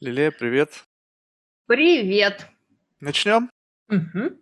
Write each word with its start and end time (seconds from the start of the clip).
Лилия, 0.00 0.30
привет. 0.30 0.84
Привет. 1.66 2.46
Начнем? 3.00 3.50
Мгм. 3.88 4.38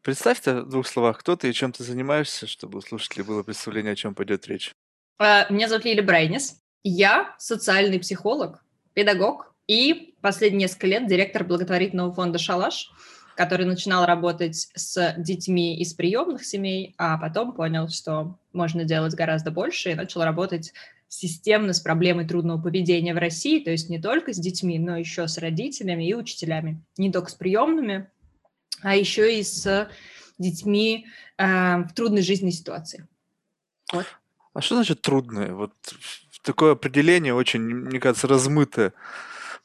Представься 0.00 0.62
в 0.62 0.70
двух 0.70 0.86
словах, 0.86 1.18
кто 1.18 1.36
ты 1.36 1.50
и 1.50 1.52
чем 1.52 1.70
ты 1.72 1.84
занимаешься, 1.84 2.46
чтобы 2.46 2.78
у 2.78 2.80
слушателей 2.80 3.22
было 3.22 3.42
представление, 3.42 3.92
о 3.92 3.96
чем 3.96 4.14
пойдет 4.14 4.46
речь. 4.46 4.72
А, 5.18 5.52
Меня 5.52 5.68
зовут 5.68 5.84
Лиля 5.84 6.02
Брайнис. 6.02 6.62
Я 6.82 7.34
социальный 7.38 8.00
психолог, 8.00 8.64
педагог 8.94 9.52
и 9.66 10.14
последние 10.22 10.62
несколько 10.62 10.86
лет 10.86 11.06
директор 11.06 11.44
благотворительного 11.44 12.14
фонда 12.14 12.38
«Шалаш», 12.38 12.90
который 13.34 13.66
начинал 13.66 14.06
работать 14.06 14.70
с 14.74 15.14
детьми 15.18 15.78
из 15.78 15.92
приемных 15.92 16.42
семей, 16.42 16.94
а 16.96 17.18
потом 17.18 17.52
понял, 17.52 17.90
что 17.90 18.38
можно 18.54 18.84
делать 18.84 19.14
гораздо 19.14 19.50
больше, 19.50 19.90
и 19.90 19.94
начал 19.94 20.22
работать 20.22 20.72
системно 21.08 21.72
с 21.72 21.80
проблемой 21.80 22.26
трудного 22.26 22.60
поведения 22.60 23.14
в 23.14 23.18
России, 23.18 23.62
то 23.62 23.70
есть 23.70 23.88
не 23.88 24.00
только 24.00 24.32
с 24.32 24.38
детьми, 24.38 24.78
но 24.78 24.96
еще 24.96 25.28
с 25.28 25.38
родителями 25.38 26.08
и 26.08 26.14
учителями. 26.14 26.82
Не 26.96 27.12
только 27.12 27.30
с 27.30 27.34
приемными, 27.34 28.08
а 28.82 28.96
еще 28.96 29.38
и 29.38 29.42
с 29.42 29.88
детьми 30.38 31.06
э, 31.38 31.44
в 31.78 31.92
трудной 31.94 32.22
жизненной 32.22 32.52
ситуации. 32.52 33.06
Вот. 33.92 34.06
А 34.52 34.60
что 34.60 34.74
значит 34.76 35.02
трудное? 35.02 35.52
Вот 35.52 35.72
такое 36.42 36.72
определение 36.72 37.34
очень, 37.34 37.60
мне 37.60 38.00
кажется, 38.00 38.26
размытое. 38.26 38.92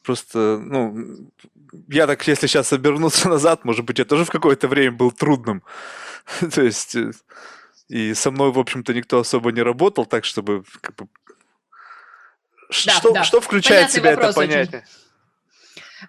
Просто, 0.02 0.58
ну, 0.58 1.30
я 1.88 2.06
так, 2.06 2.26
если 2.26 2.46
сейчас 2.46 2.72
обернуться 2.72 3.28
назад, 3.30 3.64
может 3.64 3.84
быть, 3.84 3.98
я 3.98 4.04
тоже 4.04 4.24
в 4.24 4.30
какое-то 4.30 4.68
время 4.68 4.92
был 4.92 5.10
трудным. 5.10 5.62
То 6.54 6.62
есть, 6.62 6.94
э, 6.96 7.12
и 7.92 8.14
со 8.14 8.30
мной, 8.30 8.52
в 8.52 8.58
общем-то, 8.58 8.94
никто 8.94 9.18
особо 9.18 9.52
не 9.52 9.60
работал, 9.60 10.06
так 10.06 10.24
чтобы 10.24 10.64
как 10.80 10.96
бы, 10.96 11.08
Да, 12.86 12.92
что, 12.92 13.12
да. 13.12 13.22
что 13.22 13.42
включает 13.42 13.90
в 13.90 13.94
Понятный 13.94 14.00
себя 14.00 14.10
это 14.12 14.20
вопрос 14.20 14.36
очень. 14.38 14.50
понятие? 14.50 14.86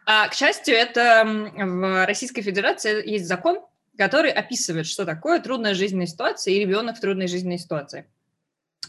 А, 0.05 0.29
к 0.29 0.33
счастью, 0.33 0.75
это 0.75 1.23
в 1.25 2.05
Российской 2.05 2.41
Федерации 2.41 3.05
есть 3.05 3.27
закон, 3.27 3.59
который 3.97 4.31
описывает, 4.31 4.87
что 4.87 5.03
такое 5.03 5.41
трудная 5.41 5.73
жизненная 5.73 6.07
ситуация 6.07 6.53
и 6.53 6.59
ребенок 6.59 6.95
в 6.95 7.01
трудной 7.01 7.27
жизненной 7.27 7.59
ситуации. 7.59 8.05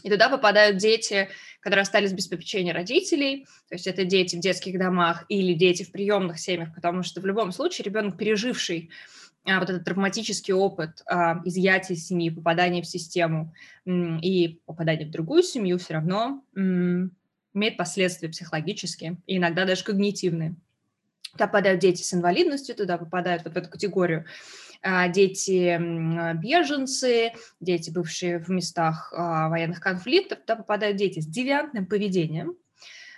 И 0.03 0.09
туда 0.09 0.29
попадают 0.29 0.77
дети, 0.77 1.27
которые 1.59 1.81
остались 1.81 2.13
без 2.13 2.27
попечения 2.27 2.73
родителей, 2.73 3.45
то 3.67 3.75
есть 3.75 3.87
это 3.87 4.05
дети 4.05 4.37
в 4.37 4.39
детских 4.39 4.79
домах 4.79 5.25
или 5.27 5.53
дети 5.53 5.83
в 5.83 5.91
приемных 5.91 6.39
семьях, 6.39 6.73
потому 6.73 7.03
что 7.03 7.19
в 7.19 7.25
любом 7.25 7.51
случае 7.51 7.83
ребенок, 7.83 8.17
переживший 8.17 8.89
вот 9.45 9.69
этот 9.69 9.85
травматический 9.85 10.53
опыт 10.53 11.03
а, 11.05 11.41
изъятия 11.45 11.93
из 11.93 12.07
семьи, 12.07 12.29
попадания 12.29 12.81
в 12.81 12.87
систему 12.87 13.53
и 13.85 14.59
попадания 14.65 15.05
в 15.05 15.11
другую 15.11 15.43
семью, 15.43 15.77
все 15.77 15.93
равно 15.93 16.43
имеет 16.55 17.77
последствия 17.77 18.29
психологические 18.29 19.17
и 19.27 19.37
иногда 19.37 19.65
даже 19.65 19.83
когнитивные. 19.83 20.55
Туда 21.31 21.47
попадают 21.47 21.81
дети 21.81 22.01
с 22.01 22.13
инвалидностью, 22.13 22.75
туда 22.75 22.97
попадают 22.97 23.43
вот 23.43 23.53
в 23.53 23.57
эту 23.57 23.69
категорию 23.69 24.25
а, 24.81 25.07
дети 25.07 25.77
беженцы, 26.37 27.33
дети, 27.59 27.89
бывшие 27.89 28.39
в 28.39 28.49
местах 28.49 29.11
а, 29.15 29.49
военных 29.49 29.79
конфликтов, 29.79 30.39
туда 30.41 30.55
попадают 30.55 30.97
дети 30.97 31.19
с 31.19 31.25
девиантным 31.25 31.87
поведением. 31.87 32.55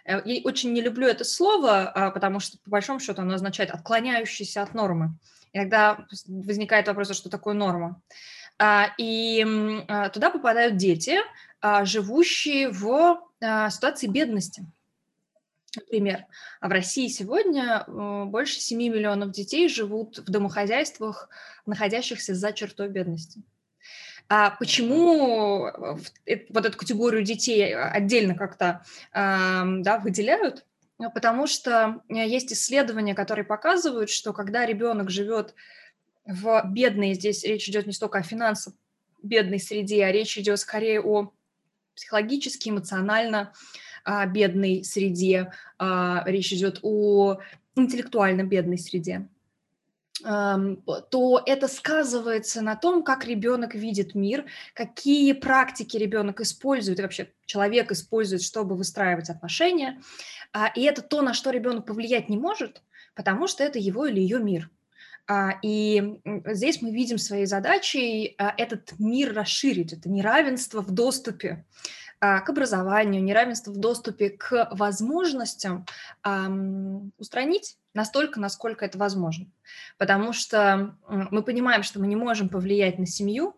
Э, 0.06 0.22
Я 0.24 0.42
очень 0.44 0.72
не 0.74 0.82
люблю 0.82 1.08
это 1.08 1.24
слово, 1.24 1.90
а, 1.90 2.12
потому 2.12 2.40
что, 2.40 2.58
по 2.64 2.72
большому 2.72 3.00
счету, 3.00 3.22
оно 3.22 3.36
означает 3.36 3.72
отклоняющийся 3.72 4.64
от 4.64 4.74
нормы. 4.74 5.16
Иногда 5.54 6.06
возникает 6.28 6.88
вопрос, 6.88 7.12
а 7.12 7.14
что 7.14 7.30
такое 7.30 7.54
норма. 7.54 8.02
А, 8.60 8.90
И 8.98 9.46
а, 9.88 10.10
туда 10.10 10.30
попадают 10.30 10.78
дети, 10.78 11.18
живущие 11.84 12.70
в 12.70 13.20
ситуации 13.42 14.08
бедности. 14.08 14.66
Например, 15.78 16.26
в 16.62 16.70
России 16.70 17.08
сегодня 17.08 17.84
э, 17.86 18.24
больше 18.26 18.60
7 18.60 18.78
миллионов 18.78 19.32
детей 19.32 19.70
живут 19.70 20.18
в 20.18 20.30
домохозяйствах, 20.30 21.30
находящихся 21.66 22.34
за 22.34 22.52
чертой 22.54 22.90
бедности. 22.90 23.42
А 24.30 24.52
почему 24.52 25.68
э, 25.68 25.98
э, 26.26 26.46
вот 26.50 26.66
эту 26.66 26.78
категорию 26.78 27.24
детей 27.24 27.76
отдельно 27.76 28.36
как-то 28.36 28.84
да, 29.14 30.02
выделяют? 30.04 30.66
Ну, 31.00 31.12
Потому 31.12 31.46
что 31.48 32.02
э, 32.10 32.28
есть 32.28 32.52
исследования, 32.52 33.14
которые 33.14 33.46
показывают, 33.46 34.10
что 34.10 34.34
когда 34.34 34.66
ребенок 34.66 35.10
живет 35.10 35.54
в 36.26 36.64
бедной, 36.66 37.14
здесь 37.14 37.44
речь 37.44 37.70
идет 37.70 37.86
не 37.86 37.94
столько 37.94 38.20
о 38.20 38.24
финансово 38.24 38.76
бедной 39.22 39.60
среде, 39.60 40.04
а 40.06 40.12
речь 40.12 40.38
идет 40.38 40.60
скорее 40.60 41.02
о 41.02 41.34
психологически, 41.96 42.70
эмоционально 42.70 43.54
а, 44.04 44.26
бедной 44.26 44.84
среде, 44.84 45.52
а, 45.80 46.24
речь 46.26 46.54
идет 46.54 46.80
о 46.84 47.40
интеллектуально 47.76 48.44
бедной 48.44 48.78
среде, 48.78 49.28
то 50.24 51.44
это 51.46 51.68
сказывается 51.68 52.62
на 52.62 52.76
том, 52.76 53.04
как 53.04 53.26
ребенок 53.26 53.76
видит 53.76 54.16
мир, 54.16 54.46
какие 54.74 55.34
практики 55.34 55.96
ребенок 55.98 56.42
использует, 56.42 57.00
и 57.00 57.02
вообще 57.04 57.32
человек 57.46 57.92
использует, 57.92 58.42
чтобы 58.42 58.76
выстраивать 58.76 59.30
отношения. 59.30 60.02
А, 60.54 60.68
И 60.76 60.82
это 60.82 61.02
то, 61.02 61.22
на 61.22 61.34
что 61.34 61.52
ребенок 61.52 61.86
повлиять 61.86 62.30
не 62.30 62.38
может, 62.38 62.82
потому 63.16 63.48
что 63.48 63.64
это 63.64 63.80
его 63.80 64.06
или 64.06 64.20
ее 64.20 64.40
мир. 64.40 64.70
А, 65.28 65.60
И 65.62 66.20
здесь 66.46 66.82
мы 66.82 66.92
видим 66.92 67.18
своей 67.18 67.46
задачей 67.46 68.36
а, 68.38 68.54
этот 68.58 68.94
мир 69.00 69.34
расширить, 69.34 69.94
это 69.94 70.10
неравенство 70.10 70.82
в 70.82 70.92
доступе 70.92 71.66
к 72.20 72.50
образованию, 72.50 73.24
неравенство 73.24 73.72
в 73.72 73.78
доступе 73.78 74.32
к 74.32 74.70
возможностям 74.72 75.86
устранить 77.20 77.78
настолько, 77.98 78.40
насколько 78.40 78.86
это 78.86 78.98
возможно. 78.98 79.48
Потому 79.98 80.32
что 80.32 80.96
мы 81.10 81.44
понимаем, 81.44 81.84
что 81.84 82.00
мы 82.00 82.08
не 82.08 82.16
можем 82.16 82.48
повлиять 82.48 83.00
на 83.00 83.08
семью, 83.08 83.56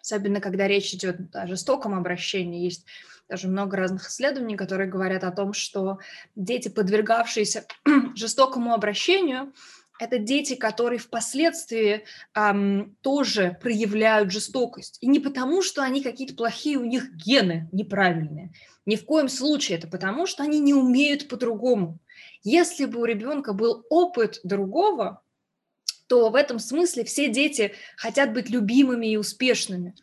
особенно 0.00 0.40
когда 0.40 0.66
речь 0.66 0.92
идет 0.94 1.36
о 1.36 1.46
жестоком 1.46 1.94
обращении. 1.94 2.64
Есть 2.64 2.86
даже 3.28 3.48
много 3.48 3.76
разных 3.76 4.08
исследований, 4.08 4.56
которые 4.56 4.90
говорят 4.90 5.22
о 5.22 5.30
том, 5.30 5.52
что 5.52 5.98
дети, 6.34 6.68
подвергавшиеся 6.68 7.66
жестокому 8.16 8.72
обращению, 8.72 9.52
это 10.00 10.18
дети, 10.18 10.54
которые 10.54 10.98
впоследствии 10.98 12.04
ам, 12.34 12.96
тоже 13.02 13.56
проявляют 13.60 14.32
жестокость. 14.32 14.98
И 15.00 15.06
не 15.06 15.20
потому, 15.20 15.62
что 15.62 15.82
они 15.82 16.02
какие-то 16.02 16.34
плохие, 16.34 16.78
у 16.78 16.84
них 16.84 17.14
гены 17.14 17.68
неправильные. 17.70 18.52
Ни 18.84 18.96
в 18.96 19.04
коем 19.04 19.28
случае. 19.28 19.78
Это 19.78 19.86
потому, 19.86 20.26
что 20.26 20.42
они 20.42 20.58
не 20.58 20.74
умеют 20.74 21.28
по-другому. 21.28 21.98
Если 22.44 22.86
бы 22.86 23.00
у 23.00 23.04
ребенка 23.04 23.52
был 23.52 23.84
опыт 23.88 24.40
другого, 24.42 25.22
то 26.08 26.30
в 26.30 26.34
этом 26.34 26.58
смысле 26.58 27.04
все 27.04 27.28
дети 27.30 27.72
хотят 27.96 28.32
быть 28.32 28.50
любимыми 28.50 29.06
и 29.06 29.16
успешными, 29.16 29.94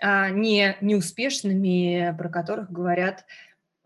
а 0.00 0.30
не 0.30 0.76
неуспешными, 0.80 2.14
про 2.18 2.28
которых 2.28 2.70
говорят, 2.70 3.24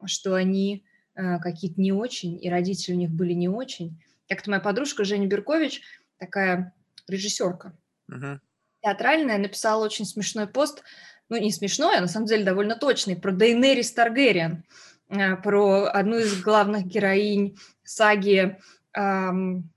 что 0.05 0.35
они 0.35 0.85
э, 1.15 1.39
какие-то 1.39 1.81
не 1.81 1.93
очень, 1.93 2.39
и 2.43 2.51
родители 2.51 2.95
у 2.95 2.99
них 2.99 3.11
были 3.11 3.33
не 3.33 3.49
очень. 3.49 4.03
Как-то 4.29 4.51
моя 4.51 4.61
подружка 4.61 5.05
Женя 5.05 5.27
Беркович, 5.27 5.83
такая 6.19 6.75
режиссерка 7.09 7.77
Мгм. 8.09 8.41
театральная, 8.83 9.39
написала 9.39 9.85
очень 9.85 10.05
смешной 10.07 10.47
пост, 10.47 10.83
ну 11.29 11.37
не 11.37 11.53
смешной, 11.53 11.99
а 11.99 12.01
на 12.01 12.09
самом 12.09 12.27
деле 12.27 12.45
довольно 12.45 12.75
точный, 12.77 13.17
про 13.17 13.31
Дейнерис 13.31 13.93
Таргериан, 13.93 14.65
э, 15.11 15.37
про 15.37 15.85
одну 15.85 16.19
из 16.19 16.43
главных 16.43 16.87
героинь 16.87 17.57
саги 17.85 18.59
ам, 18.93 19.71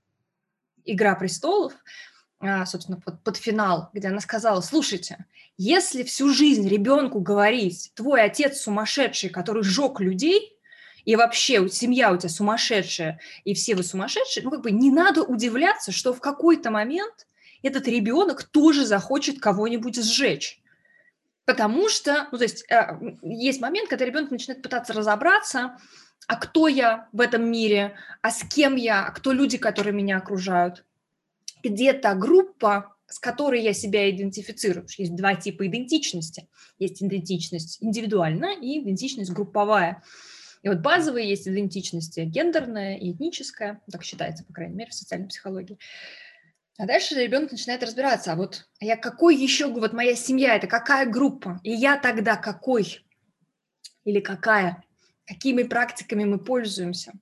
«Игра 0.84 1.14
престолов», 1.14 1.72
а, 2.38 2.66
собственно, 2.66 3.00
под, 3.00 3.22
под 3.22 3.36
финал, 3.36 3.90
где 3.92 4.08
она 4.08 4.20
сказала, 4.20 4.60
слушайте, 4.60 5.24
если 5.56 6.02
всю 6.02 6.32
жизнь 6.32 6.68
ребенку 6.68 7.20
говорить, 7.20 7.92
твой 7.94 8.22
отец 8.22 8.60
сумасшедший, 8.60 9.30
который 9.30 9.62
сжег 9.62 10.00
людей, 10.00 10.52
и 11.06 11.16
вообще 11.16 11.66
семья 11.68 12.12
у 12.12 12.16
тебя 12.16 12.28
сумасшедшая, 12.28 13.20
и 13.44 13.54
все 13.54 13.74
вы 13.74 13.82
сумасшедшие, 13.82 14.44
ну 14.44 14.50
как 14.50 14.62
бы 14.62 14.70
не 14.70 14.90
надо 14.90 15.22
удивляться, 15.22 15.92
что 15.92 16.12
в 16.12 16.20
какой-то 16.20 16.70
момент 16.70 17.26
этот 17.62 17.88
ребенок 17.88 18.42
тоже 18.42 18.84
захочет 18.84 19.40
кого-нибудь 19.40 19.96
сжечь. 19.96 20.60
Потому 21.46 21.88
что, 21.88 22.28
ну, 22.32 22.38
то 22.38 22.44
есть, 22.44 22.64
э, 22.70 22.98
есть 23.22 23.60
момент, 23.60 23.88
когда 23.88 24.04
ребенок 24.04 24.32
начинает 24.32 24.62
пытаться 24.62 24.92
разобраться, 24.92 25.78
а 26.26 26.36
кто 26.36 26.68
я 26.68 27.08
в 27.12 27.20
этом 27.20 27.50
мире, 27.50 27.96
а 28.22 28.30
с 28.30 28.42
кем 28.42 28.76
я, 28.76 29.06
а 29.06 29.10
кто 29.12 29.32
люди, 29.32 29.58
которые 29.58 29.94
меня 29.94 30.18
окружают. 30.18 30.84
Где 31.62 31.92
та 31.92 32.14
группа, 32.14 32.96
с 33.06 33.18
которой 33.18 33.62
я 33.62 33.72
себя 33.72 34.10
идентифицирую. 34.10 34.86
Есть 34.98 35.14
два 35.14 35.34
типа 35.34 35.66
идентичности. 35.66 36.48
Есть 36.78 37.02
идентичность 37.02 37.78
индивидуальная 37.80 38.56
и 38.56 38.80
идентичность 38.80 39.30
групповая. 39.32 40.02
И 40.62 40.68
вот 40.68 40.78
базовые 40.78 41.28
есть 41.28 41.46
идентичности 41.46 42.20
гендерная 42.20 42.96
и 42.96 43.12
этническая, 43.12 43.80
так 43.90 44.02
считается, 44.02 44.44
по 44.44 44.52
крайней 44.52 44.74
мере, 44.74 44.90
в 44.90 44.94
социальной 44.94 45.28
психологии. 45.28 45.78
А 46.78 46.86
дальше 46.86 47.14
ребенок 47.14 47.52
начинает 47.52 47.82
разбираться, 47.82 48.32
а 48.32 48.36
вот 48.36 48.68
а 48.80 48.84
я 48.84 48.96
какой 48.96 49.36
еще, 49.36 49.68
вот 49.68 49.92
моя 49.92 50.14
семья, 50.14 50.56
это 50.56 50.66
какая 50.66 51.06
группа, 51.06 51.60
и 51.62 51.70
я 51.70 51.96
тогда 51.98 52.36
какой 52.36 53.06
или 54.04 54.20
какая, 54.20 54.84
какими 55.26 55.62
практиками 55.62 56.24
мы 56.24 56.38
пользуемся. 56.38 57.12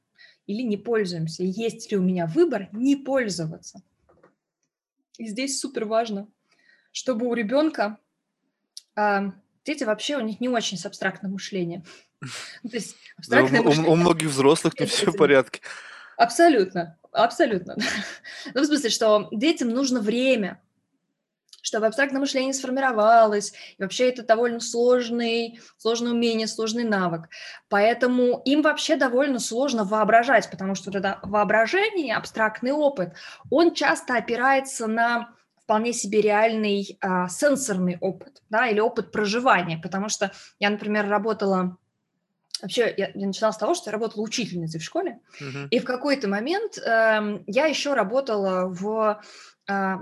или 0.46 0.62
не 0.62 0.76
пользуемся? 0.76 1.42
Есть 1.42 1.90
ли 1.90 1.96
у 1.96 2.02
меня 2.02 2.26
выбор 2.26 2.68
не 2.72 2.96
пользоваться? 2.96 3.82
И 5.16 5.26
здесь 5.26 5.58
супер 5.58 5.86
важно, 5.86 6.28
чтобы 6.92 7.26
у 7.26 7.34
ребенка 7.34 7.98
а, 8.94 9.32
дети 9.64 9.84
вообще 9.84 10.16
у 10.16 10.20
них 10.20 10.40
не 10.40 10.48
очень 10.48 10.76
с 10.76 10.86
абстрактным 10.86 11.32
мышлением. 11.32 11.84
То 12.62 12.76
есть 12.76 12.96
абстрактное 13.16 13.62
да, 13.62 13.68
у, 13.68 13.92
у 13.92 13.96
многих 13.96 14.28
взрослых 14.28 14.78
не 14.78 14.86
все 14.86 15.10
в 15.10 15.16
порядке. 15.16 15.60
Абсолютно, 16.16 16.98
абсолютно. 17.12 17.76
Ну, 18.54 18.60
в 18.60 18.66
смысле, 18.66 18.90
что 18.90 19.28
детям 19.32 19.70
нужно 19.70 20.00
время, 20.00 20.60
чтобы 21.64 21.86
абстрактное 21.86 22.20
мышление 22.20 22.52
сформировалось. 22.52 23.54
И 23.78 23.82
вообще 23.82 24.10
это 24.10 24.22
довольно 24.22 24.60
сложный, 24.60 25.58
сложное 25.78 26.12
умение, 26.12 26.46
сложный 26.46 26.84
навык. 26.84 27.30
Поэтому 27.70 28.42
им 28.44 28.60
вообще 28.60 28.96
довольно 28.96 29.38
сложно 29.38 29.84
воображать, 29.84 30.50
потому 30.50 30.74
что 30.74 30.90
вот 30.90 30.96
это 30.96 31.18
воображение, 31.22 32.16
абстрактный 32.16 32.72
опыт, 32.72 33.14
он 33.50 33.72
часто 33.72 34.14
опирается 34.16 34.86
на 34.86 35.30
вполне 35.62 35.94
себе 35.94 36.20
реальный 36.20 36.98
а, 37.00 37.28
сенсорный 37.28 37.96
опыт, 37.98 38.42
да, 38.50 38.68
или 38.68 38.80
опыт 38.80 39.10
проживания, 39.10 39.78
потому 39.82 40.10
что 40.10 40.32
я, 40.58 40.68
например, 40.68 41.08
работала 41.08 41.78
Вообще, 42.62 42.94
я, 42.96 43.10
я 43.14 43.26
начинала 43.26 43.52
с 43.52 43.58
того, 43.58 43.74
что 43.74 43.90
я 43.90 43.92
работала 43.92 44.22
учительницей 44.22 44.80
в 44.80 44.84
школе, 44.84 45.18
uh-huh. 45.40 45.68
и 45.70 45.80
в 45.80 45.84
какой-то 45.84 46.28
момент 46.28 46.78
э, 46.78 47.40
я 47.46 47.66
еще 47.66 47.94
работала 47.94 48.68
в 48.68 49.20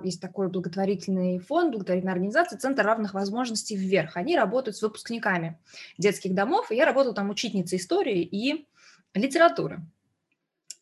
есть 0.02 0.20
такой 0.20 0.48
благотворительный 0.48 1.38
фонд, 1.38 1.72
благотворительная 1.72 2.14
организация 2.14 2.58
«Центр 2.58 2.84
равных 2.84 3.14
возможностей 3.14 3.76
вверх». 3.76 4.16
Они 4.16 4.36
работают 4.36 4.76
с 4.76 4.82
выпускниками 4.82 5.58
детских 5.98 6.34
домов, 6.34 6.72
и 6.72 6.76
я 6.76 6.84
работала 6.84 7.14
там 7.14 7.30
учительницей 7.30 7.78
истории 7.78 8.22
и 8.22 8.66
литературы. 9.14 9.80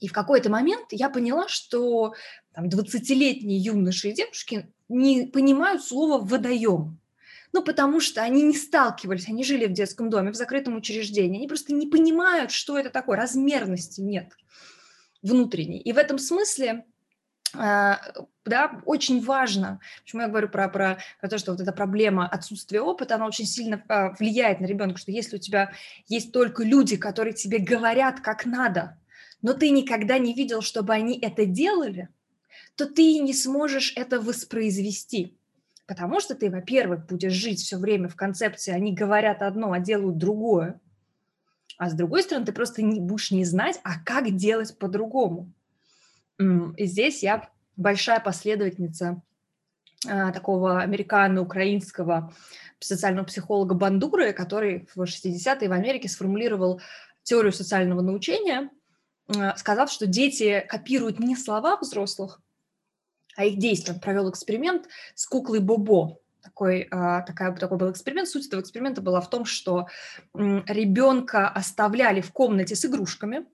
И 0.00 0.08
в 0.08 0.12
какой-то 0.12 0.50
момент 0.50 0.86
я 0.92 1.10
поняла, 1.10 1.46
что 1.48 2.14
там, 2.54 2.68
20-летние 2.68 3.58
юноши 3.58 4.08
и 4.08 4.14
девушки 4.14 4.72
не 4.88 5.26
понимают 5.26 5.84
слово 5.84 6.18
«водоем». 6.18 6.98
Ну, 7.52 7.64
потому 7.64 8.00
что 8.00 8.22
они 8.22 8.42
не 8.42 8.54
сталкивались, 8.54 9.28
они 9.28 9.42
жили 9.44 9.66
в 9.66 9.72
детском 9.72 10.08
доме, 10.08 10.30
в 10.30 10.36
закрытом 10.36 10.76
учреждении, 10.76 11.38
они 11.38 11.48
просто 11.48 11.74
не 11.74 11.88
понимают, 11.88 12.52
что 12.52 12.78
это 12.78 12.90
такое, 12.90 13.18
размерности 13.18 14.00
нет 14.00 14.36
внутренней. 15.20 15.80
И 15.80 15.92
в 15.92 15.98
этом 15.98 16.18
смысле 16.18 16.84
а, 16.84 16.89
да, 17.52 18.80
очень 18.84 19.22
важно, 19.24 19.80
почему 20.02 20.22
я 20.22 20.28
говорю 20.28 20.48
про, 20.48 20.68
про, 20.68 20.98
про 21.20 21.28
то, 21.28 21.38
что 21.38 21.52
вот 21.52 21.60
эта 21.60 21.72
проблема 21.72 22.28
отсутствия 22.28 22.80
опыта, 22.80 23.16
она 23.16 23.26
очень 23.26 23.46
сильно 23.46 23.82
а, 23.88 24.14
влияет 24.18 24.60
на 24.60 24.66
ребенка, 24.66 24.98
что 24.98 25.10
если 25.10 25.36
у 25.36 25.40
тебя 25.40 25.72
есть 26.06 26.32
только 26.32 26.62
люди, 26.62 26.96
которые 26.96 27.34
тебе 27.34 27.58
говорят, 27.58 28.20
как 28.20 28.46
надо, 28.46 28.98
но 29.42 29.54
ты 29.54 29.70
никогда 29.70 30.18
не 30.18 30.34
видел, 30.34 30.62
чтобы 30.62 30.92
они 30.92 31.18
это 31.18 31.44
делали, 31.46 32.08
то 32.76 32.86
ты 32.86 33.18
не 33.18 33.34
сможешь 33.34 33.92
это 33.96 34.20
воспроизвести. 34.20 35.36
Потому 35.86 36.20
что 36.20 36.36
ты, 36.36 36.50
во-первых, 36.50 37.06
будешь 37.06 37.32
жить 37.32 37.60
все 37.60 37.76
время 37.76 38.08
в 38.08 38.14
концепции, 38.14 38.72
они 38.72 38.94
говорят 38.94 39.42
одно, 39.42 39.72
а 39.72 39.80
делают 39.80 40.18
другое. 40.18 40.80
А 41.78 41.90
с 41.90 41.94
другой 41.94 42.22
стороны, 42.22 42.46
ты 42.46 42.52
просто 42.52 42.82
не, 42.82 43.00
будешь 43.00 43.32
не 43.32 43.44
знать, 43.44 43.80
а 43.82 43.98
как 43.98 44.36
делать 44.36 44.78
по-другому. 44.78 45.52
И 46.76 46.86
здесь 46.86 47.22
я 47.22 47.48
большая 47.76 48.20
последовательница 48.20 49.22
а, 50.08 50.32
такого 50.32 50.80
американо-украинского 50.80 52.32
социального 52.78 53.26
психолога 53.26 53.74
Бандуры, 53.74 54.32
который 54.32 54.88
в 54.94 55.02
60-е 55.02 55.68
в 55.68 55.72
Америке 55.72 56.08
сформулировал 56.08 56.80
теорию 57.22 57.52
социального 57.52 58.00
научения, 58.00 58.70
а, 59.28 59.56
сказав, 59.56 59.90
что 59.90 60.06
дети 60.06 60.64
копируют 60.66 61.20
не 61.20 61.36
слова 61.36 61.76
взрослых, 61.76 62.40
а 63.36 63.44
их 63.44 63.58
действия. 63.58 63.94
Он 63.94 64.00
провел 64.00 64.30
эксперимент 64.30 64.88
с 65.14 65.26
куклой 65.26 65.60
Бобо. 65.60 66.18
Такой, 66.42 66.88
а, 66.90 67.20
такая, 67.20 67.54
такой 67.54 67.76
был 67.76 67.90
эксперимент. 67.90 68.28
Суть 68.28 68.46
этого 68.46 68.62
эксперимента 68.62 69.02
была 69.02 69.20
в 69.20 69.28
том, 69.28 69.44
что 69.44 69.88
ребенка 70.34 71.46
оставляли 71.48 72.22
в 72.22 72.32
комнате 72.32 72.74
с 72.74 72.86
игрушками 72.86 73.44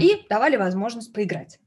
и 0.00 0.26
давали 0.28 0.56
возможность 0.56 1.12
поиграть. 1.12 1.60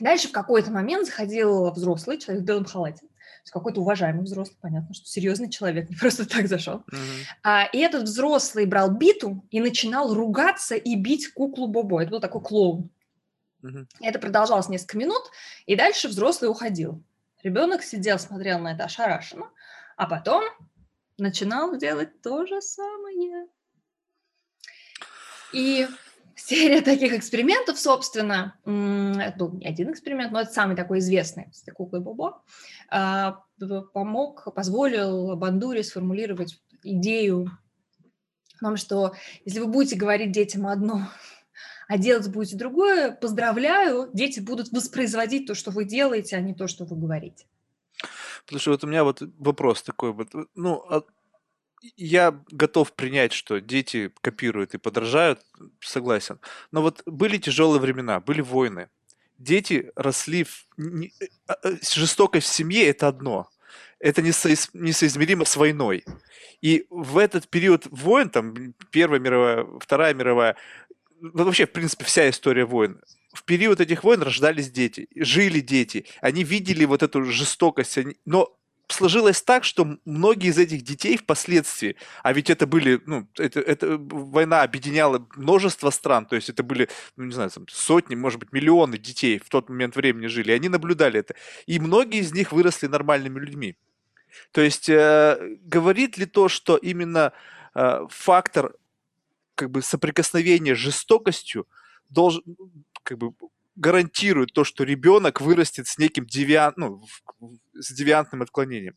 Дальше 0.00 0.28
в 0.28 0.32
какой-то 0.32 0.70
момент 0.70 1.06
заходил 1.06 1.70
взрослый 1.70 2.18
человек 2.18 2.42
в 2.42 2.46
белом 2.46 2.64
халате, 2.64 3.06
какой-то 3.54 3.80
уважаемый 3.80 4.24
взрослый, 4.24 4.56
понятно, 4.60 4.94
что 4.94 5.06
серьезный 5.06 5.48
человек, 5.50 5.88
не 5.90 5.96
просто 5.96 6.28
так 6.28 6.48
зашел. 6.48 6.84
Uh-huh. 6.90 7.24
А, 7.42 7.64
и 7.72 7.78
этот 7.78 8.02
взрослый 8.02 8.66
брал 8.66 8.90
биту 8.90 9.46
и 9.50 9.60
начинал 9.60 10.12
ругаться 10.12 10.74
и 10.74 10.96
бить 10.96 11.32
куклу 11.32 11.68
Бобо. 11.68 12.02
Это 12.02 12.10
был 12.10 12.20
такой 12.20 12.42
клоун. 12.42 12.90
Uh-huh. 13.62 13.86
Это 14.00 14.18
продолжалось 14.18 14.68
несколько 14.68 14.98
минут, 14.98 15.22
и 15.66 15.76
дальше 15.76 16.08
взрослый 16.08 16.50
уходил. 16.50 17.02
Ребенок 17.42 17.82
сидел, 17.82 18.18
смотрел 18.18 18.58
на 18.58 18.72
это 18.72 18.84
ошарашенно, 18.84 19.50
а 19.96 20.06
потом 20.06 20.42
начинал 21.16 21.76
делать 21.76 22.20
то 22.22 22.46
же 22.46 22.60
самое. 22.60 23.46
И 25.52 25.86
серия 26.36 26.80
таких 26.80 27.12
экспериментов, 27.12 27.78
собственно, 27.78 28.58
это 28.64 29.46
не 29.52 29.66
один 29.66 29.92
эксперимент, 29.92 30.32
но 30.32 30.40
это 30.40 30.50
самый 30.50 30.76
такой 30.76 30.98
известный 30.98 31.48
с 31.52 31.64
куклой 31.72 32.00
Бобо, 32.00 32.42
а, 32.88 33.44
помог, 33.92 34.52
позволил 34.54 35.36
Бандуре 35.36 35.84
сформулировать 35.84 36.60
идею 36.82 37.50
о 38.60 38.64
том, 38.64 38.76
что 38.76 39.14
если 39.44 39.60
вы 39.60 39.66
будете 39.66 39.96
говорить 39.96 40.32
детям 40.32 40.66
одно, 40.66 41.08
а 41.88 41.98
делать 41.98 42.28
будете 42.28 42.56
другое, 42.56 43.12
поздравляю, 43.12 44.10
дети 44.12 44.40
будут 44.40 44.72
воспроизводить 44.72 45.46
то, 45.46 45.54
что 45.54 45.70
вы 45.70 45.84
делаете, 45.84 46.36
а 46.36 46.40
не 46.40 46.54
то, 46.54 46.66
что 46.66 46.84
вы 46.84 46.96
говорите. 46.96 47.46
Что 48.56 48.72
вот 48.72 48.84
у 48.84 48.86
меня 48.86 49.04
вот 49.04 49.22
вопрос 49.38 49.82
такой 49.82 50.12
вот, 50.12 50.28
ну, 50.54 50.84
а 50.90 51.02
я 51.96 52.40
готов 52.50 52.92
принять, 52.92 53.32
что 53.32 53.60
дети 53.60 54.12
копируют 54.20 54.74
и 54.74 54.78
подражают, 54.78 55.40
согласен. 55.80 56.38
Но 56.72 56.82
вот 56.82 57.02
были 57.06 57.38
тяжелые 57.38 57.80
времена, 57.80 58.20
были 58.20 58.40
войны. 58.40 58.88
Дети 59.38 59.90
росли 59.96 60.44
в... 60.44 60.66
Не... 60.76 61.12
А, 61.46 61.54
а, 61.54 61.72
жестокость 61.82 62.46
в 62.46 62.52
семье– 62.52 62.86
это 62.88 63.08
одно. 63.08 63.50
Это 63.98 64.22
несоиз... 64.22 64.70
несоизмеримо 64.72 65.44
с 65.44 65.56
войной. 65.56 66.04
И 66.62 66.86
в 66.90 67.18
этот 67.18 67.48
период 67.48 67.86
войн, 67.90 68.30
там, 68.30 68.74
Первая 68.90 69.20
мировая, 69.20 69.66
Вторая 69.80 70.14
мировая, 70.14 70.56
ну, 71.20 71.44
вообще, 71.44 71.66
в 71.66 71.72
принципе, 71.72 72.04
вся 72.04 72.28
история 72.30 72.64
войн, 72.64 73.00
в 73.32 73.42
период 73.44 73.80
этих 73.80 74.04
войн 74.04 74.22
рождались 74.22 74.70
дети, 74.70 75.08
жили 75.16 75.60
дети, 75.60 76.06
они 76.20 76.44
видели 76.44 76.84
вот 76.84 77.02
эту 77.02 77.24
жестокость, 77.24 77.98
они... 77.98 78.16
но 78.24 78.56
сложилось 78.88 79.42
так, 79.42 79.64
что 79.64 79.98
многие 80.04 80.50
из 80.50 80.58
этих 80.58 80.82
детей 80.82 81.16
впоследствии, 81.16 81.96
а 82.22 82.32
ведь 82.32 82.50
это 82.50 82.66
были, 82.66 83.00
ну, 83.06 83.26
это, 83.38 83.60
это 83.60 83.96
война 83.98 84.62
объединяла 84.62 85.26
множество 85.36 85.90
стран, 85.90 86.26
то 86.26 86.36
есть 86.36 86.50
это 86.50 86.62
были, 86.62 86.88
ну, 87.16 87.24
не 87.24 87.32
знаю, 87.32 87.50
там, 87.50 87.66
сотни, 87.68 88.14
может 88.14 88.40
быть, 88.40 88.52
миллионы 88.52 88.98
детей 88.98 89.38
в 89.38 89.48
тот 89.48 89.68
момент 89.68 89.96
времени 89.96 90.26
жили, 90.26 90.52
и 90.52 90.54
они 90.54 90.68
наблюдали 90.68 91.20
это. 91.20 91.34
И 91.66 91.78
многие 91.78 92.20
из 92.20 92.32
них 92.32 92.52
выросли 92.52 92.86
нормальными 92.86 93.38
людьми. 93.40 93.76
То 94.52 94.60
есть 94.60 94.88
э, 94.88 95.56
говорит 95.62 96.18
ли 96.18 96.26
то, 96.26 96.48
что 96.48 96.76
именно 96.76 97.32
э, 97.74 98.06
фактор 98.10 98.74
как 99.54 99.70
бы 99.70 99.82
соприкосновения 99.82 100.74
с 100.74 100.78
жестокостью 100.78 101.66
должен 102.08 102.42
как 103.02 103.18
бы 103.18 103.32
гарантирует 103.76 104.52
то, 104.52 104.64
что 104.64 104.84
ребенок 104.84 105.40
вырастет 105.40 105.86
с 105.86 105.98
неким 105.98 106.26
девиант, 106.26 106.76
ну, 106.76 107.02
с 107.74 107.92
девиантным 107.92 108.42
отклонением. 108.42 108.96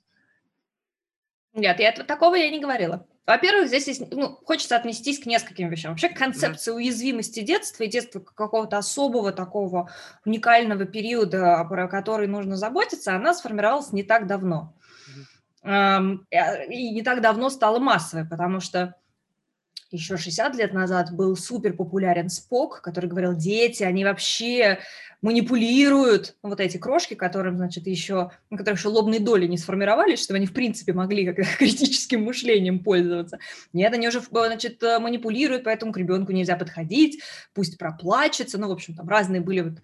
Нет, 1.54 1.80
я, 1.80 1.92
такого 1.92 2.36
я 2.36 2.50
не 2.52 2.60
говорила. 2.60 3.08
Во-первых, 3.26 3.68
здесь 3.68 3.88
есть, 3.88 4.12
ну, 4.12 4.40
хочется 4.46 4.78
отнестись 4.78 5.20
к 5.20 5.26
нескольким 5.26 5.70
вещам. 5.70 5.92
Вообще 5.92 6.08
концепция 6.08 6.74
mm-hmm. 6.74 6.78
уязвимости 6.78 7.40
детства 7.42 7.84
и 7.84 7.88
детства 7.88 8.20
какого-то 8.20 8.78
особого 8.78 9.34
такого 9.34 9.92
уникального 10.24 10.86
периода, 10.86 11.66
про 11.68 11.90
который 11.90 12.28
нужно 12.28 12.56
заботиться, 12.56 13.16
она 13.16 13.34
сформировалась 13.34 13.92
не 13.92 14.04
так 14.04 14.28
давно. 14.28 14.74
Mm-hmm. 15.66 16.68
И 16.70 16.92
не 16.92 17.02
так 17.02 17.22
давно 17.22 17.50
стала 17.50 17.80
массовой, 17.80 18.26
потому 18.26 18.62
что 18.62 18.96
еще 19.92 20.18
60 20.18 20.56
лет 20.56 20.74
назад 20.74 21.12
был 21.14 21.36
супер 21.36 21.74
популярен 21.74 22.30
Спок, 22.30 22.82
который 22.82 23.10
говорил, 23.10 23.36
дети, 23.36 23.84
они 23.84 24.04
вообще 24.04 24.80
манипулируют 25.22 26.36
вот 26.44 26.60
эти 26.60 26.78
крошки, 26.78 27.16
которым, 27.16 27.58
значит, 27.58 27.88
еще, 27.88 28.32
на 28.50 28.58
которых 28.58 28.80
еще 28.80 28.90
лобные 28.90 29.20
доли 29.20 29.48
не 29.48 29.58
сформировались, 29.58 30.24
чтобы 30.24 30.38
они, 30.38 30.46
в 30.46 30.54
принципе, 30.54 30.94
могли 30.94 31.26
как 31.26 31.46
критическим 31.58 32.24
мышлением 32.24 32.80
пользоваться. 32.80 33.40
Нет, 33.74 33.94
они 33.94 34.08
уже, 34.08 34.22
значит, 34.22 34.82
манипулируют, 34.82 35.64
поэтому 35.64 35.92
к 35.92 35.98
ребенку 35.98 36.32
нельзя 36.32 36.56
подходить, 36.56 37.22
пусть 37.54 37.78
проплачется, 37.78 38.58
ну, 38.58 38.68
в 38.68 38.72
общем, 38.72 38.96
там 38.96 39.08
разные 39.08 39.42
были 39.42 39.62
вот 39.62 39.80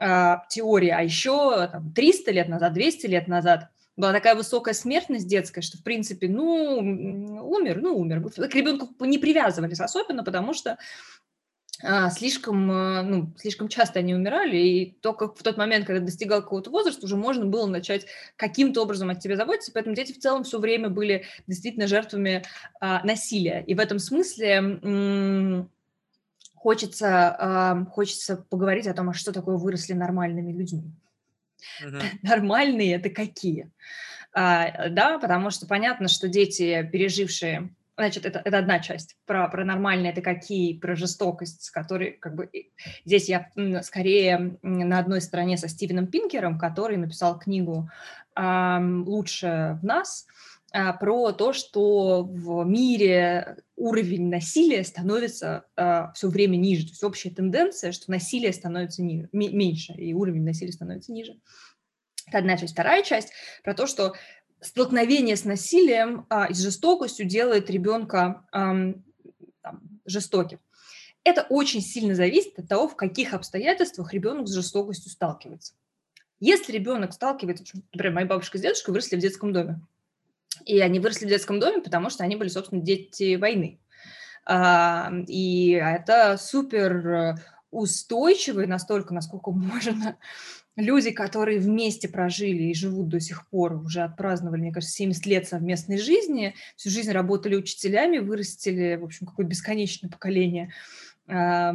э, 0.00 0.36
теории. 0.50 0.90
А 0.90 1.02
еще 1.02 1.68
там 1.68 1.92
300 1.92 2.30
лет 2.32 2.48
назад, 2.48 2.72
200 2.74 3.06
лет 3.06 3.28
назад 3.28 3.68
была 3.96 4.12
такая 4.12 4.34
высокая 4.34 4.74
смертность 4.74 5.26
детская, 5.28 5.60
что, 5.60 5.78
в 5.78 5.82
принципе, 5.82 6.28
ну, 6.28 6.78
умер, 6.78 7.80
ну, 7.80 7.96
умер. 7.96 8.22
К 8.30 8.54
ребенку 8.54 9.04
не 9.04 9.18
привязывались 9.18 9.80
особенно, 9.80 10.24
потому 10.24 10.52
что 10.52 10.78
а, 11.82 12.10
слишком, 12.10 12.70
а, 12.70 13.02
ну, 13.02 13.32
слишком 13.36 13.68
часто 13.68 13.98
они 13.98 14.14
умирали, 14.14 14.56
и 14.56 14.92
только 15.00 15.28
в 15.28 15.42
тот 15.42 15.56
момент, 15.56 15.86
когда 15.86 16.04
достигал 16.04 16.42
какого-то 16.42 16.70
возраста, 16.70 17.04
уже 17.04 17.16
можно 17.16 17.44
было 17.46 17.66
начать 17.66 18.06
каким-то 18.36 18.82
образом 18.82 19.10
от 19.10 19.20
тебя 19.20 19.36
заботиться, 19.36 19.72
поэтому 19.72 19.94
дети 19.94 20.12
в 20.12 20.18
целом 20.18 20.44
все 20.44 20.58
время 20.58 20.88
были 20.88 21.24
действительно 21.46 21.86
жертвами 21.86 22.42
а, 22.80 23.04
насилия. 23.04 23.62
И 23.66 23.74
в 23.74 23.80
этом 23.80 23.98
смысле 23.98 25.68
хочется, 26.54 27.36
а, 27.38 27.84
хочется 27.90 28.36
поговорить 28.48 28.86
о 28.86 28.94
том, 28.94 29.10
а 29.10 29.14
что 29.14 29.32
такое 29.32 29.56
выросли 29.56 29.92
нормальными 29.92 30.52
людьми. 30.52 30.94
Uh-huh. 31.82 32.02
Нормальные 32.22 32.94
это 32.94 33.10
какие? 33.10 33.70
А, 34.32 34.88
да, 34.88 35.18
потому 35.18 35.50
что 35.50 35.66
понятно, 35.66 36.08
что 36.08 36.28
дети, 36.28 36.88
пережившие 36.90 37.70
Значит, 37.96 38.26
это, 38.26 38.42
это 38.44 38.58
одна 38.58 38.80
часть. 38.80 39.16
Про, 39.24 39.48
про 39.48 39.64
нормальные 39.64 40.10
это 40.10 40.20
какие, 40.20 40.76
про 40.78 40.96
жестокость, 40.96 41.62
с 41.62 41.70
которой, 41.70 42.12
как 42.12 42.34
бы, 42.34 42.50
здесь 43.04 43.28
я 43.28 43.50
скорее 43.82 44.58
на 44.62 44.98
одной 44.98 45.20
стороне 45.20 45.56
со 45.56 45.68
Стивеном 45.68 46.08
Пинкером, 46.08 46.58
который 46.58 46.96
написал 46.96 47.38
книгу 47.38 47.88
«Лучше 48.36 49.78
в 49.80 49.84
нас», 49.84 50.26
про 51.00 51.32
то, 51.32 51.52
что 51.52 52.24
в 52.24 52.64
мире 52.64 53.58
уровень 53.76 54.28
насилия 54.28 54.82
становится 54.82 55.66
э, 55.76 56.06
все 56.14 56.28
время 56.28 56.56
ниже. 56.56 56.86
То 56.86 56.90
есть 56.90 57.04
общая 57.04 57.30
тенденция, 57.30 57.92
что 57.92 58.10
насилие 58.10 58.52
становится 58.52 59.02
ниже, 59.02 59.28
меньше, 59.32 59.92
и 59.92 60.12
уровень 60.14 60.44
насилия 60.44 60.72
становится 60.72 61.12
ниже. 61.12 61.38
Это 62.26 62.38
одна 62.38 62.56
часть. 62.56 62.72
Вторая 62.72 63.02
часть 63.02 63.30
про 63.62 63.74
то, 63.74 63.86
что 63.86 64.14
столкновение 64.60 65.36
с 65.36 65.44
насилием 65.44 66.26
а, 66.28 66.46
и 66.46 66.54
с 66.54 66.60
жестокостью 66.60 67.26
делает 67.26 67.70
ребенка 67.70 68.44
а, 68.50 68.74
там, 69.62 70.00
жестоким. 70.06 70.58
Это 71.22 71.46
очень 71.48 71.80
сильно 71.80 72.14
зависит 72.14 72.58
от 72.58 72.68
того, 72.68 72.88
в 72.88 72.96
каких 72.96 73.32
обстоятельствах 73.32 74.12
ребенок 74.12 74.48
с 74.48 74.54
жестокостью 74.54 75.10
сталкивается. 75.10 75.74
Если 76.40 76.72
ребенок 76.72 77.12
сталкивается, 77.12 77.64
например, 77.92 78.14
моя 78.14 78.26
бабушка 78.26 78.58
с 78.58 78.60
дедушкой 78.60 78.92
выросли 78.92 79.16
в 79.16 79.20
детском 79.20 79.52
доме, 79.52 79.80
и 80.64 80.80
они 80.80 81.00
выросли 81.00 81.26
в 81.26 81.28
детском 81.28 81.60
доме, 81.60 81.82
потому 81.82 82.10
что 82.10 82.24
они 82.24 82.36
были, 82.36 82.48
собственно, 82.48 82.80
дети 82.80 83.36
войны. 83.36 83.80
А, 84.46 85.10
и 85.26 85.70
это 85.70 86.36
супер 86.36 87.36
устойчивый 87.70 88.66
настолько, 88.66 89.12
насколько 89.14 89.50
можно 89.52 90.16
люди, 90.76 91.10
которые 91.10 91.58
вместе 91.58 92.08
прожили 92.08 92.64
и 92.64 92.74
живут 92.74 93.08
до 93.08 93.20
сих 93.20 93.48
пор, 93.48 93.74
уже 93.74 94.02
отпраздновали, 94.02 94.60
мне 94.60 94.72
кажется, 94.72 94.96
70 94.96 95.26
лет 95.26 95.48
совместной 95.48 95.98
жизни, 95.98 96.54
всю 96.76 96.90
жизнь 96.90 97.12
работали 97.12 97.56
учителями, 97.56 98.18
вырастили, 98.18 98.96
в 98.96 99.04
общем, 99.04 99.26
какое-то 99.26 99.50
бесконечное 99.50 100.10
поколение 100.10 100.72
э, 101.28 101.72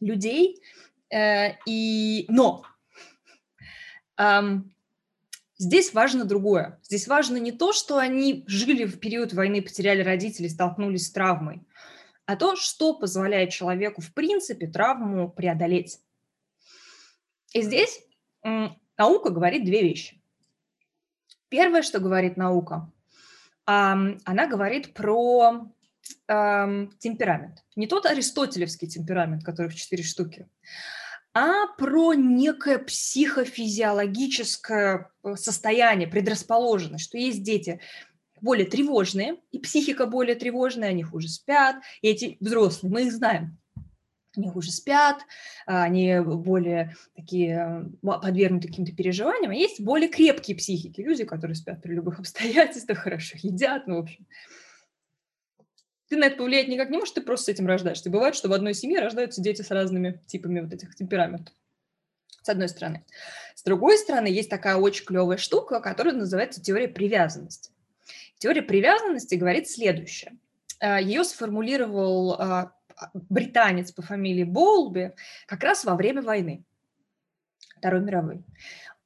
людей. 0.00 0.60
Э, 1.10 1.52
и... 1.66 2.26
Но 2.28 2.64
э, 4.18 4.58
здесь 5.56 5.94
важно 5.94 6.24
другое. 6.24 6.78
Здесь 6.82 7.06
важно 7.08 7.36
не 7.36 7.52
то, 7.52 7.72
что 7.72 7.98
они 7.98 8.44
жили 8.46 8.84
в 8.84 8.98
период 8.98 9.32
войны, 9.32 9.62
потеряли 9.62 10.02
родителей, 10.02 10.48
столкнулись 10.48 11.06
с 11.06 11.12
травмой, 11.12 11.62
а 12.26 12.36
то, 12.36 12.56
что 12.56 12.94
позволяет 12.94 13.50
человеку, 13.50 14.00
в 14.00 14.12
принципе, 14.14 14.66
травму 14.66 15.30
преодолеть. 15.30 16.00
И 17.52 17.62
здесь 17.62 18.02
наука 18.96 19.30
говорит 19.30 19.64
две 19.64 19.82
вещи. 19.82 20.20
Первое, 21.48 21.82
что 21.82 22.00
говорит 22.00 22.36
наука, 22.36 22.90
она 23.64 24.46
говорит 24.48 24.92
про 24.92 25.70
темперамент. 26.26 27.64
Не 27.76 27.86
тот 27.86 28.06
аристотелевский 28.06 28.88
темперамент, 28.88 29.44
который 29.44 29.68
в 29.68 29.74
четыре 29.74 30.02
штуки, 30.02 30.48
а 31.34 31.66
про 31.76 32.14
некое 32.14 32.78
психофизиологическое 32.78 35.10
э, 35.24 35.36
состояние, 35.36 36.08
предрасположенность, 36.08 37.04
что 37.04 37.18
есть 37.18 37.42
дети 37.42 37.80
более 38.40 38.66
тревожные, 38.66 39.36
и 39.50 39.58
психика 39.58 40.06
более 40.06 40.36
тревожная, 40.36 40.90
они 40.90 41.02
хуже 41.02 41.28
спят, 41.28 41.76
и 42.02 42.08
эти 42.08 42.36
взрослые, 42.40 42.92
мы 42.92 43.02
их 43.02 43.12
знаем, 43.12 43.58
они 44.36 44.48
хуже 44.48 44.70
спят, 44.70 45.22
а, 45.66 45.82
они 45.84 46.20
более 46.20 46.94
такие 47.16 47.90
подвергнуты 48.02 48.68
каким-то 48.68 48.92
переживаниям, 48.92 49.50
а 49.50 49.54
есть 49.54 49.80
более 49.80 50.08
крепкие 50.08 50.56
психики, 50.56 51.00
люди, 51.00 51.24
которые 51.24 51.56
спят 51.56 51.82
при 51.82 51.94
любых 51.94 52.20
обстоятельствах, 52.20 52.98
хорошо 52.98 53.36
едят, 53.42 53.86
ну, 53.86 53.96
в 53.96 54.00
общем. 54.00 54.26
Ты 56.14 56.20
на 56.20 56.26
это 56.26 56.36
повлиять 56.36 56.68
никак 56.68 56.90
не 56.90 56.98
можешь, 56.98 57.12
ты 57.12 57.22
просто 57.22 57.46
с 57.46 57.48
этим 57.48 57.66
рождаешься. 57.66 58.08
Бывает, 58.08 58.36
что 58.36 58.48
в 58.48 58.52
одной 58.52 58.72
семье 58.72 59.00
рождаются 59.00 59.42
дети 59.42 59.62
с 59.62 59.72
разными 59.72 60.22
типами 60.28 60.60
вот 60.60 60.72
этих 60.72 60.94
темпераментов. 60.94 61.52
С 62.40 62.48
одной 62.48 62.68
стороны. 62.68 63.04
С 63.56 63.64
другой 63.64 63.98
стороны, 63.98 64.28
есть 64.28 64.48
такая 64.48 64.76
очень 64.76 65.06
клевая 65.06 65.38
штука, 65.38 65.80
которая 65.80 66.14
называется 66.14 66.62
теория 66.62 66.86
привязанности. 66.86 67.72
Теория 68.38 68.62
привязанности 68.62 69.34
говорит 69.34 69.68
следующее. 69.68 70.38
А, 70.78 71.00
Ее 71.00 71.24
сформулировал 71.24 72.34
а, 72.34 72.72
британец 73.12 73.90
по 73.90 74.02
фамилии 74.02 74.44
Болби 74.44 75.16
как 75.48 75.64
раз 75.64 75.84
во 75.84 75.96
время 75.96 76.22
войны, 76.22 76.62
Второй 77.78 78.02
мировой. 78.02 78.44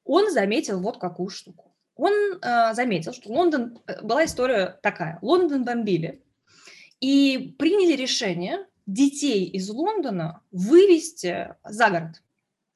Он 0.04 0.30
заметил 0.30 0.78
вот 0.78 0.98
какую 0.98 1.30
штуку. 1.30 1.74
Он 1.96 2.12
э, 2.12 2.74
заметил, 2.74 3.14
что 3.14 3.32
Лондон... 3.32 3.78
Э, 3.86 4.02
была 4.02 4.26
история 4.26 4.78
такая. 4.82 5.18
Лондон 5.22 5.64
бомбили. 5.64 6.22
И 7.00 7.54
приняли 7.58 7.94
решение 7.94 8.66
детей 8.86 9.44
из 9.44 9.68
Лондона 9.68 10.42
вывести 10.50 11.54
за 11.64 11.90
город, 11.90 12.22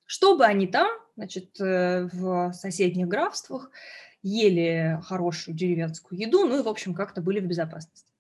чтобы 0.05 0.45
они 0.45 0.67
там, 0.67 0.89
значит, 1.17 1.61
э, 1.61 2.09
в 2.13 2.53
соседних 2.53 3.09
графствах 3.09 3.71
ели 4.23 5.01
хорошую 5.03 5.57
деревенскую 5.57 6.21
еду, 6.21 6.45
ну 6.47 6.61
и, 6.61 6.63
в 6.63 6.69
общем, 6.69 6.95
как-то 6.95 7.21
были 7.21 7.41
в 7.41 7.47
безопасности. 7.47 8.13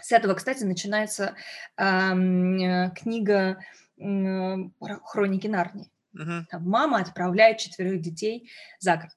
С 0.00 0.12
этого, 0.12 0.34
кстати, 0.34 0.64
начинается 0.64 1.34
э, 1.76 2.90
книга 2.94 3.58
э, 3.98 4.56
«Хроники 5.04 5.46
Нарнии». 5.46 5.90
Угу. 6.12 6.46
Там 6.50 6.68
мама 6.68 6.98
отправляет 6.98 7.58
четверых 7.58 8.00
детей 8.00 8.50
за 8.78 8.96
город. 8.96 9.12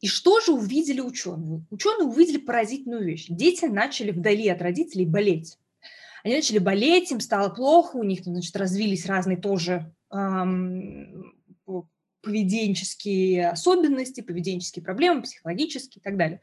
И 0.00 0.08
что 0.08 0.40
же 0.40 0.52
увидели 0.52 1.00
ученые? 1.00 1.64
Ученые 1.70 2.06
увидели 2.06 2.38
поразительную 2.38 3.04
вещь. 3.04 3.26
Дети 3.28 3.64
начали 3.64 4.10
вдали 4.10 4.48
от 4.48 4.60
родителей 4.60 5.06
болеть. 5.06 5.58
Они 6.22 6.34
начали 6.34 6.58
болеть, 6.58 7.10
им 7.12 7.20
стало 7.20 7.48
плохо, 7.48 7.96
у 7.96 8.02
них 8.02 8.24
значит, 8.24 8.56
развились 8.56 9.06
разные 9.06 9.36
тоже 9.36 9.94
эм, 10.12 11.32
поведенческие 12.20 13.50
особенности, 13.50 14.20
поведенческие 14.20 14.84
проблемы, 14.84 15.22
психологические 15.22 16.00
и 16.00 16.02
так 16.02 16.16
далее. 16.16 16.40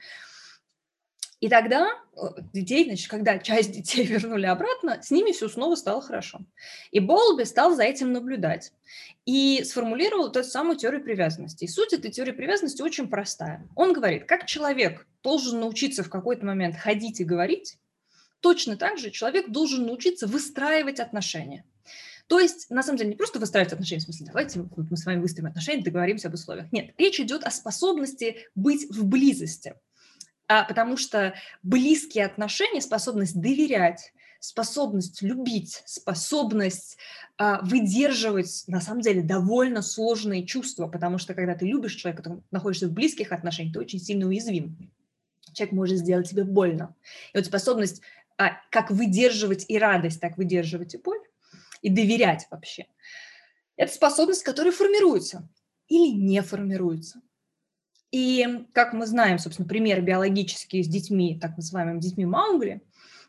И 1.43 1.49
тогда 1.49 1.89
э, 2.15 2.21
детей, 2.53 2.85
значит, 2.85 3.09
когда 3.09 3.37
часть 3.37 3.73
детей 3.73 4.05
вернули 4.07 4.45
обратно, 4.45 5.01
с 5.03 5.11
ними 5.11 5.33
все 5.33 5.49
снова 5.49 5.75
стало 5.75 6.01
хорошо. 6.01 6.39
И 6.91 7.01
Болби 7.01 7.43
стал 7.43 7.75
за 7.75 7.83
этим 7.83 8.13
наблюдать 8.13 8.71
и 9.25 9.61
сформулировал 9.65 10.29
эту 10.29 10.41
самую 10.45 10.77
теорию 10.77 11.03
привязанности. 11.03 11.65
И 11.65 11.67
суть 11.67 11.91
этой 11.91 12.11
теории 12.11 12.31
привязанности 12.31 12.81
очень 12.81 13.09
простая. 13.09 13.67
Он 13.75 13.91
говорит, 13.91 14.23
как 14.23 14.45
человек 14.45 15.05
должен 15.21 15.59
научиться 15.59 16.01
в 16.01 16.09
какой-то 16.09 16.45
момент 16.45 16.77
ходить 16.77 17.19
и 17.19 17.25
говорить, 17.25 17.77
точно 18.39 18.77
так 18.77 18.97
же 18.97 19.11
человек 19.11 19.49
должен 19.49 19.85
научиться 19.85 20.27
выстраивать 20.27 21.01
отношения. 21.01 21.65
То 22.27 22.39
есть, 22.39 22.69
на 22.69 22.83
самом 22.83 22.99
деле, 22.99 23.09
не 23.09 23.15
просто 23.17 23.39
выстраивать 23.39 23.73
отношения, 23.73 23.99
в 23.99 24.05
смысле, 24.05 24.27
давайте 24.27 24.61
вот 24.61 24.89
мы 24.89 24.95
с 24.95 25.05
вами 25.05 25.19
выстроим 25.19 25.47
отношения, 25.47 25.83
договоримся 25.83 26.29
об 26.29 26.35
условиях. 26.35 26.71
Нет, 26.71 26.91
речь 26.97 27.19
идет 27.19 27.43
о 27.43 27.51
способности 27.51 28.47
быть 28.55 28.89
в 28.89 29.05
близости– 29.05 29.73
а, 30.47 30.63
потому 30.63 30.97
что 30.97 31.33
близкие 31.61 32.25
отношения, 32.25 32.81
способность 32.81 33.39
доверять, 33.39 34.13
способность 34.39 35.21
любить, 35.21 35.81
способность 35.85 36.97
а, 37.37 37.61
выдерживать, 37.61 38.65
на 38.67 38.81
самом 38.81 39.01
деле, 39.01 39.21
довольно 39.21 39.81
сложные 39.81 40.45
чувства, 40.45 40.87
потому 40.87 41.17
что 41.17 41.33
когда 41.33 41.55
ты 41.55 41.65
любишь 41.65 41.95
человека, 41.95 42.23
ты 42.23 42.41
находишься 42.51 42.87
в 42.87 42.91
близких 42.91 43.31
отношениях, 43.31 43.73
ты 43.73 43.79
очень 43.79 43.99
сильно 43.99 44.27
уязвим. 44.27 44.91
Человек 45.53 45.73
может 45.73 45.97
сделать 45.99 46.29
тебе 46.29 46.43
больно. 46.43 46.93
И 47.33 47.37
вот 47.37 47.45
способность 47.45 48.01
а, 48.37 48.51
как 48.69 48.91
выдерживать 48.91 49.65
и 49.69 49.77
радость, 49.77 50.19
так 50.19 50.37
выдерживать 50.37 50.95
и 50.95 50.97
боль, 50.97 51.21
и 51.81 51.89
доверять 51.89 52.47
вообще. 52.51 52.87
Это 53.77 53.93
способность, 53.93 54.43
которая 54.43 54.73
формируется 54.73 55.47
или 55.87 56.11
не 56.11 56.41
формируется. 56.41 57.21
И, 58.13 58.67
как 58.73 58.93
мы 58.93 59.07
знаем, 59.07 59.39
собственно, 59.39 59.67
пример 59.67 59.99
биологический 60.03 60.83
с 60.83 60.87
детьми, 60.87 61.39
так 61.41 61.57
называемыми 61.57 61.99
детьми 61.99 62.27
Маугли, 62.27 62.83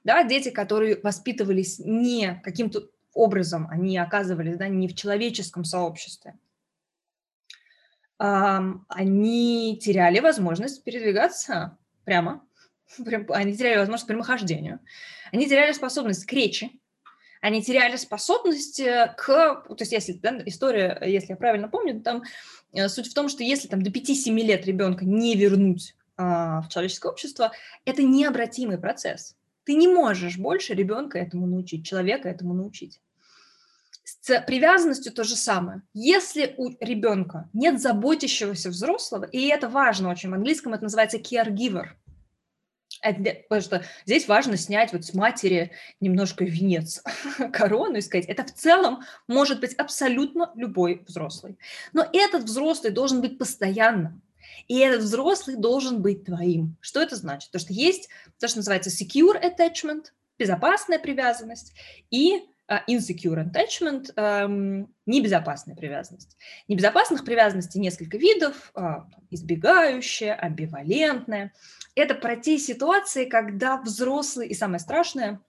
да, 0.04 0.22
дети, 0.24 0.50
которые 0.50 1.00
воспитывались 1.02 1.78
не 1.78 2.38
каким-то 2.44 2.90
образом, 3.14 3.66
они 3.70 3.96
оказывались 3.96 4.58
да, 4.58 4.68
не 4.68 4.86
в 4.86 4.94
человеческом 4.94 5.64
сообществе, 5.64 6.34
они 8.18 9.80
теряли 9.82 10.20
возможность 10.20 10.84
передвигаться 10.84 11.78
прямо, 12.04 12.44
они 13.30 13.56
теряли 13.56 13.78
возможность 13.78 14.06
прямохождению, 14.06 14.80
они 15.32 15.46
теряли 15.46 15.72
способность 15.72 16.26
к 16.26 16.32
речи, 16.34 16.78
Они 17.44 17.62
теряли 17.62 17.96
способность 17.96 18.80
к... 18.82 19.26
То 19.26 19.76
есть 19.78 19.92
если 19.92 20.14
да, 20.14 20.40
история, 20.46 20.98
если 21.04 21.32
я 21.32 21.36
правильно 21.36 21.68
помню, 21.68 22.00
там 22.00 22.22
э, 22.72 22.88
суть 22.88 23.10
в 23.10 23.12
том, 23.12 23.28
что 23.28 23.42
если 23.42 23.68
там 23.68 23.82
до 23.82 23.90
5-7 23.90 24.32
лет 24.40 24.64
ребенка 24.64 25.04
не 25.04 25.36
вернуть 25.36 25.94
а, 26.16 26.62
в 26.62 26.70
человеческое 26.70 27.10
общество, 27.10 27.52
это 27.84 28.02
необратимый 28.02 28.78
процесс. 28.78 29.36
Ты 29.64 29.74
не 29.74 29.88
можешь 29.88 30.38
больше 30.38 30.72
ребенка 30.72 31.18
этому 31.18 31.46
научить, 31.46 31.84
человека 31.84 32.30
этому 32.30 32.54
научить. 32.54 33.02
С 34.04 34.40
привязанностью 34.46 35.12
то 35.12 35.22
же 35.22 35.36
самое. 35.36 35.82
Если 35.92 36.54
у 36.56 36.70
ребенка 36.80 37.50
нет 37.52 37.78
заботящегося 37.78 38.70
взрослого, 38.70 39.24
и 39.24 39.48
это 39.48 39.68
важно 39.68 40.08
очень, 40.08 40.30
в 40.30 40.34
английском 40.34 40.72
это 40.72 40.84
называется 40.84 41.18
caregiver, 41.18 41.88
потому 43.04 43.60
что 43.60 43.84
здесь 44.06 44.26
важно 44.26 44.56
снять 44.56 44.92
вот 44.92 45.04
с 45.04 45.14
матери 45.14 45.72
немножко 46.00 46.44
венец, 46.44 47.02
корону 47.52 47.96
и 47.96 48.00
сказать, 48.00 48.26
это 48.26 48.44
в 48.44 48.52
целом 48.52 49.02
может 49.28 49.60
быть 49.60 49.74
абсолютно 49.74 50.50
любой 50.54 51.04
взрослый. 51.06 51.58
Но 51.92 52.06
этот 52.12 52.44
взрослый 52.44 52.92
должен 52.92 53.20
быть 53.20 53.38
постоянно. 53.38 54.20
И 54.68 54.78
этот 54.78 55.02
взрослый 55.02 55.56
должен 55.56 56.00
быть 56.00 56.24
твоим. 56.24 56.76
Что 56.80 57.02
это 57.02 57.16
значит? 57.16 57.50
То, 57.50 57.58
что 57.58 57.72
есть 57.72 58.08
то, 58.38 58.48
что 58.48 58.58
называется 58.58 58.90
secure 58.90 59.40
attachment, 59.42 60.06
безопасная 60.38 60.98
привязанность, 60.98 61.74
и 62.10 62.44
insecure 62.88 63.44
attachment, 63.44 64.14
um, 64.16 64.88
небезопасная 65.06 65.76
привязанность. 65.76 66.36
Небезопасных 66.68 67.24
привязанностей 67.24 67.78
несколько 67.78 68.16
видов, 68.16 68.72
uh, 68.74 69.02
избегающая, 69.30 70.34
амбивалентная. 70.34 71.52
Это 71.94 72.14
про 72.14 72.36
те 72.36 72.58
ситуации, 72.58 73.26
когда 73.26 73.80
взрослый, 73.80 74.48
и 74.48 74.54
самое 74.54 74.78
страшное, 74.78 75.40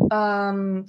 um, 0.00 0.86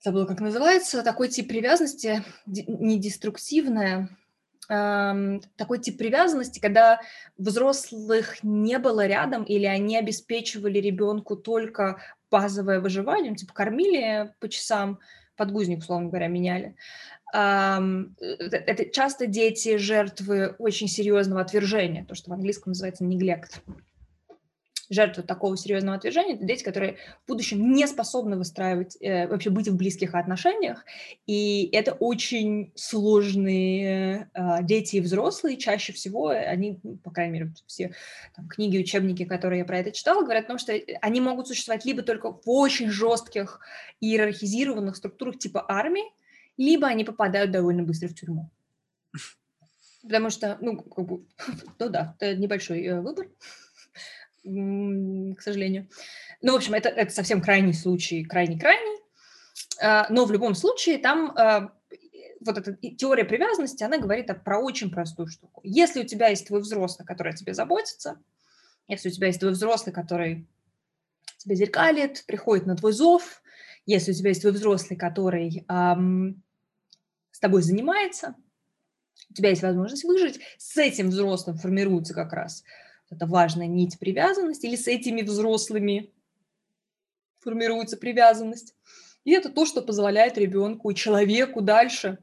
забыла, 0.00 0.26
как 0.26 0.40
называется, 0.40 1.02
такой 1.02 1.28
тип 1.28 1.48
привязанности, 1.48 2.24
недеструктивная, 2.46 4.10
такой 4.66 5.78
тип 5.78 5.98
привязанности, 5.98 6.58
когда 6.58 7.00
взрослых 7.36 8.42
не 8.42 8.78
было 8.78 9.06
рядом 9.06 9.44
или 9.44 9.66
они 9.66 9.98
обеспечивали 9.98 10.78
ребенку 10.78 11.36
только 11.36 12.00
базовое 12.34 12.80
выживание, 12.80 13.32
типа 13.36 13.54
кормили 13.54 14.34
по 14.40 14.48
часам, 14.48 14.98
подгузник, 15.36 15.78
условно 15.78 16.08
говоря, 16.08 16.26
меняли. 16.26 16.74
Э, 17.32 17.78
это 18.18 18.90
часто 18.90 19.28
дети 19.28 19.76
жертвы 19.76 20.56
очень 20.58 20.88
серьезного 20.88 21.42
отвержения, 21.42 22.04
то, 22.04 22.16
что 22.16 22.30
в 22.30 22.34
английском 22.34 22.72
называется 22.72 23.04
neglect 23.04 23.62
жертвы 24.90 25.22
такого 25.22 25.56
серьезного 25.56 25.96
отвержения, 25.96 26.34
это 26.34 26.44
дети, 26.44 26.62
которые 26.62 26.96
в 27.24 27.28
будущем 27.28 27.72
не 27.72 27.86
способны 27.86 28.36
выстраивать, 28.36 28.96
э, 29.00 29.26
вообще 29.28 29.50
быть 29.50 29.68
в 29.68 29.76
близких 29.76 30.14
отношениях, 30.14 30.84
и 31.26 31.68
это 31.72 31.92
очень 31.92 32.72
сложные 32.74 34.30
э, 34.34 34.62
дети 34.62 34.96
и 34.96 35.00
взрослые, 35.00 35.56
чаще 35.56 35.92
всего 35.92 36.28
они, 36.28 36.78
ну, 36.82 36.96
по 36.96 37.10
крайней 37.10 37.32
мере, 37.32 37.52
все 37.66 37.94
там, 38.36 38.48
книги, 38.48 38.78
учебники, 38.78 39.24
которые 39.24 39.60
я 39.60 39.64
про 39.64 39.78
это 39.78 39.92
читала, 39.92 40.22
говорят 40.22 40.44
о 40.44 40.48
том, 40.48 40.58
что 40.58 40.78
они 41.00 41.20
могут 41.20 41.48
существовать 41.48 41.84
либо 41.84 42.02
только 42.02 42.32
в 42.32 42.40
очень 42.44 42.90
жестких 42.90 43.60
иерархизированных 44.00 44.96
структурах 44.96 45.38
типа 45.38 45.64
армии, 45.68 46.04
либо 46.56 46.86
они 46.86 47.04
попадают 47.04 47.50
довольно 47.50 47.82
быстро 47.82 48.08
в 48.08 48.14
тюрьму. 48.14 48.50
Потому 50.02 50.30
что, 50.30 50.58
ну, 50.60 50.76
как 50.76 51.06
бы, 51.06 51.24
ну 51.78 51.88
да, 51.88 52.16
это 52.18 52.38
небольшой 52.38 52.82
э, 52.84 53.00
выбор 53.00 53.28
к 54.44 55.40
сожалению. 55.40 55.88
Ну, 56.42 56.52
в 56.52 56.56
общем, 56.56 56.74
это, 56.74 56.90
это 56.90 57.12
совсем 57.12 57.40
крайний 57.40 57.72
случай, 57.72 58.24
крайний-крайний. 58.24 59.00
А, 59.80 60.06
но 60.10 60.26
в 60.26 60.32
любом 60.32 60.54
случае 60.54 60.98
там 60.98 61.32
а, 61.36 61.72
вот 62.40 62.58
эта 62.58 62.74
теория 62.74 63.24
привязанности, 63.24 63.82
она 63.84 63.98
говорит 63.98 64.30
про 64.44 64.58
очень 64.58 64.90
простую 64.90 65.28
штуку. 65.28 65.60
Если 65.64 66.02
у 66.02 66.06
тебя 66.06 66.28
есть 66.28 66.46
твой 66.46 66.60
взрослый, 66.60 67.06
который 67.06 67.32
о 67.32 67.36
тебе 67.36 67.54
заботится, 67.54 68.18
если 68.86 69.08
у 69.08 69.12
тебя 69.12 69.28
есть 69.28 69.40
твой 69.40 69.52
взрослый, 69.52 69.94
который 69.94 70.46
тебя 71.38 71.54
зеркалит, 71.54 72.24
приходит 72.26 72.66
на 72.66 72.76
твой 72.76 72.92
зов, 72.92 73.42
если 73.86 74.12
у 74.12 74.14
тебя 74.14 74.30
есть 74.30 74.42
твой 74.42 74.52
взрослый, 74.52 74.98
который 74.98 75.64
эм, 75.68 76.42
с 77.30 77.38
тобой 77.38 77.62
занимается, 77.62 78.34
у 79.30 79.34
тебя 79.34 79.50
есть 79.50 79.62
возможность 79.62 80.04
выжить, 80.04 80.40
с 80.58 80.76
этим 80.76 81.08
взрослым 81.08 81.56
формируется 81.56 82.14
как 82.14 82.32
раз 82.32 82.62
это 83.14 83.26
важная 83.26 83.66
нить 83.66 83.98
привязанности, 83.98 84.66
или 84.66 84.76
с 84.76 84.86
этими 84.88 85.22
взрослыми 85.22 86.12
формируется 87.40 87.96
привязанность. 87.96 88.74
И 89.24 89.32
это 89.32 89.48
то, 89.48 89.66
что 89.66 89.82
позволяет 89.82 90.38
ребенку 90.38 90.90
и 90.90 90.94
человеку 90.94 91.60
дальше 91.60 92.18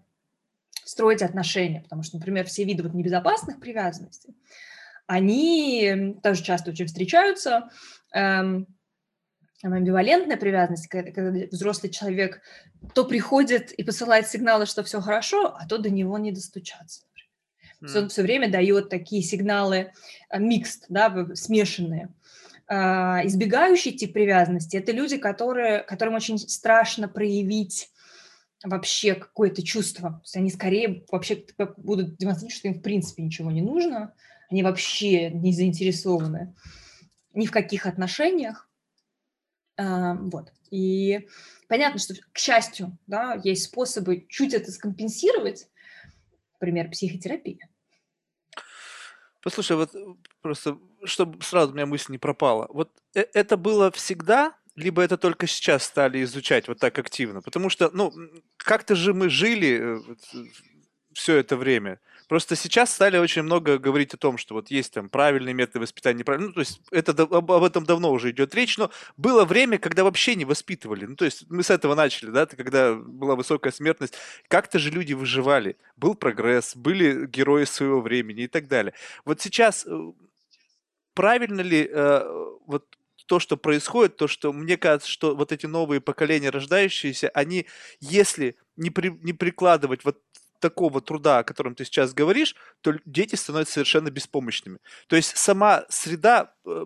строить 0.85 1.21
отношения. 1.21 1.81
Потому 1.81 2.03
что, 2.03 2.17
например, 2.17 2.45
все 2.45 2.63
виды 2.63 2.83
вот 2.83 2.93
небезопасных 2.93 3.59
привязанностей, 3.59 4.35
они 5.07 6.15
тоже 6.23 6.43
часто 6.43 6.71
очень 6.71 6.85
встречаются. 6.85 7.69
Эм, 8.13 8.67
амбивалентная 9.63 10.37
привязанность, 10.37 10.87
когда, 10.87 11.11
когда 11.11 11.47
взрослый 11.51 11.91
человек 11.91 12.41
то 12.95 13.05
приходит 13.05 13.71
и 13.71 13.83
посылает 13.83 14.27
сигналы, 14.27 14.65
что 14.65 14.83
все 14.83 15.01
хорошо, 15.01 15.55
а 15.55 15.67
то 15.67 15.77
до 15.77 15.89
него 15.89 16.17
не 16.17 16.31
достучаться. 16.31 17.03
Mm. 17.81 17.97
Он 17.97 18.09
все 18.09 18.21
время 18.21 18.49
дает 18.49 18.89
такие 18.89 19.23
сигналы 19.23 19.91
микст, 20.33 20.85
да, 20.89 21.27
смешанные. 21.33 22.09
А, 22.67 23.21
избегающий 23.25 23.91
тип 23.91 24.13
привязанности– 24.13 24.75
это 24.77 24.91
люди, 24.91 25.17
которые, 25.17 25.79
которым 25.79 26.15
очень 26.15 26.37
страшно 26.37 27.07
проявить 27.07 27.91
вообще 28.63 29.15
какое-то 29.15 29.63
чувство. 29.63 30.11
То 30.11 30.21
есть 30.23 30.37
они 30.37 30.49
скорее 30.51 31.03
вообще 31.11 31.43
будут 31.77 32.17
демонстрировать, 32.17 32.55
что 32.55 32.67
им 32.67 32.75
в 32.75 32.81
принципе 32.81 33.23
ничего 33.23 33.51
не 33.51 33.61
нужно, 33.61 34.13
они 34.49 34.63
вообще 34.63 35.31
не 35.31 35.53
заинтересованы 35.53 36.55
ни 37.33 37.45
в 37.45 37.51
каких 37.51 37.85
отношениях. 37.85 38.69
А, 39.77 40.13
вот. 40.15 40.51
И 40.69 41.27
понятно, 41.67 41.99
что, 41.99 42.13
к 42.31 42.37
счастью, 42.37 42.97
да, 43.07 43.39
есть 43.43 43.63
способы 43.63 44.25
чуть 44.29 44.53
это 44.53 44.71
скомпенсировать, 44.71 45.67
например, 46.61 46.89
психотерапия. 46.89 47.67
Послушай, 49.41 49.75
вот 49.75 49.89
просто, 50.41 50.77
чтобы 51.03 51.43
сразу 51.43 51.71
у 51.71 51.75
меня 51.75 51.87
мысль 51.87 52.11
не 52.11 52.19
пропала. 52.19 52.67
Вот 52.69 52.91
э- 53.15 53.25
это 53.33 53.57
было 53.57 53.89
всегда, 53.91 54.55
либо 54.75 55.01
это 55.01 55.17
только 55.17 55.47
сейчас 55.47 55.83
стали 55.83 56.21
изучать 56.23 56.67
вот 56.67 56.79
так 56.79 56.99
активно? 56.99 57.41
Потому 57.41 57.69
что, 57.69 57.89
ну, 57.91 58.13
как-то 58.57 58.95
же 58.95 59.15
мы 59.15 59.29
жили 59.29 59.79
э, 59.81 60.15
все 61.13 61.37
это 61.37 61.57
время. 61.57 61.99
Просто 62.31 62.55
сейчас 62.55 62.93
стали 62.93 63.17
очень 63.17 63.41
много 63.41 63.77
говорить 63.77 64.13
о 64.13 64.17
том, 64.17 64.37
что 64.37 64.53
вот 64.53 64.71
есть 64.71 64.93
там 64.93 65.09
правильные 65.09 65.53
методы 65.53 65.81
воспитания, 65.81 66.19
неправильные. 66.19 66.47
Ну, 66.47 66.53
то 66.53 66.61
есть 66.61 66.79
это, 66.89 67.11
об, 67.23 67.51
об 67.51 67.61
этом 67.61 67.83
давно 67.83 68.09
уже 68.09 68.31
идет 68.31 68.55
речь, 68.55 68.77
но 68.77 68.89
было 69.17 69.43
время, 69.43 69.77
когда 69.77 70.05
вообще 70.05 70.35
не 70.35 70.45
воспитывали. 70.45 71.05
Ну, 71.07 71.17
то 71.17 71.25
есть 71.25 71.43
мы 71.49 71.61
с 71.61 71.69
этого 71.69 71.93
начали, 71.93 72.29
да, 72.29 72.45
когда 72.45 72.93
была 72.95 73.35
высокая 73.35 73.73
смертность. 73.73 74.13
Как-то 74.47 74.79
же 74.79 74.91
люди 74.91 75.11
выживали. 75.11 75.75
Был 75.97 76.15
прогресс, 76.15 76.73
были 76.73 77.25
герои 77.25 77.65
своего 77.65 77.99
времени 77.99 78.43
и 78.43 78.47
так 78.47 78.69
далее. 78.69 78.93
Вот 79.25 79.41
сейчас 79.41 79.85
э, 79.85 80.11
правильно 81.13 81.59
ли 81.59 81.85
э, 81.91 82.23
вот 82.65 82.85
то, 83.25 83.41
что 83.41 83.57
происходит, 83.57 84.15
то, 84.15 84.29
что 84.29 84.53
мне 84.53 84.77
кажется, 84.77 85.09
что 85.09 85.35
вот 85.35 85.51
эти 85.51 85.65
новые 85.65 85.99
поколения 85.99 86.49
рождающиеся, 86.49 87.27
они, 87.33 87.65
если 87.99 88.55
не, 88.77 88.89
при, 88.89 89.09
не 89.21 89.33
прикладывать 89.33 90.05
вот 90.05 90.21
такого 90.61 91.01
труда, 91.01 91.39
о 91.39 91.43
котором 91.43 91.75
ты 91.75 91.83
сейчас 91.83 92.13
говоришь, 92.13 92.55
то 92.79 92.93
дети 93.05 93.35
становятся 93.35 93.73
совершенно 93.73 94.09
беспомощными. 94.09 94.77
То 95.07 95.17
есть 95.17 95.35
сама 95.35 95.83
среда 95.89 96.53
э, 96.65 96.85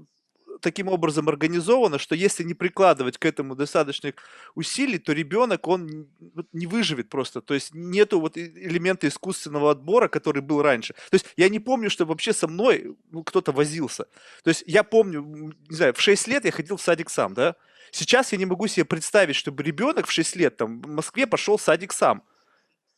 таким 0.61 0.88
образом 0.88 1.29
организована, 1.29 1.99
что 1.99 2.15
если 2.15 2.43
не 2.43 2.53
прикладывать 2.53 3.17
к 3.17 3.25
этому 3.25 3.55
достаточных 3.55 4.15
усилий, 4.55 4.97
то 4.97 5.13
ребенок, 5.13 5.67
он 5.67 6.07
не 6.53 6.67
выживет 6.67 7.09
просто. 7.09 7.41
То 7.41 7.53
есть 7.53 7.73
нету 7.73 8.19
вот 8.19 8.38
элемента 8.38 9.07
искусственного 9.07 9.71
отбора, 9.71 10.07
который 10.07 10.41
был 10.41 10.61
раньше. 10.61 10.93
То 10.93 11.15
есть 11.15 11.25
я 11.38 11.49
не 11.49 11.59
помню, 11.59 11.89
что 11.89 12.05
вообще 12.05 12.33
со 12.33 12.47
мной 12.47 12.95
ну, 13.11 13.23
кто-то 13.23 13.51
возился. 13.51 14.05
То 14.43 14.49
есть 14.49 14.63
я 14.65 14.83
помню, 14.83 15.53
не 15.69 15.75
знаю, 15.75 15.93
в 15.93 16.01
6 16.01 16.27
лет 16.27 16.45
я 16.45 16.51
ходил 16.51 16.77
в 16.77 16.81
садик 16.81 17.09
сам, 17.09 17.33
да? 17.33 17.55
Сейчас 17.91 18.31
я 18.31 18.38
не 18.38 18.45
могу 18.45 18.67
себе 18.67 18.85
представить, 18.85 19.35
чтобы 19.35 19.63
ребенок 19.63 20.07
в 20.07 20.11
6 20.11 20.35
лет 20.35 20.57
там 20.57 20.81
в 20.81 20.88
Москве 20.88 21.27
пошел 21.27 21.57
в 21.57 21.61
садик 21.61 21.93
сам. 21.93 22.23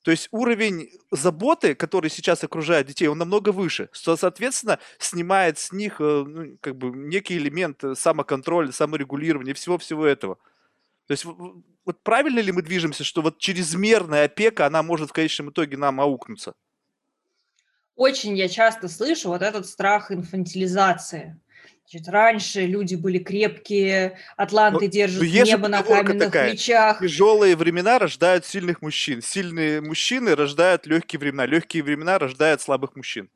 То 0.02 0.12
есть 0.12 0.30
уровень 0.32 0.90
заботы, 1.12 1.76
который 1.76 2.10
сейчас 2.10 2.44
окружает 2.44 2.88
детей, 2.88 3.08
он 3.08 3.18
намного 3.18 3.50
выше. 3.50 3.90
Что, 3.92 4.16
соответственно, 4.16 4.80
снимает 5.00 5.58
с 5.60 5.72
них 5.72 6.00
э, 6.00 6.24
ну, 6.26 6.58
как 6.62 6.78
бы 6.78 6.92
некий 6.92 7.38
элемент 7.38 7.84
э, 7.84 7.96
самоконтроля, 7.96 8.72
саморегулирования, 8.72 9.54
всего-всего 9.54 10.06
этого. 10.06 10.38
То 11.08 11.12
есть 11.12 11.26
вот 11.26 12.04
правильно 12.04 12.40
ли 12.40 12.52
мы 12.52 12.62
движемся, 12.62 13.04
что 13.04 13.22
вот 13.22 13.38
чрезмерная 13.40 14.26
опека, 14.26 14.66
она 14.66 14.84
может 14.84 15.10
в 15.10 15.14
конечном 15.14 15.50
итоге 15.50 15.78
нам 15.78 16.02
аукнуться? 16.02 16.54
Очень 17.96 18.38
я 18.38 18.48
часто 18.48 18.88
слышу 18.88 19.30
вот 19.30 19.42
этот 19.42 19.66
страх 19.66 20.12
инфантилизации. 20.12 21.40
Значит, 21.90 22.10
раньше 22.10 22.66
люди 22.66 22.96
были 22.96 23.18
крепкие, 23.18 24.20
атланты 24.36 24.86
но, 24.86 24.92
держат 24.92 25.22
но 25.22 25.26
небо 25.26 25.68
на 25.70 25.84
каменных 25.84 26.26
такая. 26.26 26.50
плечах. 26.50 27.00
Тяжелые 27.00 27.56
времена 27.56 27.98
рождают 27.98 28.46
сильных 28.46 28.82
мужчин. 28.82 29.22
Сильные 29.22 29.80
мужчины 29.80 30.36
рождают 30.36 30.86
легкие 30.86 31.18
времена. 31.22 31.46
Легкие 31.46 31.84
времена 31.84 32.20
рождают 32.20 32.60
слабых 32.60 32.98
мужчин. 32.98 33.30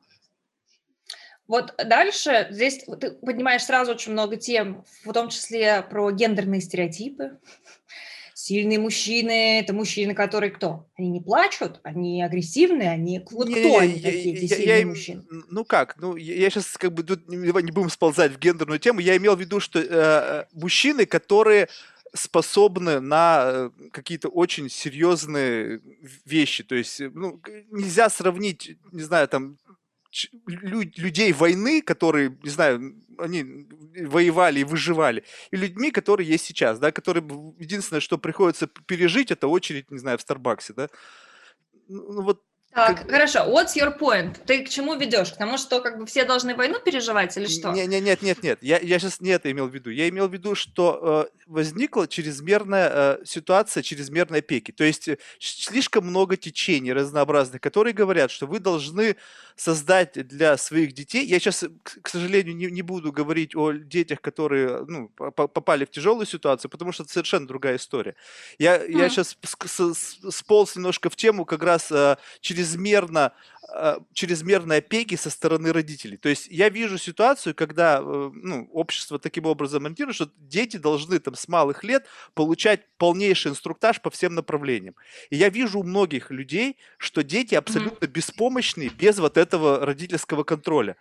Вот 1.48 1.74
дальше 1.82 2.48
здесь 2.50 2.84
ты 3.00 3.12
поднимаешь 3.12 3.62
сразу 3.62 3.92
очень 3.92 4.12
много 4.12 4.36
тем, 4.36 4.84
в 5.02 5.12
том 5.14 5.30
числе 5.30 5.80
про 5.80 6.10
гендерные 6.10 6.60
стереотипы. 6.60 7.38
Сильные 8.44 8.80
мужчины– 8.80 9.60
это 9.60 9.72
мужчины, 9.72 10.14
которые 10.14 10.50
кто? 10.50 10.90
Они 10.98 11.10
не 11.10 11.20
плачут, 11.20 11.78
они 11.84 12.24
агрессивные, 12.24 12.90
они… 12.90 13.24
Вот 13.30 13.46
не, 13.46 13.54
кто 13.54 13.68
не, 13.68 13.78
они 13.78 13.94
я, 13.94 14.02
такие, 14.02 14.34
эти 14.34 14.44
я, 14.46 14.56
сильные 14.56 14.80
я, 14.80 14.86
мужчины? 14.86 15.22
Ну 15.48 15.64
как? 15.64 15.96
Ну, 16.00 16.16
я, 16.16 16.34
я 16.34 16.50
сейчас 16.50 16.76
как 16.76 16.92
бы 16.92 17.04
тут 17.04 17.28
не, 17.28 17.52
будем 17.52 17.88
сползать 17.88 18.32
в 18.32 18.40
гендерную 18.40 18.80
тему. 18.80 18.98
Я 18.98 19.16
имел 19.16 19.36
в 19.36 19.40
виду, 19.40 19.60
что 19.60 19.78
э, 19.78 19.86
э 19.88 20.44
мужчины, 20.54 21.06
которые 21.06 21.68
способны 22.14 22.98
на 22.98 23.42
э, 23.44 23.70
какие-то 23.92 24.28
очень 24.28 24.68
серьезные 24.68 25.80
вещи. 26.24 26.64
То 26.64 26.74
есть, 26.74 26.98
ну, 26.98 27.40
нельзя 27.70 28.10
сравнить, 28.10 28.76
не 28.90 29.02
знаю, 29.02 29.28
там, 29.28 29.56
людей 30.56 31.32
войны, 31.32 31.80
которые, 31.80 32.36
не 32.42 32.50
знаю, 32.50 33.01
они 33.18 33.66
воевали 34.06 34.60
и 34.60 34.64
выживали, 34.64 35.24
и 35.50 35.56
людьми, 35.56 35.90
которые 35.90 36.28
есть 36.28 36.44
сейчас, 36.44 36.78
да, 36.78 36.92
которые 36.92 37.24
единственное, 37.58 38.00
что 38.00 38.18
приходится 38.18 38.66
пережить, 38.66 39.30
это 39.30 39.48
очередь, 39.48 39.90
не 39.90 39.98
знаю, 39.98 40.18
в 40.18 40.22
Старбаксе, 40.22 40.72
да. 40.74 40.88
Ну 41.88 42.22
вот 42.22 42.42
так, 42.74 43.00
как... 43.00 43.10
хорошо. 43.10 43.40
What's 43.40 43.76
your 43.76 43.98
point? 43.98 44.38
Ты 44.46 44.64
к 44.64 44.68
чему 44.70 44.94
ведешь? 44.94 45.32
К 45.32 45.36
тому, 45.36 45.58
что 45.58 45.80
как 45.80 45.98
бы 45.98 46.06
все 46.06 46.24
должны 46.24 46.54
войну 46.54 46.80
переживать 46.80 47.36
или 47.36 47.46
что? 47.46 47.70
Не, 47.72 47.86
не, 47.86 48.00
нет, 48.00 48.22
нет, 48.22 48.42
нет. 48.42 48.58
Я, 48.62 48.78
я 48.78 48.98
сейчас 48.98 49.20
не 49.20 49.30
это 49.30 49.50
имел 49.50 49.68
в 49.68 49.74
виду. 49.74 49.90
Я 49.90 50.08
имел 50.08 50.26
в 50.26 50.32
виду, 50.32 50.54
что 50.54 51.28
э, 51.28 51.36
возникла 51.46 52.08
чрезмерная 52.08 52.90
э, 52.92 53.24
ситуация 53.26 53.82
чрезмерной 53.82 54.38
опеки. 54.38 54.72
То 54.72 54.84
есть 54.84 55.06
э, 55.06 55.18
слишком 55.38 56.06
много 56.06 56.38
течений 56.38 56.94
разнообразных, 56.94 57.60
которые 57.60 57.92
говорят, 57.92 58.30
что 58.30 58.46
вы 58.46 58.58
должны 58.58 59.16
создать 59.56 60.26
для 60.26 60.56
своих 60.56 60.92
детей. 60.92 61.24
Я 61.24 61.38
сейчас, 61.38 61.64
к 61.82 62.08
сожалению, 62.08 62.56
не, 62.56 62.66
не 62.66 62.82
буду 62.82 63.12
говорить 63.12 63.54
о 63.54 63.72
детях, 63.72 64.20
которые 64.20 64.84
ну, 64.86 65.08
попали 65.08 65.84
в 65.84 65.90
тяжелую 65.90 66.26
ситуацию, 66.26 66.70
потому 66.70 66.92
что 66.92 67.02
это 67.02 67.12
совершенно 67.12 67.46
другая 67.46 67.76
история. 67.76 68.14
Я, 68.58 68.76
mm. 68.76 68.98
я 68.98 69.08
сейчас 69.08 69.36
сполз 70.30 70.76
немножко 70.76 71.10
в 71.10 71.16
тему 71.16 71.44
как 71.44 71.62
раз 71.62 71.90
э, 71.90 72.16
чрезмерно 72.40 73.32
а, 73.74 74.00
чрезмерной 74.12 74.78
опеки 74.78 75.14
со 75.14 75.30
стороны 75.30 75.72
родителей. 75.72 76.18
То 76.18 76.28
есть 76.28 76.46
я 76.50 76.68
вижу 76.68 76.98
ситуацию, 76.98 77.54
когда 77.54 78.00
э, 78.02 78.30
ну, 78.34 78.68
общество 78.72 79.18
таким 79.18 79.46
образом 79.46 79.84
монтирует, 79.84 80.14
что 80.14 80.30
дети 80.36 80.76
должны 80.76 81.18
там 81.20 81.34
с 81.34 81.48
малых 81.48 81.82
лет 81.82 82.06
получать 82.34 82.82
полнейший 82.98 83.52
инструктаж 83.52 84.02
по 84.02 84.10
всем 84.10 84.34
направлениям. 84.34 84.94
И 85.30 85.36
я 85.36 85.48
вижу 85.48 85.80
у 85.80 85.84
многих 85.84 86.30
людей, 86.30 86.76
что 86.98 87.22
дети 87.22 87.54
абсолютно 87.54 88.04
mm-hmm. 88.04 88.10
беспомощны 88.10 88.90
без 88.98 89.18
вот 89.18 89.38
этого 89.38 89.41
родительского 89.50 90.44
контроля. 90.44 90.96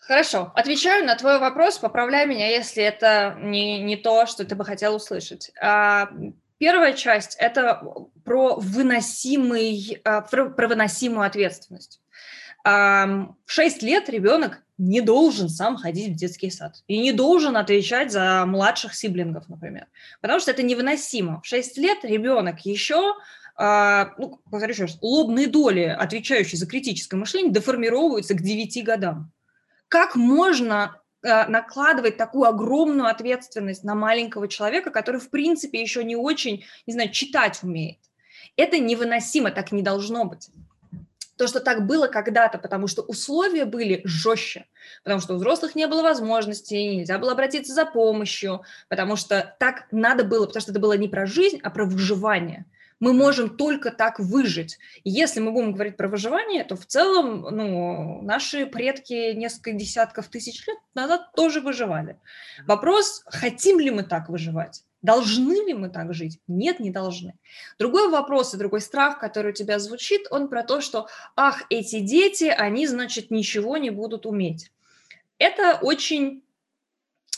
Хорошо, 0.00 0.52
отвечаю 0.54 1.06
на 1.06 1.16
твой 1.16 1.38
вопрос, 1.38 1.78
поправляй 1.78 2.26
меня, 2.26 2.48
если 2.48 2.82
это 2.82 3.36
не, 3.40 3.82
не 3.82 3.96
то, 3.96 4.26
что 4.26 4.44
ты 4.44 4.54
бы 4.54 4.64
хотел 4.64 4.94
услышать. 4.96 5.50
А, 5.60 6.10
Первая 6.58 6.92
часть– 6.94 7.36
это 7.40 7.82
про, 8.24 8.56
выносимый, 8.56 10.00
а, 10.04 10.20
про, 10.22 10.44
выносимую 10.68 11.26
ответственность. 11.26 12.00
В 12.64 13.34
6 13.44 13.82
лет 13.82 14.08
ребенок 14.08 14.62
не 14.78 15.02
должен 15.02 15.50
сам 15.50 15.76
ходить 15.76 16.14
в 16.14 16.16
детский 16.16 16.50
сад 16.50 16.82
и 16.88 16.98
не 16.98 17.12
должен 17.12 17.58
отвечать 17.58 18.10
за 18.10 18.46
младших 18.46 18.94
сиблингов, 18.94 19.50
например, 19.50 19.86
потому 20.22 20.40
что 20.40 20.50
это 20.50 20.62
невыносимо. 20.62 21.42
В 21.42 21.46
6 21.46 21.76
лет 21.76 21.98
ребенок 22.04 22.60
еще 22.60 22.96
а, 23.02 23.14
ну, 23.56 24.40
повторю 24.50 24.72
еще 24.72 24.82
раз, 24.82 24.98
лобные 25.00 25.46
доли, 25.46 25.82
отвечающие 25.82 26.58
за 26.58 26.66
критическое 26.66 27.16
мышление, 27.16 27.52
деформировываются 27.52 28.34
к 28.34 28.42
9 28.42 28.84
годам. 28.84 29.30
Как 29.88 30.16
можно 30.16 31.00
Э, 31.24 31.46
накладывать 31.48 32.18
такую 32.18 32.46
огромную 32.46 33.08
ответственность 33.08 33.82
на 33.82 33.94
маленького 33.94 34.46
человека, 34.46 34.90
который, 34.90 35.18
в 35.18 35.30
принципе, 35.30 35.80
еще 35.80 36.04
не 36.04 36.16
очень, 36.16 36.66
не 36.86 36.92
знаю, 36.92 37.10
читать 37.12 37.60
умеет. 37.62 37.98
Это 38.56 38.78
невыносимо, 38.78 39.50
так 39.50 39.72
не 39.72 39.80
должно 39.80 40.26
быть. 40.26 40.50
То, 41.38 41.46
что 41.46 41.60
так 41.60 41.86
было 41.86 42.08
когда-то, 42.08 42.58
потому 42.58 42.88
что 42.88 43.00
условия 43.00 43.64
были 43.64 44.02
жестче, 44.04 44.66
потому 45.02 45.22
что 45.22 45.32
у 45.32 45.36
взрослых 45.38 45.74
не 45.74 45.86
было 45.86 46.02
возможности, 46.02 46.74
нельзя 46.74 47.18
было 47.18 47.32
обратиться 47.32 47.72
за 47.72 47.86
помощью, 47.86 48.60
потому 48.90 49.16
что 49.16 49.56
так 49.58 49.86
надо 49.92 50.24
было, 50.24 50.44
потому 50.44 50.60
что 50.60 50.72
это 50.72 50.80
было 50.80 50.92
не 50.92 51.08
про 51.08 51.24
жизнь, 51.24 51.58
а 51.62 51.70
про 51.70 51.86
выживание. 51.86 52.66
Мы 53.04 53.12
можем 53.12 53.50
только 53.58 53.90
так 53.90 54.18
выжить. 54.18 54.78
И 55.02 55.10
если 55.10 55.38
мы 55.38 55.52
будем 55.52 55.74
говорить 55.74 55.98
про 55.98 56.08
выживание, 56.08 56.64
то 56.64 56.74
в 56.74 56.86
целом 56.86 57.42
ну, 57.42 58.22
наши 58.22 58.64
предки 58.64 59.34
несколько 59.34 59.72
десятков 59.72 60.28
тысяч 60.28 60.66
лет 60.66 60.78
назад 60.94 61.30
тоже 61.36 61.60
выживали. 61.60 62.16
Вопрос, 62.66 63.22
хотим 63.26 63.78
ли 63.78 63.90
мы 63.90 64.04
так 64.04 64.30
выживать? 64.30 64.84
Должны 65.02 65.66
ли 65.66 65.74
мы 65.74 65.90
так 65.90 66.14
жить? 66.14 66.40
Нет, 66.48 66.80
не 66.80 66.88
должны. 66.88 67.34
Другой 67.78 68.08
вопрос 68.08 68.54
и 68.54 68.56
другой 68.56 68.80
страх, 68.80 69.18
который 69.18 69.50
у 69.50 69.54
тебя 69.54 69.78
звучит, 69.78 70.22
он 70.30 70.48
про 70.48 70.62
то, 70.62 70.80
что, 70.80 71.06
ах, 71.36 71.64
эти 71.68 72.00
дети, 72.00 72.44
они, 72.44 72.86
значит, 72.86 73.30
ничего 73.30 73.76
не 73.76 73.90
будут 73.90 74.24
уметь. 74.24 74.72
Это 75.36 75.78
очень 75.82 76.42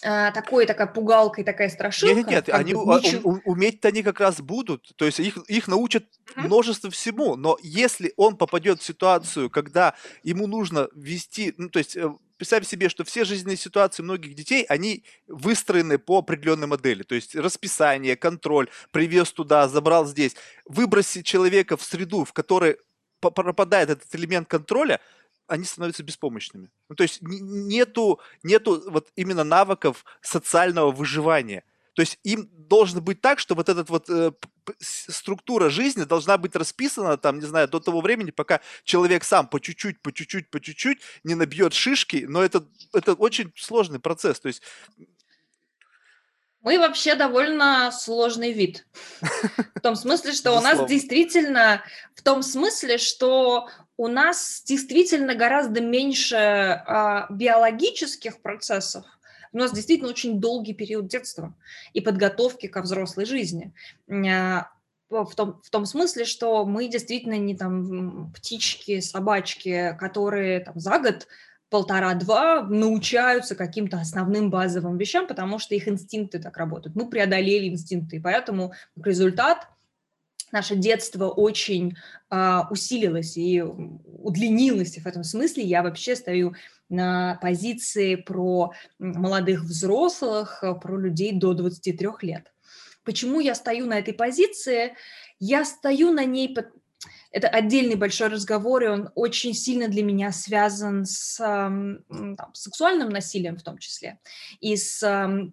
такой, 0.00 0.66
такая 0.66 0.87
пугалка 0.87 1.40
и 1.40 1.44
такая 1.44 1.68
страшилка. 1.68 2.14
Нет, 2.14 2.28
нет, 2.28 2.48
они 2.50 2.72
ничего... 2.72 3.40
уметь-то 3.44 3.88
они 3.88 4.02
как 4.02 4.20
раз 4.20 4.40
будут, 4.40 4.92
то 4.96 5.04
есть 5.04 5.20
их, 5.20 5.37
их 5.48 5.68
научат 5.68 6.04
mm-hmm. 6.04 6.42
множество 6.42 6.90
всему, 6.90 7.37
но 7.37 7.59
если 7.62 8.12
он 8.16 8.37
попадет 8.37 8.80
в 8.80 8.85
ситуацию, 8.85 9.50
когда 9.50 9.94
ему 10.22 10.46
нужно 10.46 10.88
вести, 10.94 11.54
ну, 11.56 11.68
то 11.68 11.78
есть 11.78 11.96
э, 11.96 12.11
представь 12.37 12.66
себе, 12.66 12.88
что 12.88 13.04
все 13.04 13.24
жизненные 13.24 13.56
ситуации 13.56 14.02
многих 14.02 14.35
детей, 14.35 14.64
они 14.68 15.04
выстроены 15.26 15.98
по 15.98 16.18
определенной 16.18 16.66
модели. 16.66 17.02
То 17.02 17.14
есть 17.14 17.35
расписание, 17.35 18.16
контроль, 18.16 18.68
привез 18.90 19.32
туда, 19.32 19.68
забрал 19.68 20.06
здесь. 20.06 20.37
Выбросить 20.66 21.26
человека 21.26 21.76
в 21.76 21.82
среду, 21.82 22.24
в 22.24 22.32
которой 22.32 22.78
пропадает 23.20 23.90
этот 23.90 24.14
элемент 24.14 24.48
контроля, 24.48 25.00
они 25.46 25.64
становятся 25.64 26.02
беспомощными. 26.02 26.70
Ну, 26.88 26.96
то 26.96 27.02
есть 27.02 27.18
нету, 27.22 28.20
нету 28.42 28.82
вот 28.90 29.09
именно 29.16 29.44
навыков 29.44 30.04
социального 30.20 30.90
выживания. 30.90 31.64
То 31.94 32.02
есть 32.02 32.18
им 32.24 32.50
должно 32.52 33.00
быть 33.00 33.22
так, 33.22 33.38
что 33.38 33.54
вот 33.54 33.70
эта 33.70 33.82
вот 33.85 34.11
э, 34.11 34.30
структура 34.80 35.70
жизни 35.70 36.04
должна 36.04 36.37
быть 36.37 36.54
расписана, 36.54 37.16
там, 37.16 37.38
не 37.38 37.46
знаю, 37.46 37.68
до 37.68 37.80
того 37.80 38.02
времени, 38.02 38.30
пока 38.32 38.61
человек 38.85 39.24
сам 39.24 39.48
по 39.48 39.59
чуть-чуть, 39.61 40.02
по 40.02 40.12
чуть-чуть, 40.12 40.50
по 40.50 40.61
чуть-чуть 40.61 41.00
не 41.24 41.35
набьет 41.35 41.72
шишки, 41.72 42.26
но 42.28 42.42
это, 42.42 42.66
это 42.92 43.14
очень 43.14 43.50
сложный 43.56 43.98
процесс. 43.98 44.40
То 44.40 44.48
есть 44.48 44.62
мы 46.61 46.78
вообще 46.80 47.14
довольно 47.14 47.92
сложный 47.92 48.52
вид. 48.52 48.87
В 49.76 49.80
том 49.80 49.94
смысле, 49.94 50.32
что 50.32 50.52
у 50.52 50.61
нас 50.61 50.87
действительно, 50.88 51.82
в 52.16 52.22
том 52.22 52.42
смысле, 52.42 52.98
что 52.98 53.68
у 53.96 54.09
нас 54.09 54.62
действительно 54.66 55.35
гораздо 55.35 55.80
меньше 55.80 56.37
а, 56.37 57.26
биологических 57.30 58.40
процессов. 58.42 59.04
У 59.52 59.59
нас 59.59 59.72
действительно 59.72 60.11
очень 60.11 60.38
долгий 60.38 60.74
период 60.74 61.09
детства 61.09 61.54
и 61.94 62.00
подготовки 62.00 62.66
ко 62.66 62.82
взрослой 62.82 63.24
жизни. 63.24 63.72
А, 64.11 64.68
в 65.09 65.35
том, 65.35 65.61
в 65.62 65.70
том 65.70 65.87
смысле, 65.87 66.24
что 66.24 66.66
мы 66.66 66.88
действительно 66.88 67.38
не 67.38 67.56
там 67.56 68.32
птички, 68.32 69.00
собачки, 69.00 69.96
которые 69.98 70.61
там 70.61 70.78
за 70.78 70.98
год 70.98 71.26
полтора-два 71.70 72.62
научаются 72.62 73.54
каким-то 73.54 73.98
основным 73.98 74.50
базовым 74.50 74.98
вещам, 74.98 75.26
потому 75.26 75.59
что 75.59 75.74
их 75.74 75.88
инстинкты 75.88 76.38
так 76.38 76.56
работают. 76.56 76.96
Мы 76.96 77.09
преодолели 77.09 77.68
инстинкты, 77.68 78.16
и 78.16 78.20
поэтому 78.20 78.72
результат 78.96 79.68
наше 80.52 80.76
детство 80.76 81.28
очень 81.28 81.96
э, 82.30 82.61
усилилось 82.70 83.37
и 83.37 83.62
удлинилось. 83.62 84.96
И 84.96 85.00
в 85.00 85.06
этом 85.06 85.24
смысле 85.24 85.62
я 85.64 85.82
вообще 85.82 86.16
стою 86.16 86.54
на 86.88 87.38
позиции 87.42 88.14
про 88.14 88.72
молодых 88.98 89.62
взрослых, 89.62 90.62
про 90.82 90.98
людей 90.98 91.32
до 91.32 91.54
23 91.54 92.09
лет. 92.22 92.52
Почему 93.04 93.40
я 93.40 93.54
стою 93.54 93.87
на 93.87 93.98
этой 93.98 94.14
позиции? 94.14 94.94
Я 95.38 95.64
стою 95.64 96.12
на 96.12 96.24
ней, 96.24 96.54
это 97.30 97.48
отдельный 97.48 97.96
большой 97.96 98.28
разговор, 98.28 98.82
и 98.82 98.88
он 98.88 99.10
очень 99.14 99.54
сильно 99.54 99.88
для 99.88 100.02
меня 100.02 100.32
связан 100.32 101.04
с 101.04 101.36
там, 101.36 102.50
сексуальным 102.52 103.10
насилием 103.10 103.56
в 103.56 103.62
том 103.62 103.78
числе, 103.78 104.18
и 104.60 104.76
с 104.76 105.00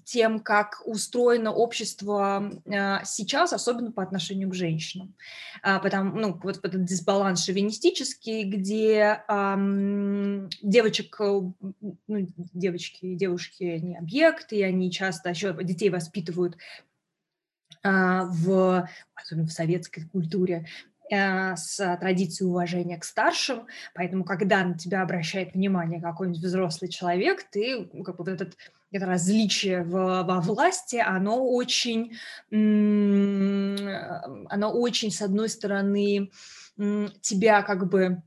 тем, 0.05 0.39
как 0.39 0.81
устроено 0.85 1.51
общество 1.51 2.51
а, 2.67 3.03
сейчас, 3.03 3.53
особенно 3.53 3.91
по 3.91 4.03
отношению 4.03 4.49
к 4.49 4.55
женщинам. 4.55 5.15
А, 5.61 5.79
потому, 5.79 6.19
ну, 6.19 6.39
вот 6.41 6.59
этот 6.63 6.85
дисбаланс 6.85 7.43
шовинистический, 7.43 8.43
где 8.43 9.23
эм, 9.27 10.49
девочек, 10.61 11.15
э, 11.19 11.41
ну, 12.07 12.27
девочки 12.53 13.05
и 13.05 13.15
девушки 13.15 13.63
не 13.63 13.97
объекты, 13.97 14.57
и 14.57 14.63
они 14.63 14.91
часто 14.91 15.29
еще 15.29 15.53
детей 15.63 15.89
воспитывают 15.89 16.57
в, 17.83 18.89
особенно 19.13 19.47
в 19.47 19.51
советской 19.51 20.05
культуре, 20.05 20.65
с 21.55 21.97
традицией 21.97 22.49
уважения 22.49 22.97
к 22.97 23.03
старшим, 23.03 23.67
поэтому, 23.93 24.23
когда 24.23 24.63
на 24.63 24.77
тебя 24.77 25.01
обращает 25.01 25.53
внимание 25.53 26.01
какой-нибудь 26.01 26.41
взрослый 26.41 26.89
человек, 26.89 27.43
ты 27.51 27.89
ну, 27.91 28.03
как 28.03 28.17
бы 28.17 28.23
вот 28.23 28.33
этот 28.33 28.57
это 28.91 29.07
различие 29.07 29.83
в, 29.83 30.23
во 30.23 30.39
власти, 30.39 30.97
оно 30.97 31.43
очень, 31.43 32.15
оно 32.51 34.71
очень, 34.71 35.11
с 35.11 35.21
одной 35.21 35.49
стороны, 35.49 36.29
тебя 37.21 37.63
как 37.63 37.89
бы 37.89 38.21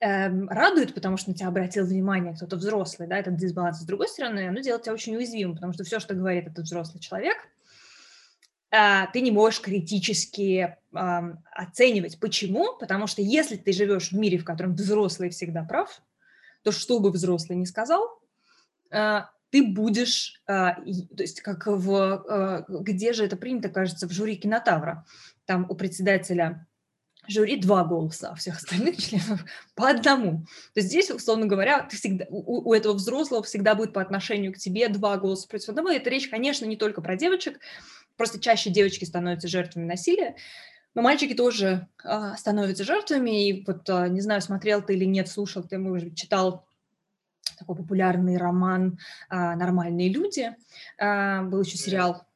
эм, 0.00 0.48
радует, 0.48 0.94
потому 0.94 1.16
что 1.16 1.30
на 1.30 1.36
тебя 1.36 1.46
обратил 1.46 1.86
внимание 1.86 2.34
кто-то 2.34 2.56
взрослый, 2.56 3.06
да, 3.06 3.16
этот 3.16 3.36
дисбаланс. 3.36 3.78
С 3.78 3.84
другой 3.84 4.08
стороны, 4.08 4.48
оно 4.48 4.58
делает 4.58 4.82
тебя 4.82 4.94
очень 4.94 5.14
уязвимым, 5.14 5.54
потому 5.54 5.72
что 5.72 5.84
все, 5.84 6.00
что 6.00 6.14
говорит 6.14 6.48
этот 6.48 6.64
взрослый 6.64 7.00
человек– 7.00 7.36
ты 8.72 9.20
не 9.20 9.30
можешь 9.30 9.60
критически 9.60 10.76
оценивать. 10.92 12.18
Почему? 12.18 12.74
Потому 12.78 13.06
что 13.06 13.20
если 13.20 13.56
ты 13.56 13.72
живешь 13.72 14.12
в 14.12 14.16
мире, 14.16 14.38
в 14.38 14.44
котором 14.44 14.74
взрослый 14.74 15.28
всегда 15.28 15.62
прав, 15.62 16.00
то 16.62 16.72
что 16.72 16.98
бы 16.98 17.10
взрослый 17.10 17.58
ни 17.58 17.66
сказал, 17.66 18.18
а, 18.90 19.30
ты 19.50 19.62
будешь, 19.62 20.40
а, 20.46 20.74
то 20.74 21.22
есть 21.22 21.42
как 21.42 21.66
в, 21.66 22.66
где 22.68 23.12
же 23.12 23.26
это 23.26 23.36
принято, 23.36 23.68
кажется, 23.68 24.08
в 24.08 24.12
жюри 24.12 24.36
кинотавра, 24.36 25.04
там 25.44 25.66
у 25.68 25.74
председателя 25.74 26.66
жюри 27.28 27.56
два 27.56 27.84
голоса, 27.84 28.30
а 28.30 28.34
всех 28.34 28.56
остальных 28.56 28.96
членов 29.02 29.44
по 29.74 29.88
одному. 29.88 30.46
То 30.74 30.80
есть 30.80 30.88
здесь, 30.88 31.10
условно 31.10 31.46
говоря, 31.46 31.82
ты 31.82 31.96
всегда, 31.96 32.26
у, 32.30 32.70
у 32.70 32.74
этого 32.74 32.94
взрослого 32.94 33.42
всегда 33.42 33.74
будет 33.74 33.92
по 33.92 34.00
отношению 34.00 34.52
к 34.52 34.58
тебе 34.58 34.88
два 34.88 35.16
голоса 35.16 35.48
против 35.48 35.68
одного. 35.68 35.90
И 35.90 35.96
это 35.96 36.10
речь, 36.10 36.28
конечно, 36.28 36.64
не 36.64 36.76
только 36.76 37.00
про 37.00 37.16
девочек, 37.16 37.60
Просто 38.16 38.40
чаще 38.40 38.70
девочки 38.70 39.04
становятся 39.04 39.48
жертвами 39.48 39.86
насилия, 39.86 40.36
но 40.94 41.02
мальчики 41.02 41.34
тоже 41.34 41.88
э, 42.04 42.34
становятся 42.36 42.84
жертвами. 42.84 43.48
И 43.48 43.64
вот, 43.64 43.88
э, 43.88 44.08
не 44.08 44.20
знаю, 44.20 44.42
смотрел 44.42 44.82
ты 44.82 44.94
или 44.94 45.04
нет, 45.04 45.28
слушал 45.28 45.62
ты, 45.62 45.78
может 45.78 46.08
быть, 46.08 46.18
читал 46.18 46.66
такой 47.58 47.76
популярный 47.76 48.36
роман 48.36 48.98
э, 49.30 49.34
«Нормальные 49.54 50.10
люди». 50.10 50.54
Э, 50.98 51.42
был 51.42 51.62
еще 51.62 51.78
сериал, 51.78 52.26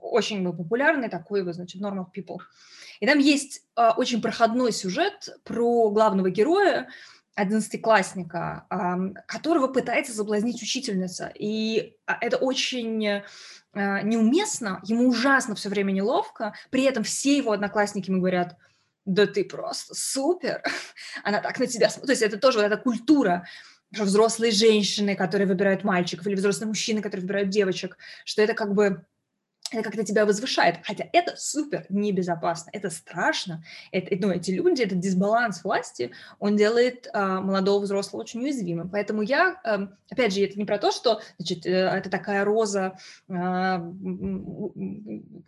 очень 0.00 0.42
был 0.42 0.52
популярный, 0.52 1.08
такой, 1.08 1.44
вот, 1.44 1.54
значит, 1.54 1.80
«Normal 1.80 2.06
People». 2.16 2.38
И 3.00 3.06
там 3.06 3.18
есть 3.18 3.62
э, 3.76 3.90
очень 3.96 4.20
проходной 4.20 4.72
сюжет 4.72 5.28
про 5.44 5.90
главного 5.90 6.30
героя, 6.30 6.88
одиннадцатиклассника, 7.36 8.64
которого 9.26 9.66
пытается 9.66 10.12
соблазнить 10.12 10.62
учительница. 10.62 11.32
И 11.34 11.96
это 12.06 12.36
очень 12.36 13.22
неуместно, 13.74 14.80
ему 14.84 15.08
ужасно 15.08 15.54
все 15.54 15.68
время 15.68 15.92
неловко, 15.92 16.54
при 16.70 16.84
этом 16.84 17.04
все 17.04 17.36
его 17.36 17.52
одноклассники 17.52 18.10
ему 18.10 18.20
говорят, 18.20 18.56
да 19.04 19.26
ты 19.26 19.44
просто 19.44 19.94
супер, 19.94 20.62
она 21.24 21.40
так 21.40 21.58
на 21.58 21.66
тебя 21.66 21.88
смотрит. 21.88 22.06
То 22.06 22.12
есть 22.12 22.22
это 22.22 22.38
тоже 22.38 22.58
вот 22.58 22.64
эта 22.64 22.76
культура, 22.76 23.46
что 23.92 24.04
взрослые 24.04 24.52
женщины, 24.52 25.14
которые 25.14 25.46
выбирают 25.46 25.84
мальчиков, 25.84 26.26
или 26.26 26.34
взрослые 26.34 26.68
мужчины, 26.68 27.00
которые 27.00 27.22
выбирают 27.22 27.50
девочек, 27.50 27.96
что 28.24 28.42
это 28.42 28.54
как 28.54 28.74
бы 28.74 29.04
это 29.74 29.84
как-то 29.84 30.04
тебя 30.04 30.26
возвышает. 30.26 30.78
Хотя 30.84 31.06
это 31.12 31.34
супер 31.36 31.86
небезопасно, 31.88 32.70
это 32.72 32.90
страшно. 32.90 33.64
Это, 33.92 34.16
ну, 34.20 34.32
эти 34.32 34.50
люди, 34.50 34.82
этот 34.82 35.00
дисбаланс 35.00 35.64
власти, 35.64 36.12
он 36.38 36.56
делает 36.56 37.08
а, 37.12 37.40
молодого 37.40 37.82
взрослого 37.82 38.22
очень 38.22 38.40
уязвимым. 38.40 38.88
Поэтому 38.90 39.22
я, 39.22 39.60
а, 39.64 39.88
опять 40.10 40.34
же, 40.34 40.40
это 40.42 40.58
не 40.58 40.64
про 40.64 40.78
то, 40.78 40.90
что 40.90 41.20
значит, 41.38 41.66
э, 41.66 41.70
это 41.70 42.10
такая 42.10 42.44
роза 42.44 42.98
а, 43.28 43.84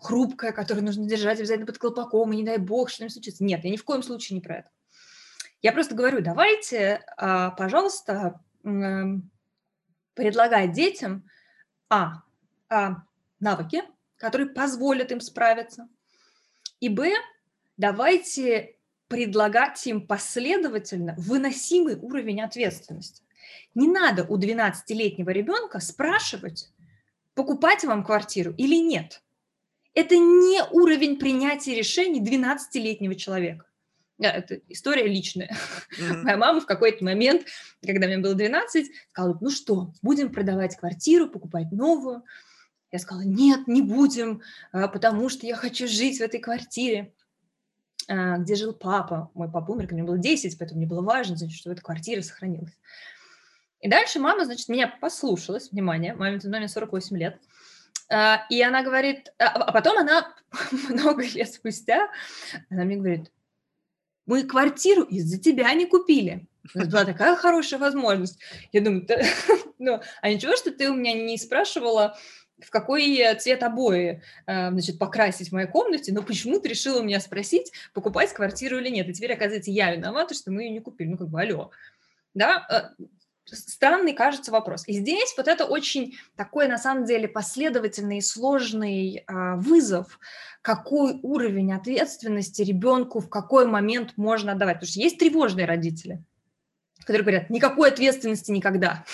хрупкая, 0.00 0.52
которую 0.52 0.84
нужно 0.84 1.06
держать 1.06 1.38
обязательно 1.38 1.66
под 1.66 1.78
колпаком, 1.78 2.32
и 2.32 2.36
не 2.36 2.44
дай 2.44 2.58
бог, 2.58 2.90
что-нибудь 2.90 3.12
случится. 3.12 3.44
Нет, 3.44 3.64
я 3.64 3.70
ни 3.70 3.76
в 3.76 3.84
коем 3.84 4.02
случае 4.02 4.36
не 4.36 4.40
про 4.40 4.58
это. 4.58 4.68
Я 5.62 5.72
просто 5.72 5.94
говорю, 5.94 6.20
давайте, 6.20 7.02
а, 7.16 7.50
пожалуйста, 7.50 8.40
а, 8.64 9.02
предлагать 10.14 10.72
детям 10.72 11.28
а, 11.88 12.22
а 12.68 13.02
навыки, 13.40 13.82
которые 14.16 14.48
позволят 14.48 15.12
им 15.12 15.20
справиться. 15.20 15.88
И 16.80 16.88
б, 16.88 17.12
давайте 17.76 18.76
предлагать 19.08 19.86
им 19.86 20.06
последовательно 20.06 21.14
выносимый 21.16 21.96
уровень 21.96 22.42
ответственности. 22.42 23.22
Не 23.74 23.88
надо 23.88 24.24
у 24.24 24.38
12-летнего 24.38 25.30
ребенка 25.30 25.80
спрашивать, 25.80 26.70
покупать 27.34 27.84
вам 27.84 28.04
квартиру 28.04 28.54
или 28.56 28.76
нет. 28.76 29.22
Это 29.94 30.16
не 30.16 30.62
уровень 30.72 31.18
принятия 31.18 31.74
решений 31.74 32.20
12-летнего 32.20 33.14
человека. 33.14 33.66
Это 34.18 34.60
история 34.68 35.06
личная. 35.06 35.54
Mm-hmm. 35.98 36.22
Моя 36.22 36.36
мама 36.38 36.60
в 36.60 36.66
какой-то 36.66 37.04
момент, 37.04 37.46
когда 37.84 38.06
мне 38.06 38.18
было 38.18 38.34
12, 38.34 38.86
сказала, 39.10 39.38
ну 39.40 39.50
что, 39.50 39.92
будем 40.02 40.32
продавать 40.32 40.76
квартиру, 40.76 41.28
покупать 41.28 41.70
новую. 41.70 42.24
Я 42.92 42.98
сказала, 42.98 43.24
нет, 43.24 43.66
не 43.66 43.82
будем, 43.82 44.42
а, 44.72 44.88
потому 44.88 45.28
что 45.28 45.46
я 45.46 45.56
хочу 45.56 45.88
жить 45.88 46.18
в 46.18 46.22
этой 46.22 46.40
квартире, 46.40 47.12
а, 48.08 48.38
где 48.38 48.54
жил 48.54 48.72
папа. 48.72 49.30
Мой 49.34 49.50
папа 49.50 49.72
умер, 49.72 49.84
когда 49.84 49.94
мне 49.96 50.04
было 50.04 50.18
10, 50.18 50.58
поэтому 50.58 50.78
мне 50.78 50.88
было 50.88 51.02
важно, 51.02 51.36
значит, 51.36 51.58
что 51.58 51.72
эта 51.72 51.82
квартира 51.82 52.22
сохранилась. 52.22 52.78
И 53.80 53.88
дальше 53.88 54.20
мама, 54.20 54.44
значит, 54.44 54.68
меня 54.68 54.88
послушалась, 54.88 55.70
внимание, 55.70 56.14
маме 56.14 56.38
тогда 56.38 56.66
48 56.66 57.16
лет, 57.16 57.40
а, 58.08 58.46
и 58.50 58.62
она 58.62 58.82
говорит, 58.82 59.32
а 59.38 59.72
потом 59.72 59.98
она 59.98 60.32
много 60.88 61.24
лет 61.24 61.52
спустя, 61.52 62.08
она 62.70 62.84
мне 62.84 62.96
говорит, 62.96 63.32
мы 64.26 64.44
квартиру 64.44 65.02
из-за 65.02 65.38
тебя 65.38 65.72
не 65.74 65.86
купили. 65.86 66.46
Это 66.74 66.86
была 66.86 67.04
такая 67.04 67.36
хорошая 67.36 67.78
возможность. 67.78 68.40
Я 68.72 68.80
думаю, 68.80 69.06
ну, 69.78 70.00
а 70.20 70.30
ничего, 70.30 70.56
что 70.56 70.72
ты 70.72 70.90
у 70.90 70.94
меня 70.94 71.12
не 71.12 71.38
спрашивала, 71.38 72.18
в 72.60 72.70
какой 72.70 73.34
цвет 73.38 73.62
обои, 73.62 74.22
э, 74.46 74.70
значит, 74.70 74.98
покрасить 74.98 75.50
в 75.50 75.52
моей 75.52 75.68
комнате, 75.68 76.12
но 76.12 76.22
почему 76.22 76.58
ты 76.58 76.68
решила 76.68 77.02
меня 77.02 77.20
спросить, 77.20 77.72
покупать 77.92 78.32
квартиру 78.32 78.78
или 78.78 78.88
нет. 78.88 79.08
И 79.08 79.12
теперь, 79.12 79.34
оказывается, 79.34 79.70
я 79.70 79.94
виновата, 79.94 80.34
что 80.34 80.50
мы 80.50 80.62
ее 80.62 80.70
не 80.70 80.80
купили. 80.80 81.08
Ну, 81.08 81.18
как 81.18 81.28
бы, 81.28 81.40
алло. 81.40 81.70
Да, 82.34 82.66
э, 82.98 83.04
странный 83.46 84.12
кажется 84.12 84.50
вопрос. 84.50 84.84
И 84.86 84.92
здесь 84.94 85.34
вот 85.36 85.48
это 85.48 85.64
очень 85.64 86.16
такой, 86.36 86.68
на 86.68 86.78
самом 86.78 87.04
деле, 87.04 87.28
последовательный 87.28 88.18
и 88.18 88.22
сложный 88.22 89.24
а, 89.26 89.56
вызов, 89.56 90.18
какой 90.62 91.20
уровень 91.22 91.72
ответственности 91.72 92.62
ребенку 92.62 93.20
в 93.20 93.28
какой 93.28 93.66
момент 93.66 94.14
можно 94.16 94.52
отдавать. 94.52 94.76
Потому 94.76 94.90
что 94.90 95.00
есть 95.00 95.18
тревожные 95.18 95.66
родители, 95.66 96.22
которые 97.00 97.22
говорят, 97.22 97.50
никакой 97.50 97.90
ответственности 97.90 98.50
никогда. 98.50 99.04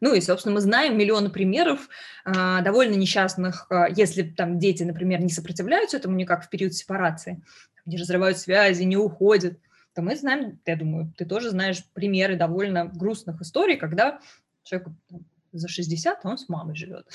Ну 0.00 0.14
и, 0.14 0.20
собственно, 0.20 0.54
мы 0.54 0.60
знаем 0.60 0.96
миллионы 0.96 1.28
примеров 1.28 1.88
а, 2.24 2.62
довольно 2.62 2.94
несчастных, 2.94 3.66
а, 3.70 3.86
если 3.88 4.22
там 4.22 4.58
дети, 4.58 4.82
например, 4.82 5.20
не 5.20 5.28
сопротивляются 5.28 5.98
этому 5.98 6.16
никак 6.16 6.44
в 6.44 6.48
период 6.48 6.74
сепарации, 6.74 7.42
не 7.84 7.98
разрывают 7.98 8.38
связи, 8.38 8.82
не 8.82 8.96
уходят, 8.96 9.58
то 9.94 10.02
мы 10.02 10.16
знаем, 10.16 10.58
я 10.64 10.76
думаю, 10.76 11.12
ты 11.16 11.26
тоже 11.26 11.50
знаешь 11.50 11.84
примеры 11.92 12.36
довольно 12.36 12.86
грустных 12.86 13.42
историй, 13.42 13.76
когда 13.76 14.20
человек 14.62 14.88
за 15.52 15.68
60, 15.68 16.20
а 16.22 16.28
он 16.28 16.38
с 16.38 16.48
мамой 16.48 16.76
живет. 16.76 17.06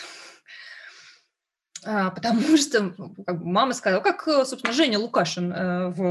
А, 1.84 2.12
потому 2.12 2.41
что 2.58 2.93
мама 3.28 3.74
сказала, 3.74 4.02
как, 4.02 4.21
собственно, 4.24 4.74
Женя 4.74 5.00
Лукашин 5.00 5.52
э, 5.52 5.89
в 5.89 6.04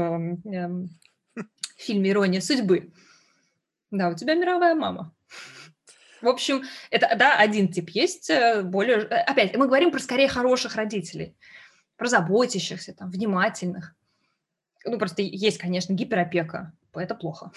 эм, 0.45 0.89
фильме 1.77 2.11
«Ирония 2.11 2.41
судьбы». 2.41 2.91
Да, 3.91 4.09
у 4.09 4.15
тебя 4.15 4.35
мировая 4.35 4.75
мама. 4.75 5.13
В 6.21 6.27
общем, 6.27 6.63
это, 6.89 7.15
да, 7.17 7.37
один 7.37 7.71
тип 7.71 7.89
есть, 7.89 8.29
э, 8.29 8.63
более... 8.63 8.99
Э, 8.99 9.23
опять, 9.23 9.55
мы 9.55 9.67
говорим 9.67 9.91
про 9.91 9.99
скорее 9.99 10.27
хороших 10.27 10.75
родителей, 10.75 11.35
про 11.97 12.07
заботящихся, 12.07 12.93
там, 12.93 13.09
внимательных. 13.09 13.95
Ну, 14.85 14.97
просто 14.97 15.21
есть, 15.21 15.57
конечно, 15.57 15.93
гиперопека, 15.93 16.73
это 16.93 17.15
плохо. 17.15 17.51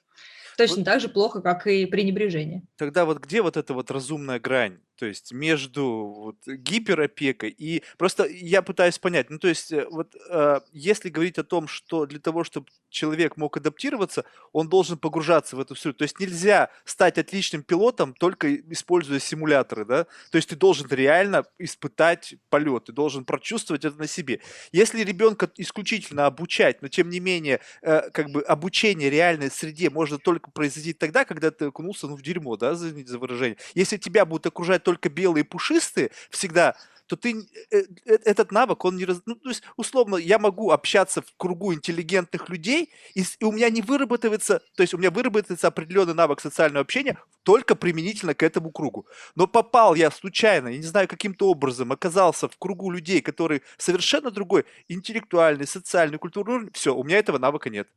Точно 0.56 0.76
вот. 0.76 0.84
так 0.84 1.00
же 1.00 1.08
плохо, 1.08 1.40
как 1.40 1.66
и 1.66 1.86
пренебрежение. 1.86 2.62
Тогда 2.76 3.04
вот 3.04 3.18
где 3.18 3.42
вот 3.42 3.56
эта 3.56 3.72
вот 3.72 3.90
разумная 3.90 4.38
грань? 4.38 4.78
То 5.00 5.06
есть 5.06 5.32
между 5.32 5.84
вот, 6.14 6.36
гиперопекой 6.46 7.48
и 7.48 7.82
просто 7.96 8.26
я 8.26 8.60
пытаюсь 8.60 8.98
понять, 8.98 9.30
ну 9.30 9.38
то 9.38 9.48
есть 9.48 9.72
э, 9.72 9.86
вот 9.90 10.14
э, 10.28 10.60
если 10.72 11.08
говорить 11.08 11.38
о 11.38 11.42
том, 11.42 11.68
что 11.68 12.04
для 12.04 12.18
того, 12.18 12.44
чтобы 12.44 12.66
человек 12.90 13.38
мог 13.38 13.56
адаптироваться, 13.56 14.26
он 14.52 14.68
должен 14.68 14.98
погружаться 14.98 15.56
в 15.56 15.60
эту 15.60 15.74
среду. 15.74 15.98
То 15.98 16.02
есть 16.02 16.20
нельзя 16.20 16.68
стать 16.84 17.16
отличным 17.16 17.62
пилотом 17.62 18.12
только 18.12 18.54
используя 18.56 19.20
симуляторы, 19.20 19.86
да? 19.86 20.04
То 20.30 20.36
есть 20.36 20.50
ты 20.50 20.56
должен 20.56 20.86
реально 20.90 21.44
испытать 21.58 22.34
полет, 22.50 22.84
ты 22.84 22.92
должен 22.92 23.24
прочувствовать 23.24 23.86
это 23.86 23.96
на 23.96 24.06
себе. 24.06 24.40
Если 24.72 25.02
ребенка 25.02 25.50
исключительно 25.56 26.26
обучать, 26.26 26.82
но 26.82 26.88
тем 26.88 27.08
не 27.08 27.20
менее, 27.20 27.60
э, 27.80 28.10
как 28.10 28.30
бы 28.30 28.42
обучение 28.42 29.08
реальной 29.08 29.50
среде 29.50 29.88
может 29.88 30.22
только 30.22 30.50
произойти 30.50 30.92
тогда, 30.92 31.24
когда 31.24 31.50
ты 31.50 31.66
окунулся 31.66 32.06
ну, 32.06 32.16
в 32.16 32.22
дерьмо, 32.22 32.58
да, 32.58 32.74
извините 32.74 33.12
за 33.12 33.18
выражение. 33.18 33.56
Если 33.74 33.96
тебя 33.96 34.26
будут 34.26 34.46
окружать 34.46 34.82
только 34.90 35.08
белые 35.08 35.44
пушистые 35.44 36.10
всегда, 36.30 36.74
то 37.06 37.16
ты 37.16 37.46
э, 37.70 37.78
э, 38.06 38.18
этот 38.24 38.50
навык, 38.50 38.84
он 38.84 38.96
не 38.96 39.04
раз... 39.04 39.22
Ну, 39.26 39.36
то 39.36 39.48
есть, 39.48 39.62
условно, 39.76 40.16
я 40.16 40.38
могу 40.38 40.72
общаться 40.72 41.22
в 41.22 41.26
кругу 41.36 41.72
интеллигентных 41.72 42.48
людей, 42.48 42.92
и, 43.14 43.24
и 43.38 43.44
у 43.44 43.52
меня 43.52 43.70
не 43.70 43.82
выработается, 43.82 44.60
то 44.76 44.82
есть 44.82 44.94
у 44.94 44.98
меня 44.98 45.10
выработается 45.10 45.68
определенный 45.68 46.14
навык 46.14 46.40
социального 46.40 46.82
общения 46.82 47.16
только 47.44 47.76
применительно 47.76 48.34
к 48.34 48.42
этому 48.42 48.70
кругу. 48.70 49.06
Но 49.36 49.46
попал 49.46 49.94
я 49.94 50.10
случайно, 50.10 50.68
я 50.68 50.78
не 50.78 50.86
знаю, 50.86 51.06
каким-то 51.06 51.48
образом 51.48 51.92
оказался 51.92 52.48
в 52.48 52.56
кругу 52.58 52.90
людей, 52.90 53.20
которые 53.20 53.62
совершенно 53.78 54.30
другой 54.32 54.64
интеллектуальный, 54.88 55.66
социальный, 55.66 56.18
культурный 56.18 56.54
уровень, 56.54 56.70
все, 56.72 56.94
у 56.94 57.04
меня 57.04 57.18
этого 57.18 57.38
навыка 57.38 57.70
нет. 57.70 57.88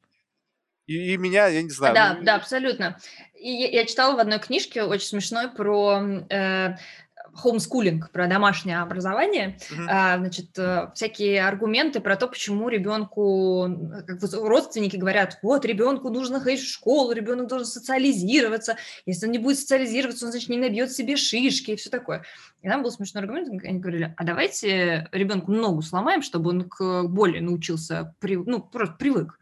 И, 0.85 1.13
и 1.13 1.17
меня, 1.17 1.47
я 1.47 1.61
не 1.61 1.69
знаю. 1.69 1.95
Да, 1.95 2.13
ну... 2.15 2.23
да, 2.23 2.35
абсолютно. 2.35 2.99
И 3.35 3.49
я, 3.49 3.85
читала 3.85 4.15
в 4.15 4.19
одной 4.19 4.39
книжке 4.39 4.83
очень 4.83 5.07
смешной 5.07 5.49
про 5.49 6.01
э, 6.29 6.75
хомскулинг, 7.33 8.11
про 8.11 8.27
домашнее 8.27 8.79
образование, 8.79 9.57
mm-hmm. 9.57 9.87
а, 9.89 10.17
значит, 10.17 10.57
э, 10.57 10.91
всякие 10.93 11.45
аргументы 11.45 11.99
про 11.99 12.15
то, 12.15 12.27
почему 12.27 12.69
ребенку, 12.69 13.67
как 14.07 14.19
бы 14.19 14.47
родственники 14.47 14.97
говорят, 14.97 15.39
вот, 15.41 15.65
ребенку 15.65 16.09
нужно 16.09 16.39
ходить 16.39 16.61
в 16.61 16.71
школу, 16.71 17.11
ребенок 17.11 17.47
должен 17.47 17.65
социализироваться, 17.65 18.77
если 19.05 19.25
он 19.25 19.31
не 19.31 19.39
будет 19.39 19.57
социализироваться, 19.57 20.25
он, 20.25 20.31
значит, 20.31 20.49
не 20.49 20.57
набьет 20.57 20.91
себе 20.91 21.17
шишки 21.17 21.71
и 21.71 21.75
все 21.75 21.89
такое. 21.89 22.23
И 22.61 22.69
там 22.69 22.83
был 22.83 22.91
смешной 22.91 23.23
аргумент, 23.23 23.49
они 23.49 23.79
говорили, 23.79 24.13
а 24.15 24.23
давайте 24.23 25.09
ребенку 25.11 25.51
ногу 25.51 25.81
сломаем, 25.81 26.21
чтобы 26.21 26.51
он 26.51 26.69
к 26.69 27.03
боли 27.03 27.39
научился, 27.39 28.15
ну, 28.21 28.61
просто 28.61 28.95
привык. 28.95 29.39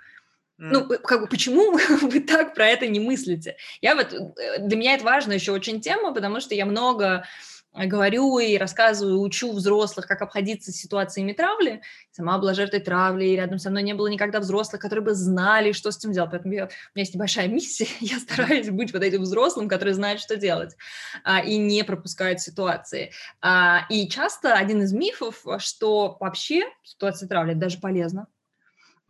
Ну, 0.69 0.87
как 0.87 1.21
бы, 1.21 1.27
почему 1.27 1.71
вы 2.01 2.19
так 2.19 2.53
про 2.53 2.67
это 2.67 2.87
не 2.87 2.99
мыслите? 2.99 3.57
Я 3.81 3.95
вот, 3.95 4.13
э, 4.13 4.59
для 4.59 4.77
меня 4.77 4.93
это 4.93 5.03
важная 5.03 5.37
еще 5.37 5.51
очень 5.51 5.81
тема, 5.81 6.13
потому 6.13 6.39
что 6.39 6.53
я 6.53 6.65
много 6.65 7.25
говорю 7.73 8.37
и 8.39 8.57
рассказываю, 8.57 9.21
учу 9.21 9.53
взрослых, 9.53 10.05
как 10.05 10.21
обходиться 10.21 10.71
с 10.71 10.75
ситуациями 10.75 11.31
травли. 11.31 11.81
Сама 12.11 12.37
была 12.37 12.53
жертвой 12.53 12.81
травли, 12.81 13.25
и 13.25 13.35
рядом 13.35 13.59
со 13.59 13.69
мной 13.69 13.83
не 13.83 13.93
было 13.93 14.07
никогда 14.07 14.39
взрослых, 14.39 14.81
которые 14.81 15.05
бы 15.05 15.13
знали, 15.13 15.71
что 15.71 15.91
с 15.91 15.97
этим 15.97 16.11
делать. 16.11 16.31
Поэтому 16.31 16.53
я, 16.53 16.65
у 16.65 16.67
меня 16.67 16.71
есть 16.95 17.15
небольшая 17.15 17.47
миссия, 17.47 17.87
я 17.99 18.19
стараюсь 18.19 18.69
быть 18.69 18.93
вот 18.93 19.03
этим 19.03 19.21
взрослым, 19.21 19.69
который 19.69 19.93
знает, 19.93 20.19
что 20.19 20.35
делать, 20.35 20.75
а, 21.23 21.39
и 21.39 21.57
не 21.57 21.83
пропускает 21.83 22.41
ситуации. 22.41 23.11
А, 23.41 23.85
и 23.89 24.07
часто 24.09 24.53
один 24.55 24.81
из 24.81 24.91
мифов, 24.91 25.45
что 25.59 26.17
вообще 26.19 26.63
ситуация 26.83 27.27
травли 27.29 27.53
даже 27.53 27.79
полезна. 27.79 28.27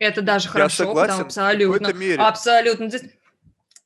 Это 0.02 0.20
даже 0.20 0.46
я 0.46 0.52
хорошо, 0.52 0.84
согласен, 0.84 1.10
потому 1.10 1.26
абсолютно, 1.26 2.26
абсолютно. 2.26 2.88
Здесь 2.88 3.02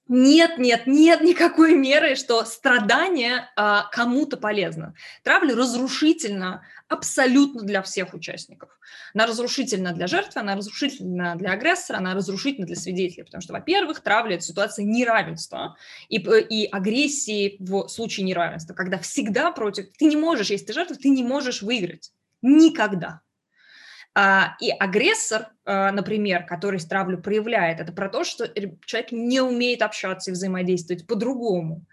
нет, 0.08 0.56
нет, 0.58 0.86
нет 0.86 1.20
никакой 1.20 1.74
меры, 1.74 2.14
что 2.14 2.44
страдание 2.44 3.50
а, 3.56 3.88
кому-то 3.90 4.36
полезно. 4.36 4.94
Травля 5.24 5.54
разрушительна 5.56 6.64
абсолютно 6.88 7.62
для 7.62 7.82
всех 7.82 8.14
участников. 8.14 8.70
Она 9.14 9.26
разрушительна 9.26 9.92
для 9.92 10.06
жертвы, 10.06 10.40
она 10.40 10.54
разрушительна 10.54 11.34
для 11.34 11.50
агрессора, 11.50 11.98
она 11.98 12.14
разрушительна 12.14 12.66
для 12.66 12.76
свидетелей. 12.76 13.24
Потому 13.24 13.42
что, 13.42 13.52
во-первых, 13.52 14.00
травля– 14.00 14.34
это 14.36 14.44
ситуация 14.44 14.84
неравенства 14.84 15.76
и, 16.08 16.16
и 16.16 16.66
агрессии 16.66 17.56
в 17.58 17.88
случае 17.88 18.24
неравенства, 18.24 18.74
когда 18.74 18.98
всегда 18.98 19.50
против… 19.50 19.86
Ты 19.98 20.06
не 20.06 20.16
можешь, 20.16 20.50
если 20.50 20.66
ты 20.66 20.72
жертва, 20.72 20.96
ты 20.96 21.08
не 21.08 21.24
можешь 21.24 21.62
выиграть. 21.62 22.12
Никогда. 22.40 23.22
А, 24.18 24.56
и 24.62 24.70
агрессор, 24.70 25.48
а, 25.66 25.92
например, 25.92 26.46
который 26.46 26.80
стравлю 26.80 27.18
проявляет, 27.18 27.80
это 27.80 27.92
про 27.92 28.08
то, 28.08 28.24
что 28.24 28.48
человек 28.86 29.12
не 29.12 29.42
умеет 29.42 29.82
общаться 29.82 30.30
и 30.30 30.32
взаимодействовать 30.32 31.06
по-другому. 31.06 31.84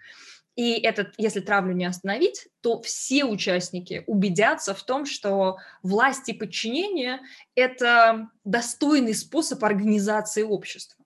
И 0.55 0.79
этот, 0.79 1.15
если 1.17 1.41
травлю 1.41 1.73
не 1.73 1.83
остановить, 1.83 2.47
то 2.61 2.81
все 2.81 3.25
участники 3.25 4.05
убедятся 4.07 4.73
в 4.73 4.81
том, 4.83 5.05
что 5.05 5.57
власть 5.81 6.29
и 6.29 6.33
подчинение– 6.33 7.19
это 7.55 8.29
достойный 8.45 9.15
способ 9.15 9.61
организации 9.61 10.43
общества 10.43 11.02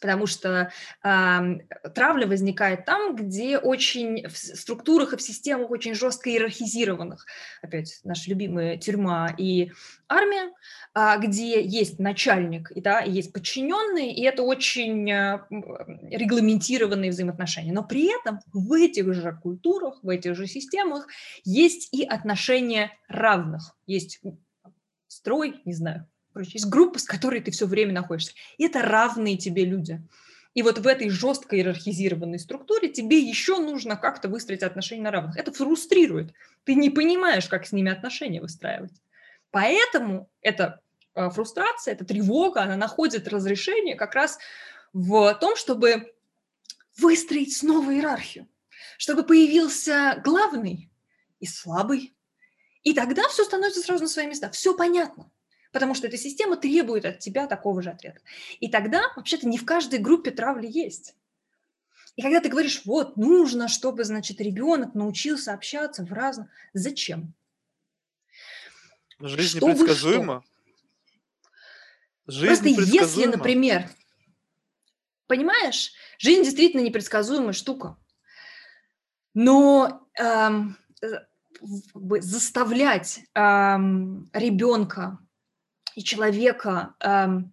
потому 0.00 0.26
что 0.26 0.70
э, 1.04 1.38
травля 1.94 2.26
возникает 2.26 2.84
там, 2.84 3.16
где 3.16 3.58
очень 3.58 4.26
в 4.28 4.36
структурах 4.36 5.12
и 5.12 5.16
в 5.16 5.22
системах 5.22 5.70
очень 5.70 5.94
жестко 5.94 6.30
иерархизированных, 6.30 7.26
опять 7.62 8.00
наша 8.04 8.30
любимая 8.30 8.76
тюрьма 8.76 9.34
и 9.36 9.70
армия, 10.08 10.52
э, 10.94 11.18
где 11.20 11.62
есть 11.62 11.98
начальник 11.98 12.70
и 12.70 12.80
да, 12.80 13.00
есть 13.00 13.32
подчиненные, 13.32 14.14
и 14.14 14.22
это 14.22 14.42
очень 14.42 15.10
э, 15.10 15.40
регламентированные 16.10 17.10
взаимоотношения. 17.10 17.72
Но 17.72 17.84
при 17.84 18.14
этом 18.18 18.40
в 18.52 18.72
этих 18.72 19.12
же 19.14 19.38
культурах, 19.42 19.98
в 20.02 20.08
этих 20.08 20.34
же 20.34 20.46
системах 20.46 21.06
есть 21.44 21.92
и 21.92 22.04
отношения 22.04 22.92
равных, 23.08 23.76
есть 23.86 24.20
строй, 25.06 25.60
не 25.64 25.74
знаю, 25.74 26.06
короче, 26.38 26.52
есть 26.54 26.68
группа, 26.68 27.00
с 27.00 27.04
которой 27.04 27.40
ты 27.40 27.50
все 27.50 27.66
время 27.66 27.92
находишься. 27.92 28.32
И 28.58 28.64
это 28.64 28.82
равные 28.82 29.36
тебе 29.36 29.64
люди. 29.64 30.00
И 30.54 30.62
вот 30.62 30.78
в 30.78 30.86
этой 30.86 31.10
жестко 31.10 31.56
иерархизированной 31.56 32.38
структуре 32.38 32.88
тебе 32.88 33.18
еще 33.18 33.58
нужно 33.58 33.96
как-то 33.96 34.28
выстроить 34.28 34.62
отношения 34.62 35.02
на 35.02 35.10
равных. 35.10 35.36
Это 35.36 35.52
фрустрирует. 35.52 36.32
Ты 36.62 36.76
не 36.76 36.90
понимаешь, 36.90 37.48
как 37.48 37.66
с 37.66 37.72
ними 37.72 37.90
отношения 37.90 38.40
выстраивать. 38.40 38.92
Поэтому 39.50 40.30
эта 40.40 40.80
э, 41.16 41.28
фрустрация, 41.30 41.94
эта 41.94 42.04
тревога, 42.04 42.62
она 42.62 42.76
находит 42.76 43.26
разрешение 43.26 43.96
как 43.96 44.14
раз 44.14 44.38
в 44.92 45.34
том, 45.40 45.56
чтобы 45.56 46.14
выстроить 46.98 47.56
снова 47.56 47.92
иерархию, 47.92 48.46
чтобы 48.96 49.24
появился 49.24 50.20
главный 50.24 50.88
и 51.40 51.46
слабый. 51.46 52.14
И 52.84 52.94
тогда 52.94 53.26
все 53.28 53.42
становится 53.42 53.80
сразу 53.80 54.04
на 54.04 54.08
свои 54.08 54.28
места. 54.28 54.50
Все 54.50 54.76
понятно 54.76 55.32
потому 55.72 55.94
что 55.94 56.06
эта 56.06 56.16
система 56.16 56.56
требует 56.56 57.04
от 57.04 57.18
тебя 57.18 57.46
такого 57.46 57.82
же 57.82 57.90
ответа. 57.90 58.20
И 58.60 58.68
тогда 58.68 59.12
вообще-то 59.16 59.48
не 59.48 59.58
в 59.58 59.64
каждой 59.64 59.98
группе 59.98 60.30
травли 60.30 60.68
есть. 60.68 61.14
И 62.16 62.22
когда 62.22 62.40
ты 62.40 62.48
говоришь, 62.48 62.82
вот, 62.84 63.16
нужно, 63.16 63.68
чтобы, 63.68 64.04
значит, 64.04 64.40
ребенок 64.40 64.94
научился 64.94 65.52
общаться 65.52 66.04
в 66.04 66.12
разных... 66.12 66.48
Зачем? 66.72 67.32
Жизнь 69.20 69.58
чтобы 69.58 69.72
непредсказуема. 69.72 70.44
Жизнь 72.26 72.74
Просто 72.74 72.90
если, 72.92 73.24
например, 73.24 73.88
понимаешь, 75.28 75.92
жизнь 76.18 76.42
действительно 76.42 76.82
непредсказуемая 76.82 77.52
штука, 77.52 77.96
но 79.32 80.06
эм, 80.18 80.76
заставлять 82.20 83.20
эм, 83.34 84.28
ребенка 84.32 85.18
и 85.98 86.04
человека 86.04 86.94
эм, 87.00 87.50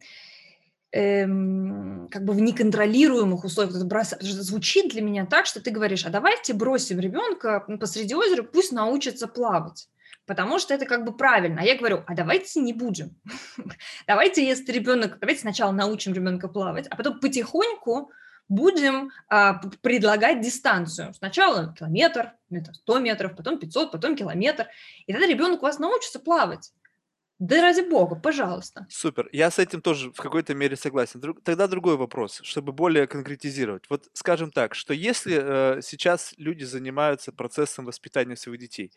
эм, 0.91 2.07
как 2.11 2.23
бы 2.25 2.33
в 2.33 2.39
неконтролируемых 2.39 3.43
условиях, 3.43 3.75
это, 3.75 3.85
брос... 3.85 4.13
это 4.13 4.23
звучит 4.23 4.91
для 4.91 5.01
меня 5.01 5.25
так, 5.25 5.47
что 5.47 5.59
ты 5.61 5.71
говоришь, 5.71 6.05
а 6.05 6.11
давайте 6.11 6.53
бросим 6.53 6.99
ребенка 6.99 7.65
посреди 7.79 8.13
озера, 8.13 8.43
пусть 8.43 8.71
научится 8.71 9.27
плавать. 9.27 9.89
Потому 10.27 10.59
что 10.59 10.75
это 10.75 10.85
как 10.85 11.05
бы 11.05 11.17
правильно. 11.17 11.61
А 11.61 11.65
я 11.65 11.75
говорю, 11.75 12.03
а 12.05 12.13
давайте 12.13 12.59
не 12.59 12.73
будем. 12.73 13.15
давайте, 14.07 14.47
если 14.47 14.71
ребенок, 14.71 15.17
давайте 15.19 15.41
сначала 15.41 15.71
научим 15.71 16.13
ребенка 16.13 16.47
плавать, 16.47 16.85
а 16.87 16.95
потом 16.95 17.19
потихоньку 17.19 18.11
будем 18.47 19.09
а, 19.27 19.59
предлагать 19.81 20.41
дистанцию. 20.41 21.15
Сначала 21.15 21.73
километр, 21.73 22.33
100 22.51 22.99
метров, 22.99 23.35
потом 23.35 23.57
500, 23.57 23.91
потом 23.91 24.15
километр. 24.15 24.67
И 25.07 25.13
тогда 25.13 25.25
ребенок 25.25 25.63
у 25.63 25.65
вас 25.65 25.79
научится 25.79 26.19
плавать. 26.19 26.71
Да 27.39 27.61
ради 27.61 27.81
бога, 27.81 28.15
пожалуйста. 28.15 28.85
Супер. 28.89 29.27
Я 29.33 29.51
с 29.51 29.59
этим 29.59 29.81
тоже 29.81 30.09
в 30.11 30.15
какой-то 30.21 30.53
мере 30.55 30.77
согласен. 30.77 31.19
Друг- 31.19 31.41
Тогда 31.43 31.67
другой 31.67 31.97
вопрос, 31.97 32.39
чтобы 32.43 32.71
более 32.71 33.07
конкретизировать. 33.07 33.83
Вот 33.89 34.07
скажем 34.13 34.51
так, 34.51 34.73
что 34.73 34.93
если 34.93 35.77
э, 35.77 35.81
сейчас 35.81 36.33
люди 36.37 36.63
занимаются 36.63 37.33
процессом 37.33 37.83
воспитания 37.85 38.37
своих 38.37 38.61
детей, 38.61 38.91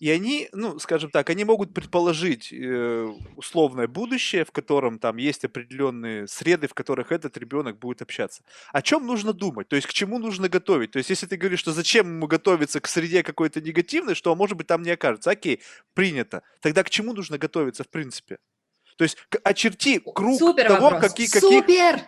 и 0.00 0.10
они, 0.10 0.48
ну, 0.52 0.80
скажем 0.80 1.10
так, 1.10 1.30
они 1.30 1.44
могут 1.44 1.72
предположить 1.72 2.52
э, 2.52 3.06
условное 3.36 3.86
будущее, 3.86 4.44
в 4.44 4.50
котором 4.50 4.98
там 4.98 5.16
есть 5.16 5.44
определенные 5.44 6.26
среды, 6.26 6.66
в 6.66 6.74
которых 6.74 7.12
этот 7.12 7.36
ребенок 7.36 7.78
будет 7.78 8.02
общаться. 8.02 8.42
О 8.72 8.82
чем 8.82 9.06
нужно 9.06 9.32
думать? 9.32 9.68
То 9.68 9.76
есть 9.76 9.86
к 9.86 9.92
чему 9.92 10.18
нужно 10.18 10.48
готовить? 10.48 10.90
То 10.90 10.98
есть 10.98 11.10
если 11.10 11.26
ты 11.26 11.36
говоришь, 11.36 11.60
что 11.60 11.72
зачем 11.72 12.08
ему 12.08 12.26
готовиться 12.26 12.80
к 12.80 12.88
среде 12.88 13.22
какой-то 13.22 13.60
негативной, 13.60 14.16
что, 14.16 14.32
а 14.32 14.34
может 14.34 14.56
быть, 14.56 14.66
там 14.66 14.82
не 14.82 14.90
окажется. 14.90 15.30
Окей, 15.30 15.60
принято. 15.94 16.42
Тогда 16.60 16.82
к 16.82 16.90
чему 16.90 17.12
нужно 17.12 17.38
готовиться 17.38 17.84
в 17.84 17.88
принципе? 17.94 18.38
То 18.96 19.04
есть 19.04 19.16
очерти 19.44 19.98
круг 19.98 20.38
Супер 20.38 20.68
того, 20.68 20.90
вопрос. 20.90 21.10
какие, 21.10 21.26
какие... 21.26 21.60
Супер! 21.60 22.02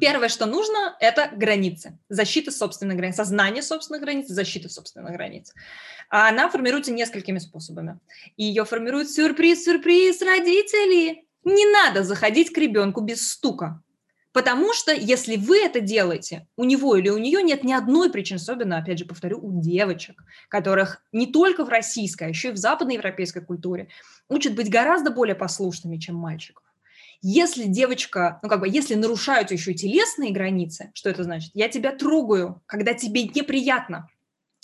Первое, 0.00 0.28
что 0.28 0.46
нужно, 0.46 0.96
это 1.00 1.30
границы. 1.34 1.98
Защита 2.08 2.50
собственных 2.50 2.96
границ, 2.96 3.16
сознание 3.16 3.62
собственных 3.62 4.02
границ, 4.02 4.28
защита 4.28 4.68
собственных 4.68 5.12
границ. 5.12 5.52
А 6.10 6.28
она 6.28 6.48
формируется 6.48 6.92
несколькими 6.92 7.38
способами. 7.38 7.98
И 8.36 8.44
ее 8.44 8.64
формирует 8.64 9.10
сюрприз, 9.10 9.64
сюрприз, 9.64 10.20
родители. 10.22 11.24
Не 11.44 11.66
надо 11.72 12.02
заходить 12.04 12.52
к 12.52 12.58
ребенку 12.58 13.00
без 13.00 13.28
стука. 13.28 13.82
Потому 14.38 14.72
что 14.72 14.94
если 14.94 15.34
вы 15.34 15.58
это 15.64 15.80
делаете, 15.80 16.46
у 16.56 16.62
него 16.62 16.94
или 16.94 17.08
у 17.08 17.18
нее 17.18 17.42
нет 17.42 17.64
ни 17.64 17.72
одной 17.72 18.08
причины, 18.08 18.36
особенно, 18.36 18.78
опять 18.78 19.00
же, 19.00 19.04
повторю, 19.04 19.40
у 19.42 19.60
девочек, 19.60 20.22
которых 20.48 21.02
не 21.10 21.26
только 21.26 21.64
в 21.64 21.68
российской, 21.68 22.22
а 22.22 22.28
еще 22.28 22.50
и 22.50 22.52
в 22.52 22.56
западноевропейской 22.56 23.42
культуре 23.42 23.88
учат 24.28 24.54
быть 24.54 24.70
гораздо 24.70 25.10
более 25.10 25.34
послушными, 25.34 25.96
чем 25.96 26.14
мальчиков. 26.14 26.62
Если 27.20 27.64
девочка, 27.64 28.38
ну 28.44 28.48
как 28.48 28.60
бы, 28.60 28.68
если 28.68 28.94
нарушают 28.94 29.50
еще 29.50 29.72
и 29.72 29.74
телесные 29.74 30.30
границы, 30.30 30.92
что 30.94 31.10
это 31.10 31.24
значит? 31.24 31.50
Я 31.54 31.68
тебя 31.68 31.90
трогаю, 31.90 32.62
когда 32.66 32.94
тебе 32.94 33.24
неприятно. 33.24 34.08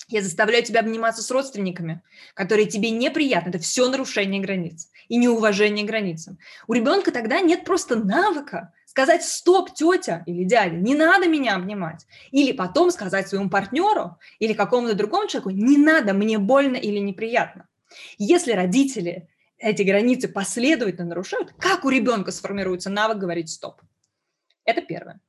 Я 0.08 0.22
заставляю 0.22 0.64
тебя 0.64 0.80
обниматься 0.80 1.22
с 1.22 1.30
родственниками, 1.30 2.02
которые 2.34 2.66
тебе 2.66 2.90
неприятны. 2.90 3.50
Это 3.50 3.58
все 3.58 3.88
нарушение 3.88 4.40
границ 4.40 4.90
и 5.08 5.16
неуважение 5.16 5.86
границам. 5.86 6.38
У 6.66 6.72
ребенка 6.72 7.10
тогда 7.10 7.40
нет 7.40 7.64
просто 7.64 7.96
навыка 7.96 8.72
сказать 8.86 9.24
«стоп, 9.24 9.74
тетя» 9.74 10.22
или 10.26 10.44
«дядя, 10.44 10.76
не 10.76 10.94
надо 10.94 11.26
меня 11.26 11.56
обнимать». 11.56 12.06
Или 12.30 12.52
потом 12.52 12.90
сказать 12.90 13.28
своему 13.28 13.50
партнеру 13.50 14.18
или 14.38 14.52
какому-то 14.52 14.94
другому 14.94 15.26
человеку 15.26 15.50
«не 15.50 15.76
надо, 15.76 16.12
мне 16.12 16.38
больно 16.38 16.76
или 16.76 16.98
неприятно». 16.98 17.66
Если 18.18 18.52
родители 18.52 19.28
эти 19.58 19.82
границы 19.82 20.28
последовательно 20.28 21.08
нарушают, 21.08 21.52
как 21.58 21.84
у 21.84 21.88
ребенка 21.88 22.30
сформируется 22.30 22.90
навык 22.90 23.18
говорить 23.18 23.50
«стоп»? 23.50 23.80
Это 24.64 24.80
первое. 24.82 25.20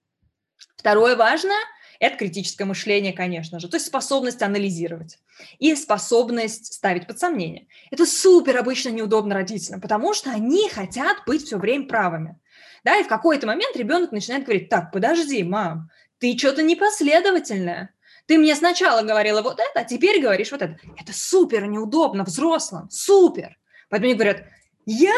Второе 0.77 1.15
важное– 1.15 1.59
это 1.99 2.17
критическое 2.17 2.65
мышление, 2.65 3.13
конечно 3.13 3.59
же, 3.59 3.67
то 3.67 3.75
есть 3.75 3.87
способность 3.87 4.41
анализировать 4.41 5.19
и 5.59 5.75
способность 5.75 6.73
ставить 6.73 7.07
под 7.07 7.19
сомнение. 7.19 7.67
Это 7.91 8.05
супер 8.05 8.57
обычно 8.57 8.89
неудобно 8.89 9.35
родителям, 9.35 9.81
потому 9.81 10.13
что 10.13 10.31
они 10.31 10.69
хотят 10.69 11.17
быть 11.25 11.45
все 11.45 11.57
время 11.57 11.87
правыми. 11.87 12.39
Да, 12.83 12.97
и 12.97 13.03
в 13.03 13.07
какой-то 13.07 13.47
момент 13.47 13.75
ребенок 13.75 14.11
начинает 14.11 14.43
говорить, 14.43 14.69
так, 14.69 14.91
подожди, 14.91 15.43
мам, 15.43 15.89
ты 16.19 16.37
что-то 16.37 16.61
непоследовательная. 16.61 17.93
Ты 18.27 18.37
мне 18.37 18.55
сначала 18.55 19.01
говорила 19.01 19.41
вот 19.41 19.59
это, 19.59 19.81
а 19.81 19.83
теперь 19.83 20.21
говоришь 20.21 20.51
вот 20.51 20.61
это. 20.61 20.77
Это 20.97 21.13
супер 21.13 21.65
неудобно 21.65 22.23
взрослым, 22.23 22.89
супер. 22.89 23.57
Поэтому 23.89 24.09
они 24.09 24.15
говорят, 24.15 24.43
я 24.85 25.15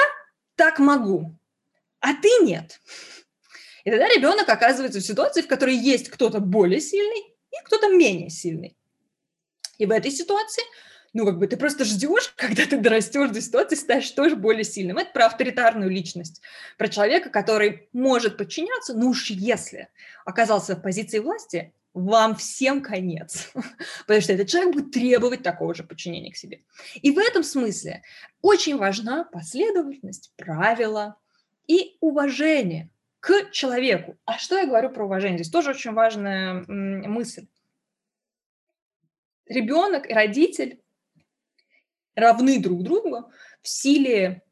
так 0.56 0.80
могу, 0.80 1.36
а 2.00 2.14
ты 2.14 2.30
нет. 2.42 2.80
И 3.88 3.90
тогда 3.90 4.10
ребенок 4.10 4.50
оказывается 4.50 5.00
в 5.00 5.06
ситуации, 5.06 5.42
в 5.42 5.48
которой 5.48 5.78
есть 5.78 6.10
кто-то 6.10 6.42
более 6.42 6.82
сильный 6.82 7.22
и 7.22 7.56
кто-то 7.64 7.88
менее 7.88 8.30
сильный. 8.30 8.76
И 9.78 9.86
в 9.86 9.92
этой 9.92 10.12
ситуации, 10.12 10.62
ну, 11.14 11.26
как 11.26 11.40
бы 11.40 11.48
ты 11.48 11.56
просто 11.56 11.86
ждешь, 11.86 12.34
когда 12.36 12.66
ты 12.66 12.76
дорастешь 12.76 13.30
до 13.30 13.40
ситуации, 13.40 13.76
станешь 13.78 14.12
тоже 14.12 14.36
более 14.36 14.66
сильным. 14.66 14.98
Это 14.98 15.14
про 15.14 15.28
авторитарную 15.28 15.90
личность, 15.90 16.42
про 16.78 16.90
человека, 16.90 17.30
который 17.30 17.88
может 17.94 18.36
подчиняться, 18.36 18.94
ну 18.94 19.12
уж 19.12 19.30
если 19.30 19.88
оказался 20.26 20.76
в 20.76 20.82
позиции 20.82 21.20
власти, 21.20 21.74
вам 21.94 22.36
всем 22.36 22.82
конец, 22.82 23.54
потому 24.06 24.20
что 24.20 24.34
этот 24.34 24.50
человек 24.50 24.74
будет 24.74 24.92
требовать 24.92 25.44
такого 25.44 25.74
же 25.74 25.86
подчинения 25.86 26.34
к 26.34 26.36
себе. 26.36 26.60
И 26.96 27.12
в 27.12 27.18
этом 27.18 27.42
смысле 27.42 28.04
очень 28.42 28.76
важна 28.76 29.24
последовательность, 29.24 30.34
правила 30.36 31.16
и 31.68 31.96
уважение 32.02 32.90
к 33.28 33.52
человеку. 33.52 34.18
А 34.24 34.38
что 34.38 34.58
я 34.58 34.66
говорю 34.66 34.90
про 34.90 35.04
уважение? 35.04 35.38
Здесь 35.38 35.52
тоже 35.52 35.72
очень 35.72 35.92
важная 35.92 36.64
мысль. 36.68 37.48
Ребенок 39.48 40.10
и 40.10 40.14
родитель 40.14 40.82
равны 42.16 42.58
друг 42.62 42.84
другу 42.84 43.30
в 43.62 43.68
силе 43.68 44.44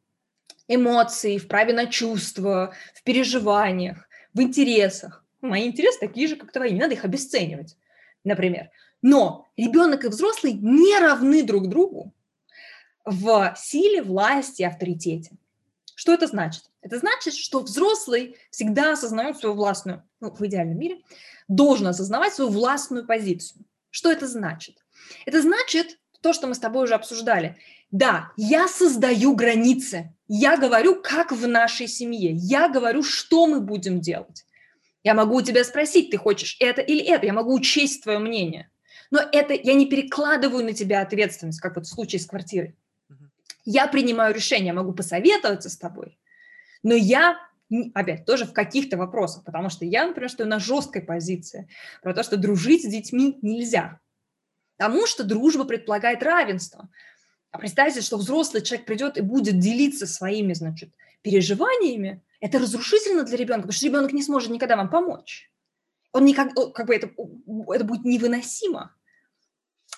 эмоций, 0.68 1.38
в 1.38 1.48
праве 1.48 1.74
на 1.74 1.86
чувства, 1.86 2.74
в 2.94 3.04
переживаниях, 3.04 4.10
в 4.34 4.42
интересах 4.42 5.24
мои 5.40 5.68
интересы 5.68 6.00
такие 6.00 6.28
же, 6.28 6.36
как 6.36 6.52
твои, 6.52 6.74
не 6.74 6.82
надо 6.82 6.96
их 6.96 7.06
обесценивать, 7.06 7.78
например. 8.26 8.72
Но 9.02 9.48
ребенок 9.56 10.04
и 10.04 10.10
взрослый 10.10 10.52
не 10.52 11.00
равны 11.00 11.44
друг 11.44 11.70
другу 11.70 12.14
в 13.06 13.56
силе, 13.58 14.02
власти, 14.02 14.64
авторитете. 14.64 15.38
Что 15.96 16.14
это 16.14 16.28
значит? 16.28 16.66
Это 16.82 17.00
значит, 17.00 17.34
что 17.34 17.62
взрослый 17.62 18.38
всегда 18.52 18.94
осознает 18.94 19.38
свою 19.38 19.56
властную, 19.56 20.04
ну, 20.20 20.30
в 20.30 20.46
идеальном 20.46 20.78
мире, 20.78 21.00
должен 21.48 21.88
осознавать 21.88 22.34
свою 22.34 22.52
властную 22.52 23.08
позицию. 23.08 23.66
Что 23.90 24.12
это 24.12 24.28
значит? 24.28 24.76
Это 25.26 25.42
значит 25.42 25.98
то, 26.22 26.34
что 26.34 26.48
мы 26.48 26.56
с 26.56 26.60
тобой 26.60 26.84
уже 26.84 26.96
обсуждали. 26.96 27.58
Да, 27.92 28.32
я 28.36 28.68
создаю 28.68 29.36
границы. 29.36 30.14
Я 30.28 30.58
говорю, 30.58 31.02
как 31.02 31.32
в 31.32 31.48
нашей 31.48 31.88
семье. 31.88 32.32
Я 32.34 32.68
говорю, 32.68 33.02
что 33.04 33.48
мы 33.48 33.62
будем 33.62 34.02
делать. 34.02 34.46
Я 35.04 35.14
могу 35.14 35.36
у 35.38 35.42
тебя 35.42 35.64
спросить, 35.64 36.10
ты 36.10 36.18
хочешь 36.18 36.58
это 36.60 36.82
или 36.82 37.02
это, 37.02 37.28
я 37.28 37.34
могу 37.34 37.54
учесть 37.54 38.04
твое 38.04 38.18
мнение. 38.20 38.70
Но 39.12 39.20
это 39.20 39.54
я 39.54 39.76
не 39.76 39.86
перекладываю 39.86 40.66
на 40.66 40.74
тебя 40.74 41.02
ответственность, 41.02 41.62
как 41.62 41.76
вот 41.76 41.86
в 41.86 41.90
случае 41.90 42.20
с 42.20 42.26
квартирой. 42.26 42.76
Я 43.66 43.88
принимаю 43.88 44.34
решение, 44.34 44.74
могу 44.74 44.94
посоветоваться 44.94 45.70
с 45.70 45.78
тобой, 45.78 46.20
но 46.84 46.94
я 46.94 47.38
опять 47.94 48.26
тоже 48.26 48.46
в 48.46 48.54
каких-то 48.54 48.96
вопросах, 48.96 49.44
потому 49.44 49.70
что 49.70 49.86
я, 49.86 50.06
например, 50.06 50.30
стою 50.30 50.50
на 50.50 50.60
жесткой 50.60 51.02
позиции 51.02 51.68
про 52.04 52.14
то, 52.14 52.24
что 52.24 52.38
дружить 52.38 52.84
с 52.84 52.88
детьми 52.88 53.40
нельзя, 53.42 54.00
потому 54.78 55.08
что 55.08 55.24
дружба 55.24 55.66
предполагает 55.66 56.22
равенство. 56.22 56.90
А 57.52 57.58
представьте, 57.58 58.02
что 58.02 58.18
взрослый 58.18 58.62
человек 58.62 58.86
придет 58.86 59.18
и 59.18 59.22
будет 59.22 59.60
делиться 59.60 60.06
своими, 60.06 60.54
значит, 60.54 60.94
переживаниями, 61.22 62.22
это 62.40 62.60
разрушительно 62.60 63.24
для 63.24 63.38
ребенка, 63.38 63.62
потому 63.62 63.74
что 63.74 63.86
ребенок 63.88 64.14
не 64.14 64.22
сможет 64.22 64.52
никогда 64.52 64.76
вам 64.76 64.90
помочь. 64.90 65.52
Он 66.12 66.24
никак, 66.24 66.54
как 66.74 66.86
бы 66.86 66.96
это, 66.96 67.10
это 67.74 67.84
будет 67.84 68.06
невыносимо. 68.06 68.96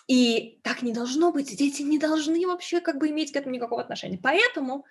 И 0.07 0.59
так 0.63 0.81
не 0.81 0.93
должно 0.93 1.31
быть. 1.31 1.55
Дети 1.57 1.81
не 1.81 1.99
должны 1.99 2.47
вообще 2.47 2.79
как 2.79 2.97
бы 2.97 3.09
иметь 3.09 3.31
к 3.31 3.35
этому 3.35 3.53
никакого 3.53 3.81
отношения. 3.81 4.17
Поэтому 4.21 4.85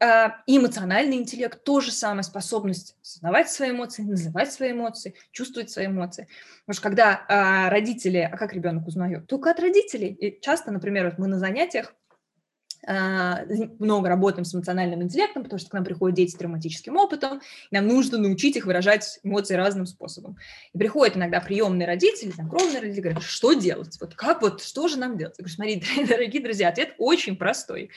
э, 0.00 0.28
эмоциональный 0.46 1.16
интеллект 1.16 1.62
тоже 1.64 1.92
самая 1.92 2.22
способность 2.22 2.96
осознавать 3.02 3.50
свои 3.50 3.70
эмоции, 3.70 4.02
называть 4.02 4.50
свои 4.50 4.72
эмоции, 4.72 5.14
чувствовать 5.32 5.70
свои 5.70 5.86
эмоции. 5.86 6.28
Потому 6.66 6.74
что 6.74 6.82
когда 6.82 7.26
э, 7.28 7.68
родители, 7.68 8.18
а 8.18 8.36
как 8.38 8.54
ребенок 8.54 8.86
узнает? 8.86 9.26
Только 9.26 9.50
от 9.50 9.60
родителей. 9.60 10.08
И 10.08 10.40
часто, 10.40 10.70
например, 10.70 11.10
вот 11.10 11.18
мы 11.18 11.28
на 11.28 11.38
занятиях 11.38 11.94
много 12.86 14.08
работаем 14.08 14.44
с 14.44 14.54
эмоциональным 14.54 15.02
интеллектом, 15.02 15.44
потому 15.44 15.58
что 15.58 15.70
к 15.70 15.72
нам 15.72 15.84
приходят 15.84 16.16
дети 16.16 16.32
с 16.32 16.34
травматическим 16.34 16.96
опытом, 16.96 17.40
и 17.70 17.74
нам 17.74 17.86
нужно 17.86 18.18
научить 18.18 18.56
их 18.56 18.66
выражать 18.66 19.20
эмоции 19.22 19.54
разным 19.54 19.86
способом. 19.86 20.36
И 20.72 20.78
приходят 20.78 21.16
иногда 21.16 21.40
приемные 21.40 21.86
родители, 21.86 22.32
там, 22.32 22.48
кровные 22.48 22.80
родители, 22.80 23.02
говорят, 23.02 23.22
что 23.22 23.52
делать? 23.52 23.96
Вот 24.00 24.14
как 24.14 24.42
вот, 24.42 24.62
что 24.62 24.88
же 24.88 24.98
нам 24.98 25.16
делать? 25.16 25.36
Я 25.38 25.44
говорю, 25.44 25.54
смотри, 25.54 26.06
дорогие 26.08 26.42
друзья, 26.42 26.68
ответ 26.68 26.94
очень 26.98 27.36
простой. 27.36 27.90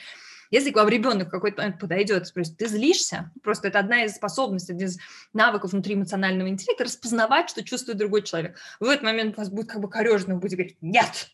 Если 0.50 0.70
к 0.70 0.76
вам 0.76 0.88
ребенок 0.88 1.28
в 1.28 1.30
какой-то 1.30 1.62
момент 1.62 1.80
подойдет 1.80 2.22
и 2.22 2.26
спросит, 2.26 2.56
ты 2.56 2.68
злишься? 2.68 3.32
Просто 3.42 3.68
это 3.68 3.80
одна 3.80 4.04
из 4.04 4.14
способностей, 4.14 4.72
один 4.72 4.86
из 4.86 4.98
навыков 5.32 5.72
внутри 5.72 5.94
эмоционального 5.94 6.48
интеллекта, 6.48 6.84
распознавать, 6.84 7.50
что 7.50 7.64
чувствует 7.64 7.98
другой 7.98 8.22
человек. 8.22 8.56
В 8.78 8.84
этот 8.84 9.02
момент 9.02 9.36
у 9.36 9.40
вас 9.40 9.50
будет 9.50 9.68
как 9.68 9.80
бы 9.80 9.90
корежно, 9.90 10.34
вы 10.34 10.40
будете 10.40 10.56
говорить, 10.56 10.76
нет, 10.80 11.30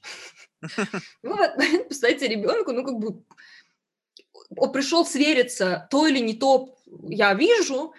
вы 1.23 1.35
в 1.35 1.41
этот 1.41 1.59
момент 1.59 2.23
ребенку, 2.23 2.73
ну, 2.73 2.85
как 2.85 2.99
бы, 2.99 3.23
он 4.57 4.73
пришел 4.73 5.05
свериться, 5.05 5.89
то 5.91 6.07
или 6.07 6.19
не 6.19 6.35
то 6.35 6.77
я 7.09 7.35
вижу, 7.35 7.95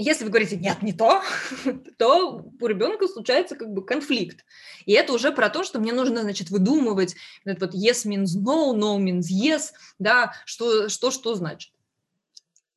если 0.00 0.24
вы 0.24 0.30
говорите 0.30 0.56
«нет, 0.56 0.80
не 0.82 0.92
то», 0.92 1.22
то 1.98 2.44
у 2.60 2.66
ребенка 2.66 3.08
случается 3.08 3.56
как 3.56 3.72
бы 3.72 3.84
конфликт. 3.84 4.44
И 4.86 4.92
это 4.92 5.12
уже 5.12 5.32
про 5.32 5.50
то, 5.50 5.64
что 5.64 5.80
мне 5.80 5.92
нужно, 5.92 6.22
значит, 6.22 6.50
выдумывать 6.50 7.16
вот 7.44 7.74
yes 7.74 8.06
means 8.06 8.36
no, 8.36 8.72
no 8.72 8.98
means 8.98 9.26
yes, 9.30 9.72
да, 9.98 10.32
что, 10.44 10.88
что, 10.88 11.10
что 11.10 11.34
значит. 11.34 11.72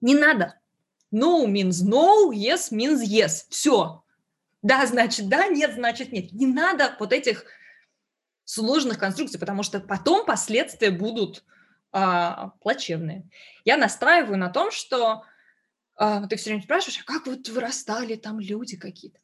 Не 0.02 0.16
надо. 0.16 0.56
No 1.14 1.46
means 1.46 1.84
no, 1.86 2.32
yes 2.32 2.72
means 2.72 3.04
yes. 3.04 3.46
Все. 3.50 4.04
Да, 4.64 4.86
значит 4.88 5.30
да, 5.30 5.48
нет, 5.48 5.76
значит 5.76 6.12
нет. 6.12 6.32
Не 6.32 6.48
надо 6.48 6.96
вот 7.00 7.14
этих 7.14 7.46
сложных 8.52 8.99
конструкций, 8.99 9.39
потому 9.39 9.64
что 9.64 9.80
потом 9.80 10.26
последствия 10.26 10.91
будут 10.91 11.45
а, 11.93 12.49
плачевные. 12.60 13.30
Я 13.64 13.78
настраиваю 13.78 14.38
на 14.38 14.49
том, 14.49 14.72
что 14.72 15.24
а, 15.95 16.28
ты 16.28 16.36
все 16.36 16.49
время 16.49 16.64
спрашиваешь, 16.64 16.99
а 16.99 17.06
как 17.06 17.28
вот 17.28 17.47
вырастали 17.47 18.16
там 18.16 18.41
люди 18.41 18.76
какие-то? 18.76 19.20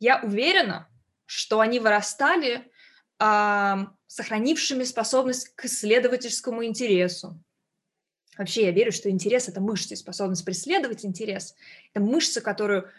Я 0.00 0.20
уверена, 0.24 0.88
что 1.24 1.60
они 1.60 1.78
вырастали 1.78 2.68
а, 3.20 3.92
сохранившими 4.08 4.82
способность 4.82 5.54
к 5.54 5.66
исследовательскому 5.66 6.64
интересу. 6.64 7.40
Вообще 8.36 8.64
я 8.64 8.72
верю, 8.72 8.90
что 8.90 9.08
интерес– 9.08 9.48
это 9.50 9.60
мышца, 9.60 9.94
способность 9.94 10.44
преследовать 10.44 11.04
интерес. 11.04 11.54
Это 11.92 12.02
мышца, 12.04 12.40
которую 12.40 12.90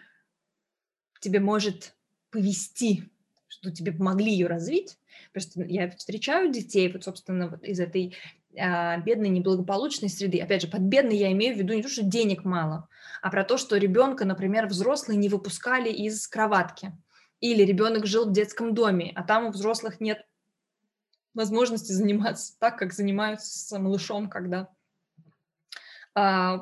тебе 1.20 1.41
может 1.41 1.95
повести, 2.30 3.10
что 3.50 3.72
тебе 3.72 3.91
помогли 3.91 4.32
ее 4.32 4.47
развить. 4.47 4.97
Просто 5.34 5.64
я 5.64 5.89
встречаю 5.91 6.52
детей, 6.52 6.91
вот, 6.91 7.04
собственно, 7.04 7.50
вот 7.50 7.64
из 7.64 7.80
этой 7.80 8.16
а, 8.58 8.97
бедной, 8.97 9.30
неблагополучной 9.30 10.10
среды. 10.10 10.39
Опять 10.39 10.62
же, 10.62 10.68
под 10.68 10.82
бедной 10.82 11.18
я 11.18 11.32
имею 11.32 11.56
в 11.56 11.58
виду 11.58 11.74
не 11.74 11.84
то, 11.84 11.89
что 11.89 12.04
денег 12.04 12.45
мало, 12.45 12.88
а 13.22 13.30
про 13.30 13.43
то, 13.43 13.58
что 13.58 13.78
ребенка, 13.78 14.24
например, 14.26 14.68
взрослые 14.68 15.18
не 15.18 15.30
выпускали 15.30 15.89
из 15.89 16.28
кроватки. 16.28 16.93
Или 17.41 17.64
ребенок 17.64 18.06
жил 18.06 18.30
в 18.30 18.34
детском 18.34 18.74
доме, 18.74 19.12
а 19.16 19.24
там 19.24 19.45
у 19.45 19.52
взрослых 19.52 20.00
нет 20.00 20.26
возможности 21.34 21.91
заниматься 21.91 22.58
так, 22.60 22.78
как 22.78 22.93
занимаются 22.93 23.47
с 23.60 23.80
малышом, 23.80 24.30
когда 24.30 24.70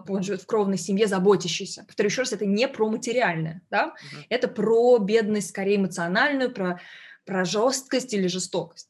он 0.07 0.23
живет 0.23 0.41
в 0.41 0.45
кровной 0.45 0.77
семье, 0.77 1.07
заботящийся. 1.07 1.83
Повторю 1.85 2.09
еще 2.09 2.21
раз, 2.21 2.33
это 2.33 2.45
не 2.45 2.67
про 2.67 2.89
материальное, 2.89 3.61
да? 3.69 3.87
Uh-huh. 3.87 4.23
это 4.29 4.47
про 4.47 4.97
бедность, 4.97 5.49
скорее 5.49 5.77
эмоциональную, 5.77 6.51
про, 6.53 6.79
про 7.25 7.45
жесткость 7.45 8.13
или 8.13 8.27
жестокость 8.27 8.89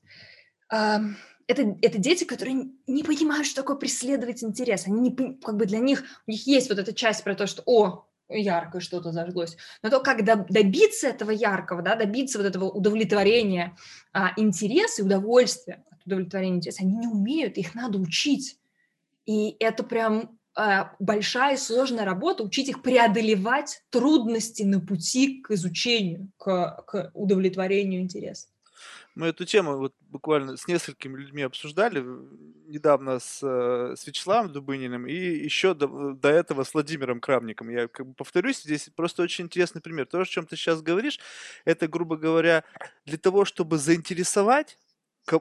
это, 1.47 1.77
это 1.81 1.97
дети, 1.97 2.25
которые 2.25 2.65
не 2.87 3.03
понимают, 3.03 3.47
что 3.47 3.61
такое 3.61 3.77
преследовать 3.77 4.43
интерес. 4.43 4.85
Они 4.85 4.99
не, 4.99 5.35
как 5.37 5.55
бы 5.55 5.65
для 5.65 5.79
них, 5.79 6.03
у 6.27 6.31
них 6.31 6.45
есть 6.45 6.69
вот 6.69 6.77
эта 6.77 6.93
часть 6.93 7.23
про 7.23 7.35
то, 7.35 7.47
что, 7.47 7.63
о, 7.65 8.05
ярко 8.29 8.81
что-то 8.81 9.13
зажглось. 9.13 9.55
Но 9.81 9.89
то, 9.89 10.01
как 10.01 10.25
добиться 10.25 11.07
этого 11.07 11.31
яркого, 11.31 11.81
да, 11.81 11.95
добиться 11.95 12.37
вот 12.37 12.47
этого 12.47 12.65
удовлетворения 12.65 13.77
а, 14.11 14.33
интереса 14.35 15.01
и 15.01 15.05
удовольствия 15.05 15.85
от 15.89 16.05
удовлетворения 16.05 16.57
интереса, 16.57 16.83
они 16.83 16.97
не 16.97 17.07
умеют, 17.07 17.57
их 17.57 17.73
надо 17.73 17.97
учить. 17.97 18.59
И 19.25 19.55
это 19.59 19.83
прям 19.83 20.19
а, 20.19 20.36
большая 20.99 21.55
и 21.55 21.57
сложная 21.57 22.05
работа, 22.05 22.43
учить 22.43 22.69
их 22.69 22.81
преодолевать 22.81 23.83
трудности 23.89 24.63
на 24.63 24.79
пути 24.79 25.41
к 25.41 25.51
изучению, 25.51 26.31
к, 26.37 26.83
к 26.87 27.11
удовлетворению 27.13 28.01
интереса. 28.01 28.47
Мы 29.15 29.27
эту 29.27 29.45
тему 29.45 29.77
вот 29.77 29.95
буквально 29.99 30.57
с 30.57 30.67
несколькими 30.67 31.17
людьми 31.17 31.41
обсуждали 31.41 32.05
недавно 32.67 33.17
с, 33.17 33.39
э, 33.41 33.95
с 33.97 34.05
Вячеславом 34.05 34.51
Дубыниным 34.51 35.07
и 35.07 35.15
еще 35.15 35.73
до, 35.73 36.13
до 36.13 36.29
этого 36.29 36.63
с 36.63 36.73
Владимиром 36.75 37.19
Крамником. 37.19 37.69
Я 37.69 37.87
как 37.87 38.05
бы 38.05 38.13
повторюсь, 38.13 38.61
здесь 38.61 38.89
просто 38.95 39.23
очень 39.23 39.45
интересный 39.45 39.81
пример. 39.81 40.05
То, 40.05 40.19
о 40.19 40.25
чем 40.25 40.45
ты 40.45 40.55
сейчас 40.55 40.83
говоришь, 40.83 41.19
это, 41.65 41.87
грубо 41.87 42.15
говоря, 42.15 42.63
для 43.05 43.17
того, 43.17 43.43
чтобы 43.43 43.79
заинтересовать 43.79 44.77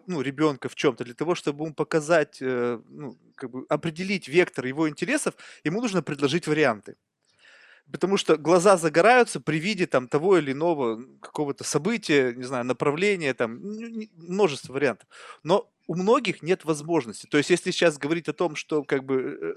ну, 0.07 0.21
ребенка 0.21 0.69
в 0.69 0.75
чем-то, 0.75 1.05
для 1.05 1.15
того, 1.15 1.35
чтобы 1.35 1.65
ему 1.65 1.75
показать, 1.75 2.39
э, 2.41 2.81
ну, 2.89 3.19
как 3.35 3.51
бы 3.51 3.67
определить 3.69 4.29
вектор 4.29 4.67
его 4.67 4.89
интересов, 4.89 5.35
ему 5.65 5.81
нужно 5.81 6.03
предложить 6.03 6.47
варианты 6.47 6.97
потому 7.93 8.17
что 8.17 8.37
глаза 8.37 8.77
загораются 8.77 9.41
при 9.41 9.59
виде 9.59 9.87
там 9.87 10.09
того 10.09 10.39
или 10.39 10.53
иного 10.53 11.03
какого-то 11.21 11.65
события, 11.65 12.33
не 12.33 12.45
знаю, 12.45 12.65
направления, 12.65 13.35
там 13.35 13.61
множество 14.17 14.73
вариантов. 14.73 15.09
Но 15.43 15.71
у 15.87 15.95
многих 15.95 16.43
нет 16.43 16.65
возможности. 16.65 17.27
То 17.27 17.39
есть, 17.39 17.51
если 17.51 17.71
сейчас 17.71 17.99
говорить 17.99 18.29
о 18.29 18.33
том, 18.33 18.57
что 18.57 18.83
как 18.83 19.05
бы 19.05 19.39
э, 19.41 19.55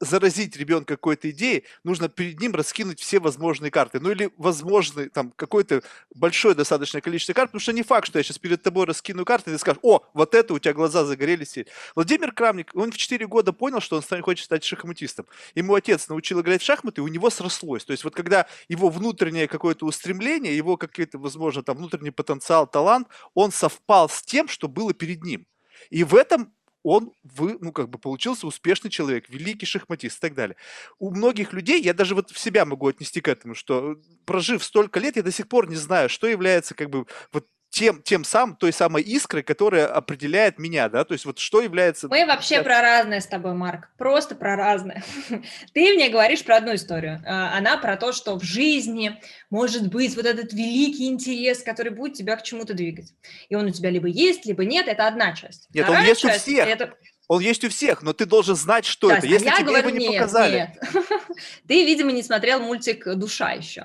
заразить 0.00 0.56
ребенка 0.56 0.96
какой-то 0.96 1.30
идеей, 1.30 1.64
нужно 1.84 2.08
перед 2.08 2.40
ним 2.40 2.54
раскинуть 2.54 3.00
все 3.00 3.20
возможные 3.20 3.70
карты. 3.70 4.00
Ну 4.00 4.10
или 4.10 4.30
возможный 4.38 5.10
там 5.10 5.30
какое-то 5.36 5.82
большое 6.14 6.54
достаточное 6.54 7.02
количество 7.02 7.34
карт, 7.34 7.50
потому 7.50 7.60
что 7.60 7.72
не 7.72 7.82
факт, 7.82 8.06
что 8.06 8.18
я 8.18 8.22
сейчас 8.22 8.38
перед 8.38 8.62
тобой 8.62 8.86
раскину 8.86 9.24
карты, 9.24 9.50
и 9.50 9.54
ты 9.54 9.58
скажешь, 9.58 9.80
о, 9.82 10.00
вот 10.14 10.34
это 10.34 10.54
у 10.54 10.58
тебя 10.58 10.72
глаза 10.72 11.04
загорелись. 11.04 11.58
Владимир 11.94 12.32
Крамник, 12.32 12.70
он 12.74 12.90
в 12.90 12.96
4 12.96 13.26
года 13.26 13.52
понял, 13.52 13.80
что 13.80 13.96
он 13.96 14.02
станет, 14.02 14.24
хочет 14.24 14.46
стать 14.46 14.64
шахматистом. 14.64 15.26
Ему 15.54 15.74
отец 15.74 16.08
научил 16.08 16.40
играть 16.40 16.62
в 16.62 16.64
шахматы, 16.64 17.02
и 17.02 17.04
у 17.04 17.08
него 17.08 17.28
срослось. 17.28 17.84
То 17.84 17.92
есть 17.92 18.04
вот 18.04 18.14
когда 18.14 18.46
его 18.68 18.88
внутреннее 18.88 19.48
какое-то 19.48 19.84
устремление, 19.84 20.56
его 20.56 20.76
какой-то, 20.76 21.18
возможно, 21.18 21.62
там 21.62 21.76
внутренний 21.76 22.10
потенциал, 22.10 22.66
талант, 22.66 23.08
он 23.34 23.52
совпал 23.52 24.08
с 24.08 24.22
тем, 24.22 24.48
что 24.48 24.68
было 24.68 24.94
перед 24.94 25.22
ним. 25.22 25.46
И 25.90 26.04
в 26.04 26.14
этом 26.14 26.52
он 26.82 27.12
вы, 27.22 27.58
ну, 27.60 27.72
как 27.72 27.88
бы 27.90 27.98
получился 27.98 28.46
успешный 28.46 28.90
человек, 28.90 29.28
великий 29.28 29.66
шахматист 29.66 30.18
и 30.18 30.20
так 30.20 30.34
далее. 30.34 30.56
У 30.98 31.10
многих 31.10 31.52
людей, 31.52 31.82
я 31.82 31.94
даже 31.94 32.14
вот 32.14 32.30
в 32.30 32.38
себя 32.38 32.64
могу 32.64 32.88
отнести 32.88 33.20
к 33.20 33.28
этому, 33.28 33.54
что 33.54 33.96
прожив 34.24 34.64
столько 34.64 35.00
лет, 35.00 35.16
я 35.16 35.22
до 35.22 35.32
сих 35.32 35.48
пор 35.48 35.68
не 35.68 35.76
знаю, 35.76 36.08
что 36.08 36.26
является 36.26 36.74
как 36.74 36.90
бы 36.90 37.06
вот 37.32 37.46
тем, 37.70 38.02
тем 38.02 38.24
самым, 38.24 38.56
той 38.56 38.72
самой 38.72 39.02
искрой, 39.02 39.42
которая 39.42 39.86
определяет 39.86 40.58
меня, 40.58 40.88
да, 40.88 41.04
то 41.04 41.12
есть 41.12 41.24
вот 41.24 41.38
что 41.38 41.62
является... 41.62 42.08
Мы 42.08 42.26
вообще 42.26 42.62
про 42.62 42.82
разное 42.82 43.20
с 43.20 43.26
тобой, 43.26 43.54
Марк, 43.54 43.88
просто 43.96 44.34
про 44.34 44.56
разное. 44.56 45.04
Ты 45.72 45.94
мне 45.94 46.08
говоришь 46.08 46.44
про 46.44 46.56
одну 46.56 46.74
историю, 46.74 47.22
а, 47.24 47.56
она 47.56 47.78
про 47.78 47.96
то, 47.96 48.12
что 48.12 48.38
в 48.38 48.42
жизни 48.42 49.20
может 49.50 49.88
быть 49.88 50.16
вот 50.16 50.26
этот 50.26 50.52
великий 50.52 51.06
интерес, 51.06 51.62
который 51.62 51.92
будет 51.92 52.14
тебя 52.14 52.36
к 52.36 52.42
чему-то 52.42 52.74
двигать. 52.74 53.14
И 53.48 53.54
он 53.54 53.66
у 53.66 53.70
тебя 53.70 53.90
либо 53.90 54.08
есть, 54.08 54.46
либо 54.46 54.64
нет, 54.64 54.88
это 54.88 55.06
одна 55.06 55.32
часть. 55.34 55.68
Нет, 55.72 55.84
Вторая 55.84 56.02
он 56.02 56.08
есть 56.08 56.20
часть, 56.20 56.48
у 56.48 56.50
всех. 56.50 56.68
Это... 56.68 56.94
Он 57.28 57.40
есть 57.40 57.64
у 57.64 57.68
всех, 57.68 58.02
но 58.02 58.12
ты 58.12 58.26
должен 58.26 58.56
знать, 58.56 58.84
что 58.84 59.08
Сейчас, 59.08 59.18
это. 59.18 59.26
Если 59.28 59.48
а 59.48 59.52
тебе 59.54 59.66
говорю, 59.66 59.88
его 59.88 59.98
не 59.98 60.08
нет, 60.08 60.20
показали. 60.20 60.56
Нет. 60.56 61.04
ты, 61.68 61.86
видимо, 61.86 62.10
не 62.10 62.24
смотрел 62.24 62.58
мультик 62.58 63.06
«Душа» 63.14 63.52
еще. 63.52 63.84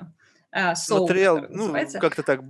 Uh, 0.52 0.74
Смотрел, 0.74 1.46
ну, 1.50 1.72
как-то 2.00 2.22
так 2.22 2.40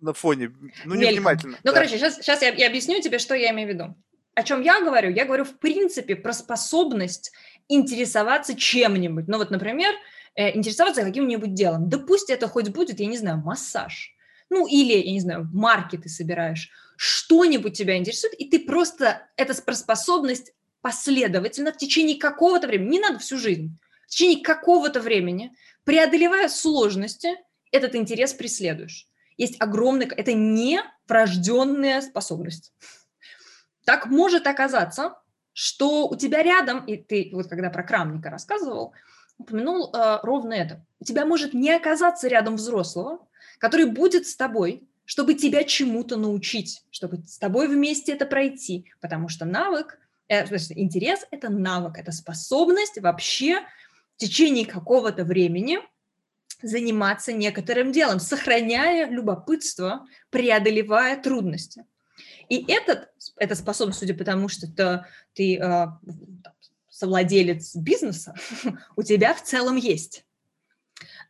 на 0.00 0.12
фоне, 0.12 0.52
ну, 0.84 0.94
невнимательно. 0.94 1.58
Ну, 1.62 1.70
да. 1.70 1.72
короче, 1.72 1.98
сейчас, 1.98 2.16
сейчас 2.16 2.42
я, 2.42 2.52
я 2.54 2.68
объясню 2.68 3.00
тебе, 3.00 3.18
что 3.18 3.34
я 3.34 3.50
имею 3.50 3.68
в 3.68 3.72
виду. 3.72 3.94
О 4.34 4.42
чем 4.42 4.60
я 4.62 4.80
говорю? 4.80 5.10
Я 5.10 5.24
говорю, 5.24 5.44
в 5.44 5.58
принципе, 5.58 6.14
про 6.14 6.32
способность 6.32 7.32
интересоваться 7.68 8.54
чем-нибудь. 8.54 9.28
Ну, 9.28 9.38
вот, 9.38 9.50
например, 9.50 9.94
э, 10.34 10.56
интересоваться 10.56 11.02
каким-нибудь 11.02 11.54
делом. 11.54 11.88
Да 11.88 11.98
пусть 11.98 12.30
это 12.30 12.46
хоть 12.46 12.68
будет, 12.68 13.00
я 13.00 13.06
не 13.06 13.16
знаю, 13.16 13.38
массаж. 13.38 14.14
Ну, 14.50 14.66
или, 14.66 14.92
я 14.92 15.12
не 15.12 15.20
знаю, 15.20 15.48
марки 15.52 15.96
ты 15.96 16.08
собираешь. 16.08 16.70
Что-нибудь 16.96 17.76
тебя 17.76 17.96
интересует, 17.96 18.34
и 18.34 18.48
ты 18.48 18.60
просто... 18.60 19.26
Это 19.36 19.60
про 19.62 19.74
способность 19.74 20.52
последовательно 20.82 21.72
в 21.72 21.78
течение 21.78 22.18
какого-то 22.18 22.68
времени, 22.68 22.90
не 22.90 23.00
надо 23.00 23.18
всю 23.18 23.38
жизнь, 23.38 23.76
в 24.06 24.10
течение 24.10 24.44
какого-то 24.44 25.00
времени, 25.00 25.52
преодолевая 25.84 26.48
сложности, 26.48 27.30
этот 27.72 27.96
интерес 27.96 28.32
преследуешь 28.34 29.08
есть 29.36 29.60
огромный... 29.60 30.06
Это 30.06 30.32
не 30.32 30.80
врожденная 31.06 32.00
способность. 32.00 32.72
Так 33.84 34.06
может 34.06 34.46
оказаться, 34.46 35.14
что 35.52 36.08
у 36.08 36.16
тебя 36.16 36.42
рядом, 36.42 36.84
и 36.84 36.96
ты 36.96 37.30
вот 37.32 37.48
когда 37.48 37.70
про 37.70 37.82
Крамника 37.82 38.30
рассказывал, 38.30 38.92
упомянул 39.38 39.94
э, 39.94 40.18
ровно 40.22 40.54
это. 40.54 40.84
У 41.00 41.04
тебя 41.04 41.24
может 41.24 41.54
не 41.54 41.70
оказаться 41.72 42.28
рядом 42.28 42.56
взрослого, 42.56 43.26
который 43.58 43.86
будет 43.86 44.26
с 44.26 44.36
тобой, 44.36 44.88
чтобы 45.04 45.34
тебя 45.34 45.62
чему-то 45.64 46.16
научить, 46.16 46.82
чтобы 46.90 47.22
с 47.26 47.38
тобой 47.38 47.68
вместе 47.68 48.12
это 48.12 48.26
пройти, 48.26 48.90
потому 49.00 49.28
что 49.28 49.44
навык, 49.44 49.98
э, 50.28 50.44
интерес– 50.74 51.24
это 51.30 51.48
навык, 51.48 51.98
это 51.98 52.12
способность 52.12 52.98
вообще 53.00 53.60
в 54.16 54.18
течение 54.18 54.66
какого-то 54.66 55.24
времени– 55.24 55.78
заниматься 56.62 57.32
некоторым 57.32 57.92
делом, 57.92 58.20
сохраняя 58.20 59.08
любопытство, 59.08 60.06
преодолевая 60.30 61.20
трудности. 61.20 61.84
И 62.48 62.64
этот, 62.70 63.10
эта 63.36 63.54
способность, 63.54 63.98
судя 63.98 64.14
по 64.14 64.24
тому, 64.24 64.48
что 64.48 64.66
это, 64.66 65.06
ты 65.34 65.58
э, 65.58 65.86
совладелец 66.88 67.76
бизнеса, 67.76 68.34
у 68.96 69.02
тебя 69.02 69.34
в 69.34 69.42
целом 69.42 69.76
есть. 69.76 70.24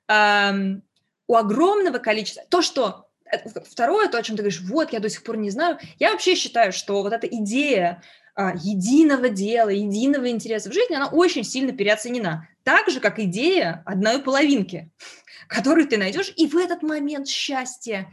Эм, 0.09 0.83
у 1.27 1.35
огромного 1.35 1.99
количества... 1.99 2.45
То, 2.49 2.62
что... 2.62 3.09
Э, 3.31 3.39
второе, 3.64 4.09
то, 4.09 4.18
о 4.18 4.22
чем 4.22 4.37
ты 4.37 4.43
говоришь, 4.43 4.61
вот, 4.61 4.93
я 4.93 5.01
до 5.01 5.09
сих 5.09 5.24
пор 5.24 5.39
не 5.39 5.51
знаю. 5.51 5.79
Я 5.99 6.12
вообще 6.12 6.35
считаю, 6.35 6.72
что 6.72 7.03
вот 7.03 7.12
эта 7.12 7.27
идея 7.27 8.03
э, 8.37 8.51
единого 8.62 9.29
дела, 9.29 9.70
единого 9.70 10.31
интереса 10.31 10.70
в 10.70 10.74
жизни, 10.74 10.95
она 10.95 11.09
очень 11.09 11.45
сильно 11.45 11.72
переоценена 11.72 12.49
Так 12.66 12.90
же, 12.90 12.98
как 12.98 13.20
идея 13.20 13.84
одной 13.86 14.20
половинки, 14.20 14.90
которую 15.48 15.86
ты 15.86 15.98
найдешь, 15.98 16.32
и 16.36 16.48
в 16.48 16.56
этот 16.56 16.82
момент 16.82 17.28
счастья 17.28 18.12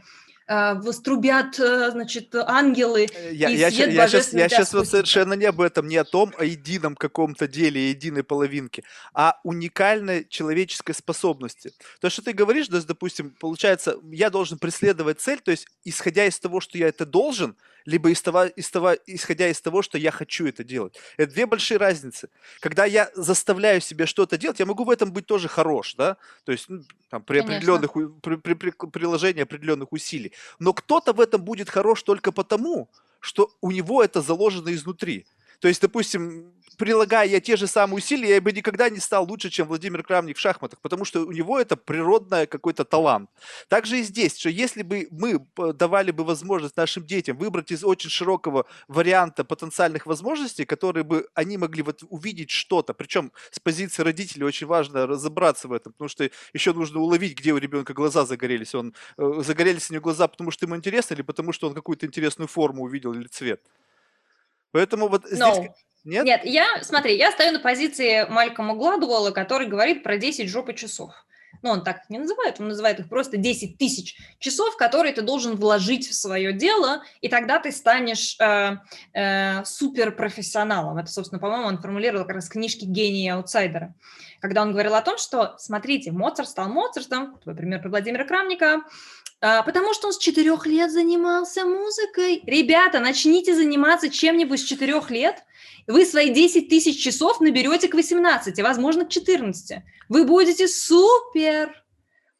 вострубят, 0.74 1.58
э, 1.58 1.90
значит, 1.90 2.34
ангелы, 2.34 3.06
Э, 3.14 3.32
Я, 3.32 3.48
и 3.50 3.56
я, 3.56 3.70
свет 3.70 3.92
я 3.92 4.08
сейчас, 4.08 4.32
я 4.32 4.48
сейчас 4.48 4.72
вот 4.74 4.86
совершенно 4.88 5.34
не 5.34 5.46
об 5.46 5.60
этом, 5.60 5.88
не 5.88 5.96
о 5.96 6.04
том, 6.04 6.32
о 6.38 6.44
едином 6.44 6.96
каком-то 6.96 7.48
деле, 7.48 7.90
единой 7.90 8.22
половинке, 8.22 8.84
а 9.14 9.38
уникальной 9.44 10.26
человеческой 10.28 10.94
способности. 10.94 11.72
То, 12.00 12.10
что 12.10 12.22
ты 12.22 12.32
говоришь, 12.32 12.68
то 12.68 12.76
есть, 12.76 12.86
допустим, 12.86 13.30
получается, 13.40 13.96
я 14.10 14.30
должен 14.30 14.58
преследовать 14.58 15.20
цель, 15.20 15.40
то 15.40 15.50
есть, 15.50 15.66
исходя 15.84 16.26
из 16.26 16.38
того, 16.38 16.60
что 16.60 16.78
я 16.78 16.88
это 16.88 17.06
должен, 17.06 17.56
либо 17.86 18.10
из 18.10 18.22
того, 18.22 18.44
из 18.44 18.70
того, 18.70 18.94
исходя 19.06 19.48
из 19.48 19.60
того, 19.60 19.82
что 19.82 19.98
я 19.98 20.10
хочу 20.10 20.46
это 20.46 20.64
делать. 20.64 20.96
Это 21.18 21.32
две 21.34 21.44
большие 21.46 21.76
разницы. 21.78 22.28
Когда 22.60 22.86
я 22.86 23.10
заставляю 23.14 23.80
себя 23.82 24.06
что-то 24.06 24.38
делать, 24.38 24.58
я 24.58 24.66
могу 24.66 24.84
в 24.84 24.90
этом 24.90 25.12
быть 25.12 25.26
тоже 25.26 25.48
хорош, 25.48 25.94
да, 25.94 26.16
то 26.44 26.52
есть 26.52 26.68
ну, 26.68 26.82
там, 27.10 27.22
при 27.22 27.40
Конечно. 27.40 27.56
определенных, 27.56 28.20
при, 28.22 28.36
при- 28.36 28.54
при 28.54 28.70
приложении 28.70 29.42
определенных 29.42 29.92
усилий. 29.92 30.32
Но 30.58 30.72
кто-то 30.72 31.12
в 31.12 31.20
этом 31.20 31.42
будет 31.42 31.70
хорош 31.70 32.02
только 32.02 32.32
потому, 32.32 32.88
что 33.20 33.50
у 33.60 33.70
него 33.70 34.02
это 34.02 34.20
заложено 34.20 34.72
изнутри. 34.74 35.26
То 35.60 35.68
есть, 35.68 35.80
допустим, 35.80 36.52
прилагая 36.76 37.26
я 37.26 37.40
те 37.40 37.56
же 37.56 37.66
самые 37.66 37.96
усилия, 37.98 38.34
я 38.34 38.40
бы 38.40 38.52
никогда 38.52 38.88
не 38.90 38.98
стал 38.98 39.26
лучше, 39.28 39.50
чем 39.50 39.66
Владимир 39.68 40.02
Крамник 40.02 40.36
в 40.36 40.40
шахматах, 40.40 40.80
потому 40.80 41.04
что 41.04 41.20
у 41.26 41.32
него 41.32 41.58
это 41.60 41.76
природный 41.76 42.46
какой-то 42.46 42.84
талант. 42.84 43.30
Также 43.68 43.98
и 43.98 44.02
здесь, 44.02 44.38
что 44.38 44.48
если 44.48 44.82
бы 44.82 45.08
мы 45.10 45.40
п- 45.40 45.72
давали 45.72 46.10
бы 46.10 46.24
возможность 46.24 46.76
нашим 46.76 47.06
детям 47.06 47.36
выбрать 47.36 47.70
из 47.70 47.84
очень 47.84 48.10
широкого 48.10 48.66
варианта 48.88 49.44
потенциальных 49.44 50.06
возможностей, 50.06 50.64
которые 50.64 51.04
бы 51.04 51.28
они 51.34 51.58
могли 51.58 51.82
вот 51.82 52.02
увидеть 52.08 52.50
что-то, 52.50 52.94
причем 52.94 53.32
с 53.50 53.60
позиции 53.60 54.02
родителей 54.02 54.44
очень 54.44 54.66
важно 54.66 55.06
разобраться 55.06 55.68
в 55.68 55.72
этом, 55.72 55.92
потому 55.92 56.08
что 56.08 56.28
еще 56.52 56.72
нужно 56.72 57.00
уловить, 57.00 57.38
где 57.38 57.52
у 57.52 57.58
ребенка 57.58 57.94
глаза 57.94 58.24
загорелись. 58.26 58.74
Он 58.74 58.94
э, 59.18 59.42
загорелись 59.44 59.90
у 59.90 59.94
него 59.94 60.02
глаза, 60.02 60.28
потому 60.28 60.50
что 60.50 60.66
ему 60.66 60.76
интересно, 60.76 61.14
или 61.14 61.22
потому 61.22 61.52
что 61.52 61.68
он 61.68 61.74
какую-то 61.74 62.06
интересную 62.06 62.48
форму 62.48 62.82
увидел 62.82 63.12
или 63.12 63.26
цвет. 63.26 63.62
Поэтому 64.72 65.08
вот 65.08 65.24
здесь... 65.26 65.38
No. 65.38 65.68
Нет? 66.04 66.24
Нет, 66.24 66.40
я, 66.44 66.66
смотри, 66.82 67.16
я 67.16 67.32
стою 67.32 67.52
на 67.52 67.60
позиции 67.60 68.26
Малькома 68.28 68.74
Гладуэлла, 68.74 69.30
который 69.30 69.66
говорит 69.66 70.02
про 70.02 70.18
10 70.18 70.48
жопы 70.48 70.74
часов. 70.74 71.12
Ну, 71.62 71.70
он 71.70 71.82
так 71.82 72.10
не 72.10 72.18
называет, 72.18 72.60
он 72.60 72.68
называет 72.68 73.00
их 73.00 73.08
просто 73.08 73.38
10 73.38 73.78
тысяч 73.78 74.16
часов, 74.38 74.76
которые 74.76 75.14
ты 75.14 75.22
должен 75.22 75.56
вложить 75.56 76.06
в 76.06 76.14
свое 76.14 76.52
дело, 76.52 77.02
и 77.22 77.28
тогда 77.28 77.58
ты 77.58 77.72
станешь 77.72 78.36
э, 78.38 78.76
э, 79.14 79.64
суперпрофессионалом. 79.64 80.98
Это, 80.98 81.10
собственно, 81.10 81.40
по-моему, 81.40 81.66
он 81.66 81.78
формулировал 81.78 82.26
как 82.26 82.36
раз 82.36 82.48
в 82.48 82.52
книжке 82.52 82.84
«Гений 82.84 83.24
и 83.24 83.28
аутсайдера», 83.28 83.94
когда 84.40 84.60
он 84.60 84.72
говорил 84.72 84.94
о 84.94 85.00
том, 85.00 85.16
что, 85.16 85.54
смотрите, 85.58 86.12
Моцарт 86.12 86.50
стал 86.50 86.68
Моцартом, 86.68 87.38
твой 87.38 87.54
пример 87.54 87.80
про 87.80 87.88
Владимира 87.88 88.26
Крамника, 88.26 88.82
потому 89.64 89.92
что 89.92 90.06
он 90.06 90.12
с 90.12 90.18
четырех 90.18 90.66
лет 90.66 90.90
занимался 90.90 91.64
музыкой. 91.64 92.42
Ребята, 92.46 93.00
начните 93.00 93.54
заниматься 93.54 94.08
чем-нибудь 94.08 94.60
с 94.60 94.64
четырех 94.64 95.10
лет, 95.10 95.44
вы 95.86 96.06
свои 96.06 96.30
10 96.30 96.68
тысяч 96.68 97.02
часов 97.02 97.40
наберете 97.40 97.88
к 97.88 97.94
18, 97.94 98.58
возможно, 98.62 99.04
к 99.04 99.10
14. 99.10 99.82
Вы 100.08 100.24
будете 100.24 100.66
супер. 100.66 101.84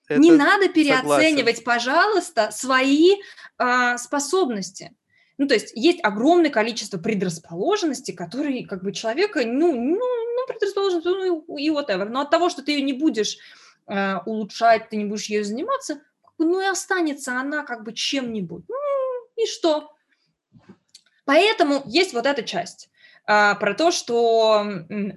Не 0.08 0.30
Это 0.30 0.38
надо 0.38 0.66
согласен. 0.66 0.72
переоценивать, 0.72 1.64
пожалуйста, 1.64 2.50
свои 2.52 3.16
а, 3.58 3.98
способности. 3.98 4.94
Ну, 5.36 5.46
то 5.46 5.54
есть 5.54 5.72
есть 5.74 5.98
огромное 6.02 6.50
количество 6.50 6.98
предрасположенностей, 6.98 8.14
которые 8.14 8.66
как 8.66 8.82
бы 8.82 8.92
человека, 8.92 9.42
ну, 9.44 9.72
ну, 9.72 9.98
ну 9.98 10.46
предрасположенность, 10.46 11.06
ну, 11.06 11.56
и 11.56 11.70
whatever. 11.70 12.04
Но 12.04 12.20
от 12.20 12.30
того, 12.30 12.48
что 12.48 12.62
ты 12.62 12.72
ее 12.72 12.82
не 12.82 12.92
будешь 12.92 13.38
а, 13.86 14.22
улучшать, 14.26 14.88
ты 14.88 14.96
не 14.96 15.04
будешь 15.04 15.26
ею 15.26 15.44
заниматься, 15.44 16.00
ну 16.38 16.60
и 16.60 16.66
останется 16.66 17.38
она 17.38 17.64
как 17.64 17.84
бы 17.84 17.92
чем-нибудь. 17.92 18.64
Ну, 18.68 19.42
и 19.42 19.46
что? 19.46 19.90
Поэтому 21.24 21.82
есть 21.86 22.12
вот 22.12 22.26
эта 22.26 22.42
часть 22.42 22.90
а, 23.26 23.54
про 23.54 23.72
то, 23.74 23.90
что 23.90 24.66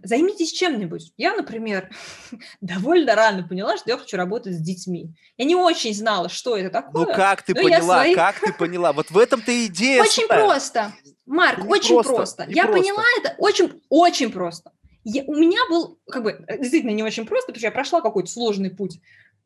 займитесь 0.03 0.53
чем-нибудь. 0.53 1.11
Я, 1.17 1.35
например, 1.35 1.89
довольно 2.61 3.15
рано 3.15 3.45
поняла, 3.45 3.77
что 3.77 3.89
я 3.89 3.97
хочу 3.97 4.15
работать 4.15 4.53
с 4.55 4.61
детьми. 4.61 5.09
Я 5.35 5.45
не 5.45 5.55
очень 5.55 5.93
знала, 5.93 6.29
что 6.29 6.55
это 6.55 6.69
такое. 6.69 7.05
Ну 7.05 7.13
как 7.13 7.41
ты 7.41 7.53
Ну, 7.53 7.63
поняла? 7.63 7.81
свои- 8.03 8.15
Как 8.15 8.39
ты 8.39 8.53
поняла? 8.53 8.93
Вот 8.93 9.11
в 9.11 9.17
этом-то 9.17 9.65
идея. 9.65 10.01
Очень 10.01 10.27
просто. 10.27 10.93
Марк, 11.25 11.59
Не 11.63 11.67
очень 11.69 12.01
просто, 12.01 12.45
Я 12.47 12.63
просто. 12.67 12.81
поняла 12.81 13.03
это 13.19 13.35
очень, 13.37 13.81
очень 13.89 14.31
просто. 14.31 14.71
Я- 15.03 15.23
у 15.27 15.35
меня 15.35 15.59
был, 15.69 15.99
как 16.09 16.23
бы, 16.23 16.45
э, 16.47 16.57
действительно 16.57 16.91
не 16.91 17.03
очень 17.03 17.25
просто, 17.25 17.47
потому 17.47 17.59
что 17.59 17.67
я 17.67 17.71
прошла 17.71 17.99
какой-то 18.01 18.29
сложный 18.29 18.69
путь, 18.69 19.01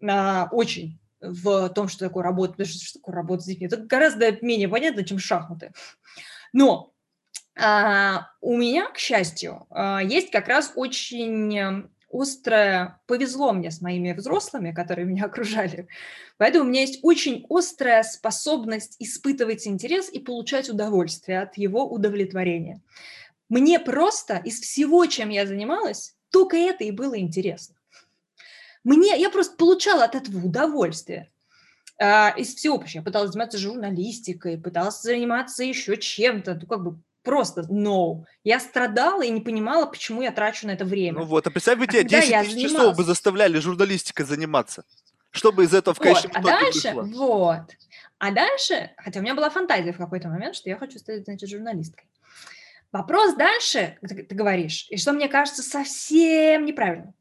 а, 0.08 0.48
очень, 0.52 1.00
в 1.22 1.70
том, 1.70 1.88
что 1.88 2.08
такое 2.08 2.24
работа, 2.24 2.54
потому 2.54 2.68
что, 2.68 2.84
что 2.84 3.00
такое 3.00 3.16
работа 3.16 3.44
с 3.44 3.46
детьми. 3.46 3.68
Это 3.68 3.78
гораздо 3.78 4.32
менее 4.44 4.68
понятно, 4.68 5.04
чем 5.04 5.20
шахматы. 5.20 5.72
Но 6.54 6.94
а, 7.56 8.28
у 8.42 8.58
меня, 8.58 8.90
к 8.90 8.98
счастью, 8.98 9.66
а, 9.70 10.02
есть 10.02 10.32
как 10.32 10.48
раз 10.48 10.74
очень 10.76 11.58
э, 11.58 11.84
острое, 12.12 13.00
повезло 13.08 13.54
мне 13.54 13.72
с 13.72 13.82
моими 13.82 14.14
взрослыми, 14.14 14.72
которые 14.72 15.06
меня 15.08 15.26
окружали, 15.26 15.88
поэтому 16.38 16.66
у 16.66 16.68
меня 16.68 16.82
есть 16.82 17.00
очень 17.04 17.46
острая 17.50 18.04
способность 18.04 18.96
испытывать 19.00 19.68
интерес 19.68 20.10
и 20.10 20.20
получать 20.20 20.70
удовольствие 20.70 21.42
от 21.42 21.58
его 21.58 21.88
удовлетворения. 21.90 22.82
Мне 23.50 23.80
просто 23.80 24.38
из 24.38 24.62
всего, 24.62 25.06
чем 25.08 25.30
я 25.30 25.46
занималась, 25.46 26.16
только 26.32 26.56
это 26.56 26.86
и 26.86 26.92
было 26.92 27.20
интересно. 27.20 27.76
Мне, 28.84 29.20
я 29.20 29.30
просто 29.30 29.56
получала 29.58 30.04
от 30.06 30.16
этого 30.16 30.46
удовольствие. 30.46 31.30
А, 32.00 32.34
из 32.36 32.56
что 32.88 33.00
я 33.00 33.04
пыталась 33.04 33.32
заниматься 33.32 33.58
журналистикой, 33.60 34.58
пыталась 34.58 35.02
заниматься 35.02 35.64
еще 35.64 35.98
чем-то, 35.98 36.56
ну, 36.60 36.68
как 36.68 36.84
бы 36.84 36.98
просто 37.24 37.62
no. 37.70 38.24
Я 38.44 38.60
страдала 38.60 39.22
и 39.24 39.30
не 39.30 39.42
понимала, 39.42 39.86
почему 39.86 40.24
я 40.24 40.32
трачу 40.32 40.66
на 40.66 40.72
это 40.72 40.84
время. 40.86 41.20
Ну 41.20 41.26
вот, 41.26 41.46
а 41.46 41.52
представь, 41.52 41.78
бы 41.78 41.84
А 41.86 41.88
тебя 41.88 42.02
когда 42.02 42.20
10 42.22 42.32
я 42.32 42.44
тысяч 42.44 42.54
часов 42.56 42.72
занималась- 42.72 42.98
бы 42.98 43.04
заставляли 43.04 43.60
журналистикой 43.60 44.26
заниматься. 44.26 44.84
Чтобы 45.30 45.64
из 45.64 45.74
этого 45.74 45.94
в 45.94 46.00
Вот, 46.00 46.04
конечном 46.08 46.32
а 46.36 46.40
итоге 46.42 46.54
дальше, 46.64 46.92
вышло. 46.94 47.26
вот. 47.26 47.62
А 48.18 48.32
дальше, 48.32 48.92
хотя 48.98 49.20
у 49.20 49.24
меня 49.24 49.36
была 49.36 49.50
фантазия 49.50 49.94
в 49.94 49.98
какой-то 49.98 50.28
момент, 50.28 50.56
что 50.56 50.70
я 50.70 50.78
хочу 50.78 50.98
стать, 51.00 51.24
значит, 51.26 51.50
журналисткой. 51.50 52.06
Вопрос 52.92 53.36
дальше, 53.36 53.98
ты, 54.02 54.24
ты 54.24 54.36
говоришь, 54.36 54.88
и 54.90 54.98
что 54.98 55.14
мне 55.14 55.30
кажется 55.30 55.64
совсем 55.64 56.66
неправильно. 56.66 57.14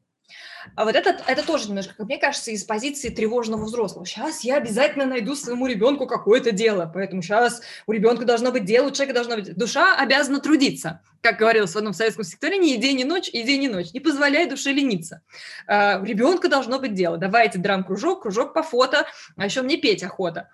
А 0.75 0.85
вот 0.85 0.95
это, 0.95 1.17
это 1.27 1.45
тоже 1.45 1.67
немножко, 1.69 1.93
как 1.95 2.05
мне 2.07 2.17
кажется, 2.17 2.51
из 2.51 2.63
позиции 2.63 3.09
тревожного 3.09 3.65
взрослого. 3.65 4.05
Сейчас 4.05 4.43
я 4.43 4.57
обязательно 4.57 5.05
найду 5.05 5.35
своему 5.35 5.67
ребенку 5.67 6.07
какое-то 6.07 6.51
дело, 6.51 6.89
поэтому 6.93 7.21
сейчас 7.21 7.61
у 7.87 7.91
ребенка 7.91 8.25
должно 8.25 8.51
быть 8.51 8.65
дело, 8.65 8.87
у 8.87 8.91
человека 8.91 9.15
должно 9.15 9.35
быть... 9.35 9.55
Душа 9.55 9.95
обязана 9.97 10.39
трудиться. 10.39 11.01
Как 11.21 11.37
говорилось 11.37 11.73
в 11.73 11.77
одном 11.77 11.93
советском 11.93 12.23
стихотворении, 12.23 12.75
и 12.75 12.77
день, 12.77 12.99
и 12.99 13.03
ночь, 13.03 13.29
и 13.31 13.43
день, 13.43 13.63
и 13.63 13.69
ночь. 13.69 13.93
Не 13.93 13.99
позволяй 13.99 14.49
душе 14.49 14.71
лениться. 14.71 15.21
А, 15.67 15.99
у 16.01 16.05
ребенка 16.05 16.47
должно 16.47 16.79
быть 16.79 16.93
дело. 16.93 17.17
Давайте 17.17 17.59
драм-кружок, 17.59 18.23
кружок 18.23 18.53
по 18.53 18.63
фото, 18.63 19.05
а 19.37 19.45
еще 19.45 19.61
мне 19.61 19.77
петь 19.77 20.03
охота. 20.03 20.49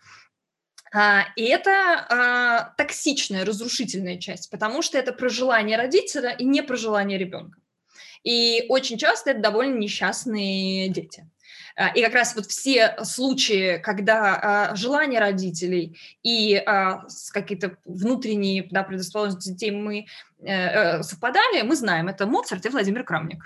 А, 0.93 1.25
и 1.35 1.43
это 1.43 1.71
а, 2.09 2.73
токсичная, 2.77 3.45
разрушительная 3.45 4.17
часть, 4.17 4.49
потому 4.49 4.81
что 4.81 4.97
это 4.97 5.13
про 5.13 5.29
желание 5.29 5.77
родителя 5.77 6.31
и 6.31 6.45
не 6.45 6.61
про 6.61 6.75
желание 6.77 7.17
ребенка. 7.17 7.59
И 8.23 8.65
очень 8.69 8.97
часто 8.97 9.31
это 9.31 9.41
довольно 9.41 9.77
несчастные 9.77 10.89
дети. 10.89 11.27
А, 11.75 11.89
И 11.89 12.01
как 12.01 12.13
раз 12.13 12.35
вот 12.35 12.47
все 12.47 12.97
случаи, 13.03 13.77
когда 13.77 14.35
а, 14.71 14.75
желания 14.75 15.19
родителей 15.19 15.97
и 16.23 16.55
а, 16.55 17.05
какие-то 17.31 17.77
внутренние 17.85 18.67
да, 18.71 18.83
предрасположенности 18.83 19.49
детей 19.49 19.71
мы 19.71 20.07
э, 20.39 20.45
э, 20.45 21.03
совпадали, 21.03 21.61
мы 21.61 21.75
знаем, 21.75 22.07
это 22.07 22.25
Моцарт 22.25 22.65
и 22.65 22.69
Владимир 22.69 23.03
Крамник. 23.03 23.43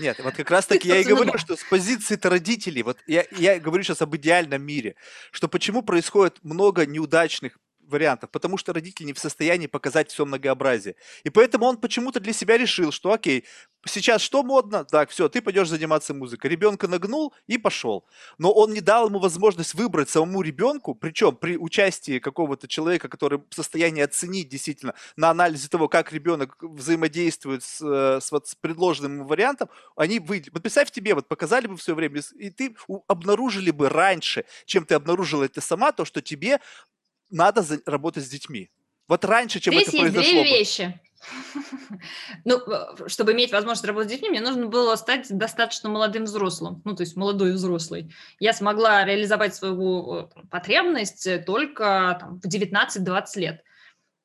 Нет, 0.00 0.18
вот 0.24 0.34
как 0.34 0.50
раз 0.50 0.66
таки 0.66 0.88
я 0.88 0.96
и 0.96 1.04
говорю, 1.04 1.32
да. 1.32 1.38
что 1.38 1.56
с 1.56 1.62
позиции-то 1.64 2.30
родителей, 2.30 2.82
вот 2.82 2.98
я, 3.06 3.26
я 3.32 3.60
говорю 3.60 3.84
сейчас 3.84 4.00
об 4.00 4.16
идеальном 4.16 4.62
мире, 4.62 4.94
что 5.30 5.48
почему 5.48 5.82
происходит 5.82 6.38
много 6.42 6.86
неудачных 6.86 7.58
вариантов, 7.92 8.30
потому 8.30 8.56
что 8.56 8.72
родитель 8.72 9.06
не 9.06 9.12
в 9.12 9.18
состоянии 9.18 9.66
показать 9.66 10.10
все 10.10 10.24
многообразие. 10.24 10.96
И 11.24 11.30
поэтому 11.30 11.66
он 11.66 11.76
почему-то 11.76 12.20
для 12.20 12.32
себя 12.32 12.56
решил, 12.56 12.90
что 12.90 13.12
окей, 13.12 13.44
сейчас 13.86 14.22
что 14.22 14.42
модно? 14.42 14.84
Так, 14.84 15.10
все, 15.10 15.28
ты 15.28 15.40
пойдешь 15.40 15.68
заниматься 15.68 16.14
музыкой. 16.14 16.50
Ребенка 16.50 16.88
нагнул 16.88 17.34
и 17.46 17.58
пошел. 17.58 18.04
Но 18.38 18.52
он 18.52 18.72
не 18.72 18.80
дал 18.80 19.08
ему 19.08 19.18
возможность 19.18 19.74
выбрать 19.74 20.08
самому 20.08 20.42
ребенку, 20.42 20.94
причем 20.94 21.36
при 21.36 21.56
участии 21.56 22.18
какого-то 22.18 22.68
человека, 22.68 23.08
который 23.08 23.40
в 23.48 23.54
состоянии 23.54 24.02
оценить 24.02 24.48
действительно 24.48 24.94
на 25.16 25.30
анализе 25.30 25.68
того, 25.68 25.88
как 25.88 26.12
ребенок 26.12 26.56
взаимодействует 26.60 27.62
с, 27.62 27.80
э, 27.82 28.20
с 28.20 28.32
вот 28.32 28.48
с 28.48 28.54
предложенным 28.54 29.26
вариантом, 29.26 29.68
они 29.96 30.18
выйдли. 30.18 30.50
Вот 30.52 30.62
представь 30.62 30.90
тебе, 30.90 31.14
вот 31.14 31.28
показали 31.28 31.66
бы 31.66 31.76
в 31.76 31.82
свое 31.82 31.96
время, 31.96 32.22
и 32.38 32.50
ты 32.50 32.74
обнаружили 33.08 33.70
бы 33.70 33.88
раньше, 33.88 34.44
чем 34.64 34.84
ты 34.84 34.94
обнаружила 34.94 35.44
это 35.44 35.60
сама, 35.60 35.92
то, 35.92 36.04
что 36.04 36.22
тебе 36.22 36.60
надо 37.32 37.62
за- 37.62 37.80
работать 37.86 38.24
с 38.24 38.28
детьми. 38.28 38.70
Вот 39.08 39.24
раньше, 39.24 39.60
чем 39.60 39.74
Здесь 39.74 39.88
это 39.88 39.96
есть 39.96 40.12
произошло 40.12 40.42
две 40.42 40.44
вещи. 40.44 41.00
Ну, 42.44 42.60
чтобы 43.06 43.32
иметь 43.32 43.52
возможность 43.52 43.84
работать 43.84 44.08
с 44.10 44.12
детьми, 44.12 44.30
мне 44.30 44.40
нужно 44.40 44.66
было 44.66 44.96
стать 44.96 45.28
достаточно 45.30 45.88
молодым 45.88 46.24
взрослым, 46.24 46.82
ну, 46.84 46.96
то 46.96 47.02
есть 47.02 47.14
молодой 47.14 47.52
взрослый. 47.52 48.12
Я 48.40 48.52
смогла 48.52 49.04
реализовать 49.04 49.54
свою 49.54 50.30
потребность 50.50 51.28
только 51.46 52.16
там, 52.18 52.40
в 52.40 52.48
19-20 52.48 53.24
лет. 53.36 53.62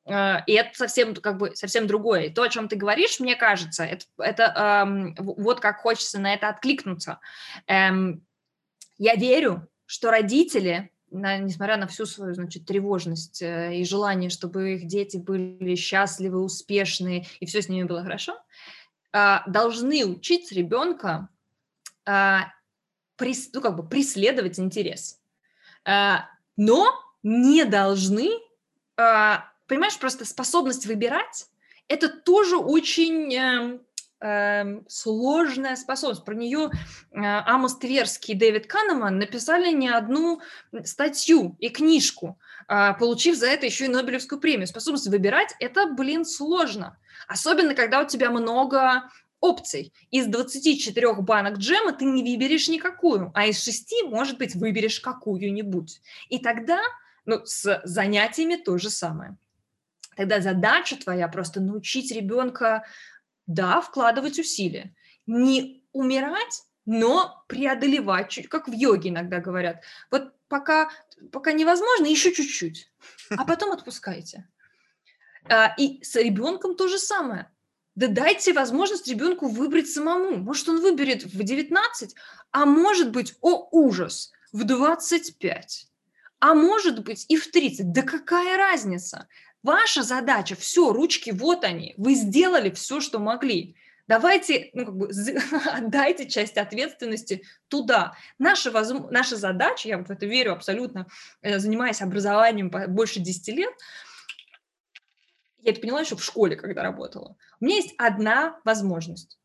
Э, 0.08 0.38
и 0.46 0.52
это 0.52 0.76
совсем 0.76 1.14
как 1.14 1.38
бы 1.38 1.54
совсем 1.54 1.86
другое. 1.86 2.22
И 2.24 2.30
то, 2.30 2.42
о 2.42 2.48
чем 2.48 2.68
ты 2.68 2.76
говоришь, 2.76 3.20
мне 3.20 3.36
кажется, 3.36 3.84
это, 3.84 4.06
это 4.18 4.42
эм, 4.84 5.14
вот 5.18 5.60
как 5.60 5.80
хочется 5.80 6.18
на 6.18 6.34
это 6.34 6.48
откликнуться. 6.48 7.20
Эм, 7.66 8.24
я 8.96 9.14
верю, 9.14 9.68
что 9.86 10.10
родители, 10.10 10.90
на, 11.10 11.38
несмотря 11.38 11.76
на 11.76 11.86
всю 11.86 12.06
свою, 12.06 12.34
значит, 12.34 12.66
тревожность 12.66 13.42
э, 13.42 13.76
и 13.76 13.84
желание, 13.84 14.30
чтобы 14.30 14.74
их 14.74 14.86
дети 14.86 15.16
были 15.16 15.74
счастливы, 15.74 16.42
успешны 16.42 17.26
и 17.40 17.46
все 17.46 17.62
с 17.62 17.68
ними 17.68 17.84
было 17.84 18.02
хорошо, 18.02 18.36
э, 19.12 19.38
должны 19.46 20.04
учить 20.04 20.52
ребенка 20.52 21.28
э, 22.06 22.38
прис, 23.16 23.50
ну, 23.52 23.60
как 23.60 23.76
бы 23.76 23.88
преследовать 23.88 24.58
интерес, 24.58 25.20
э, 25.84 26.16
но 26.56 26.92
не 27.22 27.64
должны 27.64 28.30
понимаешь, 29.68 29.98
просто 29.98 30.24
способность 30.24 30.86
выбирать– 30.86 31.46
это 31.88 32.08
тоже 32.08 32.56
очень 32.56 33.80
э, 34.20 34.26
э, 34.26 34.80
сложная 34.88 35.76
способность. 35.76 36.24
Про 36.24 36.34
нее 36.34 36.70
э, 36.70 37.18
Амос 37.20 37.78
Тверский 37.78 38.34
и 38.34 38.36
Дэвид 38.36 38.66
Канеман 38.66 39.18
написали 39.18 39.72
не 39.72 39.88
одну 39.88 40.40
статью 40.84 41.56
и 41.58 41.68
книжку, 41.68 42.38
э, 42.68 42.94
получив 42.98 43.36
за 43.36 43.46
это 43.46 43.66
еще 43.66 43.86
и 43.86 43.88
Нобелевскую 43.88 44.40
премию. 44.40 44.66
Способность 44.66 45.08
выбирать– 45.08 45.54
это, 45.60 45.86
блин, 45.86 46.24
сложно. 46.24 46.98
Особенно, 47.26 47.74
когда 47.74 48.00
у 48.02 48.06
тебя 48.06 48.30
много 48.30 49.10
опций. 49.40 49.92
Из 50.10 50.26
24 50.26 51.14
банок 51.14 51.58
джема 51.58 51.92
ты 51.92 52.04
не 52.04 52.22
выберешь 52.22 52.68
никакую, 52.68 53.30
а 53.34 53.46
из 53.46 53.62
6, 53.62 54.04
может 54.08 54.38
быть, 54.38 54.54
выберешь 54.56 55.00
какую-нибудь. 55.00 56.00
И 56.28 56.38
тогда 56.40 56.80
ну, 57.24 57.42
с 57.44 57.80
занятиями 57.84 58.56
то 58.56 58.78
же 58.78 58.90
самое. 58.90 59.36
Тогда 60.16 60.40
задача 60.40 60.96
твоя 60.96 61.28
просто 61.28 61.60
научить 61.60 62.10
ребенка, 62.10 62.84
да, 63.48 63.80
вкладывать 63.80 64.38
усилия. 64.38 64.94
Не 65.26 65.82
умирать, 65.92 66.62
но 66.86 67.44
преодолевать, 67.48 68.28
чуть, 68.28 68.48
как 68.48 68.68
в 68.68 68.72
йоге 68.72 69.08
иногда 69.08 69.40
говорят. 69.40 69.82
Вот 70.10 70.32
пока, 70.48 70.90
пока 71.32 71.52
невозможно, 71.52 72.06
еще 72.06 72.32
чуть-чуть, 72.32 72.92
а 73.30 73.44
потом 73.44 73.72
отпускайте. 73.72 74.48
А, 75.50 75.74
и 75.78 76.02
с 76.04 76.14
ребенком 76.14 76.76
то 76.76 76.88
же 76.88 76.98
самое. 76.98 77.50
Да 77.94 78.06
дайте 78.06 78.52
возможность 78.52 79.08
ребенку 79.08 79.48
выбрать 79.48 79.88
самому. 79.88 80.36
Может, 80.36 80.68
он 80.68 80.80
выберет 80.80 81.24
в 81.24 81.42
19, 81.42 82.14
а 82.52 82.66
может 82.66 83.10
быть, 83.10 83.34
о 83.40 83.68
ужас, 83.72 84.30
в 84.52 84.64
25. 84.64 85.88
А 86.40 86.54
может 86.54 87.02
быть 87.02 87.24
и 87.28 87.36
в 87.36 87.50
30. 87.50 87.92
Да 87.92 88.02
какая 88.02 88.56
разница? 88.56 89.26
Ваша 89.68 90.02
задача, 90.02 90.56
все, 90.56 90.94
ручки, 90.94 91.28
вот 91.28 91.62
они, 91.62 91.92
вы 91.98 92.14
сделали 92.14 92.70
все, 92.70 93.00
что 93.00 93.18
могли. 93.18 93.76
Давайте, 94.06 94.70
ну, 94.72 94.86
как 94.86 94.96
бы, 94.96 95.10
отдайте 95.66 96.26
часть 96.26 96.56
ответственности 96.56 97.42
туда. 97.68 98.14
Наша, 98.38 98.70
воз... 98.70 98.90
наша 99.10 99.36
задача, 99.36 99.86
я 99.90 99.98
вот 99.98 100.08
в 100.08 100.10
это 100.10 100.24
верю 100.24 100.54
абсолютно, 100.54 101.06
э, 101.42 101.58
занимаясь 101.58 102.00
образованием 102.00 102.70
больше 102.70 103.20
10 103.20 103.48
лет, 103.48 103.74
я 105.58 105.72
это 105.72 105.82
поняла 105.82 106.00
еще 106.00 106.16
в 106.16 106.24
школе, 106.24 106.56
когда 106.56 106.82
работала. 106.82 107.36
У 107.60 107.66
меня 107.66 107.76
есть 107.76 107.94
одна 107.98 108.58
возможность. 108.64 109.38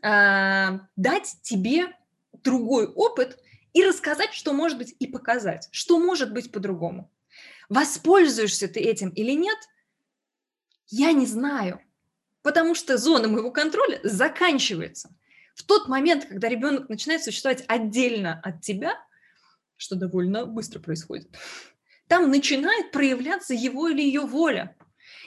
Э, 0.00 0.78
дать 0.94 1.38
тебе 1.42 1.86
другой 2.44 2.86
опыт 2.86 3.36
и 3.72 3.84
рассказать, 3.84 4.32
что 4.32 4.52
может 4.52 4.78
быть, 4.78 4.94
и 5.00 5.08
показать, 5.08 5.68
что 5.72 5.98
может 5.98 6.32
быть 6.32 6.52
по-другому. 6.52 7.10
Воспользуешься 7.68 8.68
ты 8.68 8.80
этим 8.80 9.10
или 9.10 9.32
нет, 9.32 9.58
я 10.86 11.12
не 11.12 11.26
знаю, 11.26 11.80
потому 12.42 12.74
что 12.74 12.96
зона 12.96 13.28
моего 13.28 13.50
контроля 13.50 14.00
заканчивается. 14.02 15.14
В 15.54 15.64
тот 15.64 15.88
момент, 15.88 16.24
когда 16.24 16.48
ребенок 16.48 16.88
начинает 16.88 17.22
существовать 17.22 17.64
отдельно 17.68 18.40
от 18.42 18.62
тебя, 18.62 18.94
что 19.76 19.96
довольно 19.96 20.46
быстро 20.46 20.80
происходит, 20.80 21.28
там 22.06 22.30
начинает 22.30 22.90
проявляться 22.90 23.52
его 23.52 23.88
или 23.88 24.00
ее 24.00 24.22
воля. 24.22 24.74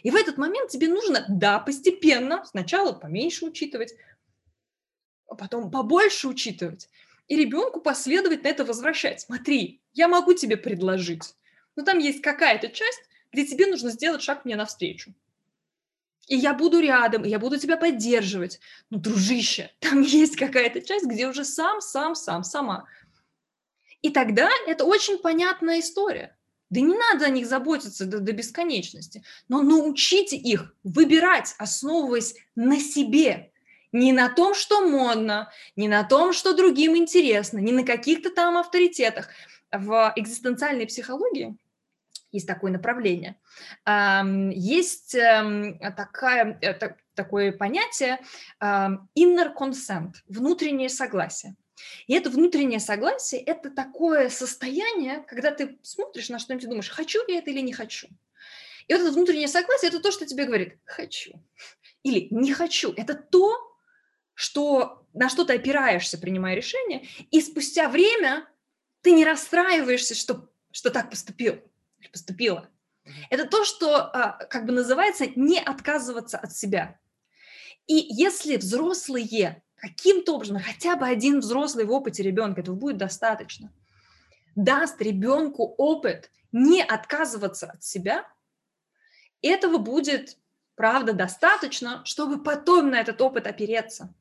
И 0.02 0.10
в 0.10 0.16
этот 0.16 0.38
момент 0.38 0.72
тебе 0.72 0.88
нужно, 0.88 1.26
да, 1.30 1.60
постепенно, 1.60 2.44
сначала 2.46 2.92
поменьше 2.92 3.46
учитывать, 3.46 3.94
а 5.28 5.36
потом 5.36 5.70
побольше 5.70 6.28
учитывать. 6.28 6.90
И 7.28 7.36
ребенку 7.36 7.82
последовать 7.82 8.44
на 8.44 8.48
это 8.48 8.66
возвращать. 8.66 9.22
Смотри, 9.22 9.82
я 9.94 10.08
могу 10.08 10.34
тебе 10.34 10.58
предложить 10.58 11.36
но 11.76 11.84
там 11.84 12.00
есть 12.00 12.22
какая-то 12.22 12.70
часть, 12.70 13.04
где 13.32 13.46
тебе 13.46 13.68
нужно 13.68 13.92
сделать 13.92 14.22
шаг 14.22 14.46
мне 14.46 14.56
навстречу. 14.56 15.14
И 16.28 16.36
я 16.36 16.54
буду 16.54 16.80
рядом, 16.80 17.26
и 17.26 17.30
я 17.30 17.40
буду 17.40 17.58
тебя 17.58 17.78
поддерживать. 17.78 18.60
Ну, 18.90 19.00
дружище, 19.00 19.72
там 19.80 20.02
есть 20.02 20.36
какая-то 20.36 20.82
часть, 20.82 21.06
где 21.06 21.28
уже 21.28 21.44
сам, 21.44 21.82
сам, 21.82 22.16
сам, 22.16 22.44
сама. 22.44 22.86
И 24.02 24.10
тогда 24.10 24.50
это 24.68 24.86
очень 24.86 25.18
понятная 25.18 25.80
история. 25.80 26.36
Да 26.70 26.80
не 26.80 26.96
надо 26.96 27.26
о 27.26 27.30
них 27.30 27.48
заботиться 27.48 28.06
до, 28.06 28.20
до 28.20 28.32
бесконечности, 28.32 29.24
но 29.50 29.62
научите 29.62 30.38
их 30.38 30.74
выбирать, 30.84 31.54
основываясь 31.58 32.36
на 32.56 32.80
себе, 32.80 33.52
не 33.92 34.14
на 34.14 34.30
том, 34.30 34.56
что 34.56 34.88
модно, 34.88 35.52
не 35.76 35.90
на 35.90 36.06
том, 36.06 36.32
что 36.32 36.54
другим 36.54 36.96
интересно, 36.96 37.58
не 37.58 37.74
на 37.74 37.84
каких-то 37.84 38.30
там 38.30 38.58
авторитетах. 38.58 39.28
В 39.72 40.14
экзистенциальной 40.16 40.86
психологии 40.86 41.58
есть 42.32 42.48
такое 42.48 42.72
направление. 42.72 43.40
Есть 43.86 45.16
эм, 45.16 45.80
такая, 45.80 46.58
э, 46.62 46.74
такое 47.14 47.52
понятие 47.52 48.20
inner 48.62 49.54
consent, 49.58 50.14
внутреннее 50.28 50.90
согласие. 50.90 51.56
И 52.08 52.14
это 52.14 52.30
внутреннее 52.30 52.80
согласие– 52.80 53.42
это 53.46 53.70
такое 53.70 54.30
состояние, 54.30 55.24
когда 55.28 55.52
ты 55.52 55.80
смотришь 55.82 56.30
на 56.30 56.40
что-нибудь 56.40 56.66
и 56.66 56.68
думаешь, 56.68 56.90
хочу 56.90 57.20
я 57.28 57.40
это 57.40 57.50
или 57.50 57.62
не 57.62 57.74
хочу. 57.74 58.08
И 58.88 58.94
вот 58.94 59.02
это 59.02 59.12
внутреннее 59.12 59.48
согласие– 59.48 59.90
это 59.90 60.00
то, 60.00 60.12
что 60.12 60.26
тебе 60.26 60.46
говорит 60.46 60.78
«хочу» 60.86 61.34
или 62.04 62.28
«не 62.32 62.54
хочу». 62.54 62.94
Это 62.98 63.14
то, 63.14 63.56
что, 64.34 65.06
на 65.14 65.30
что 65.30 65.44
ты 65.44 65.56
опираешься, 65.56 66.18
принимая 66.18 66.56
решение, 66.56 67.06
и 67.30 67.42
спустя 67.42 67.90
время 67.90 68.48
ты 69.02 69.12
не 69.12 69.26
расстраиваешься, 69.26 70.16
что, 70.16 70.50
что 70.72 70.90
так 70.90 71.10
поступил 71.10 71.62
поступила. 72.12 72.70
Это 73.30 73.48
то, 73.48 73.66
что 73.66 73.96
а, 73.96 74.46
как 74.46 74.66
бы 74.66 74.72
называется 74.72 75.26
не 75.36 75.60
отказываться 75.60 76.38
от 76.38 76.56
себя. 76.56 77.00
И 77.88 77.96
если 77.96 78.58
взрослые 78.58 79.64
каким-то 79.76 80.36
образом, 80.36 80.60
хотя 80.60 80.96
бы 80.96 81.08
один 81.08 81.40
взрослый 81.40 81.86
в 81.86 81.92
опыте 81.92 82.22
ребенка, 82.22 82.62
этого 82.62 82.76
будет 82.76 82.98
достаточно, 82.98 83.74
даст 84.56 85.02
ребенку 85.02 85.74
опыт 85.78 86.30
не 86.52 86.84
отказываться 86.84 87.68
от 87.68 87.84
себя, 87.84 88.28
этого 89.42 89.78
будет, 89.80 90.38
правда, 90.76 91.14
достаточно, 91.14 92.06
чтобы 92.06 92.44
потом 92.44 92.92
на 92.92 93.00
этот 93.00 93.20
опыт 93.22 93.48
опереться. 93.48 94.14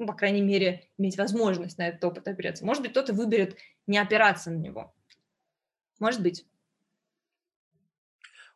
Ну, 0.00 0.06
по 0.06 0.14
крайней 0.14 0.40
мере, 0.40 0.88
иметь 0.96 1.18
возможность 1.18 1.76
на 1.76 1.88
этот 1.88 2.02
опыт 2.02 2.26
опереться. 2.26 2.64
Может 2.64 2.82
быть, 2.82 2.92
кто-то 2.92 3.12
выберет 3.12 3.58
не 3.86 3.98
опираться 3.98 4.50
на 4.50 4.56
него. 4.56 4.94
Может 5.98 6.22
быть. 6.22 6.46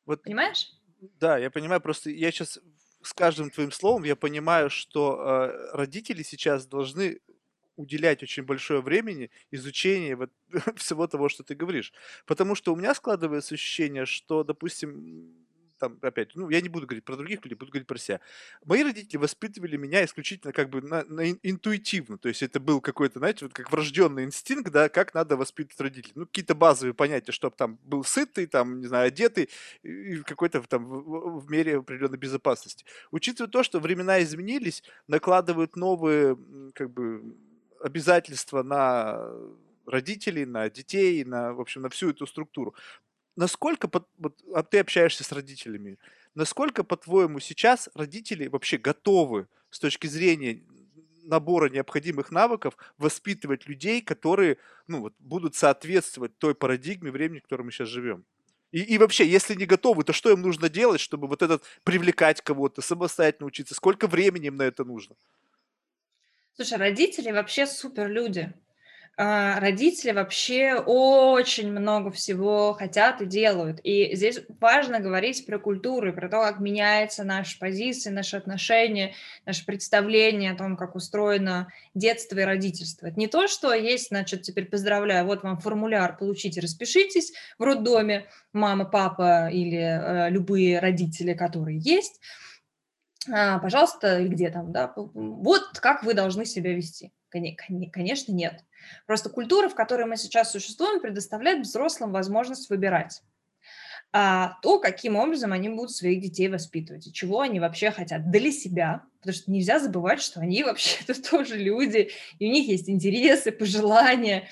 Вот, 0.07 0.23
Понимаешь? 0.23 0.73
Да, 1.21 1.37
я 1.37 1.51
понимаю, 1.51 1.83
просто 1.83 2.09
я 2.09 2.31
сейчас 2.31 2.59
с 3.03 3.13
каждым 3.13 3.51
твоим 3.51 3.73
словом 3.73 4.05
я 4.05 4.17
понимаю, 4.17 4.71
что 4.71 5.21
э, 5.21 5.77
родители 5.77 6.23
сейчас 6.23 6.67
должны 6.67 7.21
уделять 7.77 8.23
очень 8.23 8.45
большое 8.45 8.81
времени 8.81 9.31
изучению 9.51 10.17
вот, 10.17 10.33
всего 10.77 11.07
того, 11.07 11.29
что 11.29 11.43
ты 11.43 11.55
говоришь. 11.55 11.93
Потому 12.25 12.55
что 12.55 12.73
у 12.73 12.77
меня 12.77 12.95
складывается 12.95 13.55
ощущение, 13.55 14.07
что, 14.07 14.45
допустим, 14.45 15.44
там, 15.85 15.99
опять, 16.01 16.35
ну, 16.35 16.49
я 16.49 16.61
не 16.61 16.69
буду 16.69 16.87
говорить 16.87 17.05
про 17.05 17.17
других 17.17 17.45
людей, 17.45 17.57
буду 17.57 17.71
говорить 17.71 17.87
про 17.87 17.99
себя. 17.99 18.21
Мои 18.65 18.83
родители 18.83 19.19
воспитывали 19.19 19.77
меня 19.77 20.05
исключительно 20.05 20.53
как 20.53 20.71
бы 20.71 20.81
на, 20.81 21.05
на 21.05 21.31
интуитивно, 21.31 22.17
то 22.17 22.29
есть 22.29 22.43
это 22.43 22.59
был 22.59 22.81
какой-то, 22.81 23.19
знаете, 23.19 23.45
вот 23.45 23.53
как 23.53 23.71
врожденный 23.71 24.25
инстинкт, 24.25 24.71
да, 24.71 24.89
как 24.89 25.13
надо 25.15 25.37
воспитывать 25.37 25.81
родителей. 25.81 26.13
Ну, 26.15 26.27
какие-то 26.27 26.55
базовые 26.55 26.95
понятия, 26.95 27.33
чтобы 27.33 27.57
там 27.57 27.79
был 27.85 28.03
сытый, 28.05 28.47
там, 28.47 28.81
не 28.81 28.87
знаю, 28.87 29.09
одетый, 29.09 29.51
и 29.83 30.17
какой-то 30.23 30.63
там 30.63 30.87
в, 30.87 31.41
в 31.41 31.51
мере 31.51 31.79
определенной 31.79 32.19
безопасности. 32.19 32.87
Учитывая 33.11 33.51
то, 33.51 33.63
что 33.63 33.79
времена 33.79 34.23
изменились, 34.23 34.83
накладывают 35.07 35.77
новые, 35.77 36.39
как 36.75 36.91
бы, 36.91 37.37
обязательства 37.81 38.63
на 38.63 39.31
родителей, 39.87 40.47
на 40.47 40.71
детей, 40.71 41.25
на, 41.25 41.53
в 41.53 41.61
общем, 41.61 41.83
на 41.83 41.91
всю 41.91 42.11
эту 42.11 42.27
структуру 42.27 42.75
насколько 43.37 43.89
вот, 44.19 44.41
а 44.55 44.63
ты 44.63 44.79
общаешься 44.79 45.25
с 45.25 45.33
родителями, 45.33 45.99
Насколько, 46.35 46.83
по-твоему, 46.83 47.39
сейчас 47.39 47.89
родители 47.95 48.49
вообще 48.49 48.77
готовы 48.77 49.47
с 49.71 49.79
точки 49.79 50.09
зрения 50.09 50.63
набора 51.23 51.71
необходимых 51.71 52.31
навыков 52.31 52.77
воспитывать 52.99 53.67
людей, 53.67 54.03
которые 54.03 54.59
ну, 54.89 55.01
вот, 55.01 55.15
будут 55.21 55.55
соответствовать 55.55 56.37
той 56.39 56.55
парадигме 56.55 57.11
времени, 57.11 57.39
в 57.39 57.43
которой 57.45 57.63
мы 57.63 57.71
сейчас 57.71 57.89
живем? 57.89 58.25
И, 58.73 58.81
и 58.81 58.99
вообще, 58.99 59.27
если 59.27 59.55
не 59.55 59.65
готовы, 59.65 60.03
то 60.03 60.13
что 60.13 60.33
им 60.33 60.43
нужно 60.43 60.69
делать, 60.69 61.01
чтобы 61.01 61.29
вот 61.29 61.43
этот 61.43 61.63
привлекать 61.85 62.41
кого-то, 62.41 62.83
самостоятельно 62.83 63.47
учиться? 63.47 63.75
Сколько 63.75 64.09
времени 64.09 64.47
им 64.49 64.57
на 64.57 64.65
это 64.65 64.85
нужно? 64.85 65.15
Слушай, 66.57 66.79
родители 66.79 67.31
вообще 67.31 67.67
супер 67.67 68.09
люди. 68.09 68.53
А, 69.17 69.61
родители 69.61 70.11
вообще 70.11 70.75
очень 70.75 71.71
много 71.71 72.11
всего 72.11 72.73
хотят 72.73 73.23
и 73.23 73.27
делают. 73.27 73.79
И 73.85 74.17
здесь 74.17 74.41
важно 74.61 74.99
говорить 74.99 75.47
про 75.47 75.61
культуру, 75.61 76.13
про 76.13 76.29
то, 76.29 76.41
как 76.41 76.59
меняется 76.59 77.23
наша 77.23 77.57
позиция, 77.61 78.13
наши 78.13 78.37
отношения, 78.37 79.15
наше 79.47 79.65
представление 79.67 80.51
о 80.51 80.57
том, 80.57 80.77
как 80.77 80.97
устроено 80.97 81.69
детство 81.95 82.41
и 82.41 82.45
родительство. 82.45 83.07
Это 83.07 83.19
не 83.19 83.29
то, 83.29 83.47
что 83.47 83.73
есть, 83.73 84.09
значит, 84.09 84.43
теперь 84.43 84.65
поздравляю, 84.65 85.27
вот 85.27 85.45
вам 85.45 85.61
формуляр, 85.61 86.17
получите, 86.17 86.61
распишитесь 86.61 87.33
в 87.57 87.63
роддоме, 87.63 88.27
мама, 88.53 88.85
папа 88.85 89.49
или 89.49 89.79
э, 89.79 90.31
любые 90.31 90.81
родители, 90.81 91.35
которые 91.35 91.79
есть, 91.79 92.21
а, 93.31 93.59
пожалуйста, 93.59 94.25
где 94.27 94.51
там, 94.51 94.73
да, 94.73 94.93
вот 94.97 95.79
как 95.81 96.03
вы 96.03 96.15
должны 96.15 96.45
себя 96.45 96.75
вести. 96.75 97.13
Конечно, 97.31 98.33
нет. 98.33 98.65
Просто 99.07 99.31
культура, 99.31 99.69
в 99.69 99.75
которой 99.75 100.07
мы 100.07 100.17
сейчас 100.17 100.53
существуем, 100.53 101.01
предоставляет 101.01 101.67
взрослым 101.67 102.13
возможность 102.13 102.71
выбирать 102.71 103.23
а, 104.17 104.59
то, 104.63 104.79
каким 104.79 105.17
образом 105.17 105.53
они 105.53 105.69
будут 105.69 105.91
своих 105.91 106.21
детей 106.21 106.49
воспитывать, 106.49 107.09
и 107.09 107.13
чего 107.13 107.41
они 107.41 107.59
вообще 107.59 107.91
хотят 107.91 108.31
для 108.31 108.53
себя, 108.53 109.03
потому 109.19 109.35
что 109.35 109.51
нельзя 109.51 109.81
забывать, 109.81 110.23
что 110.23 110.39
они 110.39 110.63
вообще-то 110.63 111.21
тоже 111.31 111.57
люди, 111.57 112.11
и 112.39 112.47
у 112.47 112.51
них 112.51 112.69
есть 112.69 112.89
интересы, 112.89 113.51
пожелания, 113.51 114.49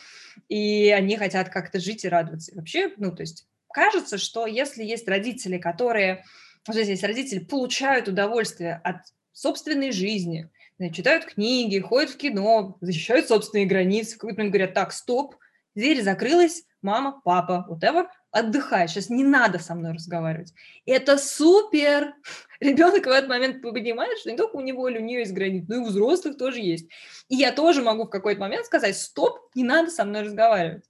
и 0.49 0.91
они 0.91 1.16
хотят 1.16 1.49
как-то 1.49 1.78
жить 1.78 2.05
и 2.05 2.09
радоваться. 2.09 2.51
И 2.51 2.57
вообще, 2.57 2.93
ну, 2.97 3.14
то 3.14 3.22
есть 3.22 3.47
кажется, 3.72 4.18
что 4.18 4.47
если 4.47 4.83
есть 4.83 5.07
родители, 5.07 5.59
которые, 5.59 6.24
вот 6.66 6.76
здесь 6.76 7.05
родители 7.05 7.39
получают 7.39 8.09
удовольствие 8.09 8.80
от 8.83 8.97
собственной 9.33 9.93
жизни, 9.93 10.51
читают 10.91 11.24
книги, 11.24 11.78
ходят 11.78 12.11
в 12.11 12.16
кино, 12.16 12.76
защищают 12.80 13.28
собственные 13.28 13.66
границы. 13.66 14.16
В 14.16 14.18
какой-то 14.18 14.39
момент 14.39 14.55
говорят, 14.55 14.74
так, 14.74 14.93
стоп, 14.93 15.37
дверь 15.74 16.03
закрылась, 16.03 16.64
мама, 16.80 17.20
папа, 17.24 17.66
whatever, 17.70 18.07
отдыхай, 18.30 18.89
сейчас 18.89 19.11
не 19.11 19.24
надо 19.24 19.59
со 19.59 19.74
мной 19.74 19.93
разговаривать. 19.93 20.53
Это 20.87 21.18
супер! 21.18 22.14
Ребенок 22.61 23.07
в 23.07 23.11
этот 23.11 23.28
момент 23.28 23.62
понимает, 23.62 24.18
что 24.18 24.30
не 24.30 24.37
только 24.37 24.57
у 24.57 24.61
него 24.61 24.89
или 24.89 24.99
у 24.99 25.03
нее 25.03 25.20
есть 25.20 25.33
границы, 25.33 25.66
но 25.68 25.74
и 25.76 25.78
у 25.78 25.87
взрослых 25.87 26.37
тоже 26.37 26.61
есть. 26.61 26.89
И 27.28 27.37
я 27.37 27.53
тоже 27.53 27.83
могу 27.83 28.05
в 28.05 28.11
какой-то 28.11 28.41
момент 28.41 28.66
сказать, 28.66 28.97
стоп, 28.97 29.39
не 29.55 29.64
надо 29.64 29.91
со 29.91 30.05
мной 30.05 30.22
разговаривать 30.22 30.85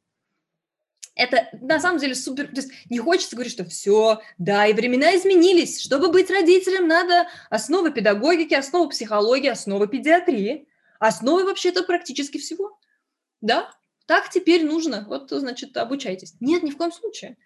это 1.15 1.49
на 1.61 1.79
самом 1.79 1.99
деле 1.99 2.15
супер, 2.15 2.47
то 2.49 2.57
есть 2.57 2.73
не 2.89 2.99
хочется 2.99 3.37
говорить, 3.37 3.53
что 3.53 3.65
все, 3.65 4.23
да, 4.39 4.67
и 4.67 4.73
времена 4.73 5.15
изменились, 5.17 5.81
чтобы 5.81 6.11
быть 6.11 6.31
родителем, 6.31 6.89
надо 6.89 7.29
основы 7.51 7.93
педагогики, 7.93 8.55
основы 8.55 8.89
психологии, 8.89 9.49
основы 9.49 9.89
педиатрии, 9.89 10.67
основы 10.99 11.45
вообще-то 11.45 11.83
практически 11.83 12.39
всего, 12.39 12.79
да, 13.41 13.71
так 14.07 14.31
теперь 14.31 14.65
нужно, 14.65 15.05
вот, 15.07 15.31
значит, 15.31 15.77
обучайтесь. 15.77 16.35
Нет, 16.41 16.63
ни 16.63 16.71
в 16.71 16.77
коем 16.77 16.93
случае. 16.93 17.37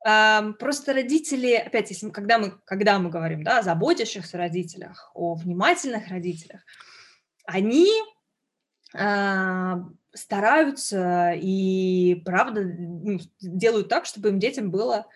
Просто 0.00 0.92
родители, 0.92 1.54
опять, 1.54 1.90
если 1.90 2.10
когда 2.10 2.38
мы, 2.38 2.52
когда 2.64 2.98
мы 2.98 3.10
говорим, 3.10 3.42
да, 3.42 3.58
о 3.58 3.62
заботящихся 3.62 4.38
родителях, 4.38 5.10
о 5.14 5.34
внимательных 5.34 6.08
родителях, 6.08 6.62
они 7.44 7.88
а, 8.94 9.80
стараются 10.14 11.32
и, 11.34 12.22
правда, 12.24 12.64
делают 13.40 13.88
так, 13.88 14.06
чтобы 14.06 14.30
им 14.30 14.38
детям 14.38 14.70
было 14.70 15.06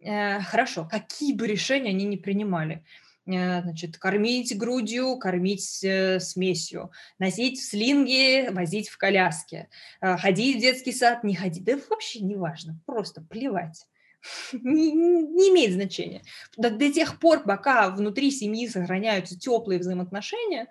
э, 0.00 0.40
хорошо, 0.40 0.86
какие 0.90 1.34
бы 1.34 1.46
решения 1.46 1.90
они 1.90 2.04
ни 2.04 2.16
принимали. 2.16 2.84
Э, 3.26 3.62
значит, 3.62 3.98
кормить 3.98 4.56
грудью, 4.56 5.16
кормить 5.16 5.82
э, 5.82 6.20
смесью, 6.20 6.92
носить 7.18 7.58
в 7.58 7.64
слинге, 7.64 8.50
возить 8.50 8.88
в 8.88 8.98
коляске, 8.98 9.68
э, 10.00 10.16
ходить 10.16 10.56
в 10.56 10.60
детский 10.60 10.92
сад, 10.92 11.24
не 11.24 11.34
ходить, 11.34 11.64
да 11.64 11.78
вообще 11.90 12.20
не 12.20 12.36
важно, 12.36 12.78
просто 12.86 13.22
плевать. 13.22 13.86
Не 14.52 15.50
имеет 15.50 15.72
значения. 15.72 16.22
До, 16.56 16.70
до 16.70 16.92
тех 16.92 17.20
пор, 17.20 17.44
пока 17.44 17.90
внутри 17.90 18.30
семьи 18.30 18.66
сохраняются 18.66 19.38
теплые 19.38 19.78
взаимоотношения, 19.78 20.66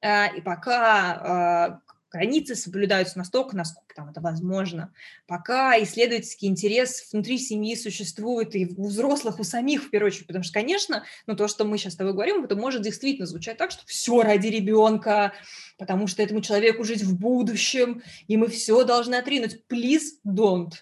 э, 0.00 0.36
и 0.36 0.40
пока 0.40 1.80
э, 1.84 1.87
границы 2.10 2.54
соблюдаются 2.54 3.18
настолько, 3.18 3.56
насколько 3.56 3.94
там 3.94 4.10
это 4.10 4.20
возможно. 4.20 4.92
Пока 5.26 5.80
исследовательский 5.82 6.48
интерес 6.48 7.08
внутри 7.12 7.38
семьи 7.38 7.74
существует 7.76 8.54
и 8.54 8.66
у 8.76 8.86
взрослых, 8.86 9.38
у 9.38 9.44
самих 9.44 9.84
в 9.84 9.90
первую 9.90 10.08
очередь, 10.08 10.26
потому 10.26 10.44
что, 10.44 10.54
конечно, 10.54 11.04
ну, 11.26 11.36
то, 11.36 11.48
что 11.48 11.64
мы 11.64 11.78
сейчас 11.78 11.94
с 11.94 11.96
тобой 11.96 12.12
говорим, 12.12 12.44
это 12.44 12.56
может 12.56 12.82
действительно 12.82 13.26
звучать 13.26 13.58
так, 13.58 13.70
что 13.70 13.86
все 13.86 14.22
ради 14.22 14.48
ребенка, 14.48 15.32
потому 15.78 16.06
что 16.06 16.22
этому 16.22 16.40
человеку 16.40 16.84
жить 16.84 17.02
в 17.02 17.18
будущем, 17.18 18.02
и 18.26 18.36
мы 18.36 18.48
все 18.48 18.84
должны 18.84 19.16
отринуть. 19.16 19.62
Please 19.68 20.18
don't. 20.26 20.72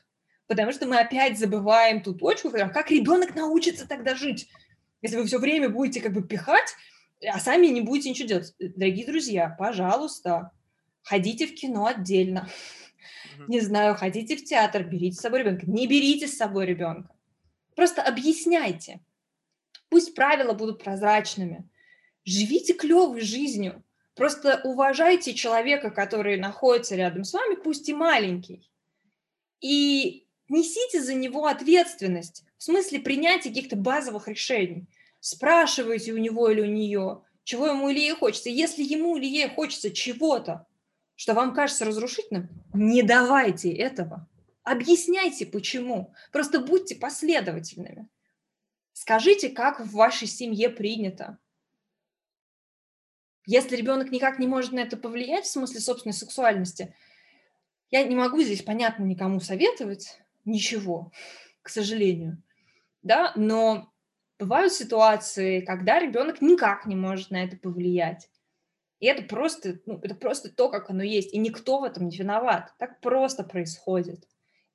Потому 0.47 0.73
что 0.73 0.87
мы 0.87 0.99
опять 0.99 1.39
забываем 1.39 2.03
ту 2.03 2.15
точку, 2.15 2.51
а 2.55 2.69
как 2.69 2.91
ребенок 2.91 3.35
научится 3.35 3.89
тогда 3.89 4.15
жить? 4.15 4.49
Если 5.03 5.17
вы 5.17 5.27
все 5.27 5.39
время 5.39 5.69
будете 5.69 6.01
как 6.01 6.13
бы 6.13 6.23
пихать, 6.23 6.75
а 7.25 7.39
сами 7.41 7.67
не 7.67 7.81
будете 7.81 8.11
ничего 8.11 8.29
делать. 8.29 8.55
Дорогие 8.59 9.07
друзья, 9.07 9.55
пожалуйста, 9.59 10.53
ходите 11.07 11.47
в 11.47 11.55
кино 11.55 11.87
отдельно. 11.87 12.49
Не 13.49 13.61
знаю, 13.61 13.95
ходите 13.95 14.37
в 14.37 14.45
театр, 14.45 14.83
берите 14.83 15.17
с 15.17 15.21
собой 15.21 15.41
ребенка. 15.41 15.71
Не 15.71 15.87
берите 15.87 16.27
с 16.27 16.37
собой 16.37 16.67
ребенка. 16.67 17.15
Просто 17.77 18.03
объясняйте. 18.03 19.01
Пусть 19.89 20.15
правила 20.15 20.53
будут 20.53 20.83
прозрачными. 20.83 21.69
Живите 22.25 22.73
клевой 22.73 23.21
жизнью. 23.21 23.85
Просто 24.17 24.61
уважайте 24.65 25.35
человека, 25.35 25.91
который 25.91 26.39
находится 26.39 26.97
рядом 26.97 27.23
с 27.23 27.33
вами, 27.35 27.55
пусть 27.55 27.89
и 27.89 27.95
маленький. 27.95 28.69
И 29.61 30.27
несите 30.49 31.01
за 31.01 31.15
него 31.15 31.47
ответственность 31.47 32.45
в 32.59 32.65
смысле 32.65 32.99
принятия 32.99 33.51
каких-то 33.51 33.77
базовых 33.77 34.27
решений. 34.27 34.87
Спрашивайте 35.21 36.13
у 36.13 36.17
него 36.17 36.49
или 36.49 36.63
у 36.63 36.67
нее, 36.73 37.23
чего 37.45 37.69
ему 37.69 37.91
или 37.91 38.01
ей 38.01 38.15
хочется. 38.15 38.49
Если 38.49 38.83
ему 38.83 39.17
или 39.17 39.27
ей 39.27 39.49
хочется 39.49 39.93
чего-то, 39.93 40.66
что 41.17 41.35
вам 41.35 41.55
кажется 41.55 41.85
разрушительным, 41.85 42.49
не 42.73 43.03
давайте 43.03 43.73
этого. 43.73 44.29
Объясняйте, 44.63 45.47
почему. 45.47 46.15
Просто 46.33 46.61
будьте 46.61 46.95
последовательными. 46.95 48.09
Скажите, 48.93 49.49
как 49.49 49.81
в 49.81 49.93
вашей 49.93 50.27
семье 50.27 50.69
принято. 50.69 51.39
Если 53.47 53.77
ребенок 53.77 54.11
никак 54.11 54.39
не 54.39 54.47
может 54.47 54.73
на 54.73 54.81
это 54.81 54.97
повлиять 54.97 55.45
в 55.45 55.51
смысле 55.51 55.81
собственной 55.81 56.13
сексуальности, 56.13 56.95
я 57.91 58.03
не 58.03 58.17
могу 58.17 58.43
здесь, 58.43 58.63
понятно, 58.63 59.05
никому 59.05 59.39
советовать 59.39 60.21
ничего, 60.45 61.13
к 61.63 61.69
сожалению. 61.69 62.43
Да, 63.03 63.33
но 63.37 63.93
бывают 64.39 64.73
ситуации, 64.73 65.61
когда 65.61 66.01
ребенок 66.01 66.41
никак 66.43 66.87
не 66.87 66.97
может 66.97 67.31
на 67.31 67.45
это 67.45 67.57
повлиять. 67.57 68.29
И 69.01 69.07
это 69.07 69.23
просто, 69.23 69.79
ну, 69.87 69.99
это 70.03 70.15
просто 70.15 70.51
то, 70.51 70.69
как 70.69 70.91
оно 70.91 71.03
есть. 71.03 71.35
И 71.35 71.39
никто 71.39 71.81
в 71.81 71.85
этом 71.85 72.09
не 72.09 72.17
виноват. 72.17 72.73
Так 72.79 73.01
просто 73.01 73.45
происходит. 73.45 74.27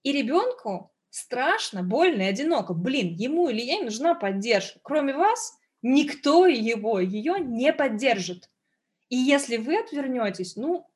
И 0.04 0.12
ребенку 0.12 0.92
страшно, 1.10 1.84
больно 1.84 2.24
и 2.24 2.26
одиноко. 2.26 2.74
Блин, 2.74 3.14
ему 3.16 3.50
или 3.50 3.62
ей 3.62 3.82
нужна 3.84 4.16
поддержка. 4.16 4.80
Кроме 4.84 5.14
вас, 5.14 5.58
никто 5.82 6.46
его, 6.48 7.00
ее 7.00 7.40
не 7.40 7.74
поддержит. 7.74 8.50
И 9.10 9.18
если 9.18 9.58
вы 9.58 9.80
отвернетесь, 9.80 10.56
ну, 10.56 10.88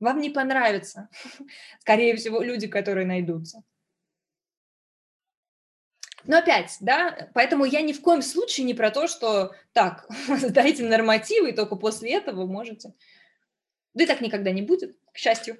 вам 0.00 0.20
не 0.20 0.30
понравится. 0.30 1.08
Скорее 1.80 2.16
всего, 2.16 2.42
люди, 2.42 2.66
которые 2.66 3.06
найдутся. 3.06 3.62
Но 6.26 6.38
опять, 6.38 6.76
да, 6.80 7.28
поэтому 7.34 7.64
я 7.64 7.82
ни 7.82 7.92
в 7.92 8.00
коем 8.00 8.22
случае 8.22 8.66
не 8.66 8.74
про 8.74 8.90
то, 8.90 9.06
что 9.08 9.54
так, 9.72 10.08
дайте 10.50 10.84
нормативы, 10.84 11.50
и 11.50 11.54
только 11.54 11.76
после 11.76 12.12
этого 12.12 12.46
можете. 12.46 12.94
Да 13.94 14.04
и 14.04 14.06
так 14.06 14.20
никогда 14.20 14.50
не 14.50 14.62
будет, 14.62 14.96
к 15.12 15.18
счастью. 15.18 15.58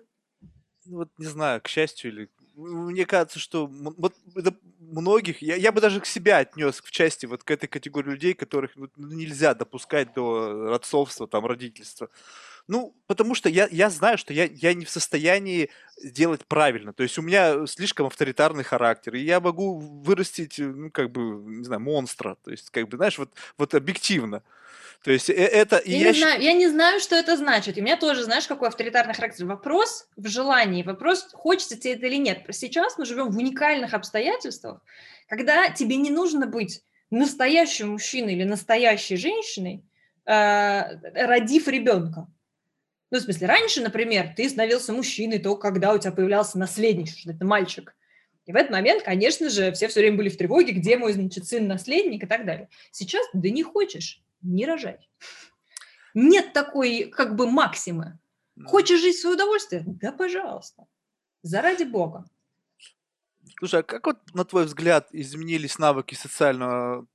Ну 0.87 0.99
вот 0.99 1.09
не 1.19 1.27
знаю, 1.27 1.61
к 1.61 1.69
счастью 1.69 2.11
или... 2.11 2.31
Мне 2.57 3.05
кажется, 3.05 3.41
что 3.41 3.67
вот 3.67 4.15
это 4.37 4.55
многих, 4.79 5.43
я, 5.43 5.57
я 5.57 5.73
бы 5.73 5.81
даже 5.81 6.01
к 6.01 6.07
себе 6.07 6.37
отнес 6.37 6.81
в 6.81 6.91
части 6.93 7.27
вот 7.27 7.43
к 7.43 7.51
этой 7.51 7.67
категории 7.67 8.11
людей, 8.11 8.35
которых 8.35 8.77
ну, 8.77 8.89
нельзя 8.97 9.55
допускать 9.55 10.15
до 10.15 10.73
отцовства, 10.73 11.27
там, 11.27 11.47
родительства. 11.47 12.11
Ну, 12.67 12.97
потому 13.07 13.35
что 13.35 13.49
я, 13.49 13.69
я 13.71 13.91
знаю, 13.91 14.17
что 14.17 14.33
я, 14.33 14.45
я 14.45 14.73
не 14.73 14.87
в 14.87 14.91
состоянии 14.91 15.71
сделать 15.99 16.47
правильно. 16.47 16.95
То 16.95 17.03
есть 17.03 17.19
у 17.19 17.23
меня 17.23 17.67
слишком 17.67 18.07
авторитарный 18.07 18.65
характер, 18.65 19.15
и 19.15 19.21
я 19.21 19.41
могу 19.41 19.79
вырастить, 19.79 20.59
ну, 20.59 20.91
как 20.91 21.11
бы, 21.11 21.21
не 21.21 21.65
знаю, 21.65 21.83
монстра. 21.83 22.37
То 22.43 22.51
есть, 22.51 22.71
как 22.71 22.89
бы, 22.89 22.97
знаешь, 22.97 23.19
вот, 23.19 23.31
вот 23.59 23.75
объективно. 23.75 24.43
То 25.03 25.11
есть 25.11 25.29
э, 25.29 25.35
это... 25.35 25.83
Я, 25.85 25.99
я, 25.99 26.13
не 26.13 26.19
знаю, 26.19 26.43
я 26.43 26.53
не 26.55 26.69
знаю, 26.69 27.01
что 27.01 27.15
это 27.15 27.37
значит. 27.37 27.77
У 27.77 27.83
меня 27.83 27.99
тоже, 27.99 28.25
знаешь, 28.25 28.47
какой 28.47 28.69
авторитарный 28.69 29.13
характер. 29.13 29.45
Вопрос 29.45 30.09
в 30.17 30.27
желании, 30.29 30.83
вопрос, 30.83 31.29
хочется 31.35 31.77
тебе 31.77 31.93
это 31.95 32.07
или 32.07 32.17
нет. 32.17 32.43
Сейчас 32.51 32.97
мы 32.97 33.05
живем 33.05 33.31
в 33.31 33.37
уникальных 33.37 33.93
обстоятельствах, 33.93 34.81
когда 35.29 35.69
тебе 35.69 35.97
не 35.97 36.11
нужно 36.11 36.47
быть 36.47 36.83
настоящим 37.11 37.91
мужчиной 37.91 38.33
или 38.33 38.45
настоящей 38.45 39.17
женщиной, 39.17 39.85
э, 40.25 40.97
родив 41.27 41.69
ребенка. 41.69 42.27
Ну, 43.15 43.21
в 43.21 43.23
смысле, 43.23 43.47
раньше, 43.47 43.81
например, 43.81 44.35
ты 44.37 44.49
становился 44.49 44.93
мужчиной 44.93 45.39
только 45.39 45.69
когда 45.69 45.95
у 45.95 45.99
тебя 45.99 46.11
появлялся 46.11 46.59
наследник, 46.59 47.17
что 47.17 47.31
это 47.31 47.45
мальчик. 47.45 47.95
И 48.45 48.53
в 48.53 48.57
этот 48.57 48.73
момент, 48.73 49.05
конечно 49.05 49.51
же, 49.51 49.71
все 49.71 49.87
все 49.87 50.01
время 50.01 50.17
были 50.17 50.29
в 50.29 50.37
тревоге, 50.37 50.73
где 50.73 50.97
мой, 50.97 51.13
значит, 51.13 51.47
сын-наследник 51.47 52.25
и 52.25 52.27
так 52.27 52.45
далее. 52.45 52.69
Сейчас, 52.91 53.25
да 53.33 53.51
не 53.51 53.63
хочешь, 53.63 54.21
не 54.43 54.67
рожай. 54.67 54.99
Нет 56.15 56.53
такой 56.55 57.05
как 57.05 57.37
бы 57.37 57.49
максимы. 57.49 58.19
Хочешь 58.67 59.01
жить 59.01 59.15
в 59.15 59.21
свое 59.21 59.37
удовольствие? 59.37 59.85
Да, 59.87 60.11
пожалуйста. 60.11 60.89
Заради 61.43 61.85
Бога. 61.85 62.25
Слушай, 63.61 63.81
а 63.81 63.83
как 63.85 64.07
вот, 64.07 64.35
на 64.35 64.45
твой 64.45 64.65
взгляд, 64.65 65.07
изменились 65.13 65.79
навыки 65.79 66.17
социального 66.17 67.07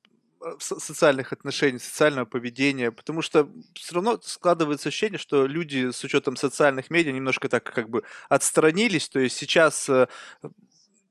социальных 0.60 1.34
отношений, 1.34 1.80
социального 1.80 2.26
поведения, 2.26 2.92
потому 2.92 3.22
что 3.22 3.50
все 3.74 3.96
равно 3.96 4.20
складывается 4.24 4.90
ощущение, 4.90 5.18
что 5.18 5.46
люди 5.46 5.92
с 5.92 6.04
учетом 6.04 6.36
социальных 6.36 6.90
медиа 6.90 7.12
немножко 7.12 7.50
так 7.50 7.64
как 7.64 7.90
бы 7.90 8.04
отстранились, 8.30 9.10
то 9.10 9.20
есть 9.20 9.36
сейчас 9.38 9.90
э, 9.90 10.08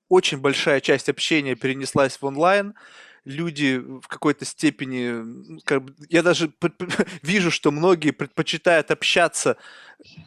очень 0.08 0.38
большая 0.38 0.80
часть 0.80 1.08
общения 1.08 1.54
перенеслась 1.54 2.16
в 2.16 2.24
онлайн, 2.24 2.74
люди 3.24 3.78
в 3.78 4.08
какой-то 4.08 4.44
степени, 4.44 5.60
как 5.64 5.84
бы, 5.84 5.94
я 6.08 6.22
даже 6.22 6.50
вижу, 7.22 7.50
что 7.50 7.70
многие 7.70 8.10
предпочитают 8.10 8.90
общаться. 8.90 9.56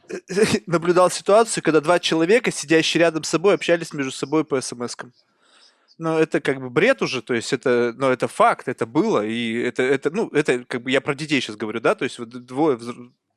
Э, 0.10 0.16
наблюдал 0.68 1.10
ситуацию, 1.10 1.64
когда 1.64 1.82
два 1.82 2.00
человека, 2.00 2.52
сидящие 2.52 3.02
рядом 3.02 3.24
с 3.24 3.30
собой, 3.30 3.56
общались 3.56 3.94
между 3.94 4.12
собой 4.12 4.46
по 4.46 4.62
смс-кам. 4.62 5.12
Но 6.02 6.18
это 6.18 6.42
как 6.42 6.60
бы 6.60 6.72
бред 6.72 7.04
уже, 7.04 7.22
то 7.22 7.36
есть 7.36 7.54
это, 7.54 7.94
но 7.96 8.12
это 8.12 8.28
факт, 8.28 8.68
это 8.68 8.88
было, 8.88 9.24
и 9.24 9.54
это, 9.54 9.84
это, 9.84 10.10
ну, 10.10 10.30
это 10.30 10.66
как 10.66 10.82
бы 10.82 10.90
я 10.90 11.00
про 11.00 11.14
детей 11.14 11.40
сейчас 11.42 11.58
говорю, 11.58 11.80
да, 11.80 11.94
то 11.94 12.06
есть 12.06 12.18
вот 12.18 12.30
двое 12.30 12.80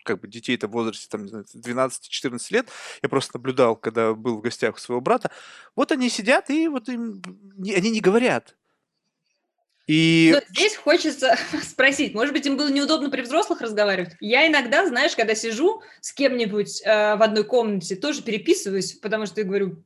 как 0.03 0.21
бы 0.21 0.29
детей 0.29 0.55
это 0.55 0.67
в 0.67 0.71
возрасте 0.71 1.07
там, 1.11 1.27
12-14 1.27 2.41
лет, 2.49 2.71
я 3.03 3.11
просто 3.11 3.37
наблюдал, 3.37 3.77
когда 3.77 4.15
был 4.15 4.39
в 4.39 4.41
гостях 4.41 4.77
у 4.77 4.79
своего 4.79 5.03
брата, 5.03 5.31
вот 5.77 5.93
они 5.93 6.09
сидят, 6.09 6.49
и 6.49 6.67
вот 6.69 6.89
им, 6.89 7.21
они 7.59 7.91
не 7.91 8.01
говорят, 8.01 8.57
и... 9.87 10.31
Но 10.33 10.41
здесь 10.49 10.77
хочется 10.77 11.37
спросить, 11.63 12.15
может 12.15 12.33
быть, 12.33 12.47
им 12.47 12.57
было 12.57 12.71
неудобно 12.71 13.11
при 13.11 13.21
взрослых 13.21 13.61
разговаривать? 13.61 14.15
Я 14.21 14.47
иногда, 14.47 14.87
знаешь, 14.87 15.15
когда 15.15 15.35
сижу 15.35 15.83
с 16.01 16.15
кем-нибудь 16.15 16.81
э, 16.83 17.17
в 17.17 17.23
одной 17.23 17.45
комнате, 17.45 17.95
тоже 17.95 18.23
переписываюсь, 18.23 18.95
потому 18.95 19.27
что 19.27 19.43
я 19.43 19.47
говорю, 19.47 19.85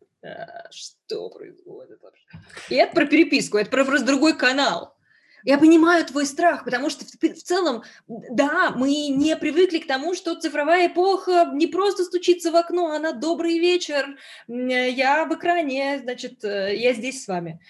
что 0.71 1.31
происходит 1.31 2.03
вообще? 2.03 2.25
И 2.71 2.75
это 2.75 2.95
про 2.95 3.07
переписку, 3.07 3.59
это 3.59 3.71
про 3.71 3.85
просто 3.85 4.07
другой 4.07 4.37
канал. 4.37 4.97
Я 5.45 5.57
понимаю 5.57 6.05
твой 6.05 6.27
страх, 6.27 6.64
потому 6.64 6.91
что 6.91 7.05
в, 7.05 7.11
в 7.21 7.43
целом, 7.43 7.85
да, 8.09 8.73
мы 8.73 9.09
не 9.09 9.37
привыкли 9.37 9.79
к 9.79 9.87
тому, 9.87 10.14
что 10.14 10.39
цифровая 10.39 10.89
эпоха 10.89 11.51
не 11.55 11.69
просто 11.69 12.05
стучится 12.05 12.51
в 12.51 12.57
окно, 12.57 12.91
она 12.91 13.12
добрый 13.12 13.59
вечер, 13.59 14.19
я 14.49 15.25
в 15.27 15.35
экране, 15.35 16.01
значит, 16.03 16.45
э, 16.45 16.77
я 16.77 16.93
здесь 16.93 17.23
с 17.23 17.29
вами. 17.29 17.61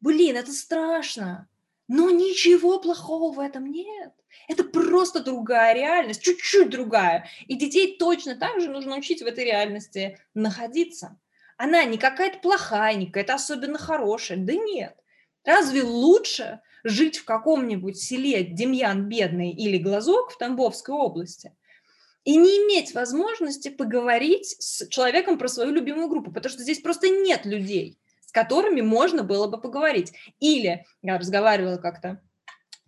Блин, 0.00 0.36
это 0.36 0.52
страшно. 0.52 1.48
Но 1.86 2.08
ничего 2.08 2.78
плохого 2.78 3.32
в 3.32 3.40
этом 3.40 3.66
нет. 3.70 4.12
Это 4.48 4.62
просто 4.62 5.20
другая 5.20 5.74
реальность, 5.74 6.22
чуть-чуть 6.22 6.70
другая. 6.70 7.26
И 7.46 7.56
детей 7.56 7.96
точно 7.98 8.36
так 8.36 8.60
же 8.60 8.70
нужно 8.70 8.96
учить 8.96 9.22
в 9.22 9.26
этой 9.26 9.44
реальности 9.44 10.18
находиться. 10.34 11.18
Она 11.62 11.84
не 11.84 11.98
какая-то 11.98 12.38
плохая, 12.38 12.94
не 12.94 13.04
какая-то 13.04 13.34
особенно 13.34 13.76
хорошая. 13.76 14.38
Да 14.38 14.54
нет. 14.54 14.96
Разве 15.44 15.82
лучше 15.82 16.62
жить 16.84 17.18
в 17.18 17.26
каком-нибудь 17.26 17.98
селе 17.98 18.44
Демьян 18.44 19.10
Бедный 19.10 19.50
или 19.50 19.76
Глазок 19.76 20.30
в 20.30 20.38
Тамбовской 20.38 20.94
области 20.94 21.54
и 22.24 22.38
не 22.38 22.48
иметь 22.64 22.94
возможности 22.94 23.68
поговорить 23.68 24.56
с 24.58 24.88
человеком 24.88 25.36
про 25.36 25.48
свою 25.48 25.72
любимую 25.72 26.08
группу, 26.08 26.32
потому 26.32 26.50
что 26.50 26.62
здесь 26.62 26.80
просто 26.80 27.10
нет 27.10 27.44
людей 27.44 27.98
с 28.24 28.32
которыми 28.32 28.80
можно 28.80 29.24
было 29.24 29.48
бы 29.48 29.60
поговорить. 29.60 30.12
Или 30.38 30.86
я 31.02 31.18
разговаривала 31.18 31.78
как-то 31.78 32.22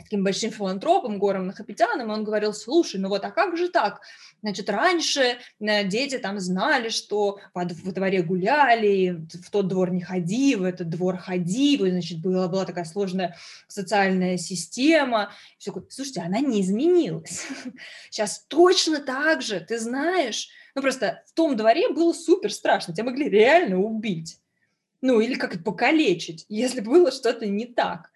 таким 0.02 0.24
большим 0.24 0.50
филантропом, 0.50 1.18
Гором 1.18 1.46
Нахапетяном, 1.46 2.10
он 2.10 2.24
говорил, 2.24 2.52
слушай, 2.52 2.98
ну 3.00 3.08
вот, 3.08 3.24
а 3.24 3.30
как 3.30 3.56
же 3.56 3.68
так? 3.68 4.00
Значит, 4.42 4.68
раньше 4.68 5.38
э, 5.60 5.84
дети 5.84 6.18
там 6.18 6.40
знали, 6.40 6.88
что 6.88 7.38
во 7.54 7.64
дворе 7.64 8.22
гуляли, 8.22 9.24
в 9.32 9.50
тот 9.50 9.68
двор 9.68 9.90
не 9.90 10.00
ходи, 10.00 10.56
в 10.56 10.64
этот 10.64 10.88
двор 10.88 11.16
ходи, 11.16 11.76
значит, 11.78 12.20
была, 12.20 12.48
была 12.48 12.64
такая 12.64 12.84
сложная 12.84 13.36
социальная 13.68 14.36
система. 14.36 15.32
Все, 15.58 15.72
слушайте, 15.88 16.20
она 16.20 16.40
не 16.40 16.60
изменилась. 16.60 17.46
Сейчас 18.10 18.44
точно 18.48 19.00
так 19.00 19.42
же, 19.42 19.60
ты 19.60 19.78
знаешь, 19.78 20.48
ну 20.74 20.82
просто 20.82 21.22
в 21.26 21.32
том 21.32 21.56
дворе 21.56 21.88
было 21.90 22.12
супер 22.12 22.52
страшно, 22.52 22.94
тебя 22.94 23.04
могли 23.04 23.28
реально 23.28 23.78
убить 23.78 24.38
ну 25.02 25.20
или 25.20 25.34
как 25.34 25.54
это 25.54 25.62
покалечить, 25.62 26.46
если 26.48 26.80
было 26.92 27.10
что-то 27.12 27.46
не 27.46 27.66
так. 27.66 28.10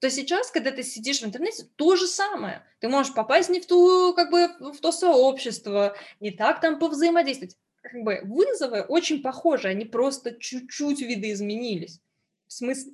То 0.00 0.10
сейчас, 0.10 0.50
когда 0.52 0.70
ты 0.70 0.84
сидишь 0.84 1.20
в 1.20 1.26
интернете, 1.26 1.66
то 1.74 1.96
же 1.96 2.06
самое. 2.06 2.64
Ты 2.78 2.88
можешь 2.88 3.14
попасть 3.14 3.50
не 3.50 3.60
в 3.60 3.66
ту, 3.66 4.14
как 4.14 4.30
бы, 4.30 4.48
в 4.72 4.78
то 4.80 4.92
сообщество, 4.92 5.96
не 6.20 6.30
так 6.30 6.60
там 6.60 6.78
повзаимодействовать. 6.78 7.56
Как 7.82 8.02
бы 8.02 8.20
вызовы 8.24 8.82
очень 8.82 9.22
похожи, 9.22 9.66
они 9.66 9.84
просто 9.84 10.34
чуть-чуть 10.38 11.00
видоизменились. 11.00 12.00
В 12.46 12.52
смысле 12.52 12.92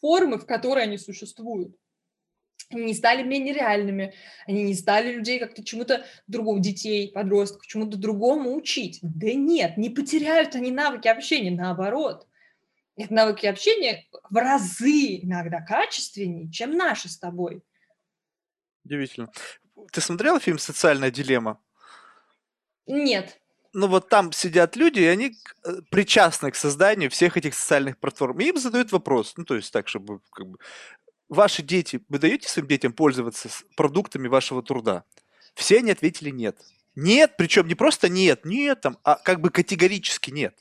формы, 0.00 0.38
в 0.38 0.46
которой 0.46 0.84
они 0.84 0.98
существуют. 0.98 1.74
Они 2.70 2.84
не 2.84 2.94
стали 2.94 3.22
менее 3.22 3.54
реальными, 3.54 4.14
они 4.46 4.62
не 4.62 4.74
стали 4.74 5.12
людей 5.12 5.38
как-то 5.38 5.64
чему-то 5.64 6.04
другому, 6.26 6.60
детей, 6.60 7.10
подростков, 7.10 7.66
чему-то 7.66 7.96
другому 7.96 8.54
учить. 8.54 8.98
Да 9.02 9.32
нет, 9.32 9.76
не 9.76 9.88
потеряют 9.88 10.54
они 10.54 10.70
навыки 10.70 11.08
общения, 11.08 11.50
наоборот 11.50 12.28
их 12.98 13.10
навыки 13.10 13.46
общения 13.46 14.06
в 14.28 14.36
разы 14.36 15.20
иногда 15.22 15.60
качественнее, 15.60 16.50
чем 16.50 16.72
наши 16.72 17.08
с 17.08 17.16
тобой. 17.16 17.62
Удивительно. 18.84 19.30
Ты 19.92 20.00
смотрела 20.00 20.40
фильм 20.40 20.58
«Социальная 20.58 21.10
дилемма»? 21.10 21.60
Нет. 22.86 23.40
Ну 23.72 23.86
вот 23.86 24.08
там 24.08 24.32
сидят 24.32 24.74
люди, 24.74 25.00
и 25.00 25.06
они 25.06 25.36
э, 25.64 25.70
причастны 25.90 26.50
к 26.50 26.56
созданию 26.56 27.10
всех 27.10 27.36
этих 27.36 27.54
социальных 27.54 27.98
платформ. 27.98 28.40
И 28.40 28.46
им 28.46 28.56
задают 28.56 28.90
вопрос, 28.90 29.34
ну 29.36 29.44
то 29.44 29.54
есть 29.54 29.72
так, 29.72 29.86
чтобы 29.86 30.20
как 30.32 30.46
бы, 30.48 30.58
ваши 31.28 31.62
дети, 31.62 32.00
вы 32.08 32.18
даете 32.18 32.48
своим 32.48 32.66
детям 32.66 32.92
пользоваться 32.92 33.48
продуктами 33.76 34.26
вашего 34.26 34.62
труда? 34.62 35.04
Все 35.54 35.78
они 35.78 35.92
ответили 35.92 36.30
нет. 36.30 36.58
Нет, 36.96 37.34
причем 37.38 37.68
не 37.68 37.76
просто 37.76 38.08
нет, 38.08 38.44
нет, 38.44 38.80
там, 38.80 38.98
а 39.04 39.14
как 39.14 39.40
бы 39.40 39.50
категорически 39.50 40.32
нет. 40.32 40.56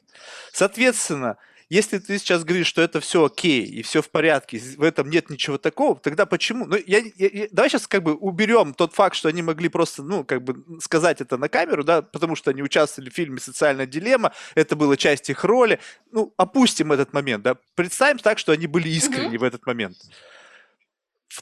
Соответственно, 0.51 1.37
если 1.69 1.97
ты 1.97 2.17
сейчас 2.17 2.45
говоришь, 2.45 2.67
что 2.67 2.81
это 2.81 3.01
все 3.01 3.25
окей 3.25 3.63
и 3.63 3.81
все 3.81 4.01
в 4.01 4.09
порядке, 4.09 4.57
в 4.77 4.83
этом 4.83 5.09
нет 5.09 5.29
ничего 5.29 5.57
такого, 5.57 5.99
тогда 5.99 6.25
почему? 6.25 6.65
Ну, 6.65 6.77
я, 6.85 6.99
я, 6.99 7.29
я, 7.31 7.47
давай 7.51 7.69
сейчас 7.69 7.87
как 7.87 8.03
бы 8.03 8.15
уберем 8.15 8.73
тот 8.73 8.93
факт, 8.93 9.15
что 9.15 9.27
они 9.27 9.41
могли 9.41 9.67
просто, 9.67 10.01
ну, 10.01 10.23
как 10.23 10.43
бы 10.43 10.63
сказать 10.79 11.19
это 11.19 11.37
на 11.37 11.49
камеру, 11.49 11.83
да, 11.83 12.01
потому 12.01 12.35
что 12.35 12.51
они 12.51 12.63
участвовали 12.63 13.09
в 13.09 13.13
фильме 13.13 13.39
«Социальная 13.39 13.85
дилемма», 13.85 14.33
это 14.55 14.77
было 14.77 14.95
часть 14.95 15.29
их 15.29 15.43
роли. 15.43 15.79
Ну, 16.11 16.33
опустим 16.37 16.93
этот 16.93 17.11
момент, 17.11 17.43
да. 17.43 17.57
Представим 17.75 18.19
так, 18.19 18.39
что 18.39 18.53
они 18.53 18.67
были 18.67 18.87
искренни 18.87 19.35
mm-hmm. 19.35 19.39
в 19.39 19.43
этот 19.43 19.65
момент. 19.65 19.97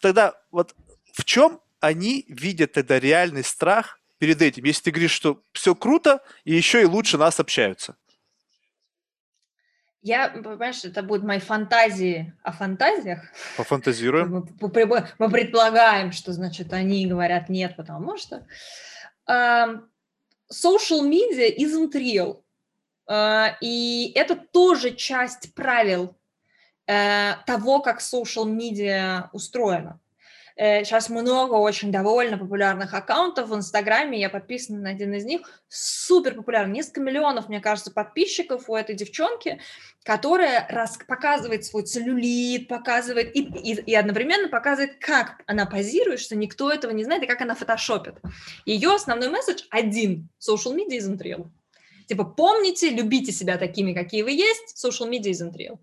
Тогда 0.02 0.34
вот 0.52 0.76
в 1.14 1.24
чем 1.24 1.62
они 1.80 2.26
видят 2.28 2.74
тогда 2.74 3.00
реальный 3.00 3.44
страх 3.44 4.00
перед 4.18 4.42
этим, 4.42 4.64
если 4.64 4.84
ты 4.84 4.92
говоришь, 4.92 5.12
что 5.12 5.44
все 5.52 5.76
круто, 5.76 6.22
и 6.46 6.56
еще 6.56 6.82
и 6.82 6.86
лучше 6.86 7.18
нас 7.18 7.40
общаются? 7.40 7.96
Я, 10.06 10.30
понимаешь, 10.30 10.86
это 10.86 11.02
будут 11.02 11.26
мои 11.26 11.40
фантазии 11.40 12.32
о 12.44 12.52
фантазиях. 12.52 13.24
Пофантазируем. 13.58 14.46
Мы, 14.62 15.08
мы 15.18 15.32
предполагаем, 15.32 16.12
что, 16.12 16.32
значит, 16.32 16.74
они 16.74 17.08
говорят 17.08 17.50
нет, 17.50 17.76
потому 17.76 18.16
что 18.16 18.46
uh, 19.28 19.82
social 20.48 21.02
media 21.02 21.50
isn't 21.58 21.94
real. 21.96 22.44
Uh, 23.10 23.54
и 23.62 24.12
это 24.14 24.36
тоже 24.36 24.92
часть 24.92 25.56
правил 25.56 26.16
uh, 26.88 27.38
того, 27.48 27.80
как 27.80 28.00
social 28.00 28.46
media 28.46 29.28
устроена. 29.34 30.00
Сейчас 30.58 31.10
э, 31.10 31.14
много 31.14 31.56
очень 31.56 31.92
довольно 31.92 32.38
популярных 32.38 32.94
аккаунтов 32.94 33.50
в 33.50 33.56
Инстаграме, 33.56 34.20
я 34.20 34.30
подписана 34.30 34.80
на 34.80 34.90
один 34.92 35.14
из 35.14 35.26
них, 35.26 35.42
супер 35.68 36.34
популярный, 36.34 36.76
несколько 36.76 37.02
миллионов, 37.02 37.50
мне 37.50 37.60
кажется, 37.60 37.92
подписчиков 37.92 38.70
у 38.70 38.76
этой 38.76 38.96
девчонки, 38.96 39.60
которая 40.04 40.66
раз, 40.70 40.98
показывает 41.06 41.66
свой 41.66 41.84
целлюлит, 41.84 42.70
показывает 42.70 43.36
и, 43.36 43.42
и, 43.42 43.74
и 43.82 43.96
одновременно 43.96 44.48
показывает, 44.48 44.98
как 45.00 45.42
она 45.46 45.66
позирует, 45.66 46.22
что 46.22 46.38
никто 46.38 46.72
этого 46.72 46.92
не 46.92 47.04
знает, 47.04 47.24
и 47.24 47.28
как 47.28 47.42
она 47.42 47.56
фотошопит. 47.56 48.16
Ее 48.66 48.94
основной 48.94 49.30
месседж 49.30 49.64
один– 49.72 50.30
social 50.40 50.74
media 50.74 51.00
isn't 51.00 51.18
real. 51.18 51.50
Типа, 52.08 52.24
помните, 52.24 52.92
любите 52.92 53.34
себя 53.34 53.58
такими, 53.58 53.94
какие 53.94 54.22
вы 54.22 54.32
есть, 54.32 54.76
social 54.82 55.10
media 55.10 55.32
isn't 55.32 55.54
real. 55.58 55.80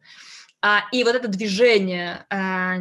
А, 0.63 0.85
и 0.93 1.03
вот 1.05 1.15
это 1.15 1.29
движение 1.29 2.25
а, 2.31 2.77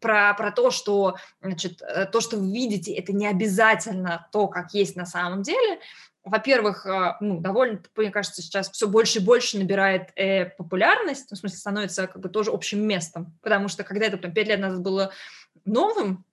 про, 0.00 0.34
про 0.34 0.50
то, 0.52 0.70
что 0.70 1.16
значит, 1.42 1.82
э, 1.82 2.06
то, 2.06 2.20
что 2.20 2.36
вы 2.36 2.52
видите, 2.52 2.92
это 2.94 3.12
не 3.12 3.26
обязательно 3.26 4.28
то, 4.32 4.48
как 4.48 4.74
есть 4.74 4.96
на 4.96 5.06
самом 5.06 5.42
деле. 5.42 5.80
Во-первых, 6.24 6.86
э, 6.86 7.16
ну, 7.20 7.40
довольно, 7.40 7.80
мне 7.96 8.10
кажется, 8.10 8.42
сейчас 8.42 8.70
все 8.70 8.86
больше 8.88 9.18
и 9.18 9.24
больше 9.24 9.58
набирает 9.58 10.10
э, 10.16 10.46
популярность, 10.46 11.26
ну, 11.30 11.36
в 11.36 11.40
смысле, 11.40 11.58
становится 11.58 12.06
как 12.06 12.20
бы 12.20 12.28
тоже 12.28 12.50
общим 12.50 12.86
местом, 12.86 13.36
потому 13.42 13.68
что 13.68 13.84
когда 13.84 14.06
это 14.06 14.18
там, 14.18 14.32
пять 14.32 14.48
лет 14.48 14.60
назад 14.60 14.82
было 14.82 15.12
новым, 15.64 16.24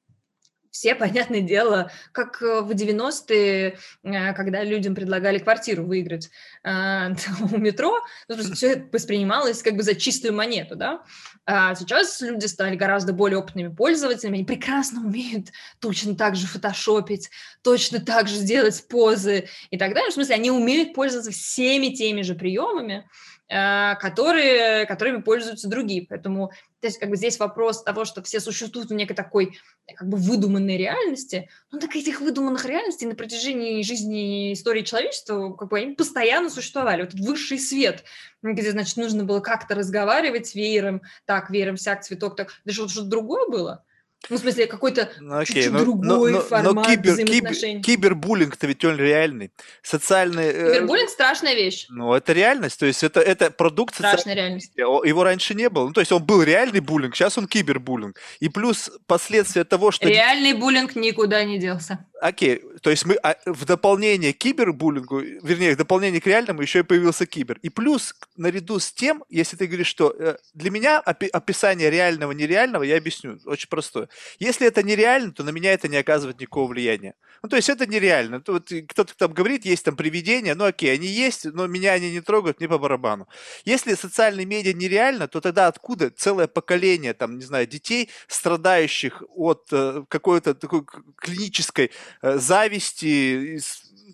все, 0.78 0.94
понятное 0.96 1.42
дело, 1.42 1.92
как 2.12 2.42
э, 2.42 2.62
в 2.62 2.72
90-е, 2.72 3.78
э, 4.04 4.34
когда 4.34 4.64
людям 4.64 4.94
предлагали 4.94 5.40
квартиру 5.40 5.84
выиграть 5.84 6.30
э, 6.64 7.10
у 7.52 7.58
метро, 7.58 8.00
ну, 8.28 8.38
все 8.54 8.74
это 8.74 8.88
воспринималось 8.92 9.64
как 9.64 9.76
бы 9.76 9.84
за 9.84 9.96
чистую 9.96 10.34
монету, 10.36 10.76
да. 10.76 11.02
А 11.46 11.74
сейчас 11.76 12.22
люди 12.22 12.46
стали 12.46 12.76
гораздо 12.76 13.14
более 13.14 13.40
опытными 13.40 13.74
пользователями, 13.74 14.38
они 14.38 14.46
прекрасно 14.46 15.02
умеют 15.02 15.48
точно 15.80 16.16
так 16.16 16.36
же 16.36 16.46
фотошопить, 16.46 17.30
точно 17.64 18.00
так 18.00 18.28
же 18.28 18.36
сделать 18.36 18.88
позы 18.88 19.48
и 19.72 19.78
так 19.78 19.94
далее. 19.94 20.12
В 20.12 20.14
смысле, 20.14 20.36
они 20.36 20.52
умеют 20.52 20.94
пользоваться 20.94 21.32
всеми 21.32 21.88
теми 21.88 22.22
же 22.22 22.36
приемами, 22.36 23.10
которые, 23.48 24.86
которыми 24.86 25.22
пользуются 25.22 25.70
другие. 25.70 26.06
Поэтому 26.08 26.52
то 26.80 26.88
есть, 26.88 27.00
как 27.00 27.10
бы 27.10 27.16
здесь 27.16 27.40
вопрос 27.40 27.84
того, 27.84 28.06
что 28.06 28.22
все 28.22 28.40
существуют 28.40 28.90
в 28.90 28.94
некой 28.94 29.16
такой 29.16 29.58
как 29.96 30.08
бы 30.08 30.18
выдуманной 30.18 30.78
реальности, 30.78 31.50
ну 31.72 31.80
так 31.80 31.96
этих 31.96 32.22
выдуманных 32.22 32.66
реальностей 32.66 33.08
на 33.08 33.16
протяжении 33.16 33.82
жизни 33.82 34.54
истории 34.54 34.84
человечества 34.84 35.54
как 35.54 35.70
бы 35.70 35.80
они 35.80 35.96
постоянно 35.96 36.50
существовали. 36.50 37.04
Вот 37.04 37.14
высший 37.14 37.58
свет, 37.58 38.04
где, 38.44 38.72
значит, 38.72 38.98
нужно 38.98 39.24
было 39.24 39.40
как-то 39.40 39.76
разговаривать 39.76 40.48
с 40.48 40.56
веером, 40.56 41.02
так, 41.26 41.50
веером 41.50 41.78
всяк, 41.78 42.04
цветок, 42.04 42.36
так, 42.36 42.52
да 42.66 42.74
что-то 42.74 43.04
другое 43.04 43.48
было. 43.48 43.84
Ну, 44.30 44.36
в 44.36 44.40
смысле, 44.40 44.68
какой-то 44.68 45.10
ну, 45.22 45.38
окей, 45.38 45.70
но, 45.70 45.80
другой 45.80 46.32
но, 46.32 46.38
но, 46.40 46.44
формат 46.44 46.74
но 46.74 46.84
кибер, 46.84 47.14
взаимоотношений. 47.14 47.82
Кибер, 47.82 48.10
кибербуллинг-то 48.10 48.68
ведь 48.68 48.84
он 48.84 48.98
реальный. 48.98 49.52
Социальный... 49.82 50.48
Э, 50.48 50.74
кибербуллинг– 50.74 51.10
страшная 51.12 51.54
вещь. 51.54 51.86
Ну, 51.90 52.14
это 52.14 52.34
реальность. 52.34 52.80
То 52.80 52.86
есть 52.86 53.04
это, 53.04 53.22
это 53.22 53.52
продукт 53.52 53.96
Страшная 53.96 54.36
реальность. 54.36 54.74
Его 54.76 55.24
раньше 55.24 55.56
не 55.56 55.70
было. 55.70 55.88
Ну, 55.88 55.94
то 55.94 56.02
есть 56.02 56.12
он 56.12 56.24
был 56.24 56.44
реальный 56.44 56.82
буллинг, 56.82 57.16
сейчас 57.16 57.38
он 57.38 57.48
кибербуллинг. 57.48 58.20
И 58.40 58.50
плюс 58.50 58.92
последствия 59.06 59.64
того, 59.64 59.92
что... 59.92 60.10
Реальный 60.10 60.54
буллинг 60.54 60.96
никуда 60.96 61.44
не 61.46 61.58
делся. 61.58 62.06
Окей, 62.20 62.64
то 62.82 62.90
есть 62.90 63.06
мы 63.06 63.16
а, 63.16 63.36
в 63.46 63.66
дополнение 63.66 64.34
к 64.34 64.38
кибербуллингу, 64.40 65.20
вернее, 65.20 65.76
в 65.76 65.78
дополнение 65.78 66.20
к 66.20 66.26
реальному 66.26 66.62
еще 66.62 66.80
и 66.80 66.84
появился 66.84 67.28
кибер. 67.28 67.60
И 67.62 67.70
плюс, 67.70 68.16
наряду 68.36 68.80
с 68.80 68.92
тем, 68.92 69.24
если 69.30 69.56
ты 69.56 69.68
говоришь, 69.68 69.88
что 69.88 70.16
э, 70.18 70.38
для 70.54 70.72
меня 70.72 71.00
описание 71.00 71.92
реального, 71.92 72.32
нереального, 72.32 72.84
я 72.84 72.98
объясню, 72.98 73.40
очень 73.46 73.70
простое. 73.70 74.10
Если 74.40 74.66
это 74.66 74.82
нереально, 74.82 75.32
то 75.32 75.44
на 75.44 75.50
меня 75.50 75.74
это 75.74 75.88
не 75.88 75.98
оказывает 75.98 76.40
никакого 76.40 76.68
влияния. 76.68 77.14
Ну, 77.44 77.50
то 77.50 77.56
есть 77.56 77.70
это 77.70 77.86
нереально. 77.86 78.42
Вот 78.48 78.72
кто-то 78.88 79.16
там 79.16 79.34
говорит, 79.34 79.66
есть 79.66 79.86
там 79.86 79.96
привидения, 79.96 80.56
ну 80.56 80.66
окей, 80.66 80.94
они 80.94 81.08
есть, 81.08 81.46
но 81.46 81.68
меня 81.68 81.94
они 81.94 82.12
не 82.12 82.22
трогают, 82.22 82.60
мне 82.60 82.68
по 82.68 82.80
барабану. 82.80 83.28
Если 83.64 83.94
социальные 83.94 84.46
медиа 84.46 84.74
нереально, 84.74 85.28
то 85.28 85.40
тогда 85.40 85.68
откуда 85.68 86.10
целое 86.10 86.48
поколение, 86.48 87.14
там, 87.14 87.38
не 87.38 87.44
знаю, 87.44 87.68
детей, 87.68 88.10
страдающих 88.28 89.22
от 89.36 89.68
э, 89.72 90.04
какой-то 90.10 90.56
такой 90.56 90.84
клинической 91.18 91.92
зависти, 92.22 93.60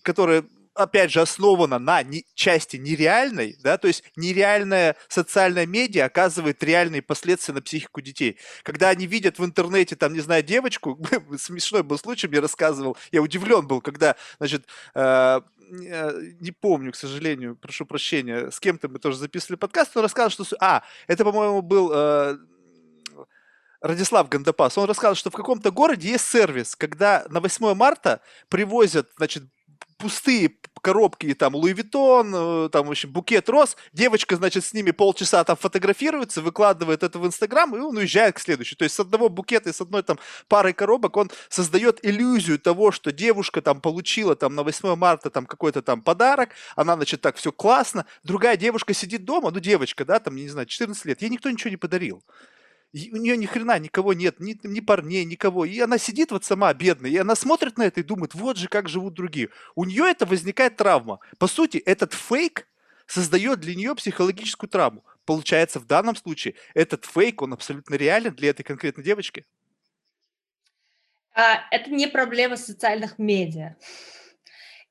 которая 0.04 0.44
опять 0.76 1.12
же, 1.12 1.22
основана 1.22 1.80
на 1.80 2.04
не, 2.04 2.26
части 2.34 2.78
нереальной, 2.78 3.56
да, 3.62 3.78
то 3.78 3.88
есть 3.88 4.04
нереальная 4.16 4.96
социальная 5.08 5.66
медиа 5.66 6.06
оказывает 6.06 6.64
реальные 6.64 7.02
последствия 7.02 7.54
на 7.54 7.62
психику 7.62 8.02
детей. 8.02 8.38
Когда 8.64 8.90
они 8.90 9.06
видят 9.06 9.40
в 9.40 9.46
интернете, 9.46 9.96
там, 9.96 10.14
не 10.14 10.22
знаю, 10.22 10.44
девочку, 10.44 11.00
смешной 11.38 11.84
был 11.84 11.98
случай, 11.98 12.28
мне 12.28 12.40
рассказывал, 12.40 12.98
я 13.12 13.22
удивлен 13.22 13.68
был, 13.68 13.82
когда, 13.82 14.16
значит, 14.40 14.66
э, 14.96 15.42
э, 15.70 16.22
не 16.40 16.52
помню, 16.52 16.92
к 16.92 16.96
сожалению, 16.96 17.56
прошу 17.56 17.86
прощения, 17.86 18.50
с 18.50 18.60
кем-то 18.60 18.90
мы 18.90 19.00
тоже 19.00 19.18
записывали 19.18 19.58
подкаст, 19.58 19.96
он 19.96 20.04
рассказывал, 20.04 20.46
что... 20.46 20.56
А, 20.60 20.84
это, 21.08 21.24
по-моему, 21.24 21.62
был 21.62 21.92
э, 21.94 22.38
Радислав 23.84 24.30
Гандапас, 24.30 24.78
он 24.78 24.86
рассказывал, 24.86 25.16
что 25.16 25.30
в 25.30 25.34
каком-то 25.34 25.70
городе 25.70 26.08
есть 26.10 26.26
сервис, 26.26 26.74
когда 26.74 27.26
на 27.30 27.42
8 27.42 27.74
марта 27.74 28.22
привозят, 28.48 29.10
значит, 29.18 29.44
пустые 29.98 30.52
коробки, 30.82 31.34
там, 31.34 31.54
Louis 31.54 31.74
Vuitton, 31.74 32.34
э, 32.34 32.70
там, 32.70 32.88
в 32.88 32.92
общем, 32.92 33.12
букет 33.12 33.50
роз. 33.50 33.76
Девочка, 33.92 34.38
значит, 34.38 34.64
с 34.64 34.74
ними 34.74 34.92
полчаса 34.92 35.44
там 35.44 35.58
фотографируется, 35.58 36.42
выкладывает 36.42 37.04
это 37.04 37.20
в 37.20 37.28
Инстаграм, 37.28 37.76
и 37.76 37.80
он 37.80 37.98
уезжает 37.98 38.36
к 38.36 38.40
следующей. 38.40 38.78
То 38.78 38.84
есть 38.84 38.96
с 38.96 39.00
одного 39.02 39.28
букета 39.28 39.70
и 39.70 39.74
с 39.74 39.82
одной 39.82 40.02
там 40.04 40.18
парой 40.48 40.72
коробок 40.72 41.18
он 41.18 41.30
создает 41.50 42.00
иллюзию 42.06 42.60
того, 42.60 42.92
что 42.92 43.12
девушка 43.12 43.62
там 43.62 43.82
получила 43.82 44.38
там 44.38 44.56
на 44.56 44.64
8 44.64 44.96
марта 44.96 45.30
там 45.30 45.46
какой-то 45.46 45.82
там 45.82 46.02
подарок, 46.02 46.52
она, 46.78 46.96
значит, 46.96 47.20
так 47.20 47.36
все 47.36 47.52
классно. 47.52 48.06
Другая 48.24 48.56
девушка 48.56 48.94
сидит 48.94 49.26
дома, 49.26 49.52
ну, 49.52 49.60
девочка, 49.60 50.06
да, 50.06 50.20
там, 50.20 50.36
не 50.38 50.48
знаю, 50.48 50.68
14 50.68 51.04
лет, 51.06 51.22
ей 51.22 51.30
никто 51.30 51.50
ничего 51.50 51.70
не 51.70 51.78
подарил 51.78 52.24
у 52.94 53.18
нее 53.18 53.36
ни 53.38 53.46
хрена 53.46 53.80
никого 53.80 54.14
нет, 54.14 54.40
ни, 54.40 54.58
ни 54.64 54.80
парней, 54.80 55.26
никого. 55.26 55.66
И 55.66 55.80
она 55.80 55.98
сидит 55.98 56.32
вот 56.32 56.46
сама 56.46 56.74
бедная, 56.74 57.10
и 57.10 57.18
она 57.18 57.36
смотрит 57.36 57.78
на 57.78 57.84
это 57.84 58.02
и 58.02 58.04
думает, 58.04 58.36
вот 58.36 58.58
же 58.58 58.68
как 58.68 58.88
живут 58.88 59.16
другие. 59.16 59.50
У 59.76 59.84
нее 59.84 60.06
это 60.10 60.26
возникает 60.26 60.78
травма. 60.78 61.20
По 61.40 61.48
сути, 61.48 61.78
этот 61.78 62.14
фейк 62.14 62.68
создает 63.08 63.60
для 63.60 63.76
нее 63.76 63.96
психологическую 63.96 64.70
травму. 64.70 65.04
Получается, 65.26 65.80
в 65.80 65.88
данном 65.88 66.16
случае 66.16 66.54
этот 66.76 67.06
фейк, 67.06 67.42
он 67.42 67.54
абсолютно 67.54 67.96
реален 67.96 68.36
для 68.36 68.50
этой 68.50 68.64
конкретной 68.64 69.04
девочки. 69.04 69.46
А, 71.34 71.62
это 71.72 71.90
не 71.90 72.08
проблема 72.08 72.58
социальных 72.58 73.18
медиа. 73.18 73.76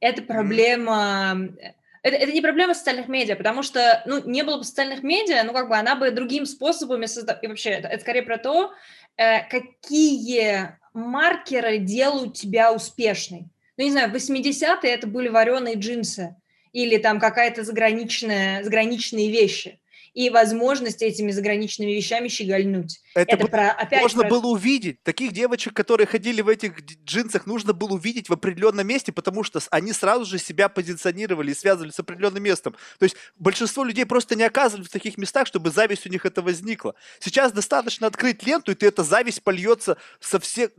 Это 0.01 0.23
проблема 0.23 1.35
mm 1.37 1.75
это, 2.03 2.17
это 2.17 2.33
не 2.33 2.41
проблема 2.41 2.75
социальных 2.75 3.09
медиа, 3.09 3.37
потому 3.37 3.63
что, 3.63 4.03
ну, 4.07 4.23
не 4.25 4.43
было 4.43 4.59
бы 4.59 4.65
социальных 4.65 5.03
медиа, 5.03 5.45
ну, 5.45 5.53
как 5.53 5.69
бы 5.69 5.77
она 5.77 5.95
бы 5.95 6.11
другими 6.11 6.45
способами 6.45 7.07
создала... 7.07 7.39
И 7.41 7.47
вообще, 7.47 7.71
это, 7.71 7.89
это 7.89 8.01
скорее 8.01 8.23
про 8.23 8.39
то, 8.39 8.73
э, 9.17 9.49
какие 9.49 10.79
маркеры 10.93 11.79
делают 11.79 12.35
тебя 12.35 12.73
успешной. 12.73 13.47
Ну, 13.77 13.85
не 13.85 13.91
знаю, 13.91 14.11
в 14.11 14.15
80-е 14.15 14.91
это 14.91 15.07
были 15.07 15.29
вареные 15.29 15.77
джинсы 15.77 16.37
или 16.73 16.97
там 16.99 17.21
какая-то 17.21 17.65
заграничная, 17.65 18.63
заграничные 18.63 19.31
вещи 19.31 19.79
и 20.15 20.31
возможность 20.31 21.03
этими 21.03 21.31
заграничными 21.31 21.93
вещами 21.93 22.29
щегольнуть. 22.29 23.01
Это, 23.15 23.37
это 23.37 23.47
про, 23.47 23.71
опять 23.71 24.03
можно 24.03 24.23
про... 24.23 24.31
было 24.31 24.47
увидеть. 24.49 25.03
Таких 25.03 25.33
девочек, 25.33 25.75
которые 25.75 26.07
ходили 26.07 26.43
в 26.43 26.49
этих 26.49 26.81
джинсах, 27.05 27.47
нужно 27.47 27.73
было 27.73 27.95
увидеть 27.95 28.29
в 28.29 28.33
определенном 28.33 28.87
месте, 28.87 29.13
потому 29.13 29.43
что 29.43 29.61
они 29.71 29.93
сразу 29.93 30.25
же 30.25 30.39
себя 30.39 30.69
позиционировали 30.69 31.53
и 31.53 31.55
связывали 31.55 31.91
с 31.91 31.99
определенным 31.99 32.43
местом. 32.43 32.75
То 32.99 33.05
есть 33.05 33.17
большинство 33.39 33.85
людей 33.85 34.05
просто 34.05 34.37
не 34.37 34.45
оказывались 34.45 34.89
в 34.89 34.93
таких 34.93 35.17
местах, 35.17 35.47
чтобы 35.47 35.71
зависть 35.71 36.07
у 36.07 36.11
них 36.11 36.27
это 36.27 36.43
возникла. 36.43 36.95
Сейчас 37.19 37.53
достаточно 37.53 38.07
открыть 38.07 38.47
ленту, 38.47 38.73
и 38.73 38.85
эта 38.85 39.05
зависть 39.05 39.43
польется 39.43 39.97
со 40.21 40.39
всех 40.39 40.71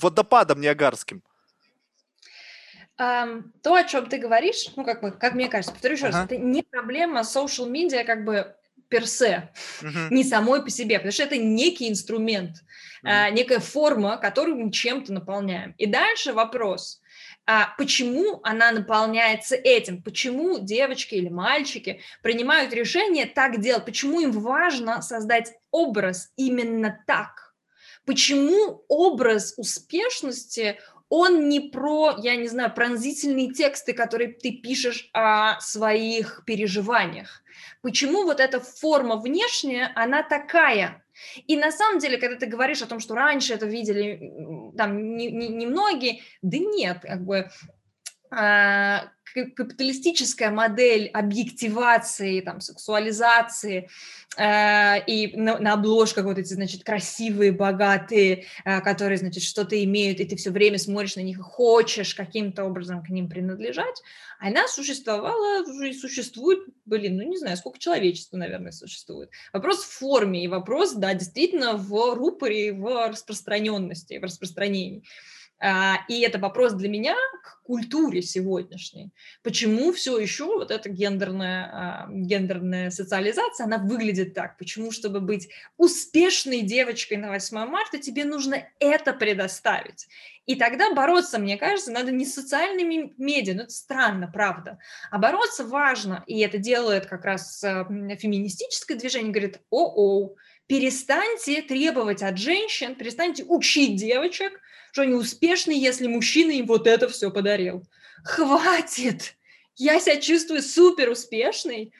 водопадом 0.00 0.60
ниагарским. 0.60 1.22
Um, 2.96 3.50
то, 3.62 3.74
о 3.74 3.82
чем 3.82 4.06
ты 4.06 4.18
говоришь, 4.18 4.68
ну, 4.76 4.84
как, 4.84 5.02
бы, 5.02 5.10
как 5.10 5.34
мне 5.34 5.48
кажется, 5.48 5.72
повторю 5.72 5.96
еще 5.96 6.06
ага. 6.06 6.18
раз, 6.18 6.24
это 6.26 6.36
не 6.36 6.62
проблема 6.62 7.22
social 7.22 7.68
media 7.68 8.04
как 8.04 8.24
бы 8.24 8.54
персе, 8.88 9.50
uh-huh. 9.80 10.08
не 10.10 10.22
самой 10.22 10.62
по 10.62 10.70
себе, 10.70 10.98
потому 10.98 11.12
что 11.12 11.24
это 11.24 11.36
некий 11.36 11.88
инструмент, 11.88 12.58
uh-huh. 13.02 13.08
а, 13.08 13.30
некая 13.30 13.58
форма, 13.58 14.16
которую 14.16 14.56
мы 14.56 14.70
чем-то 14.70 15.12
наполняем. 15.12 15.74
И 15.78 15.86
дальше 15.86 16.32
вопрос, 16.32 17.00
а 17.46 17.74
почему 17.76 18.40
она 18.42 18.70
наполняется 18.72 19.56
этим, 19.56 20.02
почему 20.02 20.58
девочки 20.60 21.16
или 21.16 21.28
мальчики 21.28 22.00
принимают 22.22 22.72
решение 22.72 23.26
так 23.26 23.60
делать, 23.60 23.84
почему 23.84 24.20
им 24.20 24.32
важно 24.32 25.02
создать 25.02 25.52
образ 25.70 26.32
именно 26.36 27.02
так, 27.06 27.54
почему 28.06 28.84
образ 28.88 29.54
успешности 29.56 30.78
он 31.08 31.48
не 31.48 31.60
про, 31.60 32.16
я 32.18 32.36
не 32.36 32.48
знаю, 32.48 32.72
пронзительные 32.74 33.52
тексты, 33.52 33.92
которые 33.92 34.32
ты 34.32 34.52
пишешь 34.52 35.10
о 35.12 35.60
своих 35.60 36.42
переживаниях. 36.46 37.42
Почему 37.82 38.24
вот 38.24 38.40
эта 38.40 38.60
форма 38.60 39.16
внешняя, 39.16 39.92
она 39.94 40.22
такая? 40.22 41.04
И 41.46 41.56
на 41.56 41.70
самом 41.70 42.00
деле, 42.00 42.18
когда 42.18 42.36
ты 42.36 42.46
говоришь 42.46 42.82
о 42.82 42.86
том, 42.86 42.98
что 42.98 43.14
раньше 43.14 43.54
это 43.54 43.66
видели 43.66 44.72
там 44.76 45.16
немногие, 45.16 45.30
не, 45.30 45.48
не 45.48 45.66
многие, 45.66 46.22
да 46.42 46.58
нет, 46.58 46.98
как 47.02 47.24
бы 47.24 47.48
а, 48.30 49.10
капиталистическая 49.34 50.50
модель 50.50 51.08
объективации, 51.08 52.40
там, 52.40 52.60
сексуализации, 52.60 53.88
э, 54.36 55.04
и 55.06 55.36
на, 55.36 55.58
на 55.58 55.72
обложках 55.74 56.24
вот 56.24 56.38
эти, 56.38 56.52
значит, 56.52 56.84
красивые, 56.84 57.52
богатые, 57.52 58.46
э, 58.64 58.80
которые, 58.80 59.18
значит, 59.18 59.42
что-то 59.42 59.82
имеют, 59.82 60.20
и 60.20 60.24
ты 60.24 60.36
все 60.36 60.50
время 60.50 60.78
смотришь 60.78 61.16
на 61.16 61.20
них 61.20 61.38
и 61.38 61.42
хочешь 61.42 62.14
каким-то 62.14 62.64
образом 62.64 63.02
к 63.02 63.08
ним 63.08 63.28
принадлежать, 63.28 64.02
она 64.38 64.68
существовала 64.68 65.64
и 65.84 65.92
существует, 65.92 66.60
блин, 66.84 67.16
ну 67.16 67.22
не 67.22 67.38
знаю, 67.38 67.56
сколько 67.56 67.78
человечества, 67.78 68.36
наверное, 68.36 68.72
существует. 68.72 69.30
Вопрос 69.52 69.84
в 69.84 69.90
форме 69.90 70.44
и 70.44 70.48
вопрос, 70.48 70.92
да, 70.92 71.14
действительно 71.14 71.76
в 71.76 72.14
рупоре, 72.14 72.72
в 72.72 73.08
распространенности, 73.08 74.18
в 74.18 74.22
распространении. 74.22 75.04
А, 75.66 76.04
и 76.08 76.20
это 76.20 76.38
вопрос 76.38 76.74
для 76.74 76.90
меня 76.90 77.16
к 77.42 77.62
культуре 77.62 78.20
сегодняшней. 78.20 79.12
Почему 79.42 79.94
все 79.94 80.18
еще 80.18 80.44
вот 80.44 80.70
эта 80.70 80.90
гендерная, 80.90 81.70
а, 81.72 82.08
гендерная 82.10 82.90
социализация, 82.90 83.64
она 83.64 83.78
выглядит 83.78 84.34
так? 84.34 84.58
Почему, 84.58 84.90
чтобы 84.90 85.20
быть 85.20 85.48
успешной 85.78 86.60
девочкой 86.60 87.16
на 87.16 87.30
8 87.30 87.64
марта, 87.64 87.96
тебе 87.96 88.26
нужно 88.26 88.68
это 88.78 89.14
предоставить? 89.14 90.06
И 90.44 90.54
тогда 90.54 90.92
бороться, 90.92 91.38
мне 91.38 91.56
кажется, 91.56 91.90
надо 91.90 92.12
не 92.12 92.26
с 92.26 92.34
социальными 92.34 93.14
медиа, 93.16 93.54
ну 93.54 93.62
это 93.62 93.72
странно, 93.72 94.30
правда, 94.30 94.78
а 95.10 95.16
бороться 95.16 95.64
важно, 95.64 96.22
и 96.26 96.40
это 96.40 96.58
делает 96.58 97.06
как 97.06 97.24
раз 97.24 97.64
а, 97.64 97.84
феминистическое 97.86 98.98
движение, 98.98 99.32
говорит, 99.32 99.62
о-о, 99.70 100.34
перестаньте 100.66 101.62
требовать 101.62 102.22
от 102.22 102.38
женщин, 102.38 102.94
перестаньте 102.94 103.44
учить 103.44 103.96
девочек, 103.96 104.60
что 104.92 105.02
они 105.02 105.14
успешны, 105.14 105.72
если 105.72 106.06
мужчина 106.06 106.52
им 106.52 106.66
вот 106.66 106.86
это 106.86 107.08
все 107.08 107.30
подарил. 107.30 107.84
Хватит! 108.24 109.36
Я 109.76 109.98
себя 109.98 110.20
чувствую 110.20 110.62
супер 110.62 111.10
успешной, 111.10 111.92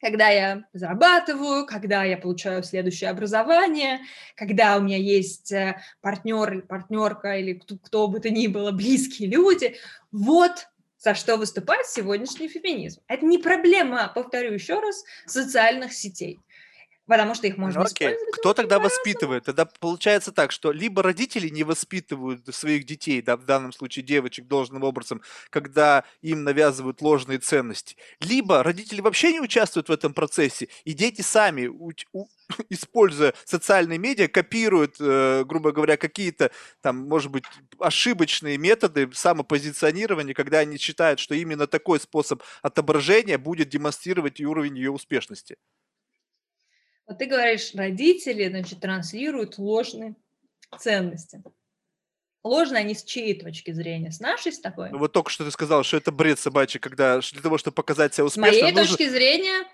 когда 0.00 0.28
я 0.28 0.64
зарабатываю, 0.72 1.66
когда 1.66 2.04
я 2.04 2.16
получаю 2.16 2.62
следующее 2.62 3.10
образование, 3.10 4.00
когда 4.36 4.76
у 4.76 4.80
меня 4.80 4.98
есть 4.98 5.50
э, 5.50 5.80
партнер 6.02 6.52
или 6.52 6.60
партнерка 6.60 7.38
или 7.38 7.54
кто, 7.54 7.76
кто 7.78 8.06
бы 8.06 8.20
то 8.20 8.30
ни 8.30 8.46
было, 8.46 8.70
близкие 8.70 9.28
люди. 9.28 9.76
Вот 10.12 10.68
за 10.98 11.14
что 11.14 11.36
выступает 11.36 11.86
сегодняшний 11.86 12.48
феминизм. 12.48 13.00
Это 13.08 13.26
не 13.26 13.38
проблема, 13.38 14.10
повторю 14.14 14.52
еще 14.52 14.80
раз, 14.80 15.04
социальных 15.26 15.92
сетей 15.92 16.40
потому 17.06 17.34
что 17.34 17.46
их 17.46 17.56
можно 17.56 17.80
ну, 17.80 17.86
окей. 17.86 18.08
использовать. 18.08 18.34
Кто 18.34 18.54
тогда 18.54 18.78
воспитывает? 18.78 19.44
Тогда 19.44 19.66
получается 19.66 20.32
так, 20.32 20.52
что 20.52 20.72
либо 20.72 21.02
родители 21.02 21.48
не 21.48 21.64
воспитывают 21.64 22.46
своих 22.54 22.84
детей, 22.84 23.22
да, 23.22 23.36
в 23.36 23.44
данном 23.44 23.72
случае 23.72 24.04
девочек, 24.04 24.46
должным 24.46 24.84
образом, 24.84 25.22
когда 25.50 26.04
им 26.22 26.44
навязывают 26.44 27.00
ложные 27.00 27.38
ценности, 27.38 27.96
либо 28.20 28.62
родители 28.62 29.00
вообще 29.00 29.32
не 29.32 29.40
участвуют 29.40 29.88
в 29.88 29.92
этом 29.92 30.14
процессе, 30.14 30.68
и 30.84 30.92
дети 30.92 31.22
сами, 31.22 31.66
у, 31.66 31.92
у, 32.12 32.26
используя 32.70 33.34
социальные 33.44 33.98
медиа, 33.98 34.28
копируют, 34.28 34.96
э, 35.00 35.44
грубо 35.44 35.72
говоря, 35.72 35.96
какие-то 35.96 36.50
там, 36.80 36.96
может 37.08 37.30
быть, 37.30 37.44
ошибочные 37.78 38.58
методы 38.58 39.10
самопозиционирования, 39.12 40.34
когда 40.34 40.58
они 40.58 40.78
считают, 40.78 41.20
что 41.20 41.34
именно 41.34 41.66
такой 41.66 42.00
способ 42.00 42.42
отображения 42.62 43.38
будет 43.38 43.68
демонстрировать 43.68 44.40
уровень 44.40 44.76
ее 44.76 44.90
успешности. 44.90 45.56
Вот 47.06 47.18
ты 47.18 47.26
говоришь, 47.26 47.74
родители, 47.74 48.48
значит, 48.48 48.80
транслируют 48.80 49.58
ложные 49.58 50.14
ценности. 50.78 51.42
Ложно 52.42 52.78
они 52.78 52.94
с 52.94 53.02
чьей 53.02 53.38
точки 53.38 53.72
зрения? 53.72 54.10
С 54.10 54.20
нашей, 54.20 54.52
с 54.52 54.60
тобой? 54.60 54.90
Ну 54.90 54.98
вот 54.98 55.12
только 55.12 55.30
что 55.30 55.44
ты 55.44 55.50
сказал, 55.50 55.82
что 55.82 55.96
это 55.96 56.12
бред 56.12 56.38
собачий, 56.38 56.78
когда 56.78 57.20
для 57.20 57.42
того, 57.42 57.56
чтобы 57.56 57.74
показать 57.74 58.14
себя 58.14 58.24
успешным... 58.24 58.52
С 58.52 58.60
моей 58.60 58.72
нужно... 58.72 58.86
точки 58.86 59.08
зрения, 59.08 59.66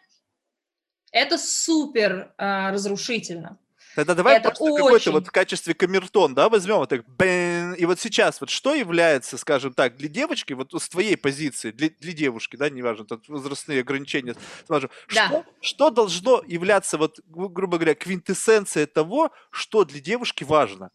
это 1.11 1.36
супер 1.36 2.32
а, 2.39 2.70
разрушительно. 2.70 3.59
Тогда 3.94 4.14
давай 4.14 4.36
это 4.36 4.50
просто 4.50 4.64
очень... 4.64 4.76
какой-то 4.76 5.12
вот 5.12 5.26
в 5.26 5.30
качестве 5.30 5.74
камертон, 5.74 6.34
да, 6.34 6.48
возьмем 6.48 6.76
вот 6.76 6.88
так, 6.88 7.04
бэн, 7.06 7.74
и 7.74 7.84
вот 7.86 7.98
сейчас 7.98 8.40
вот 8.40 8.50
что 8.50 8.74
является, 8.74 9.36
скажем 9.36 9.72
так, 9.72 9.96
для 9.96 10.08
девочки, 10.08 10.52
вот 10.52 10.72
с 10.72 10.88
твоей 10.88 11.16
позиции, 11.16 11.70
для, 11.70 11.90
для 11.98 12.12
девушки, 12.12 12.56
да, 12.56 12.70
неважно, 12.70 13.04
тут 13.04 13.28
возрастные 13.28 13.80
ограничения, 13.80 14.34
скажем, 14.64 14.90
да. 15.12 15.26
что, 15.26 15.44
что 15.60 15.90
должно 15.90 16.42
являться 16.46 16.98
вот, 16.98 17.20
грубо 17.26 17.78
говоря, 17.78 17.94
квинтэссенцией 17.94 18.86
того, 18.86 19.30
что 19.50 19.84
для 19.84 20.00
девушки 20.00 20.44
важно? 20.44 20.90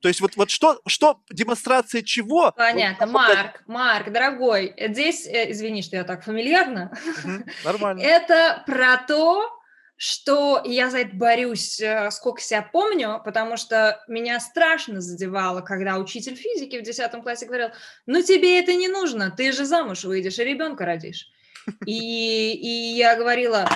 То 0.00 0.08
есть 0.08 0.20
вот, 0.20 0.36
вот 0.36 0.48
что, 0.50 0.80
что, 0.86 1.20
демонстрация 1.30 2.02
чего? 2.02 2.52
Понятно, 2.52 3.06
вот, 3.06 3.14
Марк, 3.14 3.62
Марк, 3.66 4.12
дорогой, 4.12 4.72
здесь, 4.78 5.26
э, 5.26 5.50
извини, 5.50 5.82
что 5.82 5.96
я 5.96 6.04
так 6.04 6.24
фамильярно, 6.24 6.92
угу, 7.24 7.44
нормально. 7.64 8.00
это 8.00 8.62
про 8.64 8.98
то, 8.98 9.57
что 10.00 10.62
я 10.64 10.90
за 10.90 10.98
это 10.98 11.16
борюсь, 11.16 11.80
э, 11.80 12.10
сколько 12.12 12.40
себя 12.40 12.62
помню, 12.62 13.20
потому 13.24 13.56
что 13.56 14.00
меня 14.06 14.38
страшно 14.38 15.00
задевало, 15.00 15.60
когда 15.60 15.98
учитель 15.98 16.36
физики 16.36 16.78
в 16.78 16.84
10 16.84 17.20
классе 17.20 17.46
говорил, 17.46 17.70
ну 18.06 18.22
тебе 18.22 18.60
это 18.60 18.74
не 18.74 18.86
нужно, 18.86 19.32
ты 19.36 19.50
же 19.50 19.64
замуж 19.64 20.04
выйдешь 20.04 20.38
и 20.38 20.44
ребенка 20.44 20.86
родишь. 20.86 21.26
И, 21.84 22.52
и 22.54 22.96
я 22.96 23.16
говорила, 23.16 23.68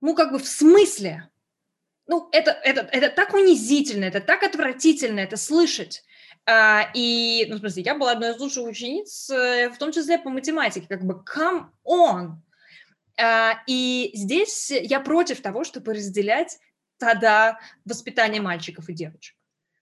ну 0.00 0.14
как 0.14 0.30
бы 0.32 0.38
в 0.38 0.46
смысле? 0.46 1.28
Ну 2.06 2.28
это, 2.30 2.52
это, 2.52 2.82
это 2.92 3.10
так 3.10 3.34
унизительно, 3.34 4.04
это 4.04 4.20
так 4.20 4.44
отвратительно 4.44 5.18
это 5.18 5.36
слышать. 5.36 6.04
А, 6.46 6.90
и, 6.94 7.46
ну, 7.48 7.56
в 7.56 7.58
смысле, 7.58 7.82
я 7.82 7.94
была 7.94 8.12
одной 8.12 8.30
из 8.30 8.40
лучших 8.40 8.64
учениц, 8.64 9.28
э, 9.30 9.68
в 9.68 9.76
том 9.76 9.92
числе 9.92 10.18
по 10.18 10.30
математике, 10.30 10.86
как 10.88 11.04
бы, 11.04 11.22
come 11.22 11.66
on, 11.84 12.36
и 13.66 14.10
здесь 14.14 14.70
я 14.70 15.00
против 15.00 15.40
того, 15.40 15.64
чтобы 15.64 15.94
разделять 15.94 16.58
тогда 16.98 17.58
воспитание 17.84 18.40
мальчиков 18.40 18.88
и 18.88 18.92
девочек. 18.92 19.34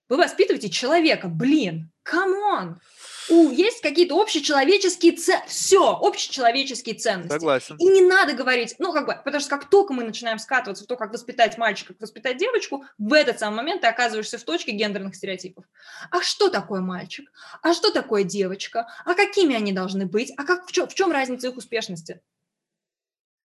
Вы 0.08 0.16
воспитываете 0.16 0.70
человека, 0.70 1.28
блин, 1.28 1.90
come 2.02 2.47
on! 2.47 2.80
У, 3.28 3.50
есть 3.50 3.82
какие-то 3.82 4.18
общечеловеческие 4.18 5.12
ценности, 5.12 5.50
все, 5.50 5.92
общечеловеческие 5.92 6.94
ценности. 6.94 7.30
Согласен. 7.30 7.76
И 7.76 7.84
не 7.84 8.00
надо 8.00 8.32
говорить, 8.32 8.74
ну, 8.78 8.94
как 8.94 9.04
бы, 9.06 9.20
потому 9.22 9.40
что 9.40 9.50
как 9.50 9.68
только 9.68 9.92
мы 9.92 10.02
начинаем 10.02 10.38
скатываться 10.38 10.84
в 10.84 10.86
то, 10.86 10.96
как 10.96 11.12
воспитать 11.12 11.58
мальчика, 11.58 11.92
как 11.92 12.00
воспитать 12.00 12.38
девочку, 12.38 12.86
в 12.96 13.12
этот 13.12 13.38
самый 13.38 13.56
момент 13.56 13.82
ты 13.82 13.86
оказываешься 13.86 14.38
в 14.38 14.44
точке 14.44 14.72
гендерных 14.72 15.14
стереотипов. 15.14 15.66
А 16.10 16.22
что 16.22 16.48
такое 16.48 16.80
мальчик? 16.80 17.30
А 17.60 17.74
что 17.74 17.92
такое 17.92 18.22
девочка? 18.24 18.88
А 19.04 19.12
какими 19.12 19.54
они 19.54 19.72
должны 19.72 20.06
быть? 20.06 20.32
А 20.38 20.44
как, 20.44 20.66
в, 20.66 20.72
чем, 20.72 20.88
в 20.88 20.94
чем 20.94 21.12
разница 21.12 21.48
их 21.48 21.56
успешности? 21.58 22.22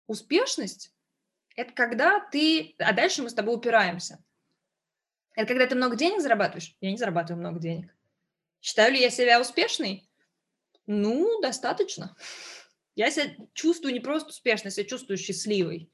Успешность– 0.07 0.93
это 1.55 1.73
когда 1.73 2.19
ты… 2.19 2.75
А 2.79 2.93
дальше 2.93 3.21
мы 3.21 3.29
с 3.29 3.33
тобой 3.33 3.55
упираемся. 3.55 4.23
Это 5.35 5.47
когда 5.47 5.67
ты 5.67 5.75
много 5.75 5.95
денег 5.95 6.21
зарабатываешь? 6.21 6.75
Я 6.81 6.91
не 6.91 6.97
зарабатываю 6.97 7.39
много 7.39 7.59
денег. 7.59 7.95
Считаю 8.61 8.93
ли 8.93 9.01
я 9.01 9.09
себя 9.09 9.39
успешной? 9.39 10.09
Ну, 10.87 11.41
достаточно. 11.41 12.15
Я 12.95 13.09
себя 13.09 13.33
чувствую 13.53 13.93
не 13.93 13.99
просто 13.99 14.29
успешной, 14.29 14.73
я 14.75 14.83
чувствую 14.83 15.17
счастливой. 15.17 15.91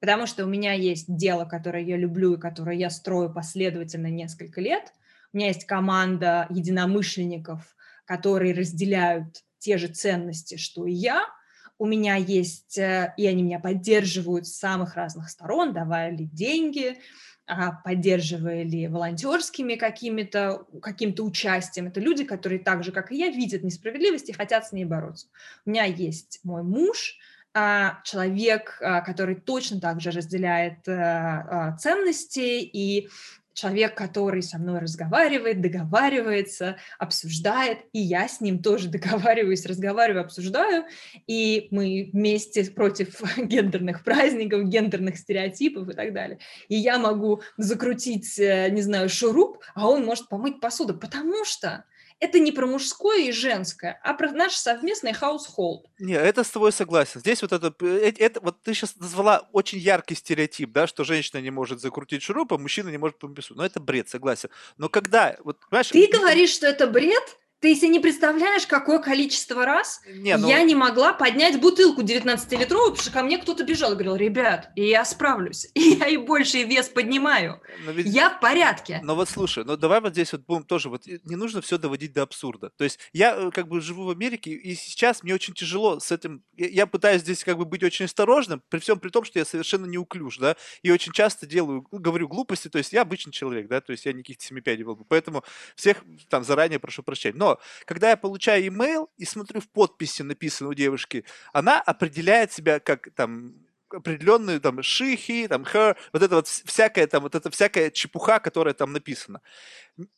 Потому 0.00 0.26
что 0.26 0.44
у 0.44 0.48
меня 0.48 0.72
есть 0.72 1.14
дело, 1.14 1.44
которое 1.44 1.84
я 1.84 1.96
люблю 1.96 2.34
и 2.34 2.40
которое 2.40 2.76
я 2.76 2.90
строю 2.90 3.32
последовательно 3.32 4.08
несколько 4.08 4.60
лет. 4.60 4.92
У 5.32 5.36
меня 5.36 5.48
есть 5.48 5.64
команда 5.64 6.46
единомышленников, 6.50 7.76
которые 8.04 8.52
разделяют 8.52 9.44
те 9.58 9.78
же 9.78 9.86
ценности, 9.86 10.56
что 10.56 10.86
и 10.86 10.92
я– 10.92 11.24
у 11.82 11.86
меня 11.86 12.14
есть, 12.14 12.78
э, 12.78 13.12
и 13.16 13.26
они 13.26 13.42
меня 13.42 13.58
поддерживают 13.58 14.46
с 14.46 14.56
самых 14.56 14.94
разных 14.94 15.28
сторон, 15.28 15.72
давая 15.72 16.12
ли 16.12 16.26
деньги, 16.26 16.96
а, 17.44 17.72
поддерживая 17.72 18.62
ли 18.62 18.86
волонтерскими 18.86 19.74
какими-то, 19.74 20.64
каким-то 20.80 21.24
участием. 21.24 21.88
Это 21.88 21.98
люди, 21.98 22.22
которые 22.22 22.60
так 22.60 22.84
же, 22.84 22.92
как 22.92 23.10
и 23.10 23.16
я, 23.16 23.30
видят 23.30 23.64
несправедливость 23.64 24.28
и 24.28 24.32
хотят 24.32 24.64
с 24.64 24.70
ней 24.70 24.84
бороться. 24.84 25.26
У 25.66 25.70
меня 25.70 25.82
есть 25.82 26.38
мой 26.44 26.62
муж, 26.62 27.16
а, 27.52 27.98
человек, 28.04 28.78
а, 28.80 29.00
который 29.00 29.34
точно 29.34 29.80
так 29.80 30.00
же 30.00 30.12
разделяет 30.12 30.86
э, 30.86 31.74
ценности 31.80 32.60
и 32.60 33.08
человек, 33.54 33.94
который 33.96 34.42
со 34.42 34.58
мной 34.58 34.80
разговаривает, 34.80 35.60
договаривается, 35.60 36.76
обсуждает, 36.98 37.78
и 37.92 38.00
я 38.00 38.28
с 38.28 38.40
ним 38.40 38.62
тоже 38.62 38.88
договариваюсь, 38.90 39.66
разговариваю, 39.66 40.24
обсуждаю, 40.24 40.84
и 41.26 41.68
мы 41.70 42.10
вместе 42.12 42.64
против 42.70 43.20
гендерных 43.36 44.04
праздников, 44.04 44.64
гендерных 44.64 45.18
стереотипов 45.18 45.88
и 45.88 45.92
так 45.92 46.12
далее. 46.12 46.38
И 46.68 46.76
я 46.76 46.98
могу 46.98 47.42
закрутить, 47.56 48.38
э, 48.38 48.70
не 48.70 48.82
знаю, 48.82 49.08
шуруп, 49.08 49.58
а 49.74 49.88
он 49.88 50.04
может 50.04 50.28
помыть 50.28 50.60
посуду, 50.60 50.96
потому 50.98 51.44
что 51.44 51.84
это 52.22 52.38
не 52.38 52.52
про 52.52 52.68
мужское 52.68 53.24
и 53.24 53.32
женское, 53.32 54.00
а 54.04 54.14
про 54.14 54.30
наш 54.30 54.54
совместный 54.54 55.10
household. 55.10 55.80
Не, 55.98 56.14
это 56.14 56.44
с 56.44 56.50
тобой 56.50 56.70
согласен. 56.70 57.18
Здесь 57.18 57.42
вот 57.42 57.50
это, 57.50 57.74
это, 57.84 58.22
это 58.22 58.40
вот 58.40 58.62
ты 58.62 58.74
сейчас 58.74 58.94
назвала 58.96 59.48
очень 59.50 59.78
яркий 59.78 60.14
стереотип, 60.14 60.70
да, 60.70 60.86
что 60.86 61.02
женщина 61.02 61.40
не 61.40 61.50
может 61.50 61.80
закрутить 61.80 62.22
шуруп, 62.22 62.52
а 62.52 62.58
мужчина 62.58 62.90
не 62.90 62.96
может 62.98 63.18
Но 63.50 63.64
это 63.64 63.80
бред, 63.80 64.08
согласен. 64.08 64.50
Но 64.78 64.88
когда, 64.88 65.36
вот, 65.44 65.58
понимаешь... 65.68 65.88
Ты 65.88 66.06
говоришь, 66.06 66.50
что 66.50 66.66
это 66.66 66.86
бред? 66.86 67.22
Ты 67.62 67.76
себе 67.76 67.90
не 67.90 68.00
представляешь, 68.00 68.66
какое 68.66 68.98
количество 68.98 69.64
раз 69.64 70.00
не, 70.12 70.36
ну... 70.36 70.48
я 70.48 70.64
не 70.64 70.74
могла 70.74 71.12
поднять 71.12 71.60
бутылку 71.60 72.02
19-литровую, 72.02 72.90
потому 72.90 72.96
что 72.96 73.12
ко 73.12 73.22
мне 73.22 73.38
кто-то 73.38 73.62
бежал 73.62 73.92
и 73.92 73.94
говорил, 73.94 74.16
ребят, 74.16 74.72
я 74.74 75.04
справлюсь, 75.04 75.68
я 75.76 76.08
и 76.08 76.16
больший 76.16 76.64
вес 76.64 76.88
поднимаю, 76.88 77.62
ведь... 77.86 78.08
я 78.08 78.30
в 78.30 78.40
порядке. 78.40 79.00
Но 79.04 79.14
вот 79.14 79.28
слушай, 79.28 79.62
ну 79.64 79.76
давай 79.76 80.00
вот 80.00 80.10
здесь 80.10 80.32
вот 80.32 80.44
будем 80.44 80.64
тоже, 80.64 80.88
вот 80.88 81.06
не 81.06 81.36
нужно 81.36 81.60
все 81.60 81.78
доводить 81.78 82.12
до 82.12 82.22
абсурда. 82.22 82.70
То 82.76 82.82
есть 82.82 82.98
я 83.12 83.36
э, 83.36 83.50
как 83.52 83.68
бы 83.68 83.80
живу 83.80 84.06
в 84.06 84.10
Америке, 84.10 84.50
и 84.50 84.74
сейчас 84.74 85.22
мне 85.22 85.32
очень 85.32 85.54
тяжело 85.54 86.00
с 86.00 86.10
этим, 86.10 86.42
я 86.56 86.88
пытаюсь 86.88 87.22
здесь 87.22 87.44
как 87.44 87.58
бы 87.58 87.64
быть 87.64 87.84
очень 87.84 88.06
осторожным, 88.06 88.60
при 88.70 88.80
всем 88.80 88.98
при 88.98 89.10
том, 89.10 89.22
что 89.22 89.38
я 89.38 89.44
совершенно 89.44 89.86
не 89.86 89.98
уклюж, 89.98 90.38
да, 90.38 90.56
и 90.82 90.90
очень 90.90 91.12
часто 91.12 91.46
делаю, 91.46 91.86
говорю 91.92 92.26
глупости, 92.26 92.66
то 92.66 92.78
есть 92.78 92.92
я 92.92 93.02
обычный 93.02 93.32
человек, 93.32 93.68
да, 93.68 93.80
то 93.80 93.92
есть 93.92 94.04
я 94.04 94.12
никаких 94.12 94.42
семипядей 94.42 94.82
был, 94.82 94.96
поэтому 95.08 95.44
всех 95.76 95.98
там 96.28 96.42
заранее 96.42 96.80
прошу 96.80 97.04
прощения. 97.04 97.38
Но 97.38 97.51
когда 97.84 98.10
я 98.10 98.16
получаю 98.16 98.66
имейл 98.66 99.10
и 99.16 99.24
смотрю 99.24 99.60
в 99.60 99.68
подписи, 99.68 100.22
написано 100.22 100.70
у 100.70 100.74
девушки, 100.74 101.24
она 101.52 101.80
определяет 101.80 102.52
себя 102.52 102.80
как 102.80 103.08
там 103.14 103.54
определенную 103.90 104.60
там 104.60 104.82
she, 104.82 105.19
he, 105.19 105.46
там 105.48 105.62
her, 105.62 105.96
вот 106.12 106.22
это 106.22 106.36
вот 106.36 106.48
всякая 106.48 107.06
там 107.06 107.22
вот 107.22 107.34
это 107.34 107.50
всякая 107.50 107.90
чепуха, 107.90 108.40
которая 108.40 108.74
там 108.74 108.92
написана. 108.92 109.42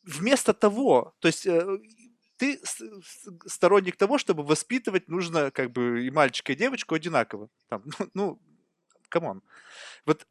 Вместо 0.03 0.53
того, 0.53 1.13
то 1.19 1.27
есть 1.27 1.45
э, 1.45 1.79
ты 2.37 2.59
сторонник 3.45 3.97
того, 3.97 4.17
чтобы 4.17 4.43
воспитывать 4.43 5.09
нужно 5.09 5.51
как 5.51 5.71
бы 5.71 6.05
и 6.05 6.11
мальчика, 6.11 6.53
и 6.53 6.55
девочку 6.55 6.95
одинаково. 6.95 7.49
Там, 7.69 7.83
ну, 8.13 8.41
come 9.09 9.28
on. 9.28 9.43
Вот 10.05 10.27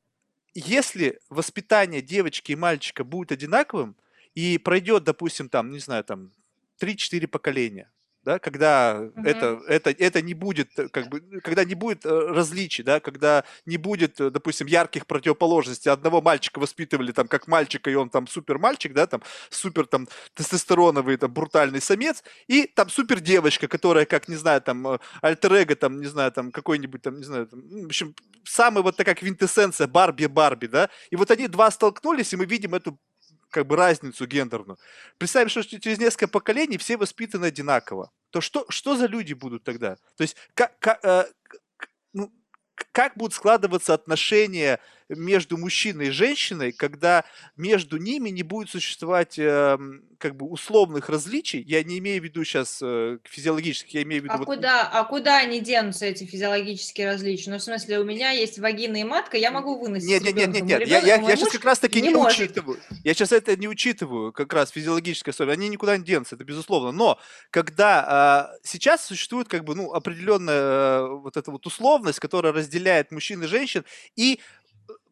если 0.54 1.20
воспитание 1.28 2.00
девочки 2.00 2.52
и 2.52 2.56
мальчика 2.56 3.04
будет 3.04 3.32
одинаковым, 3.32 3.96
и 4.34 4.58
пройдет, 4.58 5.04
допустим, 5.04 5.48
там, 5.48 5.70
не 5.70 5.78
знаю, 5.78 6.04
там 6.04 6.32
3-4 6.80 7.26
поколения 7.26 7.90
да, 8.24 8.38
когда 8.38 8.94
mm-hmm. 8.94 9.26
это, 9.26 9.60
это, 9.68 9.90
это 9.90 10.22
не 10.22 10.34
будет, 10.34 10.78
э, 10.78 10.88
как 10.88 11.08
бы, 11.08 11.20
когда 11.42 11.64
не 11.64 11.74
будет 11.74 12.06
э, 12.06 12.08
различий, 12.08 12.82
да, 12.82 12.98
когда 13.00 13.44
не 13.66 13.76
будет, 13.76 14.20
э, 14.20 14.30
допустим, 14.30 14.66
ярких 14.66 15.06
противоположностей. 15.06 15.90
Одного 15.90 16.22
мальчика 16.22 16.58
воспитывали 16.58 17.12
там 17.12 17.28
как 17.28 17.46
мальчика, 17.48 17.90
и 17.90 17.94
он 17.94 18.08
там 18.08 18.26
супер 18.26 18.58
мальчик, 18.58 18.94
да, 18.94 19.06
там 19.06 19.22
супер 19.50 19.86
там 19.86 20.08
тестостероновый, 20.34 21.16
там 21.18 21.32
брутальный 21.32 21.80
самец, 21.80 22.24
и 22.46 22.66
там 22.66 22.88
супер 22.88 23.20
девочка, 23.20 23.68
которая, 23.68 24.06
как, 24.06 24.28
не 24.28 24.36
знаю, 24.36 24.62
там 24.62 24.98
альтер 25.20 25.76
там, 25.76 26.00
не 26.00 26.06
знаю, 26.06 26.32
там 26.32 26.50
какой-нибудь 26.50 27.02
там, 27.02 27.18
не 27.18 27.24
знаю, 27.24 27.46
там, 27.46 27.60
ну, 27.68 27.82
в 27.82 27.86
общем, 27.86 28.14
самая 28.44 28.82
вот 28.82 28.96
такая 28.96 29.14
квинтэссенция 29.14 29.86
Барби-Барби, 29.86 30.66
да, 30.66 30.88
и 31.10 31.16
вот 31.16 31.30
они 31.30 31.46
два 31.48 31.70
столкнулись, 31.70 32.32
и 32.32 32.36
мы 32.36 32.46
видим 32.46 32.74
эту 32.74 32.98
как 33.54 33.68
бы 33.68 33.76
разницу 33.76 34.26
гендерную. 34.26 34.78
Представим, 35.16 35.48
что 35.48 35.62
через 35.62 35.98
несколько 35.98 36.26
поколений 36.26 36.76
все 36.76 36.96
воспитаны 36.96 37.46
одинаково. 37.46 38.10
То 38.30 38.40
что, 38.40 38.66
что 38.68 38.96
за 38.96 39.06
люди 39.06 39.32
будут 39.32 39.62
тогда? 39.62 39.94
То 40.16 40.22
есть 40.22 40.36
как, 40.54 40.76
как, 40.80 40.98
э, 41.04 41.26
ну, 42.12 42.32
как 42.90 43.16
будут 43.16 43.32
складываться 43.32 43.94
отношения 43.94 44.80
между 45.08 45.56
мужчиной 45.56 46.08
и 46.08 46.10
женщиной, 46.10 46.72
когда 46.72 47.24
между 47.56 47.98
ними 47.98 48.30
не 48.30 48.42
будет 48.42 48.70
существовать 48.70 49.38
э, 49.38 49.78
как 50.18 50.36
бы 50.36 50.46
условных 50.46 51.10
различий. 51.10 51.62
Я 51.62 51.82
не 51.84 51.98
имею 51.98 52.20
в 52.22 52.24
виду 52.24 52.44
сейчас 52.44 52.80
э, 52.82 53.18
физиологических, 53.24 53.92
я 53.92 54.02
имею 54.02 54.22
в 54.22 54.24
виду... 54.24 54.34
А, 54.34 54.38
вот... 54.38 54.46
куда, 54.46 54.88
а 54.88 55.04
куда 55.04 55.38
они 55.38 55.60
денутся, 55.60 56.06
эти 56.06 56.24
физиологические 56.24 57.08
различия? 57.08 57.50
Ну, 57.50 57.58
в 57.58 57.62
смысле, 57.62 58.00
у 58.00 58.04
меня 58.04 58.30
есть 58.30 58.58
вагина 58.58 58.96
и 58.96 59.04
матка, 59.04 59.36
я 59.36 59.50
могу 59.50 59.78
выносить 59.78 60.08
Нет, 60.08 60.22
нет, 60.22 60.34
нет, 60.34 60.48
нет, 60.48 60.64
нет. 60.64 60.88
Я, 60.88 61.00
я, 61.00 61.16
я 61.16 61.36
сейчас 61.36 61.50
как 61.50 61.64
раз 61.64 61.78
таки 61.78 62.00
не, 62.00 62.08
не 62.08 62.14
учитываю. 62.14 62.78
Я 63.02 63.12
сейчас 63.12 63.32
это 63.32 63.54
не 63.56 63.68
учитываю, 63.68 64.32
как 64.32 64.52
раз 64.52 64.70
физиологическое 64.70 65.32
особенность. 65.32 65.58
Они 65.58 65.68
никуда 65.68 65.98
не 65.98 66.04
денутся, 66.04 66.36
это 66.36 66.44
безусловно. 66.44 66.90
Но 66.90 67.18
когда 67.50 68.50
э, 68.54 68.58
сейчас 68.66 69.04
существует 69.04 69.48
как 69.48 69.64
бы, 69.64 69.74
ну, 69.74 69.92
определенная 69.92 71.00
э, 71.00 71.08
вот 71.08 71.36
эта 71.36 71.50
вот 71.50 71.66
условность, 71.66 72.18
которая 72.18 72.52
разделяет 72.52 73.10
мужчин 73.10 73.42
и 73.42 73.46
женщин, 73.46 73.84
и 74.16 74.40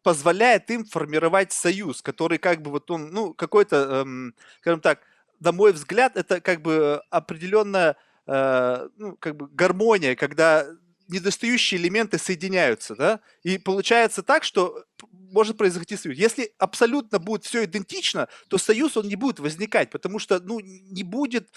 позволяет 0.03 0.71
им 0.71 0.85
формировать 0.85 1.53
союз, 1.53 2.03
который 2.03 2.39
как 2.39 2.63
бы 2.63 2.71
вот 2.71 2.91
он, 2.91 3.11
ну, 3.11 3.35
какой-то, 3.35 4.03
эм, 4.03 4.35
скажем 4.61 4.81
так, 4.81 5.01
на 5.41 5.53
мой 5.53 5.73
взгляд, 5.73 6.17
это 6.17 6.41
как 6.41 6.63
бы 6.63 7.03
определенная, 7.11 7.97
э, 8.27 8.89
ну, 8.97 9.17
как 9.17 9.37
бы 9.37 9.49
гармония, 9.49 10.15
когда 10.15 10.67
недостающие 11.09 11.81
элементы 11.81 12.19
соединяются, 12.19 12.95
да, 12.97 13.21
и 13.43 13.59
получается 13.59 14.23
так, 14.23 14.45
что 14.45 14.85
может 15.33 15.57
произойти 15.57 15.97
союз. 15.97 16.19
Если 16.19 16.53
абсолютно 16.59 17.19
будет 17.19 17.45
все 17.45 17.65
идентично, 17.65 18.29
то 18.49 18.59
союз 18.59 18.97
он 18.97 19.09
не 19.09 19.17
будет 19.17 19.41
возникать, 19.41 19.91
потому 19.91 20.19
что, 20.19 20.41
ну, 20.41 20.61
не 20.61 21.03
будет, 21.03 21.51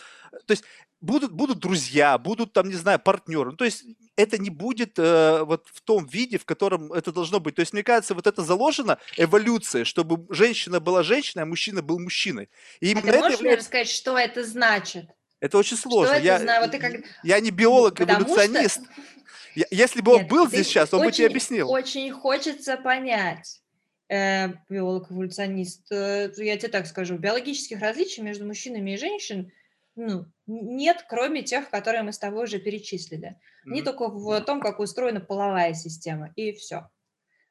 то 0.46 0.52
есть 0.52 0.64
будут, 1.02 1.32
будут 1.32 1.60
друзья, 1.60 2.18
будут 2.18 2.54
там, 2.54 2.70
не 2.70 2.76
знаю, 2.76 3.00
партнеры, 3.00 3.52
ну, 3.52 3.58
то 3.58 3.66
есть 3.66 3.84
это 4.16 4.38
не 4.38 4.50
будет 4.50 4.98
э, 4.98 5.44
вот 5.44 5.68
в 5.74 5.82
том 5.82 6.06
виде, 6.06 6.38
в 6.38 6.46
котором 6.46 6.94
это 6.94 7.12
должно 7.12 7.40
быть. 7.40 7.56
То 7.56 7.60
есть, 7.60 7.74
мне 7.74 7.84
кажется, 7.84 8.14
вот 8.14 8.28
это 8.28 8.44
заложено 8.44 8.98
эволюция, 9.18 9.84
чтобы 9.84 10.26
женщина 10.34 10.80
была 10.80 11.04
женщиной, 11.04 11.44
а 11.44 11.46
мужчина 11.46 11.82
был 11.82 12.00
мужчиной. 12.00 12.50
И 12.80 12.94
а 12.94 13.02
ты 13.02 13.08
можешь 13.08 13.40
является... 13.40 13.66
рассказать, 13.66 13.90
что 13.90 14.18
это 14.18 14.44
значит? 14.44 15.10
Это 15.42 15.58
очень 15.58 15.78
сложно. 15.78 16.16
Что 16.16 16.18
это 16.18 16.26
я, 16.26 16.40
знаю? 16.40 16.62
Вот 16.62 16.72
ты 16.72 16.80
как... 16.80 16.94
я 17.24 17.40
не 17.40 17.52
биолог, 17.52 18.00
эволюционист. 18.00 18.82
Что... 18.82 19.66
Если 19.70 20.02
бы 20.02 20.14
он 20.14 20.22
Нет, 20.22 20.30
был 20.30 20.48
здесь 20.48 20.68
сейчас, 20.68 20.94
он 20.94 21.04
бы 21.04 21.12
тебе 21.12 21.28
объяснил. 21.28 21.70
Очень 21.70 22.12
хочется 22.12 22.78
понять, 22.78 23.62
э, 24.10 24.50
биолог-эволюционист, 24.70 25.92
э, 25.92 26.32
я 26.38 26.58
тебе 26.58 26.72
так 26.72 26.88
скажу, 26.88 27.18
биологических 27.18 27.80
различий 27.80 28.24
между 28.24 28.46
мужчинами 28.46 28.92
и 28.92 28.98
женщинами 28.98 29.52
ну, 29.96 30.26
нет, 30.46 31.06
кроме 31.08 31.42
тех, 31.42 31.70
которые 31.70 32.04
мы 32.04 32.12
с 32.12 32.20
тобой 32.20 32.44
уже 32.44 32.60
перечислили. 32.60 33.30
Mm-hmm. 33.30 33.72
Не 33.72 33.82
только 33.82 34.10
в 34.10 34.42
том, 34.42 34.60
как 34.60 34.80
устроена 34.80 35.22
половая 35.22 35.74
система, 35.74 36.32
и 36.36 36.52
все. 36.52 36.90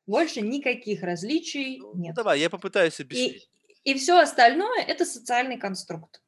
Больше 0.07 0.43
никаких 0.43 1.03
различий 1.03 1.79
ну, 1.79 1.95
нет. 1.95 2.15
Давай, 2.15 2.41
я 2.41 2.51
попытаюсь 2.51 3.01
объяснить. 3.01 3.49
И, 3.85 3.93
и 3.93 3.95
все 3.95 4.19
остальное– 4.19 4.83
это 4.87 5.07
социальный 5.07 5.57
конструкт. 5.57 6.23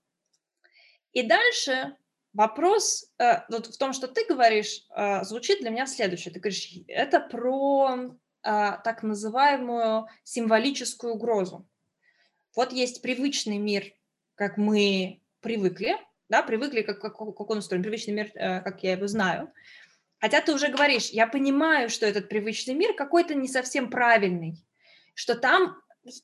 И 1.13 1.23
дальше 1.23 1.97
вопрос 2.33 3.11
э, 3.19 3.43
вот 3.51 3.67
в 3.67 3.77
том, 3.77 3.93
что 3.93 4.09
ты 4.09 4.25
говоришь, 4.27 4.87
э, 4.97 5.23
звучит 5.25 5.61
для 5.61 5.71
меня 5.71 5.87
следующее. 5.87 6.33
Ты 6.33 6.41
говоришь, 6.41 6.73
это 6.89 7.21
про 7.21 8.17
так 8.85 9.03
называемую 9.03 10.07
символическую 10.23 11.15
угрозу. 11.15 11.67
Вот 12.55 12.73
есть 12.73 13.03
привычный 13.03 13.59
мир, 13.59 13.93
как 14.35 14.57
мы 14.57 15.21
привыкли, 15.41 15.97
да, 16.29 16.43
привыкли, 16.43 16.83
как, 16.83 17.01
как, 17.01 17.17
как 17.17 17.51
он 17.51 17.59
устроен, 17.59 17.83
привычный 17.83 18.15
мир, 18.15 18.31
э, 18.35 18.61
как 18.61 18.83
я 18.83 18.93
его 18.93 19.07
знаю. 19.07 19.53
Хотя 20.19 20.41
ты 20.41 20.53
уже 20.55 20.69
говоришь, 20.69 21.11
я 21.11 21.27
понимаю, 21.27 21.91
что 21.91 22.07
этот 22.07 22.29
привычный 22.29 22.75
мир 22.75 22.95
какой-то 22.95 23.35
не 23.35 23.49
совсем 23.49 23.91
правильный, 23.91 24.65
что 25.15 25.35
там, 25.35 25.77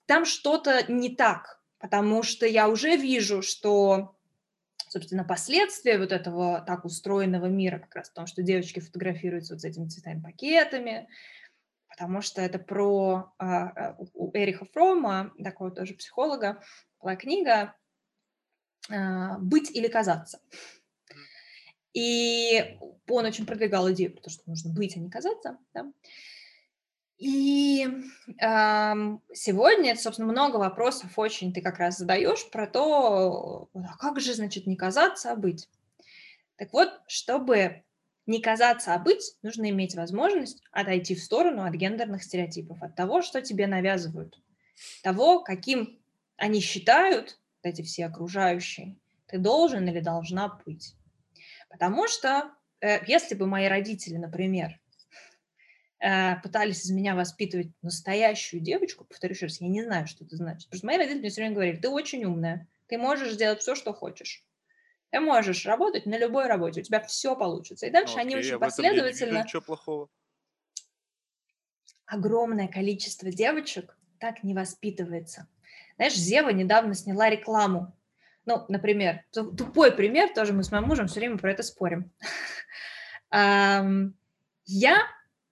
там 0.07 0.24
что-то 0.24 0.90
не 0.90 1.15
так, 1.15 1.61
потому 1.78 2.23
что 2.23 2.47
я 2.47 2.69
уже 2.69 2.97
вижу, 2.97 3.43
что, 3.43 4.16
собственно, 4.89 5.24
последствия 5.24 5.99
вот 5.99 6.11
этого 6.11 6.62
так 6.66 6.85
устроенного 6.85 7.47
мира 7.47 7.78
как 7.78 7.94
раз 7.94 8.11
в 8.11 8.15
том, 8.15 8.27
что 8.27 8.43
девочки 8.43 8.81
фотографируются 8.81 9.55
вот 9.55 9.61
с 9.61 9.65
этими 9.65 9.89
цветами 9.89 10.23
пакетами, 10.23 11.09
потому 11.93 12.23
что 12.23 12.40
это 12.40 12.59
про 12.59 13.35
а, 13.39 13.97
у 14.14 14.31
Эриха 14.32 14.64
Фрома, 14.64 15.32
такого 15.43 15.70
тоже 15.70 15.93
психолога, 15.94 16.62
была 17.01 17.16
книга 17.16 17.77
а, 18.90 19.39
быть 19.39 19.70
или 19.70 19.89
казаться. 19.89 20.40
И 21.93 22.78
он 23.06 23.27
очень 23.27 23.44
продвигал 23.44 23.93
идею, 23.93 24.14
потому 24.14 24.31
что 24.31 24.48
нужно 24.48 24.73
быть, 24.73 24.97
а 24.97 25.01
не 25.01 25.10
казаться. 25.10 25.59
Да? 25.74 25.93
И 27.19 27.86
э, 27.86 28.94
сегодня, 29.35 29.94
собственно, 29.97 30.32
много 30.32 30.56
вопросов 30.56 31.19
очень 31.19 31.52
ты 31.52 31.60
как 31.60 31.78
раз 31.78 31.98
задаешь 31.98 32.51
про 32.51 32.66
то, 32.66 33.69
а 33.74 33.97
как 33.98 34.19
же, 34.19 34.32
значит, 34.35 34.66
не 34.66 34.77
казаться, 34.77 35.32
а 35.32 35.36
быть. 35.36 35.69
Так 36.56 36.73
вот, 36.73 36.89
чтобы 37.06 37.85
не 38.27 38.40
казаться, 38.40 38.94
а 38.94 38.99
быть, 38.99 39.36
нужно 39.43 39.70
иметь 39.70 39.94
возможность 39.94 40.62
отойти 40.70 41.15
в 41.15 41.23
сторону 41.23 41.65
от 41.65 41.74
гендерных 41.74 42.23
стереотипов, 42.23 42.82
от 42.82 42.94
того, 42.94 43.23
что 43.23 43.43
тебе 43.43 43.66
навязывают, 43.66 44.40
того, 45.03 45.40
каким 45.40 45.99
они 46.36 46.61
считают 46.61 47.39
эти 47.62 47.82
все 47.82 48.07
окружающие, 48.07 48.97
ты 49.27 49.39
должен 49.39 49.89
или 49.89 50.01
должна 50.01 50.61
быть. 50.65 50.94
Потому 51.69 52.07
что 52.07 52.53
э, 52.81 53.05
если 53.07 53.35
бы 53.35 53.47
мои 53.47 53.66
родители, 53.66 54.16
например, 54.16 54.78
э, 56.01 56.36
пытались 56.43 56.85
из 56.85 56.90
меня 56.90 57.15
воспитывать 57.15 57.70
настоящую 57.82 58.61
девочку, 58.61 59.05
повторю 59.05 59.35
еще 59.35 59.47
раз, 59.47 59.61
я 59.61 59.69
не 59.69 59.82
знаю, 59.82 60.07
что 60.07 60.24
это 60.24 60.36
значит. 60.36 60.69
Потому 60.69 60.78
что 60.78 60.86
мои 60.86 60.97
родители 60.99 61.20
мне 61.20 61.31
все 61.31 61.40
время 61.40 61.55
говорили, 61.55 61.77
ты 61.77 61.89
очень 61.89 62.24
умная, 62.24 62.69
ты 62.89 62.99
можешь 62.99 63.32
сделать 63.32 63.61
все, 63.61 63.74
что 63.74 63.93
хочешь. 63.93 64.44
Ты 65.12 65.20
можешь 65.20 65.66
работать 65.66 66.06
на 66.06 66.16
любой 66.18 66.47
работе, 66.47 66.80
у 66.80 66.82
тебя 66.82 66.98
все 67.02 67.36
получится. 67.36 67.86
И 67.86 67.90
дальше 67.90 68.14
Ну, 68.14 68.20
они 68.22 68.34
окей, 68.34 68.47
очень 68.47 68.55
а 68.55 68.59
в 68.59 68.62
этом 68.62 68.84
я 68.84 68.90
последовательно 68.90 69.43
ничего 69.44 69.60
плохого. 69.60 70.09
огромное 72.06 72.66
количество 72.66 73.30
девочек 73.30 73.94
так 74.18 74.43
не 74.43 74.55
воспитывается. 74.55 75.48
Знаешь, 75.97 76.14
Зева 76.14 76.48
недавно 76.48 76.94
сняла 76.94 77.28
рекламу. 77.28 77.94
Ну, 78.47 78.64
например, 78.68 79.22
ту- 79.32 79.52
тупой 79.55 79.93
пример, 79.93 80.32
тоже 80.32 80.55
мы 80.55 80.62
с 80.64 80.72
моим 80.72 80.84
мужем 80.84 81.09
все 81.09 81.20
время 81.20 81.36
про 81.36 81.52
это 81.52 81.62
спорим. 81.62 82.10
Я, 84.64 84.97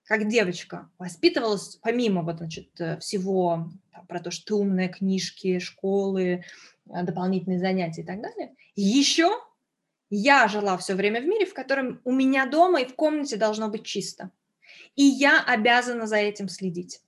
как 0.04 0.28
девочка, 0.28 0.88
воспитывалась, 0.98 1.76
помимо 1.82 2.22
вот, 2.22 2.38
значит, 2.38 2.70
всего 3.00 3.68
там, 3.92 4.06
про 4.06 4.20
то, 4.20 4.30
что 4.30 4.56
умная, 4.56 4.88
книжки, 4.88 5.58
школы, 5.58 6.44
дополнительные 6.86 7.58
занятия 7.58 8.02
и 8.02 8.06
так 8.06 8.22
далее, 8.22 8.54
еще 8.74 9.30
я 10.10 10.48
жила 10.48 10.76
все 10.76 10.94
время 10.94 11.20
в 11.20 11.24
мире, 11.24 11.46
в 11.46 11.54
котором 11.54 12.00
у 12.04 12.12
меня 12.12 12.46
дома 12.46 12.80
и 12.80 12.86
в 12.86 12.94
комнате 12.94 13.36
должно 13.36 13.68
быть 13.68 13.84
чисто. 13.84 14.30
И 14.96 15.04
я 15.04 15.42
обязана 15.42 16.06
за 16.06 16.16
этим 16.16 16.48
следить. 16.48 17.00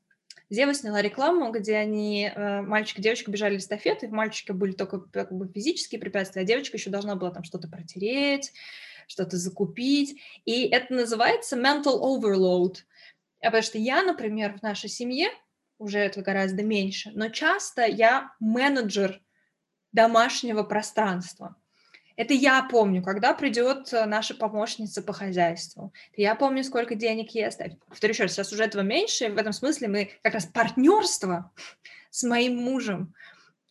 Зева 0.50 0.74
сняла 0.74 1.00
рекламу, 1.00 1.50
где 1.50 1.76
они, 1.76 2.30
э, 2.32 2.60
мальчик 2.60 2.98
и 2.98 3.02
девочка 3.02 3.30
бежали 3.30 3.56
эстафеты, 3.56 4.08
у 4.08 4.14
мальчика 4.14 4.52
были 4.52 4.72
только 4.72 5.00
как 5.00 5.32
бы, 5.32 5.48
физические 5.48 6.00
препятствия, 6.00 6.42
а 6.42 6.44
девочка 6.44 6.76
еще 6.76 6.90
должна 6.90 7.16
была 7.16 7.30
там 7.30 7.42
что-то 7.42 7.68
протереть, 7.68 8.52
что-то 9.06 9.36
закупить. 9.38 10.20
И 10.44 10.68
это 10.68 10.92
называется 10.92 11.56
mental 11.56 12.00
overload. 12.00 12.76
А 13.40 13.46
Потому 13.46 13.62
что 13.62 13.78
я, 13.78 14.02
например, 14.02 14.58
в 14.58 14.62
нашей 14.62 14.90
семье, 14.90 15.28
уже 15.78 15.98
это 15.98 16.22
гораздо 16.22 16.62
меньше, 16.62 17.10
но 17.14 17.28
часто 17.28 17.86
я 17.86 18.32
менеджер 18.38 19.20
домашнего 19.90 20.62
пространства. 20.62 21.56
Это 22.16 22.34
я 22.34 22.62
помню, 22.62 23.02
когда 23.02 23.34
придет 23.34 23.92
э, 23.92 24.04
наша 24.04 24.34
помощница 24.34 25.02
по 25.02 25.12
хозяйству. 25.12 25.92
Я 26.16 26.34
помню, 26.34 26.64
сколько 26.64 26.94
денег 26.94 27.30
ест. 27.30 27.60
А, 27.60 27.70
Повторю 27.88 28.12
еще 28.12 28.24
раз, 28.24 28.32
сейчас 28.32 28.52
уже 28.52 28.64
этого 28.64 28.82
меньше. 28.82 29.30
В 29.30 29.38
этом 29.38 29.52
смысле 29.52 29.88
мы 29.88 30.10
как 30.22 30.34
раз 30.34 30.46
партнерство 30.46 31.52
с 32.10 32.22
моим 32.22 32.56
мужем. 32.56 33.14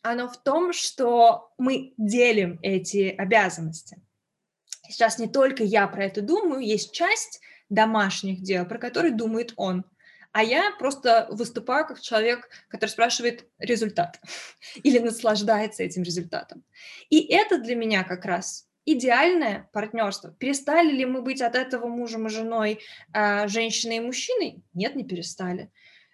Оно 0.02 0.28
в 0.28 0.42
том, 0.42 0.72
что 0.72 1.52
мы 1.58 1.94
делим 1.96 2.58
эти 2.62 3.14
обязанности. 3.16 4.02
Сейчас 4.88 5.18
не 5.18 5.28
только 5.28 5.62
я 5.62 5.86
про 5.86 6.04
это 6.04 6.22
думаю, 6.22 6.60
есть 6.60 6.92
часть 6.92 7.40
домашних 7.68 8.42
дел, 8.42 8.66
про 8.66 8.78
которые 8.78 9.14
думает 9.14 9.52
он. 9.56 9.84
А 10.32 10.42
я 10.42 10.70
просто 10.78 11.28
выступаю 11.30 11.86
как 11.86 12.00
человек, 12.00 12.48
который 12.68 12.90
спрашивает 12.90 13.46
результат 13.58 14.18
или 14.82 14.98
наслаждается 14.98 15.82
этим 15.82 16.02
результатом. 16.02 16.64
И 17.10 17.20
это 17.32 17.58
для 17.58 17.76
меня 17.76 18.02
как 18.02 18.24
раз 18.24 18.66
идеальное 18.84 19.68
партнерство. 19.72 20.34
Перестали 20.38 20.90
ли 20.90 21.04
мы 21.04 21.22
быть 21.22 21.42
от 21.42 21.54
этого 21.54 21.86
мужем 21.86 22.26
и 22.26 22.30
женой, 22.30 22.80
а, 23.12 23.46
женщиной 23.46 23.98
и 23.98 24.00
мужчиной? 24.00 24.62
Нет, 24.74 24.96
не 24.96 25.04
перестали. 25.04 25.70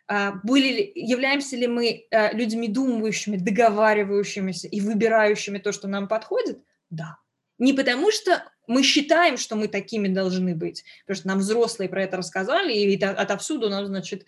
А, 0.08 0.32
Были 0.42 0.68
ли, 0.68 0.92
являемся 0.94 1.56
ли 1.56 1.66
мы 1.66 2.06
а, 2.10 2.32
людьми 2.32 2.68
думающими, 2.68 3.36
договаривающимися 3.36 4.68
и 4.68 4.80
выбирающими 4.80 5.58
то, 5.58 5.72
что 5.72 5.86
нам 5.88 6.08
подходит? 6.08 6.60
Да. 6.90 7.18
Не 7.58 7.72
потому 7.72 8.10
что 8.10 8.44
мы 8.68 8.82
считаем, 8.82 9.36
что 9.36 9.56
мы 9.56 9.66
такими 9.66 10.08
должны 10.08 10.54
быть, 10.54 10.84
потому 11.04 11.16
что 11.16 11.28
нам 11.28 11.38
взрослые 11.38 11.88
про 11.88 12.04
это 12.04 12.18
рассказали, 12.18 12.72
и 12.72 12.96
это 12.96 13.10
отовсюду 13.10 13.68
нам, 13.68 13.86
значит, 13.86 14.26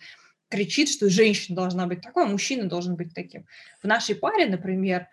кричит, 0.49 0.89
что 0.89 1.09
женщина 1.09 1.55
должна 1.55 1.87
быть 1.87 2.01
такой, 2.01 2.25
а 2.25 2.27
мужчина 2.27 2.65
должен 2.65 2.95
быть 2.95 3.13
таким. 3.13 3.45
В 3.81 3.87
нашей 3.87 4.15
паре, 4.15 4.47
например, 4.47 5.07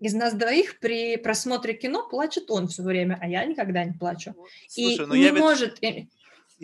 из 0.00 0.14
нас 0.14 0.34
двоих 0.34 0.78
при 0.78 1.16
просмотре 1.16 1.74
кино 1.74 2.06
плачет 2.08 2.50
он 2.50 2.68
все 2.68 2.82
время, 2.82 3.18
а 3.20 3.28
я 3.28 3.44
никогда 3.44 3.84
не 3.84 3.92
плачу. 3.92 4.34
Слушай, 4.68 4.94
и 4.94 4.98
ну 5.00 5.14
не 5.14 5.22
я 5.22 5.30
ведь... 5.30 5.40
может... 5.40 5.82
э, 5.82 6.06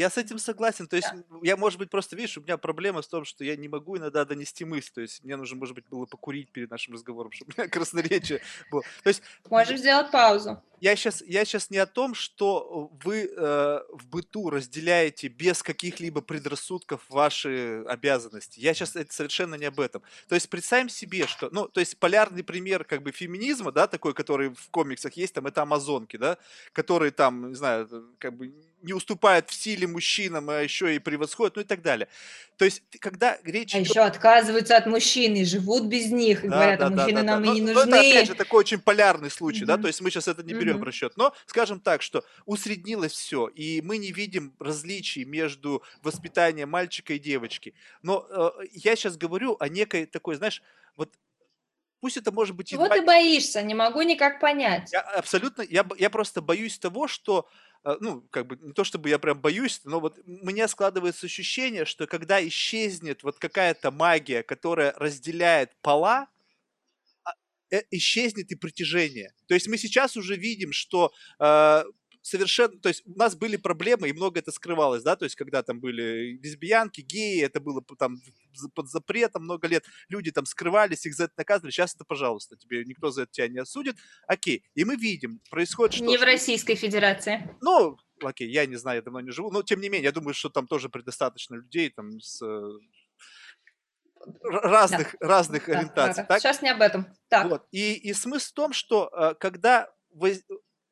Я 0.01 0.09
с 0.09 0.17
этим 0.17 0.39
согласен. 0.39 0.87
То 0.87 0.97
есть 0.97 1.09
Да. 1.13 1.39
я, 1.43 1.57
может 1.59 1.79
быть, 1.79 1.91
просто, 1.91 2.17
видишь, 2.17 2.39
у 2.39 2.41
меня 2.41 2.57
проблема 2.57 3.03
в 3.03 3.07
том, 3.07 3.27
что 3.27 3.45
я 3.45 3.55
не 3.55 3.69
могу 3.69 3.99
иногда 3.99 4.25
донести 4.25 4.65
мысль. 4.65 4.91
То 4.95 5.03
есть 5.03 5.23
мне 5.23 5.37
нужно, 5.37 5.59
может 5.59 5.75
быть, 5.75 5.85
было 5.91 6.07
покурить 6.07 6.51
перед 6.51 6.71
нашим 6.71 6.95
разговором, 6.95 7.31
чтобы 7.33 7.53
у 7.55 7.61
меня 7.61 7.69
красноречие 7.69 8.41
было. 8.71 8.83
То 9.03 9.09
есть 9.09 9.23
Можешь 9.51 9.79
сделать 9.79 10.11
паузу. 10.11 10.63
я 10.81 10.97
сейчас, 10.97 11.23
я 11.27 11.45
сейчас 11.45 11.69
не 11.69 11.77
о 11.77 11.85
том, 11.87 12.15
что 12.15 12.91
вы 13.05 13.31
э, 13.37 13.81
в 13.91 14.07
быту 14.09 14.49
разделяете 14.49 15.29
без 15.29 15.63
каких-либо 15.63 16.23
предрассудков 16.23 17.05
ваши 17.11 17.85
обязанности. 17.87 18.59
Я 18.59 18.73
сейчас 18.73 18.97
это 18.97 19.13
совершенно 19.13 19.57
не 19.57 19.67
об 19.67 19.79
этом. 19.81 20.03
То 20.29 20.35
есть 20.35 20.49
представим 20.49 20.89
себе, 20.89 21.27
что, 21.27 21.51
ну, 21.53 21.69
то 21.69 21.81
есть 21.81 21.99
полярный 21.99 22.43
пример 22.43 22.85
как 22.85 23.03
бы 23.03 23.13
феминизма, 23.13 23.71
да, 23.71 23.87
такой, 23.87 24.15
который 24.15 24.55
в 24.55 24.71
комиксах 24.71 25.13
есть, 25.19 25.35
там, 25.35 25.47
это 25.47 25.61
амазонки, 25.61 26.17
да, 26.17 26.39
которые 26.73 27.11
там, 27.11 27.51
не 27.51 27.55
знаю, 27.55 27.87
э, 27.91 28.03
как 28.19 28.35
бы 28.37 28.55
не 28.83 28.93
уступают 28.95 29.51
в 29.51 29.55
силе 29.55 29.87
мужчинам, 29.87 30.51
а 30.51 30.61
еще 30.63 30.95
и 30.95 30.99
превосходят, 30.99 31.57
ну 31.57 31.63
и 31.63 31.65
так 31.65 31.83
далее. 31.83 32.09
То 32.57 32.65
есть 32.65 32.83
когда 33.01 33.39
речь 33.45 33.75
А 33.75 33.79
идет 33.79 33.81
еще 33.81 34.03
отказываются 34.03 34.77
от 34.77 34.87
мужчин 34.87 35.35
и 35.35 35.45
живут 35.45 35.87
без 35.89 36.13
них, 36.13 36.45
и 36.45 36.49
да, 36.49 36.51
говорят, 36.51 36.79
да, 36.79 36.89
а 36.89 36.91
да, 36.91 37.09
мужчины 37.09 37.23
да, 37.25 37.25
да. 37.25 37.39
нам 37.39 37.45
Но, 37.45 37.53
и 37.53 37.61
не 37.61 37.61
но 37.75 37.81
это, 37.83 38.01
опять 38.01 38.27
же, 38.27 38.35
нужны. 38.35 38.35
такой 38.35 38.61
очень 38.61 38.81
полярный 38.81 39.31
случай, 39.31 39.65
да, 39.67 39.77
Мгм. 39.77 39.79
то 39.79 39.89
есть 39.89 40.01
мы 40.01 40.11
сейчас 40.11 40.27
это 40.27 40.43
не 40.43 40.55
берем 40.55 40.79
в 40.79 40.83
Мгм. 40.83 40.85
расчет. 40.85 41.13
Но 41.17 41.35
скажем 41.47 41.81
так, 41.81 42.01
что 42.03 42.25
усреднилось 42.47 43.13
все, 43.13 43.47
и 43.49 43.83
мы 43.83 43.99
не 43.99 44.11
видим 44.13 44.57
различий 44.59 45.25
между 45.25 45.83
воспитанием 46.03 46.71
мальчика 46.71 47.13
и 47.15 47.19
девочки. 47.19 47.75
Но 48.03 48.27
э, 48.61 48.65
я 48.73 48.97
сейчас 48.97 49.17
говорю 49.19 49.57
о 49.61 49.69
некой 49.69 50.07
такой, 50.07 50.35
знаешь, 50.37 50.63
вот 50.97 51.15
пусть 52.01 52.17
это 52.19 52.33
может 52.33 52.57
быть 52.57 52.73
Чего 52.73 52.89
едва 52.89 52.97
ты 52.97 53.03
боишься? 53.05 53.61
Не 53.63 53.75
могу 53.75 54.01
никак 54.01 54.41
понять. 54.41 54.93
я 54.93 55.01
абсолютно, 55.01 55.63
я, 55.63 55.87
я 55.99 56.11
просто 56.11 56.41
боюсь 56.43 56.79
того, 56.79 57.07
что, 57.09 57.49
ну, 58.01 58.23
как 58.31 58.47
бы, 58.47 58.57
не 58.61 58.73
то 58.73 58.85
чтобы 58.85 59.09
я 59.09 59.19
прям 59.19 59.41
боюсь, 59.41 59.81
но 59.85 60.01
вот 60.01 60.19
у 60.27 60.47
меня 60.47 60.69
складывается 60.69 61.27
ощущение, 61.27 61.85
что 61.85 62.07
когда 62.07 62.47
исчезнет 62.47 63.23
вот 63.23 63.39
какая-то 63.39 63.91
магия, 63.91 64.43
которая 64.43 64.93
разделяет 64.97 65.73
пола, 65.83 66.29
а, 67.25 67.33
э, 67.77 67.83
исчезнет 67.91 68.51
и 68.53 68.57
притяжение. 68.57 69.33
То 69.49 69.55
есть 69.55 69.69
мы 69.69 69.79
сейчас 69.79 70.17
уже 70.17 70.37
видим, 70.37 70.73
что 70.73 71.13
э, 71.41 71.85
совершенно, 72.23 72.79
то 72.79 72.89
есть 72.89 73.03
у 73.07 73.17
нас 73.17 73.35
были 73.35 73.57
проблемы, 73.57 74.09
и 74.09 74.13
много 74.13 74.39
это 74.41 74.53
скрывалось, 74.53 75.03
да, 75.03 75.17
то 75.17 75.25
есть 75.25 75.37
когда 75.37 75.63
там 75.63 75.81
были 75.81 76.39
лесбиянки, 76.43 77.01
геи, 77.01 77.43
это 77.43 77.61
было 77.61 77.83
там 77.99 78.19
под 78.75 78.89
запретом 78.89 79.45
много 79.45 79.69
лет, 79.69 79.85
люди 80.09 80.31
там 80.31 80.47
скрывались, 80.47 81.07
их 81.07 81.15
за 81.15 81.25
это 81.25 81.35
наказывали, 81.37 81.71
сейчас 81.71 81.95
это, 81.95 82.05
пожалуйста, 82.05 82.57
тебе 82.57 82.85
никто 82.85 83.11
за 83.11 83.23
это 83.23 83.33
тебя 83.33 83.49
не 83.49 83.59
осудит, 83.59 83.97
окей, 84.27 84.65
и 84.75 84.85
мы 84.85 84.97
видим, 84.97 85.41
происходит 85.51 85.95
что? 85.95 86.05
Не 86.05 86.19
в 86.19 86.23
Российской 86.23 86.75
Федерации. 86.75 87.57
Ну, 87.61 87.97
окей, 88.23 88.51
я 88.51 88.67
не 88.67 88.77
знаю, 88.77 88.97
я 88.97 89.03
давно 89.03 89.21
не 89.21 89.31
живу, 89.31 89.51
но 89.51 89.63
тем 89.63 89.81
не 89.81 89.89
менее, 89.89 90.07
я 90.07 90.13
думаю, 90.13 90.35
что 90.35 90.49
там 90.49 90.67
тоже 90.67 90.89
предостаточно 90.89 91.57
людей 91.57 91.91
там 91.91 92.21
с 92.21 92.43
э, 92.43 92.71
разных, 94.43 95.17
разных 95.21 95.67
Да, 95.67 95.79
ориентаций, 95.79 96.23
да, 96.23 96.29
так? 96.29 96.41
Сейчас 96.41 96.63
не 96.63 96.71
об 96.71 96.81
этом. 96.81 97.07
Так, 97.29 97.49
Вот. 97.49 97.67
И, 97.71 97.95
и 97.95 98.13
смысл 98.13 98.49
в 98.49 98.53
том, 98.53 98.73
что 98.73 99.11
э, 99.13 99.35
когда 99.39 99.91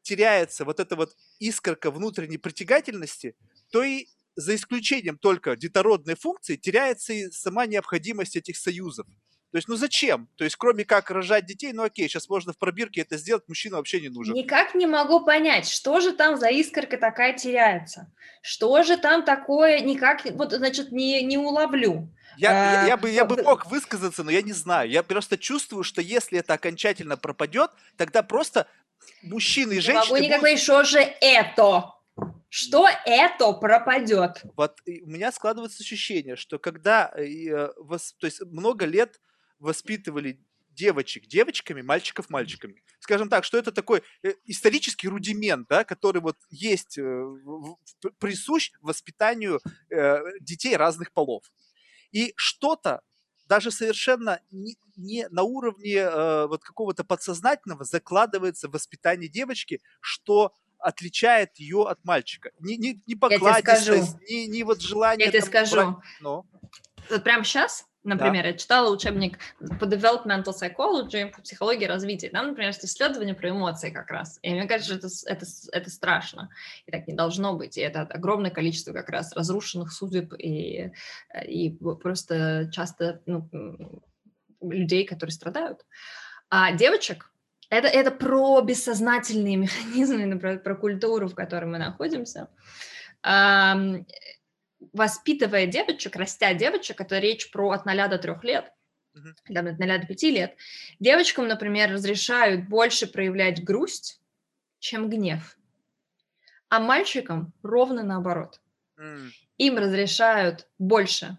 теряется 0.08 0.64
вот 0.64 0.80
эта 0.80 0.96
вот 0.96 1.14
искорка 1.38 1.90
внутренней 1.90 2.38
притягательности, 2.38 3.36
то 3.70 3.82
и 3.82 4.06
за 4.36 4.54
исключением 4.54 5.18
только 5.18 5.54
детородной 5.56 6.14
функции 6.14 6.56
теряется 6.56 7.12
и 7.12 7.30
сама 7.30 7.66
необходимость 7.66 8.36
этих 8.36 8.56
союзов. 8.56 9.06
То 9.50 9.56
есть, 9.58 9.68
ну 9.68 9.76
зачем? 9.76 10.28
То 10.36 10.44
есть, 10.44 10.56
кроме 10.56 10.84
как 10.84 11.10
рожать 11.10 11.46
детей, 11.46 11.72
ну 11.72 11.82
окей, 11.82 12.08
сейчас 12.08 12.28
можно 12.28 12.52
в 12.52 12.58
пробирке 12.58 13.00
это 13.00 13.16
сделать, 13.16 13.44
мужчина 13.48 13.76
вообще 13.76 14.00
не 14.00 14.08
нужен. 14.08 14.34
никак 14.34 14.74
не 14.74 14.86
могу 14.86 15.24
понять, 15.24 15.68
что 15.68 16.00
же 16.00 16.12
там 16.12 16.36
за 16.36 16.48
искорка 16.48 16.98
такая 16.98 17.32
теряется. 17.32 18.12
Что 18.42 18.82
же 18.82 18.96
там 18.98 19.24
такое, 19.24 19.80
никак, 19.80 20.24
вот, 20.32 20.52
значит, 20.52 20.92
не, 20.92 21.22
не 21.22 21.38
уловлю. 21.38 22.10
Я, 22.36 22.50
я, 22.50 22.82
А, 22.82 22.86
я 22.86 22.96
бы, 22.96 23.10
я 23.10 23.24
бы 23.24 23.42
мог 23.42 23.66
высказаться, 23.66 24.22
но 24.22 24.30
я 24.30 24.42
не 24.42 24.52
знаю. 24.52 24.88
Я 24.90 25.02
просто 25.02 25.36
чувствую, 25.36 25.82
что 25.82 26.00
если 26.00 26.38
это 26.38 26.54
окончательно 26.54 27.16
пропадет, 27.16 27.70
тогда 27.96 28.22
просто 28.22 28.68
мужчины 29.22 29.72
и 29.72 29.76
Не 29.76 29.80
женщины 29.80 30.00
могу 30.00 30.14
будут 30.14 30.24
никак 30.24 30.40
понять, 30.40 30.60
что 30.60 30.84
же 30.84 31.00
это? 31.20 31.94
Что 32.50 32.88
это 33.04 33.52
пропадет? 33.52 34.42
Вот 34.56 34.78
у 34.86 35.06
меня 35.06 35.30
складывается 35.32 35.82
ощущение, 35.82 36.36
что 36.36 36.58
когда, 36.58 37.12
э, 37.14 37.24
э, 37.24 37.70
вос- 37.78 38.14
то 38.18 38.26
есть 38.26 38.40
много 38.46 38.86
лет 38.86 39.20
воспитывали 39.58 40.40
девочек 40.70 41.26
девочками, 41.26 41.82
мальчиков 41.82 42.30
мальчиками. 42.30 42.82
Скажем 43.00 43.28
так, 43.28 43.44
что 43.44 43.58
это 43.58 43.72
такой 43.72 44.02
э, 44.22 44.32
исторический 44.44 45.08
рудимент, 45.08 45.66
да, 45.68 45.84
который 45.84 46.22
вот 46.22 46.36
есть, 46.50 46.98
присущ 48.18 48.70
воспитанию 48.80 49.60
детей 50.40 50.76
разных 50.76 51.12
полов. 51.12 51.44
И 52.12 52.32
что-то 52.36 53.02
даже 53.48 53.70
совершенно 53.70 54.40
не, 54.50 54.76
не 54.96 55.26
на 55.30 55.42
уровне 55.42 55.94
э, 55.96 56.46
вот 56.46 56.62
какого-то 56.62 57.04
подсознательного 57.04 57.84
закладывается 57.84 58.68
воспитание 58.68 59.28
девочки, 59.28 59.80
что 60.00 60.52
отличает 60.78 61.56
ее 61.58 61.88
от 61.88 62.04
мальчика. 62.04 62.50
Не, 62.60 62.76
не, 62.76 63.02
не 63.06 63.16
покладистость, 63.16 64.16
не, 64.28 64.46
не 64.46 64.62
вот 64.62 64.80
желание... 64.80 65.26
Я 65.26 65.32
тебе 65.32 65.42
скажу. 65.42 65.74
брать- 65.76 65.96
Ну, 66.20 66.44
Вот 67.10 67.24
прямо 67.24 67.42
сейчас 67.44 67.84
Например, 68.04 68.44
да. 68.44 68.50
я 68.50 68.54
читала 68.56 68.94
учебник 68.94 69.38
по 69.58 69.84
developmental 69.84 70.54
psychology, 70.54 71.30
по 71.30 71.42
психологии 71.42 71.84
развития. 71.84 72.30
Там, 72.30 72.48
например, 72.48 72.68
есть 72.68 72.84
исследование 72.84 73.34
про 73.34 73.50
эмоции 73.50 73.90
как 73.90 74.10
раз. 74.10 74.38
И 74.42 74.50
мне 74.50 74.66
кажется, 74.66 74.94
это, 74.94 75.08
это, 75.26 75.46
это 75.72 75.90
страшно. 75.90 76.48
И 76.86 76.92
так 76.92 77.08
не 77.08 77.14
должно 77.14 77.54
быть. 77.54 77.76
И 77.76 77.80
это 77.80 78.02
огромное 78.02 78.50
количество 78.50 78.92
как 78.92 79.08
раз 79.08 79.34
разрушенных 79.34 79.92
судеб 79.92 80.32
и, 80.38 80.92
и 81.44 81.70
просто 81.70 82.70
часто 82.72 83.20
ну, 83.26 83.48
людей, 84.62 85.04
которые 85.04 85.32
страдают. 85.32 85.84
А 86.50 86.72
девочек 86.72 87.30
это, 87.68 87.88
это 87.88 88.10
про 88.10 88.60
бессознательные 88.62 89.56
механизмы, 89.56 90.38
про, 90.38 90.56
про 90.56 90.74
культуру, 90.76 91.28
в 91.28 91.34
которой 91.34 91.66
мы 91.66 91.78
находимся 91.78 92.48
воспитывая 94.92 95.66
девочек, 95.66 96.16
растя 96.16 96.54
девочек, 96.54 97.00
это 97.00 97.18
речь 97.18 97.50
про 97.50 97.70
от 97.70 97.86
0 97.86 98.08
до 98.08 98.18
3 98.18 98.34
лет, 98.42 98.72
uh-huh. 99.14 99.70
от 99.70 99.78
0 99.78 100.00
до 100.00 100.06
5 100.06 100.22
лет, 100.24 100.56
девочкам, 101.00 101.48
например, 101.48 101.92
разрешают 101.92 102.68
больше 102.68 103.06
проявлять 103.06 103.64
грусть, 103.64 104.20
чем 104.78 105.08
гнев. 105.08 105.56
А 106.68 106.80
мальчикам 106.80 107.52
ровно 107.62 108.02
наоборот. 108.02 108.60
Mm. 108.98 109.30
Им 109.56 109.78
разрешают 109.78 110.68
больше, 110.78 111.38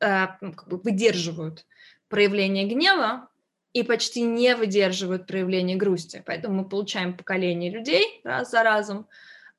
э, 0.00 0.26
ну, 0.40 0.54
выдерживают 0.66 1.66
проявление 2.08 2.66
гнева 2.66 3.28
и 3.72 3.82
почти 3.82 4.22
не 4.22 4.54
выдерживают 4.54 5.26
проявление 5.26 5.76
грусти. 5.76 6.22
Поэтому 6.26 6.62
мы 6.62 6.68
получаем 6.68 7.16
поколение 7.16 7.70
людей 7.70 8.20
раз 8.24 8.50
за 8.50 8.62
разом. 8.62 9.08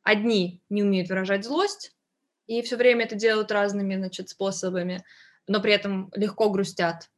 Одни 0.04 0.62
не 0.70 0.84
умеют 0.84 1.10
выражать 1.10 1.46
злость, 1.46 1.96
и 2.48 2.62
все 2.62 2.78
время 2.78 3.06
это 3.06 3.16
делают 3.16 3.52
разными, 3.52 3.96
значит, 3.96 4.30
способами, 4.30 5.04
но 5.48 5.62
при 5.62 5.74
этом 5.74 6.12
легко 6.16 6.50
грустят. 6.50 7.10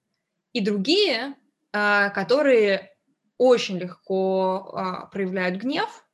И 0.54 0.62
другие, 0.62 1.36
а, 1.72 2.10
которые 2.10 2.96
очень 3.38 3.78
легко 3.78 4.74
а, 4.76 5.06
проявляют 5.08 5.62
гнев, 5.62 6.06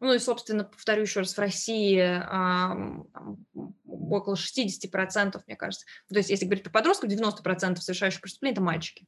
ну 0.00 0.12
и, 0.12 0.18
собственно, 0.18 0.64
повторю 0.64 1.02
еще 1.02 1.20
раз, 1.20 1.36
в 1.36 1.38
России 1.38 2.02
около 3.86 4.34
60%, 4.34 5.40
мне 5.46 5.56
кажется. 5.56 5.86
То 6.08 6.16
есть, 6.16 6.28
если 6.28 6.44
говорить 6.44 6.64
про 6.64 6.72
подростков, 6.72 7.08
90% 7.08 7.76
совершающих 7.76 8.20
преступления– 8.20 8.52
это 8.54 8.62
мальчики. 8.62 9.06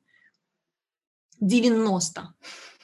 90. 1.41 2.35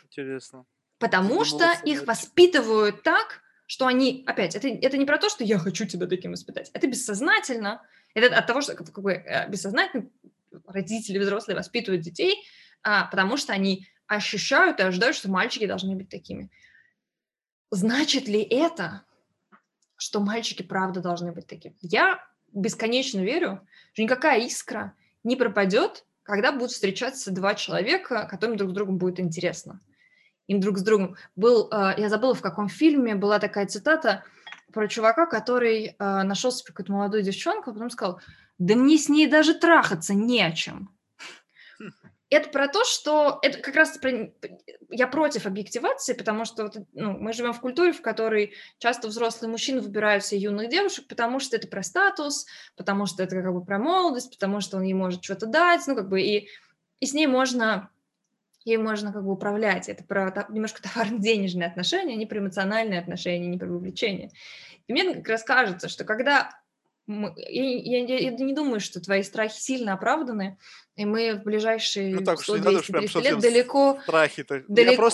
Интересно. 0.05 0.65
Потому 0.99 1.45
что 1.45 1.73
их 1.85 2.07
воспитывают 2.07 3.03
так, 3.03 3.43
что 3.71 3.87
они, 3.87 4.25
опять, 4.27 4.57
это, 4.57 4.67
это 4.67 4.99
не 4.99 5.05
про 5.05 5.17
то, 5.17 5.29
что 5.29 5.45
я 5.45 5.57
хочу 5.57 5.87
тебя 5.87 6.09
таким 6.09 6.35
испытать, 6.35 6.73
это 6.75 6.89
бессознательно, 6.89 7.81
это 8.15 8.37
от 8.37 8.45
того, 8.45 8.63
что 8.63 8.75
как 8.75 9.01
бы, 9.01 9.13
э, 9.13 9.49
бессознательно 9.49 10.11
родители, 10.67 11.21
взрослые 11.21 11.57
воспитывают 11.57 12.03
детей, 12.03 12.43
а, 12.83 13.05
потому 13.05 13.37
что 13.37 13.53
они 13.53 13.87
ощущают 14.09 14.81
и 14.81 14.83
ожидают, 14.83 15.15
что 15.15 15.31
мальчики 15.31 15.67
должны 15.67 15.95
быть 15.95 16.09
такими. 16.09 16.51
Значит 17.71 18.27
ли 18.27 18.43
это, 18.43 19.05
что 19.97 20.19
мальчики 20.19 20.65
правда 20.65 21.01
должны 21.01 21.31
быть 21.31 21.47
такими? 21.47 21.77
Я 21.81 22.19
бесконечно 22.53 23.21
верю, 23.21 23.65
что 23.93 24.03
никакая 24.03 24.41
искра 24.41 24.95
не 25.23 25.37
пропадет, 25.37 26.05
когда 26.25 26.51
будут 26.51 26.73
встречаться 26.73 27.31
два 27.31 27.55
человека, 27.55 28.27
которым 28.29 28.57
друг 28.57 28.73
с 28.73 28.75
другом 28.75 28.99
будет 28.99 29.21
интересно 29.21 29.81
им 30.51 30.60
друг 30.60 30.78
с 30.78 30.82
другом. 30.82 31.16
Был, 31.36 31.68
э, 31.70 31.94
я 31.97 32.09
забыла, 32.09 32.35
в 32.35 32.43
каком 32.43 32.68
фильме 32.68 33.14
была 33.14 33.39
такая 33.39 33.66
цитата 33.66 34.24
про 34.72 34.89
чувака, 34.89 35.27
который 35.27 35.86
э, 35.86 35.94
нашел 35.98 36.51
себе 36.51 36.66
какую-то 36.66 36.93
молодую 36.93 37.22
девчонку, 37.22 37.70
а 37.70 37.72
потом 37.72 37.90
сказал, 37.90 38.20
да 38.59 38.74
мне 38.74 38.98
с 38.98 39.09
ней 39.09 39.28
даже 39.28 39.55
трахаться 39.55 40.12
не 40.12 40.43
о 40.43 40.51
чем. 40.51 40.90
Это 42.31 42.48
про 42.51 42.68
то, 42.68 42.85
что 42.85 43.39
это 43.43 43.59
как 43.59 43.77
раз 43.77 43.97
про... 43.98 44.32
я 44.89 45.06
против 45.06 45.47
объективации, 45.47 46.14
потому 46.14 46.44
что 46.44 46.70
ну, 46.94 47.12
мы 47.18 47.32
живем 47.32 47.52
в 47.52 47.60
культуре, 47.60 47.93
в 47.93 48.02
которой 48.02 48.52
часто 48.78 49.06
взрослые 49.06 49.51
мужчины 49.51 49.81
выбирают 49.81 50.24
себе 50.24 50.43
юных 50.43 50.68
девушек, 50.68 51.06
потому 51.09 51.39
что 51.39 51.56
это 51.56 51.68
про 51.68 51.82
статус, 51.85 52.47
потому 52.77 53.06
что 53.06 53.22
это 53.22 53.40
как 53.40 53.52
бы 53.52 53.64
про 53.64 53.78
молодость, 53.78 54.32
потому 54.32 54.60
что 54.60 54.78
он 54.78 54.82
ей 54.82 54.94
может 54.94 55.22
что-то 55.22 55.47
дать, 55.47 55.86
ну 55.86 55.94
как 55.94 56.09
бы 56.09 56.20
и, 56.20 56.48
и 56.98 57.06
с 57.06 57.14
ней 57.14 57.27
можно 57.27 57.90
ей 58.65 58.77
можно 58.77 59.12
как 59.12 59.24
бы 59.24 59.32
управлять. 59.32 59.89
Это 59.89 60.05
про 60.05 60.47
немножко 60.49 60.82
товарно-денежные 60.95 61.69
отношения, 61.69 62.16
не 62.16 62.27
про 62.27 62.39
эмоциональные 62.39 63.01
отношения, 63.01 63.47
не 63.47 63.59
про 63.59 63.66
вовлечение. 63.69 64.31
И 64.87 64.93
мне 64.93 65.15
как 65.15 65.28
раз 65.28 65.43
кажется, 65.43 65.89
что 65.89 66.05
когда 66.05 66.51
мы, 67.07 67.32
я, 67.37 68.05
я, 68.05 68.19
я 68.19 68.31
не 68.31 68.55
думаю, 68.55 68.81
что 68.81 69.01
твои 69.01 69.23
страхи 69.23 69.59
сильно 69.59 69.95
оправданы, 69.95 70.59
и 70.97 71.05
мы 71.05 71.35
в 71.35 71.43
ближайшие 71.43 72.15
ну, 72.15 72.24
так, 72.24 72.41
100, 72.41 72.59
200, 72.59 72.93
300 72.93 73.20
лет 73.20 73.39
далеко, 73.41 73.99
страхи 74.03 74.47
далеко 74.69 75.11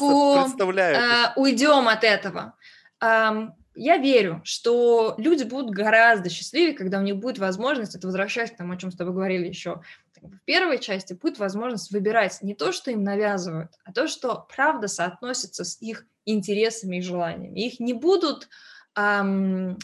э, 0.98 1.32
уйдем 1.36 1.88
от 1.88 2.04
этого. 2.04 2.54
Um, 3.02 3.50
я 3.74 3.98
верю, 3.98 4.40
что 4.44 5.14
люди 5.18 5.44
будут 5.44 5.70
гораздо 5.70 6.30
счастливее, 6.30 6.74
когда 6.74 6.98
у 6.98 7.02
них 7.02 7.16
будет 7.16 7.38
возможность, 7.38 7.94
это 7.94 8.06
возвращаясь 8.06 8.50
к 8.50 8.56
тому, 8.56 8.72
о 8.72 8.76
чем 8.76 8.90
с 8.90 8.96
тобой 8.96 9.12
говорили 9.12 9.46
еще 9.46 9.82
в 10.20 10.44
первой 10.44 10.78
части, 10.78 11.14
будет 11.14 11.38
возможность 11.38 11.90
выбирать 11.90 12.42
не 12.42 12.54
то, 12.54 12.72
что 12.72 12.90
им 12.90 13.02
навязывают, 13.02 13.72
а 13.84 13.92
то, 13.92 14.08
что 14.08 14.46
правда 14.54 14.88
соотносится 14.88 15.64
с 15.64 15.80
их 15.80 16.06
интересами 16.24 16.96
и 16.96 17.02
желаниями. 17.02 17.60
Их 17.60 17.80
не 17.80 17.92
будут 17.92 18.48
эм, 18.96 19.78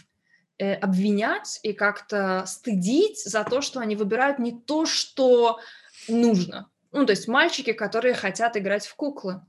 э, 0.59 0.75
обвинять 0.75 1.61
и 1.63 1.73
как-то 1.73 2.45
стыдить 2.47 3.23
за 3.25 3.45
то, 3.45 3.61
что 3.61 3.81
они 3.81 3.97
выбирают 3.97 4.39
не 4.39 4.53
то, 4.53 4.87
что 4.87 5.61
нужно. 6.09 6.69
Ну, 6.91 7.07
то 7.07 7.13
есть 7.13 7.29
мальчики, 7.29 7.73
которые 7.73 8.15
хотят 8.15 8.57
играть 8.57 8.87
в 8.87 8.95
куклы. 8.97 9.41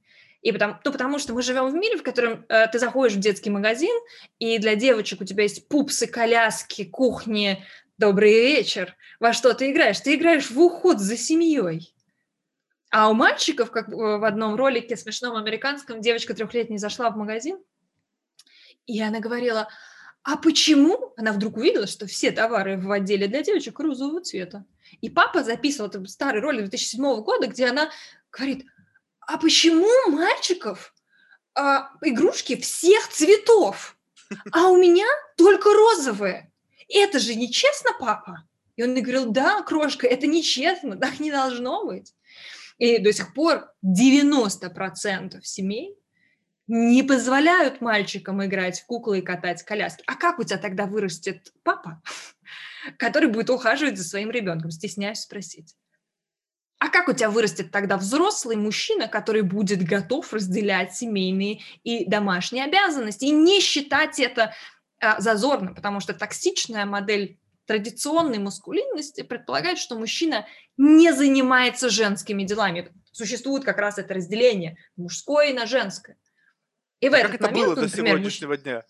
И 0.42 0.52
потому, 0.52 0.76
ну, 0.84 0.92
потому 0.92 1.20
что 1.20 1.34
мы 1.34 1.42
живем 1.42 1.70
в 1.70 1.74
мире, 1.74 1.98
в 1.98 2.04
котором 2.04 2.46
э, 2.50 2.68
ты 2.68 2.78
заходишь 2.78 3.16
в 3.16 3.20
детский 3.20 3.50
магазин, 3.50 3.96
и 4.40 4.58
для 4.60 4.76
девочек 4.76 5.22
у 5.22 5.26
тебя 5.26 5.44
есть 5.44 5.70
пупсы, 5.70 6.06
коляски, 6.06 6.84
кухни, 6.84 7.64
добрый 7.98 8.34
вечер. 8.34 8.96
Во 9.24 9.32
что 9.32 9.54
ты 9.54 9.72
играешь? 9.72 10.02
Ты 10.02 10.16
играешь 10.16 10.52
в 10.52 10.60
уход 10.60 11.00
за 11.00 11.16
семьей. 11.16 11.96
А 12.92 13.10
у 13.10 13.14
мальчиков, 13.14 13.72
как 13.72 13.88
в 13.88 14.28
одном 14.28 14.56
ролике 14.56 14.98
смешном 14.98 15.38
американском, 15.38 16.02
девочка 16.02 16.34
трехлетняя 16.34 16.78
зашла 16.78 17.10
в 17.10 17.16
магазин, 17.16 17.58
и 18.86 19.02
она 19.02 19.22
говорила, 19.22 19.70
а 20.24 20.36
почему? 20.36 21.14
Она 21.16 21.32
вдруг 21.32 21.56
увидела, 21.56 21.88
что 21.88 22.06
все 22.06 22.32
товары 22.34 22.78
в 22.78 22.92
отделе 22.92 23.30
для 23.30 23.44
девочек 23.44 23.80
розового 23.80 24.20
цвета. 24.20 24.66
И 25.00 25.10
папа 25.10 25.42
записывал 25.42 25.90
этот 25.90 26.10
старый 26.10 26.42
ролик 26.42 26.68
2007 26.68 27.24
года, 27.24 27.48
где 27.48 27.68
она 27.68 27.92
говорит, 28.30 28.66
а 29.22 29.38
почему 29.38 29.88
мальчиков 30.12 30.94
а, 31.56 31.92
игрушки 32.02 32.58
всех 32.58 33.08
цветов, 33.08 33.98
а 34.52 34.68
у 34.68 34.76
меня 34.76 35.08
только 35.38 35.70
розовые? 35.70 36.52
Это 36.90 37.20
же 37.20 37.36
нечестно, 37.36 37.92
папа? 37.98 38.44
И 38.76 38.84
он 38.84 38.96
говорил, 38.96 39.32
да, 39.32 39.62
крошка, 39.62 40.08
это 40.08 40.28
нечестно, 40.28 40.96
так 40.96 41.20
не 41.20 41.32
должно 41.32 41.86
быть. 41.86 42.14
И 42.78 42.98
до 43.00 43.14
сих 43.14 43.34
пор 43.34 43.72
90% 43.86 45.42
семей 45.44 45.96
не 46.68 47.04
позволяют 47.04 47.82
мальчикам 47.82 48.44
играть 48.44 48.80
в 48.80 48.86
куклы 48.86 49.20
и 49.20 49.22
катать 49.22 49.64
коляски. 49.64 50.04
А 50.08 50.16
как 50.16 50.40
у 50.40 50.44
тебя 50.44 50.58
тогда 50.58 50.86
вырастет 50.86 51.54
папа, 51.64 52.02
который 52.98 53.30
будет 53.30 53.50
ухаживать 53.50 53.98
за 53.98 54.04
своим 54.04 54.32
ребенком? 54.32 54.72
Стесняюсь 54.72 55.20
спросить. 55.20 55.76
А 56.80 56.90
как 56.90 57.08
у 57.08 57.14
тебя 57.14 57.30
вырастет 57.30 57.72
тогда 57.72 57.96
взрослый 57.96 58.58
мужчина, 58.58 59.08
который 59.08 59.42
будет 59.42 59.84
готов 59.84 60.34
разделять 60.34 60.94
семейные 60.94 61.62
и 61.84 62.06
домашние 62.06 62.66
обязанности 62.66 63.26
и 63.26 63.32
не 63.32 63.62
считать 63.62 64.20
это 64.20 64.54
а, 65.00 65.22
зазорным, 65.22 65.76
потому 65.76 66.02
что 66.02 66.14
токсичная 66.14 66.86
модель 66.86 67.40
традиционной 67.66 68.40
маскулинности 68.40 69.22
предполагает, 69.22 69.78
что 69.78 69.98
мужчина 69.98 70.46
не 70.78 71.14
занимается 71.14 71.90
женскими 71.90 72.44
делами. 72.44 72.92
Существует 73.12 73.64
как 73.64 73.78
раз 73.78 73.98
это 73.98 74.14
разделение 74.14 74.78
мужское 74.96 75.54
на 75.54 75.66
женское. 75.66 76.18
И 77.00 77.10
в 77.10 77.14
а 77.14 77.18
этот 77.18 77.32
как 77.32 77.42
это 77.42 77.50
момент, 77.50 77.66
было 77.68 77.76
ну, 77.76 77.82
например, 77.82 78.14
до 78.14 78.20
сегодняшнего 78.20 78.52
муж... 78.52 78.60
дня? 78.60 78.84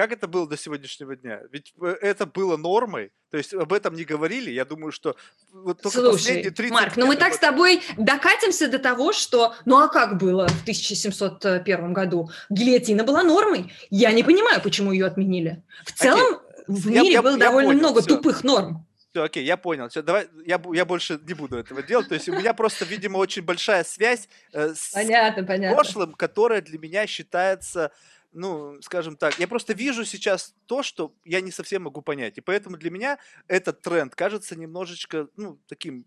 Как 0.00 0.12
это 0.12 0.28
было 0.28 0.48
до 0.48 0.56
сегодняшнего 0.56 1.14
дня? 1.14 1.42
Ведь 1.52 1.74
э, 1.78 1.94
это 2.00 2.24
было 2.24 2.56
нормой, 2.56 3.12
то 3.30 3.36
есть 3.36 3.52
об 3.52 3.70
этом 3.70 3.94
не 3.94 4.04
говорили. 4.04 4.50
Я 4.50 4.64
думаю, 4.64 4.92
что 4.92 5.14
вот 5.52 5.82
только 5.82 5.98
Слушай, 5.98 6.12
последние 6.12 6.50
30 6.52 6.72
Марк, 6.72 6.96
ну 6.96 7.06
мы 7.06 7.16
так 7.16 7.34
с 7.34 7.38
тобой 7.38 7.82
докатимся 7.98 8.68
до 8.68 8.78
того, 8.78 9.12
что... 9.12 9.54
Ну 9.66 9.76
а 9.76 9.88
как 9.88 10.16
было 10.16 10.48
в 10.48 10.62
1701 10.62 11.92
году? 11.92 12.30
Гильотина 12.48 13.04
была 13.04 13.22
нормой. 13.22 13.70
Я 13.90 14.10
не 14.12 14.22
понимаю, 14.22 14.62
почему 14.62 14.92
ее 14.92 15.04
отменили. 15.04 15.62
В 15.84 15.92
целом 15.92 16.36
окей. 16.36 16.49
В 16.66 16.86
мире 16.86 17.12
я, 17.12 17.22
было 17.22 17.32
я, 17.32 17.38
довольно 17.38 17.70
понял, 17.70 17.80
много 17.80 18.00
все. 18.00 18.16
тупых 18.16 18.44
норм. 18.44 18.86
Все, 19.10 19.24
окей, 19.24 19.44
я 19.44 19.56
понял. 19.56 19.88
Все, 19.88 20.02
давай, 20.02 20.28
я, 20.46 20.60
я 20.72 20.84
больше 20.84 21.20
не 21.26 21.34
буду 21.34 21.56
этого 21.56 21.82
делать. 21.82 22.08
То 22.08 22.14
есть 22.14 22.28
у 22.28 22.32
меня 22.32 22.54
просто, 22.54 22.84
видимо, 22.84 23.18
очень 23.18 23.42
большая 23.42 23.82
связь 23.84 24.28
э, 24.52 24.74
с 24.74 24.92
понятно, 24.92 25.42
понятно. 25.44 25.74
прошлым, 25.74 26.12
которая 26.12 26.62
для 26.62 26.78
меня 26.78 27.06
считается 27.06 27.90
ну, 28.32 28.80
скажем 28.82 29.16
так, 29.16 29.40
я 29.40 29.48
просто 29.48 29.72
вижу 29.72 30.04
сейчас 30.04 30.54
то, 30.66 30.84
что 30.84 31.12
я 31.24 31.40
не 31.40 31.50
совсем 31.50 31.82
могу 31.82 32.00
понять. 32.00 32.38
И 32.38 32.40
поэтому 32.40 32.76
для 32.76 32.90
меня 32.90 33.18
этот 33.48 33.80
тренд 33.82 34.14
кажется 34.14 34.56
немножечко, 34.56 35.26
ну, 35.36 35.58
таким 35.66 36.04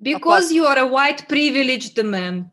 Because 0.00 0.50
you 0.50 0.64
are 0.64 0.78
a 0.78 0.88
white 0.88 1.28
privileged 1.28 1.94
man. 2.02 2.44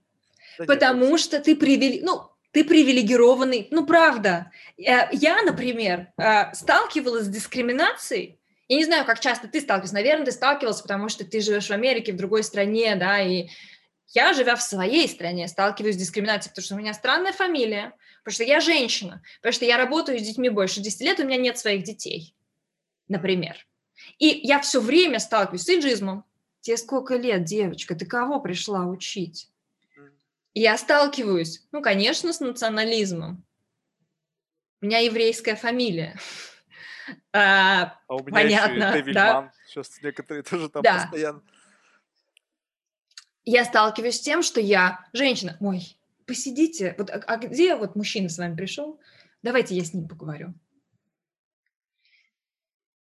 Да 0.57 0.65
Потому 0.65 1.11
нет, 1.11 1.19
что 1.21 1.39
ты 1.39 1.55
привилегированный, 1.55 2.01
ну, 2.03 2.29
ты 2.51 2.63
привилегированный, 2.63 3.67
ну, 3.71 3.85
правда. 3.85 4.51
Э, 4.77 5.07
я, 5.11 5.41
например, 5.43 6.07
э, 6.17 6.53
сталкивалась 6.53 7.25
с 7.25 7.29
дискриминацией, 7.29 8.39
я 8.67 8.77
не 8.77 8.85
знаю, 8.85 9.05
как 9.05 9.19
часто 9.19 9.47
ты 9.47 9.61
сталкивался, 9.61 9.93
наверное, 9.93 10.25
ты 10.25 10.31
сталкивался, 10.31 10.81
потому 10.81 11.07
что 11.07 11.23
ты 11.23 11.39
живешь 11.39 11.67
в 11.67 11.71
Америке, 11.71 12.11
в 12.11 12.17
другой 12.17 12.43
стране, 12.43 12.95
да, 12.95 13.21
и 13.21 13.47
я, 14.09 14.33
живя 14.33 14.55
в 14.55 14.61
своей 14.61 15.07
стране, 15.07 15.47
сталкиваюсь 15.47 15.95
с 15.95 15.99
дискриминацией, 15.99 16.51
потому 16.51 16.65
что 16.65 16.75
у 16.75 16.77
меня 16.77 16.93
странная 16.93 17.31
фамилия, 17.31 17.93
потому 18.23 18.33
что 18.33 18.43
я 18.43 18.59
женщина, 18.59 19.21
потому 19.39 19.53
что 19.53 19.65
я 19.65 19.77
работаю 19.77 20.19
с 20.19 20.21
детьми 20.21 20.49
больше 20.49 20.81
10 20.81 21.01
лет, 21.01 21.19
у 21.19 21.25
меня 21.25 21.37
нет 21.37 21.57
своих 21.57 21.83
детей, 21.83 22.35
например. 23.07 23.55
И 24.19 24.27
я 24.27 24.59
все 24.59 24.79
время 24.79 25.19
сталкиваюсь 25.19 25.63
с 25.63 25.69
иджизмом. 25.69 26.23
Тебе 26.61 26.77
сколько 26.77 27.15
лет, 27.15 27.45
девочка, 27.45 27.95
ты 27.95 28.05
кого 28.05 28.39
пришла 28.39 28.85
учить? 28.85 29.49
И 30.57 30.59
я 30.59 30.75
сталкиваюсь, 30.75 31.67
ну, 31.71 31.83
конечно, 31.83 32.33
с 32.33 32.39
национализмом. 32.39 33.45
У 34.81 34.87
меня 34.87 34.97
еврейская 34.97 35.55
фамилия. 35.55 36.19
А, 37.31 38.01
а 38.07 38.15
у 38.15 38.19
меня 38.19 38.31
понятно, 38.31 38.97
еще 38.97 39.11
и 39.11 39.13
да? 39.13 39.53
Сейчас 39.65 40.01
некоторые 40.01 40.43
тоже 40.43 40.67
там 40.67 40.81
да. 40.81 41.03
постоянно. 41.03 41.41
Я 43.45 43.63
сталкиваюсь 43.63 44.17
с 44.17 44.21
тем, 44.21 44.43
что 44.43 44.59
я 44.59 45.07
женщина. 45.13 45.55
Ой, 45.61 45.97
посидите. 46.25 46.95
Вот, 46.97 47.09
а, 47.09 47.23
а 47.25 47.37
где 47.37 47.75
вот 47.75 47.95
мужчина 47.95 48.27
с 48.27 48.37
вами 48.37 48.57
пришел? 48.57 48.99
Давайте 49.41 49.73
я 49.75 49.85
с 49.85 49.93
ним 49.93 50.09
поговорю. 50.09 50.53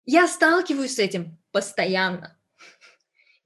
Я 0.05 0.29
сталкиваюсь 0.29 0.95
с 0.95 1.01
этим 1.01 1.37
постоянно. 1.51 2.39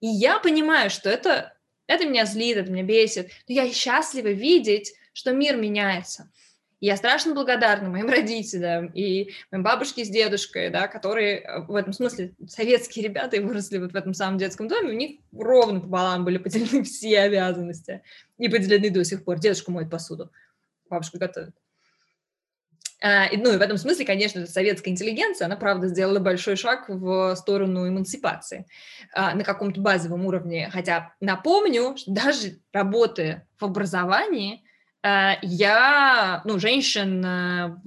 И 0.01 0.09
я 0.09 0.41
понимаю, 0.41 0.91
что 0.91 1.09
это, 1.09 1.57
это 1.91 2.07
меня 2.07 2.25
злит, 2.25 2.57
это 2.57 2.71
меня 2.71 2.85
бесит. 2.85 3.31
Но 3.49 3.55
я 3.55 3.73
счастлива 3.73 4.29
видеть, 4.29 4.95
что 5.13 5.33
мир 5.33 5.57
меняется. 5.57 6.31
Я 6.79 6.97
страшно 6.97 7.35
благодарна 7.35 7.91
моим 7.91 8.09
родителям 8.09 8.87
и 8.87 9.33
моим 9.51 9.65
бабушке 9.65 10.05
с 10.05 10.09
дедушкой, 10.09 10.71
да, 10.71 10.87
которые 10.87 11.41
э, 11.41 11.61
в 11.63 11.75
этом 11.75 11.93
смысле 11.93 12.35
советские 12.47 13.05
ребята 13.05 13.37
и 13.37 13.41
выросли 13.41 13.79
вот 13.79 13.93
в 13.93 13.97
этом 13.97 14.15
самом 14.15 14.39
детском 14.39 14.69
доме, 14.69 14.91
у 14.91 14.97
них 14.97 15.21
ровно 15.33 15.81
пополам 15.81 16.25
были 16.25 16.39
поделены 16.39 16.83
все 16.85 17.19
обязанности 17.21 18.03
и 18.39 18.49
поделены 18.49 18.91
до 18.91 19.05
сих 19.05 19.25
пор. 19.25 19.41
Дедушка 19.41 19.73
моет 19.73 19.91
посуду, 19.91 20.31
бабушка 20.89 21.19
готовит. 21.19 21.55
А, 23.03 23.29
ну 23.33 23.53
и 23.53 23.57
в 23.57 23.63
этом 23.63 23.79
смысле, 23.79 24.05
конечно, 24.05 24.47
советская 24.47 24.93
интеллигенция, 24.93 25.47
она, 25.47 25.57
правда, 25.57 25.89
сделала 25.89 26.19
большой 26.19 26.57
шаг 26.57 26.89
в 26.89 27.35
сторону 27.35 27.89
эмансипации 27.89 28.67
а, 29.15 29.35
на 29.35 29.43
каком-то 29.43 29.81
базовом 29.81 30.27
уровне. 30.27 30.69
Хотя 30.71 31.15
напомню, 31.21 31.97
что 31.97 32.13
даже 32.13 32.59
работая 32.73 33.49
в 33.59 33.65
образовании, 33.65 34.63
а, 35.03 35.39
я, 35.41 36.43
ну, 36.45 36.59
женщин 36.59 37.21
на 37.21 37.79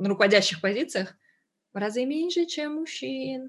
руководящих 0.00 0.60
позициях 0.60 1.14
в 1.72 1.78
разы 1.78 2.04
меньше, 2.04 2.44
чем 2.44 2.74
мужчин. 2.74 3.48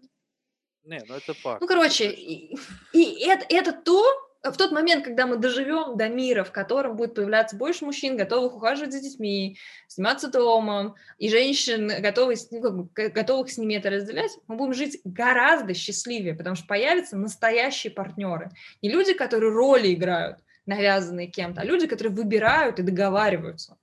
Не, 0.86 1.02
ну 1.08 1.16
это 1.16 1.34
факт. 1.34 1.62
Ну, 1.62 1.68
короче, 1.68 2.12
и, 2.12 2.56
и 2.94 3.26
это, 3.28 3.45
это 3.50 3.74
то, 3.74 4.04
в 4.52 4.57
тот 4.57 4.72
момент, 4.72 5.06
когда 5.06 5.26
мы 5.26 5.38
доживем 5.38 5.98
до 5.98 6.10
мира, 6.10 6.44
в 6.44 6.52
котором 6.52 6.98
будет 6.98 7.15
появляться 7.15 7.56
больше 7.56 7.86
мужчин, 7.86 8.18
готовых 8.18 8.56
ухаживать 8.56 8.91
за 8.91 8.99
детьми, 8.99 9.57
сниматься 9.88 10.30
домом, 10.30 10.95
и 11.18 11.30
женщин, 11.30 11.88
готовых, 12.02 12.40
ну, 12.52 12.90
готовых 12.94 13.49
с 13.49 13.57
ними 13.57 13.76
это 13.76 13.90
разделять, 13.90 14.32
мы 14.48 14.57
будем 14.57 14.74
жить 14.74 14.99
гораздо 15.06 15.74
счастливее, 15.74 16.36
потому 16.36 16.57
что 16.57 16.68
появятся 16.68 17.15
настоящие 17.15 17.91
партнеры. 17.91 18.52
Не 18.82 18.90
люди, 18.90 19.14
которые 19.14 19.53
роли 19.53 19.94
играют, 19.94 20.40
навязанные 20.65 21.28
кем-то, 21.28 21.61
а 21.61 21.65
люди, 21.65 21.88
которые 21.88 22.14
выбирают 22.14 22.80
и 22.80 22.84
договариваются. 22.84 23.78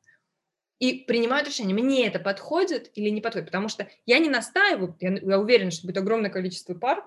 И 0.78 1.05
принимают 1.07 1.47
решение, 1.47 1.74
мне 1.74 2.07
это 2.07 2.19
подходит 2.19 2.91
или 2.95 3.11
не 3.11 3.20
подходит. 3.20 3.47
Потому 3.49 3.69
что 3.69 3.87
я 4.07 4.19
не 4.19 4.31
настаиваю, 4.31 4.97
я, 5.01 5.11
я 5.11 5.39
уверена, 5.39 5.70
что 5.70 5.87
будет 5.87 5.99
огромное 5.99 6.31
количество 6.31 6.74
пар, 6.74 7.05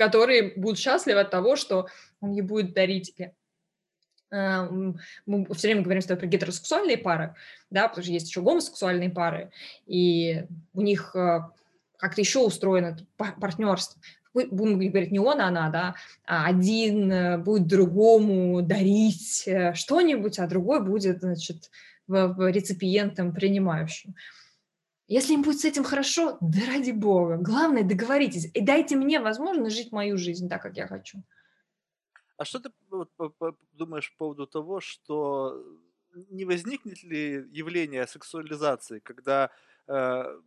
которые 0.00 0.54
будут 0.56 0.78
счастливы 0.78 1.20
от 1.20 1.30
того, 1.30 1.56
что 1.56 1.86
он 2.22 2.32
ей 2.32 2.40
будет 2.40 2.72
дарить 2.72 3.14
э, 3.20 3.30
мы 5.26 5.54
все 5.54 5.68
время 5.68 5.82
говорим 5.82 6.00
с 6.00 6.06
тобой 6.06 6.20
про 6.20 6.26
гетеросексуальные 6.26 6.96
пары, 6.96 7.34
да, 7.68 7.86
потому 7.86 8.04
что 8.04 8.12
есть 8.12 8.28
еще 8.28 8.40
гомосексуальные 8.40 9.10
пары, 9.10 9.50
и 9.86 10.44
у 10.72 10.80
них 10.80 11.14
э, 11.14 11.40
как-то 11.98 12.20
еще 12.22 12.38
устроено 12.38 12.96
партнерство 13.18 14.00
будем 14.32 14.78
говорить 14.78 15.10
не 15.10 15.18
он, 15.18 15.38
а 15.38 15.48
она, 15.48 15.68
да, 15.68 15.94
а 16.24 16.46
один 16.46 17.12
э, 17.12 17.36
будет 17.36 17.66
другому 17.66 18.62
дарить 18.62 19.46
что-нибудь, 19.74 20.38
а 20.38 20.46
другой 20.46 20.82
будет, 20.82 21.20
значит, 21.20 21.70
реципиентом 22.08 23.34
принимающим. 23.34 24.14
Если 25.10 25.34
им 25.34 25.42
будет 25.42 25.58
с 25.58 25.64
этим 25.64 25.82
хорошо, 25.82 26.38
да 26.40 26.60
ради 26.68 26.92
бога, 26.92 27.36
главное 27.36 27.82
договоритесь 27.82 28.48
и 28.54 28.60
дайте 28.60 28.94
мне 28.94 29.18
возможность 29.18 29.76
жить 29.76 29.90
мою 29.90 30.16
жизнь 30.16 30.48
так, 30.48 30.62
как 30.62 30.76
я 30.76 30.86
хочу. 30.86 31.18
А 32.36 32.44
что 32.44 32.60
ты 32.60 32.70
думаешь 33.72 34.12
по 34.12 34.18
поводу 34.18 34.46
того, 34.46 34.80
что 34.80 35.60
не 36.30 36.44
возникнет 36.44 37.02
ли 37.02 37.44
явление 37.50 38.06
сексуализации, 38.06 39.00
когда 39.00 39.50
э, 39.88 40.40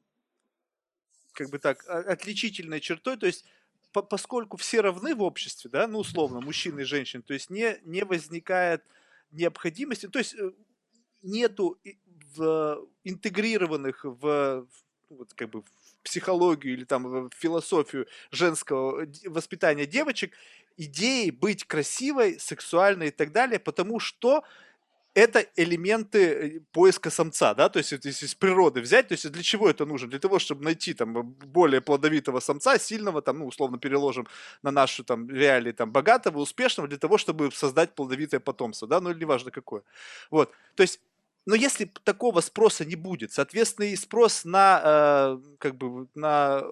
как 1.33 1.49
бы 1.49 1.59
так 1.59 1.85
отличительной 1.85 2.79
чертой, 2.79 3.17
то 3.17 3.25
есть 3.25 3.43
по, 3.91 4.01
поскольку 4.01 4.55
все 4.55 4.79
равны 4.79 5.13
в 5.13 5.23
обществе, 5.23 5.69
да, 5.69 5.87
ну, 5.87 5.99
условно, 5.99 6.39
мужчины 6.39 6.81
и 6.81 6.85
женщины, 6.85 7.21
то 7.21 7.33
есть 7.33 7.49
не, 7.49 7.79
не 7.83 8.05
возникает 8.05 8.81
необходимости, 9.31 10.07
то 10.07 10.19
есть 10.19 10.35
э, 10.35 10.53
нету 11.21 11.77
в, 12.35 12.85
интегрированных 13.03 14.03
в, 14.03 14.65
вот, 15.09 15.33
как 15.33 15.49
бы, 15.49 15.61
в 15.61 15.65
психологию 16.03 16.73
или 16.73 16.83
там 16.83 17.29
в 17.29 17.33
философию 17.35 18.07
женского 18.31 19.07
воспитания 19.25 19.85
девочек 19.85 20.33
идеи 20.77 21.29
быть 21.29 21.65
красивой, 21.65 22.39
сексуальной 22.39 23.07
и 23.07 23.11
так 23.11 23.31
далее, 23.31 23.59
потому 23.59 23.99
что 23.99 24.43
это 25.13 25.45
элементы 25.55 26.19
э, 26.19 26.59
поиска 26.71 27.09
самца, 27.11 27.53
да, 27.53 27.69
то 27.69 27.77
есть 27.77 27.91
если 27.91 28.25
из 28.25 28.35
природы 28.35 28.81
взять, 28.81 29.07
то 29.07 29.13
есть 29.13 29.31
для 29.31 29.43
чего 29.43 29.69
это 29.69 29.85
нужно? 29.85 30.09
Для 30.09 30.19
того, 30.19 30.39
чтобы 30.39 30.63
найти 30.63 30.93
там 30.93 31.13
более 31.23 31.81
плодовитого 31.81 32.39
самца, 32.39 32.79
сильного, 32.79 33.21
там, 33.21 33.39
ну, 33.39 33.47
условно 33.47 33.77
переложим 33.77 34.27
на 34.63 34.71
нашу 34.71 35.03
там 35.03 35.29
реалии, 35.29 35.71
там, 35.71 35.91
богатого, 35.91 36.39
успешного, 36.39 36.89
для 36.89 36.97
того, 36.97 37.17
чтобы 37.17 37.51
создать 37.51 37.93
плодовитое 37.93 38.39
потомство, 38.39 38.87
да, 38.87 38.99
ну, 38.99 39.11
или 39.11 39.19
неважно 39.19 39.51
какое. 39.51 39.83
Вот, 40.31 40.51
то 40.75 40.81
есть 40.81 40.99
но 41.45 41.55
если 41.55 41.91
такого 42.03 42.41
спроса 42.41 42.85
не 42.85 42.95
будет, 42.95 43.33
соответственно, 43.33 43.85
и 43.85 43.95
спрос 43.95 44.45
на, 44.45 45.39
э, 45.43 45.55
как 45.59 45.75
бы, 45.77 46.07
на 46.15 46.63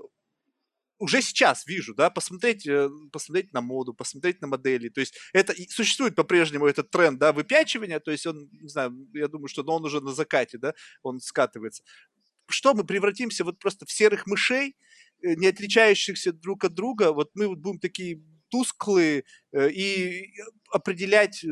уже 1.02 1.22
сейчас 1.24 1.66
вижу, 1.66 1.96
да, 1.96 2.12
посмотреть, 2.12 2.68
э, 2.68 2.88
посмотреть 3.12 3.54
на 3.54 3.62
моду, 3.62 3.94
посмотреть 3.94 4.40
на 4.40 4.48
модели. 4.48 4.88
То 4.90 5.02
есть 5.02 5.16
это 5.34 5.54
существует 5.70 6.16
по-прежнему 6.16 6.68
этот 6.68 6.92
тренд, 6.92 7.18
да, 7.20 7.34
выпячивания, 7.34 8.00
то 8.00 8.12
есть 8.12 8.28
он, 8.28 8.50
не 8.52 8.70
знаю, 8.70 8.96
я 9.14 9.28
думаю, 9.28 9.48
что 9.48 9.64
он 9.64 9.84
уже 9.84 10.00
на 10.00 10.14
закате, 10.14 10.60
да, 10.60 10.74
он 11.02 11.20
скатывается. 11.20 11.84
Что 12.48 12.76
мы 12.76 12.84
превратимся 12.84 13.44
вот 13.44 13.58
просто 13.58 13.86
в 13.88 13.92
серых 13.92 14.28
мышей, 14.28 14.76
э, 15.24 15.34
не 15.36 15.48
отличающихся 15.48 16.34
друг 16.34 16.66
от 16.66 16.76
друга, 16.76 17.14
вот 17.14 17.32
мы 17.34 17.48
вот 17.48 17.58
будем 17.58 17.80
такие 17.80 18.22
тусклые 18.50 19.24
э, 19.54 19.72
и 19.72 20.34
определять 20.72 21.44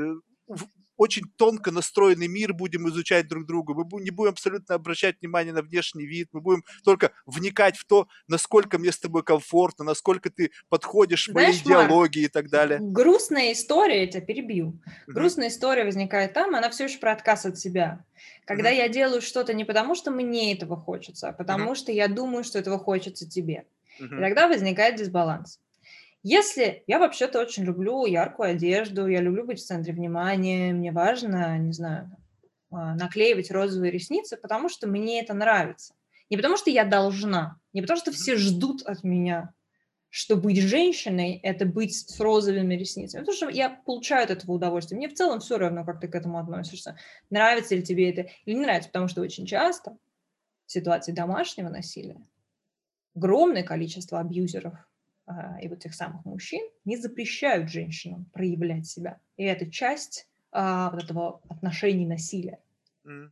очень 0.99 1.23
тонко 1.37 1.71
настроенный 1.71 2.27
мир 2.27 2.53
будем 2.53 2.87
изучать 2.89 3.27
друг 3.27 3.45
друга, 3.45 3.73
мы 3.73 4.01
не 4.01 4.11
будем 4.11 4.31
абсолютно 4.31 4.75
обращать 4.75 5.15
внимание 5.21 5.53
на 5.53 5.61
внешний 5.61 6.05
вид, 6.05 6.27
мы 6.33 6.41
будем 6.41 6.63
только 6.83 7.13
вникать 7.25 7.77
в 7.77 7.85
то, 7.85 8.07
насколько 8.27 8.77
мне 8.77 8.91
с 8.91 8.99
тобой 8.99 9.23
комфортно, 9.23 9.85
насколько 9.85 10.29
ты 10.29 10.51
подходишь 10.67 11.29
моей 11.29 11.53
идеологии 11.53 12.21
Марк, 12.21 12.29
и 12.29 12.33
так 12.33 12.49
далее. 12.49 12.79
Грустная 12.81 13.53
история, 13.53 14.01
я 14.01 14.07
тебя 14.07 14.21
перебью. 14.21 14.67
Mm-hmm. 14.67 15.13
Грустная 15.13 15.47
история 15.47 15.85
возникает 15.85 16.33
там, 16.33 16.53
она 16.53 16.69
все 16.69 16.83
еще 16.83 16.99
про 16.99 17.13
отказ 17.13 17.45
от 17.45 17.57
себя. 17.57 18.03
Когда 18.45 18.69
mm-hmm. 18.69 18.77
я 18.77 18.89
делаю 18.89 19.21
что-то 19.21 19.53
не 19.53 19.63
потому, 19.63 19.95
что 19.95 20.11
мне 20.11 20.53
этого 20.53 20.75
хочется, 20.75 21.29
а 21.29 21.31
потому 21.31 21.71
mm-hmm. 21.71 21.75
что 21.75 21.91
я 21.93 22.09
думаю, 22.09 22.43
что 22.43 22.59
этого 22.59 22.77
хочется 22.77 23.29
тебе. 23.29 23.65
Mm-hmm. 24.01 24.17
И 24.17 24.21
тогда 24.21 24.49
возникает 24.49 24.97
дисбаланс. 24.97 25.59
Если 26.21 26.83
я 26.87 26.99
вообще-то 26.99 27.39
очень 27.39 27.63
люблю 27.63 28.05
яркую 28.05 28.51
одежду, 28.51 29.07
я 29.07 29.21
люблю 29.21 29.45
быть 29.45 29.59
в 29.59 29.65
центре 29.65 29.93
внимания, 29.93 30.73
мне 30.73 30.91
важно, 30.91 31.57
не 31.57 31.71
знаю, 31.71 32.11
а, 32.71 32.93
наклеивать 32.95 33.51
розовые 33.51 33.91
ресницы, 33.91 34.35
потому 34.35 34.67
что 34.67 34.87
мне 34.87 35.21
это 35.21 35.33
нравится. 35.33 35.93
Не 36.29 36.37
потому 36.37 36.57
что 36.57 36.69
я 36.69 36.83
должна, 36.83 37.57
не 37.73 37.81
потому 37.81 37.99
что 37.99 38.11
все 38.11 38.35
ждут 38.35 38.81
от 38.83 39.03
меня, 39.03 39.53
что 40.09 40.35
быть 40.35 40.59
женщиной– 40.61 41.39
это 41.43 41.65
быть 41.65 41.95
с 41.95 42.19
розовыми 42.19 42.75
ресницами. 42.75 43.21
Потому 43.21 43.35
что 43.35 43.49
я 43.49 43.69
получаю 43.69 44.25
от 44.25 44.31
этого 44.31 44.53
удовольствие. 44.53 44.97
Мне 44.97 45.07
в 45.07 45.13
целом 45.13 45.39
все 45.39 45.57
равно, 45.57 45.85
как 45.85 46.01
ты 46.01 46.07
к 46.07 46.15
этому 46.15 46.39
относишься. 46.39 46.97
Нравится 47.29 47.75
ли 47.75 47.83
тебе 47.83 48.11
это 48.11 48.29
или 48.45 48.55
не 48.55 48.61
нравится. 48.61 48.89
Потому 48.89 49.07
что 49.07 49.21
очень 49.21 49.45
часто 49.45 49.97
в 50.65 50.71
ситуации 50.71 51.11
домашнего 51.11 51.69
насилия 51.69 52.19
огромное 53.15 53.63
количество 53.63 54.19
абьюзеров 54.19 54.73
и 55.61 55.67
вот 55.67 55.79
тех 55.79 55.93
самых 55.93 56.25
мужчин 56.25 56.61
не 56.85 56.97
запрещают 56.97 57.69
женщинам 57.69 58.25
проявлять 58.33 58.87
себя. 58.87 59.19
И 59.37 59.43
это 59.43 59.69
часть 59.69 60.27
а, 60.51 60.89
вот 60.91 61.03
этого 61.03 61.41
отношений 61.49 62.05
насилия. 62.05 62.59
Mm. 63.05 63.29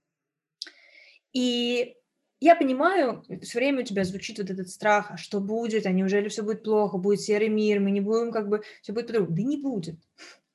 И 1.33 1.95
я 2.39 2.55
понимаю, 2.55 3.23
все 3.41 3.57
время 3.57 3.81
у 3.81 3.85
тебя 3.85 4.03
звучит 4.03 4.37
вот 4.37 4.49
этот 4.49 4.69
страх, 4.69 5.11
а 5.11 5.17
что 5.17 5.39
будет, 5.39 5.85
а 5.85 5.91
неужели 5.91 6.29
все 6.29 6.43
будет 6.43 6.63
плохо, 6.63 6.97
будет 6.97 7.21
серый 7.21 7.49
мир, 7.49 7.79
мы 7.79 7.89
не 7.89 8.01
будем 8.01 8.31
как 8.31 8.47
бы, 8.47 8.61
все 8.81 8.93
будет 8.93 9.07
по-другому. 9.07 9.35
Да 9.35 9.43
не 9.43 9.57
будет. 9.57 9.99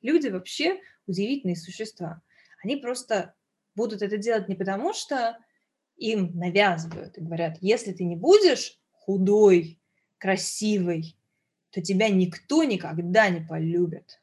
Люди 0.00 0.28
вообще 0.28 0.80
удивительные 1.06 1.56
существа. 1.56 2.22
Они 2.62 2.76
просто 2.76 3.34
будут 3.74 4.02
это 4.02 4.16
делать 4.16 4.48
не 4.48 4.54
потому, 4.54 4.92
что 4.92 5.38
им 5.96 6.30
навязывают 6.38 7.18
и 7.18 7.20
говорят, 7.20 7.58
если 7.60 7.92
ты 7.92 8.04
не 8.04 8.16
будешь 8.16 8.78
худой, 8.92 9.80
красивый, 10.18 11.16
то 11.72 11.80
тебя 11.80 12.08
никто 12.08 12.62
никогда 12.64 13.28
не 13.30 13.40
полюбит. 13.40 14.20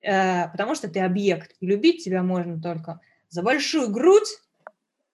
Э, 0.00 0.48
потому 0.48 0.74
что 0.74 0.88
ты 0.88 1.00
объект. 1.00 1.54
И 1.60 1.66
любить 1.66 2.04
тебя 2.04 2.22
можно 2.22 2.60
только 2.60 3.00
за 3.28 3.42
большую 3.42 3.90
грудь, 3.90 4.28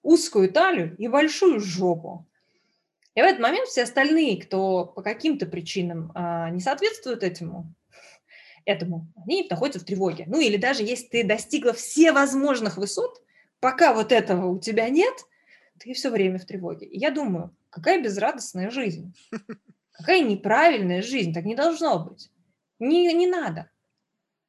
узкую 0.02 0.52
талию 0.52 0.94
и 0.98 1.08
большую 1.08 1.60
жопу. 1.60 2.26
И 3.14 3.20
в 3.20 3.24
этот 3.24 3.40
момент 3.40 3.68
все 3.68 3.82
остальные, 3.82 4.42
кто 4.42 4.84
по 4.84 5.02
каким-то 5.02 5.46
причинам 5.46 6.12
э, 6.14 6.50
не 6.50 6.60
соответствуют 6.60 7.22
этому, 7.22 7.72
этому, 8.64 9.06
они 9.24 9.46
находятся 9.48 9.80
в 9.80 9.84
тревоге. 9.84 10.24
Ну 10.26 10.38
или 10.40 10.56
даже 10.56 10.82
если 10.82 11.06
ты 11.06 11.24
достигла 11.24 11.72
все 11.72 12.12
возможных 12.12 12.76
высот, 12.76 13.22
пока 13.60 13.94
вот 13.94 14.12
этого 14.12 14.46
у 14.48 14.58
тебя 14.58 14.88
нет, 14.90 15.14
ты 15.78 15.94
все 15.94 16.10
время 16.10 16.38
в 16.38 16.44
тревоге. 16.44 16.86
И 16.86 16.98
я 16.98 17.10
думаю, 17.10 17.54
какая 17.70 18.02
безрадостная 18.02 18.70
жизнь. 18.70 19.14
Какая 19.92 20.20
неправильная 20.20 21.02
жизнь, 21.02 21.32
так 21.32 21.44
не 21.44 21.54
должно 21.54 22.04
быть. 22.04 22.30
Не, 22.78 23.12
не 23.12 23.26
надо. 23.26 23.70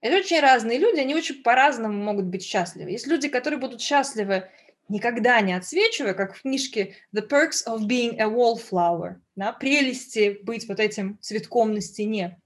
Это 0.02 0.18
очень 0.18 0.40
разные 0.40 0.80
люди, 0.80 1.00
они 1.00 1.16
очень 1.16 1.44
по-разному 1.44 2.02
могут 2.02 2.26
быть 2.26 2.44
счастливы. 2.44 2.92
Есть 2.92 3.08
люди, 3.08 3.30
которые 3.30 3.60
будут 3.60 3.80
счастливы, 3.82 4.50
никогда 4.90 5.40
не 5.42 5.54
отсвечивая, 5.54 6.14
как 6.14 6.36
в 6.36 6.42
книжке 6.42 6.96
«The 7.16 7.28
Perks 7.28 7.66
of 7.68 7.88
Being 7.88 8.18
a 8.20 8.26
Wallflower», 8.26 9.16
да, 9.36 9.54
прелести 9.54 10.40
быть 10.44 10.68
вот 10.68 10.80
этим 10.80 11.18
цветком 11.22 11.74
на 11.74 11.82
стене. 11.82 12.40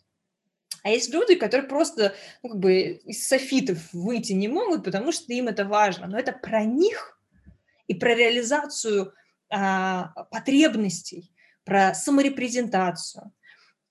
А 0.83 0.89
есть 0.89 1.11
люди, 1.11 1.35
которые 1.35 1.67
просто 1.67 2.13
ну, 2.43 2.49
как 2.49 2.59
бы 2.59 2.81
из 3.03 3.27
софитов 3.27 3.91
выйти 3.91 4.33
не 4.33 4.47
могут, 4.47 4.83
потому 4.83 5.11
что 5.11 5.33
им 5.33 5.47
это 5.47 5.65
важно. 5.65 6.07
Но 6.07 6.17
это 6.17 6.31
про 6.31 6.63
них 6.63 7.19
и 7.87 7.93
про 7.93 8.13
реализацию 8.13 9.13
а, 9.49 10.09
потребностей, 10.31 11.31
про 11.67 11.93
саморепрезентацию, 11.93 13.33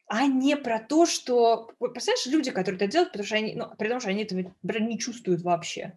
а 0.06 0.26
не 0.26 0.56
про 0.56 0.80
то, 0.80 1.04
что... 1.04 1.70
Представляешь, 1.78 2.24
люди, 2.24 2.50
которые 2.50 2.76
это 2.76 2.86
делают, 2.86 3.12
потому 3.12 3.26
что 3.26 3.36
они, 3.36 3.54
ну, 3.54 3.66
при 3.76 3.88
том, 3.90 4.00
что 4.00 4.08
они 4.08 4.22
этого 4.22 4.50
не 4.78 4.98
чувствуют 4.98 5.42
вообще. 5.42 5.92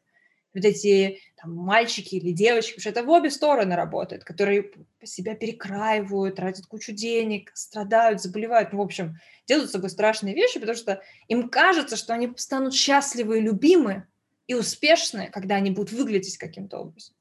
Вот 0.53 0.65
эти 0.65 1.21
там, 1.41 1.55
мальчики 1.55 2.15
или 2.15 2.33
девочки, 2.33 2.71
потому 2.71 2.81
что 2.81 2.89
это 2.89 3.03
в 3.03 3.09
обе 3.09 3.29
стороны 3.31 3.75
работает, 3.77 4.25
которые 4.25 4.71
себя 5.05 5.35
перекраивают, 5.35 6.35
тратят 6.35 6.65
кучу 6.65 6.91
денег, 6.91 7.49
страдают, 7.53 8.21
заболевают, 8.21 8.73
ну, 8.73 8.79
в 8.79 8.81
общем, 8.81 9.15
делают 9.47 9.69
с 9.69 9.71
собой 9.71 9.89
страшные 9.89 10.35
вещи, 10.35 10.59
потому 10.59 10.77
что 10.77 11.01
им 11.29 11.47
кажется, 11.47 11.95
что 11.95 12.13
они 12.13 12.33
станут 12.35 12.73
счастливы 12.73 13.37
и 13.37 13.41
любимы 13.41 14.05
и 14.47 14.53
успешны, 14.53 15.29
когда 15.31 15.55
они 15.55 15.71
будут 15.71 15.93
выглядеть 15.93 16.37
каким-то 16.37 16.79
образом. 16.79 17.15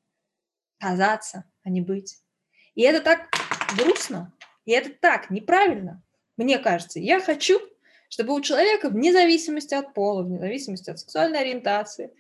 Казаться, 0.81 1.45
а 1.63 1.71
не 1.71 1.81
быть. 1.81 2.19
И 2.75 2.83
это 2.83 3.01
так 3.01 3.29
грустно, 3.77 4.33
и 4.69 4.71
это 4.73 4.91
так 4.91 5.31
неправильно, 5.31 6.03
мне 6.37 6.59
кажется. 6.59 7.01
Я 7.01 7.23
хочу, 7.23 7.59
чтобы 8.11 8.35
у 8.35 8.41
человека 8.43 8.91
вне 8.91 9.13
зависимости 9.15 9.73
от 9.73 9.95
пола, 9.95 10.23
вне 10.23 10.39
зависимости 10.39 10.91
от 10.91 10.99
сексуальной 10.99 11.41
ориентации, 11.41 12.13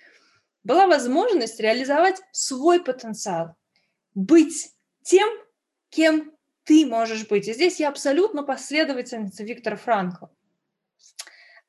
была 0.64 0.86
возможность 0.86 1.60
реализовать 1.60 2.22
свой 2.32 2.82
потенциал, 2.82 3.54
быть 4.14 4.72
тем, 5.02 5.28
кем 5.90 6.32
ты 6.64 6.86
можешь 6.86 7.28
быть. 7.28 7.48
И 7.48 7.52
здесь 7.52 7.80
я 7.80 7.90
абсолютно 7.90 8.42
последовательница 8.42 9.44
Виктора 9.44 9.76
Франкла 9.76 10.30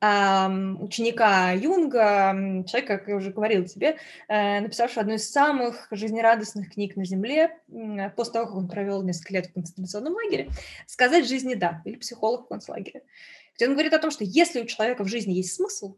ученика 0.01 1.51
Юнга, 1.51 2.63
человека, 2.67 2.99
как 2.99 3.07
я 3.09 3.15
уже 3.15 3.31
говорил 3.31 3.65
тебе, 3.65 3.97
э, 4.29 4.61
написавшего 4.61 5.01
одну 5.01 5.15
из 5.15 5.29
самых 5.29 5.87
жизнерадостных 5.91 6.73
книг 6.73 6.95
на 6.95 7.05
Земле, 7.05 7.57
после 8.15 8.33
того, 8.33 8.45
как 8.45 8.55
он 8.55 8.69
провел 8.69 9.03
несколько 9.03 9.33
лет 9.33 9.47
в 9.47 9.53
концентрационном 9.53 10.13
лагере, 10.13 10.49
«Сказать 10.87 11.27
жизни 11.27 11.55
да» 11.55 11.81
или 11.83 11.95
«Психолог 11.95 12.45
в 12.45 12.47
концлагере», 12.47 13.03
где 13.55 13.67
он 13.67 13.73
говорит 13.73 13.93
о 13.93 13.99
том, 13.99 14.09
что 14.09 14.23
если 14.23 14.61
у 14.61 14.65
человека 14.65 15.03
в 15.03 15.09
жизни 15.09 15.33
есть 15.33 15.53
смысл, 15.53 15.97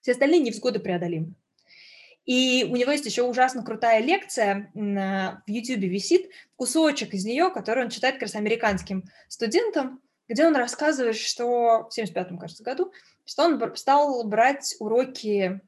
все 0.00 0.12
остальные 0.12 0.40
невзгоды 0.40 0.78
преодолимы. 0.78 1.34
И 2.24 2.68
у 2.70 2.76
него 2.76 2.92
есть 2.92 3.06
еще 3.06 3.22
ужасно 3.22 3.64
крутая 3.64 4.00
лекция 4.00 4.70
в 4.74 5.42
YouTube 5.48 5.80
висит, 5.80 6.30
кусочек 6.54 7.14
из 7.14 7.24
нее, 7.24 7.50
который 7.50 7.84
он 7.84 7.90
читает 7.90 8.14
как 8.14 8.22
раз 8.22 8.36
американским 8.36 9.02
студентам, 9.28 10.00
где 10.32 10.46
он 10.46 10.56
рассказывает, 10.56 11.16
что 11.16 11.88
в 11.88 11.92
75 11.92 12.38
кажется, 12.40 12.64
году, 12.64 12.92
что 13.26 13.44
он 13.44 13.76
стал 13.76 14.24
брать 14.24 14.74
уроки 14.78 15.60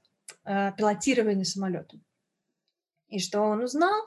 э, 0.44 0.72
пилотирования 0.76 1.44
самолета. 1.44 1.98
И 3.08 3.18
что 3.18 3.42
он 3.42 3.62
узнал, 3.62 4.06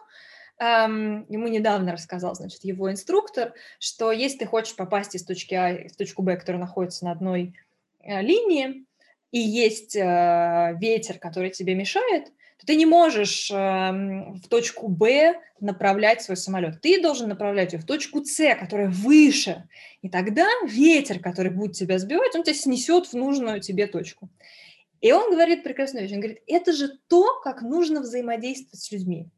эм, 0.60 1.26
ему 1.30 1.48
недавно 1.48 1.92
рассказал, 1.92 2.34
значит, 2.34 2.64
его 2.64 2.92
инструктор, 2.92 3.54
что 3.80 4.12
если 4.12 4.40
ты 4.40 4.46
хочешь 4.48 4.76
попасть 4.76 5.14
из 5.14 5.24
точки 5.24 5.54
А 5.54 5.88
в 5.88 5.96
точку 5.96 6.24
Б, 6.24 6.36
которая 6.36 6.60
находится 6.60 7.06
на 7.06 7.12
одной 7.12 7.54
э, 8.00 8.22
линии, 8.22 8.86
и 9.32 9.40
есть 9.40 9.96
э, 9.96 10.76
ветер, 10.80 11.20
который 11.20 11.52
тебе 11.52 11.76
мешает, 11.76 12.32
то 12.58 12.66
ты 12.66 12.76
не 12.76 12.86
можешь 12.86 13.52
э, 13.52 13.56
в 13.56 14.48
точку 14.50 14.88
Б 14.88 15.40
направлять 15.60 16.22
свой 16.22 16.38
самолет. 16.38 16.82
Ты 16.82 17.02
должен 17.02 17.30
направлять 17.30 17.74
ее 17.74 17.80
в 17.80 17.86
точку 17.86 18.24
С, 18.24 18.56
которая 18.56 18.90
выше. 18.90 19.68
И 20.02 20.10
тогда 20.10 20.48
ветер, 20.68 21.20
который 21.20 21.52
будет 21.52 21.74
тебя 21.74 22.00
сбивать, 22.00 22.36
он 22.36 22.44
тебя 22.44 22.56
снесет 22.56 23.08
в 23.08 23.14
нужную 23.14 23.62
тебе 23.62 23.88
точку. 23.88 24.30
И 25.02 25.12
он 25.12 25.32
говорит 25.32 25.64
прекрасную 25.64 26.04
вещь. 26.04 26.14
Он 26.14 26.20
говорит, 26.20 26.42
это 26.48 26.74
же 26.74 26.90
то, 27.08 27.40
как 27.44 27.62
нужно 27.62 28.02
взаимодействовать 28.02 28.82
с 28.82 28.92
людьми. 28.92 29.30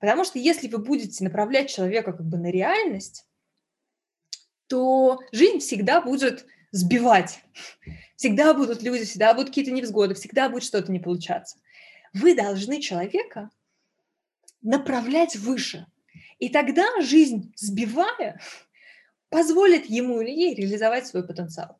Потому 0.00 0.24
что 0.24 0.38
если 0.38 0.68
вы 0.68 0.78
будете 0.78 1.22
направлять 1.24 1.70
человека 1.70 2.12
как 2.12 2.26
бы 2.26 2.38
на 2.38 2.50
реальность, 2.50 3.24
то 4.66 5.20
жизнь 5.32 5.58
всегда 5.58 6.00
будет 6.00 6.46
сбивать. 6.70 7.40
Всегда 8.16 8.54
будут 8.54 8.82
люди, 8.82 9.04
всегда 9.04 9.32
будут 9.32 9.48
какие-то 9.48 9.70
невзгоды, 9.70 10.14
всегда 10.14 10.48
будет 10.48 10.64
что-то 10.64 10.92
не 10.92 10.98
получаться. 10.98 11.58
Вы 12.14 12.34
должны 12.34 12.80
человека 12.80 13.50
направлять 14.62 15.36
выше. 15.36 15.86
И 16.38 16.48
тогда 16.48 17.00
жизнь, 17.00 17.52
сбивая, 17.56 18.40
позволит 19.28 19.86
ему 19.86 20.20
или 20.20 20.30
ей 20.30 20.54
реализовать 20.54 21.06
свой 21.06 21.26
потенциал. 21.26 21.78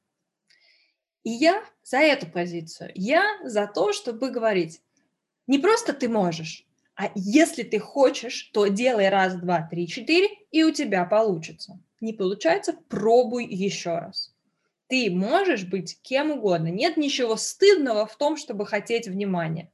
И 1.24 1.30
я 1.30 1.62
за 1.82 1.98
эту 1.98 2.26
позицию. 2.26 2.90
Я 2.94 3.24
за 3.44 3.66
то, 3.66 3.92
чтобы 3.92 4.30
говорить, 4.30 4.80
не 5.46 5.58
просто 5.58 5.92
ты 5.92 6.08
можешь, 6.08 6.66
а 6.94 7.10
если 7.14 7.62
ты 7.62 7.78
хочешь, 7.78 8.50
то 8.52 8.66
делай 8.66 9.08
раз, 9.08 9.36
два, 9.36 9.62
три, 9.62 9.86
четыре, 9.86 10.28
и 10.50 10.64
у 10.64 10.72
тебя 10.72 11.04
получится. 11.04 11.78
Не 12.00 12.12
получается, 12.12 12.72
пробуй 12.88 13.46
еще 13.46 13.98
раз. 13.98 14.34
Ты 14.88 15.10
можешь 15.10 15.64
быть 15.64 16.00
кем 16.02 16.30
угодно. 16.30 16.68
Нет 16.68 16.96
ничего 16.96 17.36
стыдного 17.36 18.06
в 18.06 18.16
том, 18.16 18.36
чтобы 18.36 18.66
хотеть 18.66 19.06
внимания 19.06 19.70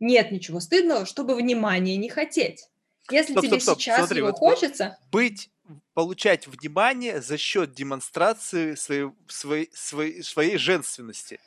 нет 0.00 0.32
ничего 0.32 0.60
стыдного, 0.60 1.06
чтобы 1.06 1.34
внимания 1.34 1.96
не 1.96 2.08
хотеть. 2.08 2.68
Если 3.10 3.32
стоп, 3.32 3.44
тебе 3.44 3.60
стоп, 3.60 3.62
стоп. 3.62 3.80
сейчас 3.80 3.98
Смотри, 3.98 4.18
его 4.18 4.28
вот 4.28 4.38
хочется... 4.38 4.98
Быть, 5.12 5.50
получать 5.94 6.46
внимание 6.46 7.20
за 7.20 7.38
счет 7.38 7.72
демонстрации 7.72 8.74
своей, 8.74 9.10
своей, 9.28 9.70
своей, 9.72 10.22
своей 10.22 10.58
женственности. 10.58 11.40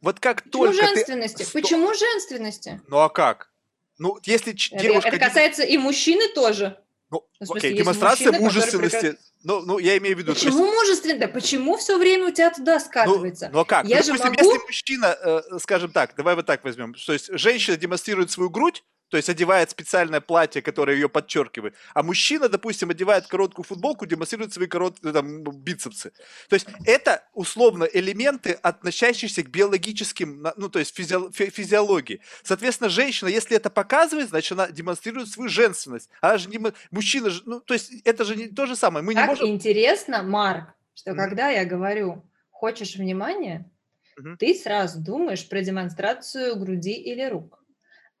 Вот 0.00 0.20
как 0.20 0.42
Почему 0.42 0.64
только 0.66 0.86
женственности? 0.86 1.44
ты... 1.44 1.52
Почему 1.52 1.94
женственности? 1.94 2.80
Ну 2.88 2.98
а 2.98 3.08
как? 3.08 3.50
Ну, 3.98 4.18
если 4.24 4.52
это, 4.52 4.82
девушка... 4.82 5.08
Это 5.08 5.18
касается 5.18 5.62
и 5.62 5.78
мужчины 5.78 6.28
тоже. 6.34 6.80
Ну, 7.14 7.24
ну 7.40 7.54
окей, 7.54 7.74
демонстрация 7.74 8.32
мужчины, 8.32 8.44
мужественности. 8.44 8.96
Которые... 8.96 9.18
Ну, 9.44 9.60
ну, 9.60 9.78
я 9.78 9.96
имею 9.98 10.16
в 10.16 10.18
виду... 10.18 10.32
Почему 10.32 10.64
есть... 10.64 10.74
мужественно? 10.74 11.18
Да 11.18 11.28
почему 11.28 11.76
все 11.76 11.98
время 11.98 12.28
у 12.28 12.30
тебя 12.30 12.50
туда 12.50 12.80
скатывается? 12.80 13.50
Ну, 13.52 13.58
ну 13.58 13.64
как? 13.64 13.86
Я 13.86 13.98
ну, 13.98 14.06
допустим, 14.06 14.30
могу... 14.30 14.42
если 14.42 14.66
мужчина, 14.66 15.16
э, 15.22 15.42
скажем 15.60 15.92
так, 15.92 16.14
давай 16.16 16.34
вот 16.34 16.46
так 16.46 16.64
возьмем, 16.64 16.94
то 16.94 17.12
есть 17.12 17.30
женщина 17.38 17.76
демонстрирует 17.76 18.30
свою 18.30 18.50
грудь, 18.50 18.82
то 19.14 19.18
есть 19.18 19.28
одевает 19.28 19.70
специальное 19.70 20.20
платье, 20.20 20.60
которое 20.60 20.96
ее 20.96 21.08
подчеркивает. 21.08 21.76
А 21.94 22.02
мужчина, 22.02 22.48
допустим, 22.48 22.90
одевает 22.90 23.28
короткую 23.28 23.64
футболку, 23.64 24.06
демонстрирует 24.06 24.52
свои 24.52 24.66
короткие 24.66 25.12
там, 25.12 25.44
бицепсы. 25.44 26.10
То 26.48 26.54
есть 26.54 26.66
это 26.84 27.22
условно 27.32 27.84
элементы, 27.84 28.58
относящиеся 28.60 29.44
к 29.44 29.50
биологическим, 29.50 30.48
ну 30.56 30.68
то 30.68 30.80
есть 30.80 30.98
физи- 30.98 31.30
физиологии. 31.30 32.22
Соответственно, 32.42 32.90
женщина, 32.90 33.28
если 33.28 33.56
это 33.56 33.70
показывает, 33.70 34.30
значит 34.30 34.50
она 34.50 34.66
демонстрирует 34.66 35.28
свою 35.28 35.48
женственность. 35.48 36.10
Она 36.20 36.36
же 36.36 36.48
не 36.48 36.58
мужчина, 36.90 37.30
ну 37.46 37.60
то 37.60 37.74
есть 37.74 37.92
это 38.04 38.24
же 38.24 38.34
не 38.34 38.48
то 38.48 38.66
же 38.66 38.74
самое. 38.74 39.04
Мы 39.04 39.14
как 39.14 39.22
не 39.22 39.28
можем. 39.28 39.46
Интересно, 39.46 40.24
Марк, 40.24 40.70
что 40.92 41.12
mm-hmm. 41.12 41.16
когда 41.18 41.50
я 41.50 41.64
говорю 41.64 42.24
«хочешь 42.50 42.96
внимания», 42.96 43.70
mm-hmm. 44.18 44.38
ты 44.40 44.56
сразу 44.56 44.98
думаешь 44.98 45.48
про 45.48 45.62
демонстрацию 45.62 46.58
груди 46.58 46.94
или 46.94 47.22
рук. 47.28 47.63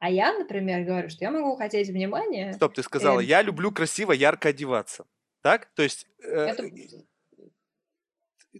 А 0.04 0.10
я, 0.10 0.34
например, 0.34 0.84
говорю, 0.84 1.08
что 1.08 1.24
я 1.24 1.30
могу 1.30 1.56
хотеть 1.56 1.88
внимания. 1.88 2.52
Стоп, 2.52 2.74
ты 2.74 2.82
сказала, 2.82 3.20
э... 3.20 3.24
я 3.24 3.40
люблю 3.40 3.72
красиво, 3.72 4.12
ярко 4.12 4.50
одеваться. 4.50 5.06
Так? 5.40 5.70
То 5.74 5.82
есть... 5.82 6.06
Э... 6.22 6.48
Это... 6.48 6.70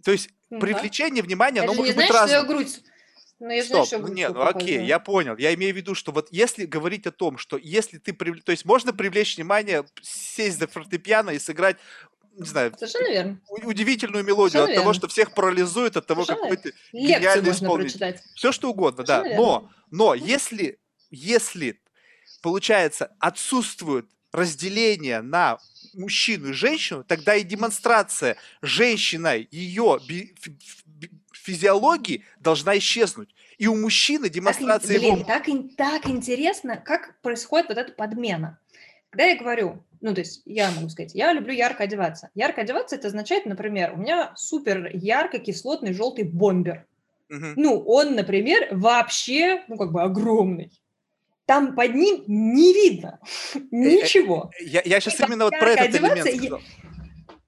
То 0.03 0.11
есть 0.11 0.31
ну, 0.49 0.59
привлечение 0.59 1.21
да. 1.21 1.27
внимания, 1.27 1.61
оно 1.61 1.75
может 1.75 1.95
быть 1.95 2.09
разным. 2.09 2.29
Что 2.29 2.35
я 2.35 2.43
грудь 2.45 2.83
ну, 3.37 3.49
я 3.51 3.63
Стоп, 3.63 3.87
знаю, 3.87 4.07
ну 4.07 4.13
нет, 4.13 4.33
ну 4.33 4.41
окей, 4.41 4.83
я 4.85 4.97
понял. 4.97 5.37
Я 5.37 5.53
имею 5.53 5.73
в 5.73 5.77
виду, 5.77 5.93
что 5.93 6.11
вот 6.11 6.29
если 6.31 6.65
говорить 6.65 7.05
о 7.05 7.11
том, 7.11 7.37
что 7.37 7.57
если 7.57 7.99
ты... 7.99 8.13
Прив... 8.13 8.43
То 8.43 8.51
есть 8.51 8.65
можно 8.65 8.91
привлечь 8.91 9.35
внимание, 9.35 9.85
сесть 10.01 10.57
за 10.57 10.67
фортепиано 10.67 11.29
и 11.29 11.37
сыграть 11.37 11.77
не 12.37 12.45
знаю, 12.45 12.73
Совершенно 12.75 13.07
верно. 13.11 13.41
удивительную 13.49 14.23
мелодию 14.23 14.49
Совершенно 14.49 14.63
от 14.63 14.69
верно. 14.69 14.83
того, 14.83 14.93
что 14.93 15.07
всех 15.07 15.33
парализует, 15.33 15.95
от 15.95 16.07
того, 16.07 16.25
Совершенно 16.25 16.49
какой 16.49 16.71
ты 16.71 16.77
гениальный 16.91 17.51
исполнитель. 17.51 18.19
Все 18.33 18.51
что 18.51 18.71
угодно, 18.71 19.03
да. 19.03 19.23
Но, 19.23 19.69
но 19.91 20.15
если, 20.15 20.79
если, 21.15 21.79
получается, 22.41 23.15
отсутствует 23.19 24.05
разделение 24.31 25.21
на 25.21 25.57
мужчину 25.93 26.49
и 26.49 26.53
женщину, 26.53 27.03
тогда 27.03 27.35
и 27.35 27.43
демонстрация 27.43 28.37
женщиной 28.61 29.47
ее 29.51 29.99
физиологии 31.31 32.23
должна 32.39 32.77
исчезнуть. 32.77 33.29
И 33.57 33.67
у 33.67 33.75
мужчины 33.75 34.29
демонстрация 34.29 34.95
так, 34.95 35.01
блин, 35.01 35.15
его... 35.15 35.23
Так, 35.23 35.45
так 35.77 36.09
интересно, 36.09 36.75
как 36.77 37.19
происходит 37.21 37.69
вот 37.69 37.77
эта 37.77 37.93
подмена. 37.93 38.59
Когда 39.09 39.25
я 39.27 39.37
говорю, 39.37 39.83
ну, 40.01 40.13
то 40.13 40.19
есть 40.19 40.41
я 40.45 40.71
могу 40.71 40.89
сказать, 40.89 41.15
я 41.15 41.31
люблю 41.31 41.53
ярко 41.53 41.83
одеваться. 41.83 42.29
Ярко 42.35 42.61
одеваться 42.61 42.97
это 42.97 43.07
означает, 43.07 43.45
например, 43.45 43.93
у 43.93 43.97
меня 43.97 44.33
супер 44.35 44.89
ярко 44.93 45.39
кислотный 45.39 45.93
желтый 45.93 46.25
бомбер. 46.25 46.85
Угу. 47.29 47.53
Ну, 47.55 47.79
он, 47.79 48.15
например, 48.15 48.67
вообще, 48.71 49.63
ну, 49.67 49.77
как 49.77 49.93
бы 49.93 50.01
огромный. 50.01 50.71
Там 51.45 51.75
под 51.75 51.93
ним 51.93 52.23
не 52.27 52.73
видно 52.73 53.19
э, 53.55 53.59
э, 53.59 53.61
ничего. 53.71 54.51
Я, 54.59 54.81
я 54.83 54.99
сейчас 54.99 55.19
именно 55.19 55.45
вот 55.45 55.53
про 55.59 55.71
этот 55.71 55.95
элемент 55.95 56.21
сказал. 56.21 56.61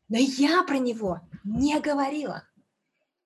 Но 0.09 0.17
я 0.17 0.63
про 0.63 0.77
него 0.77 1.21
не 1.43 1.79
говорила. 1.79 2.43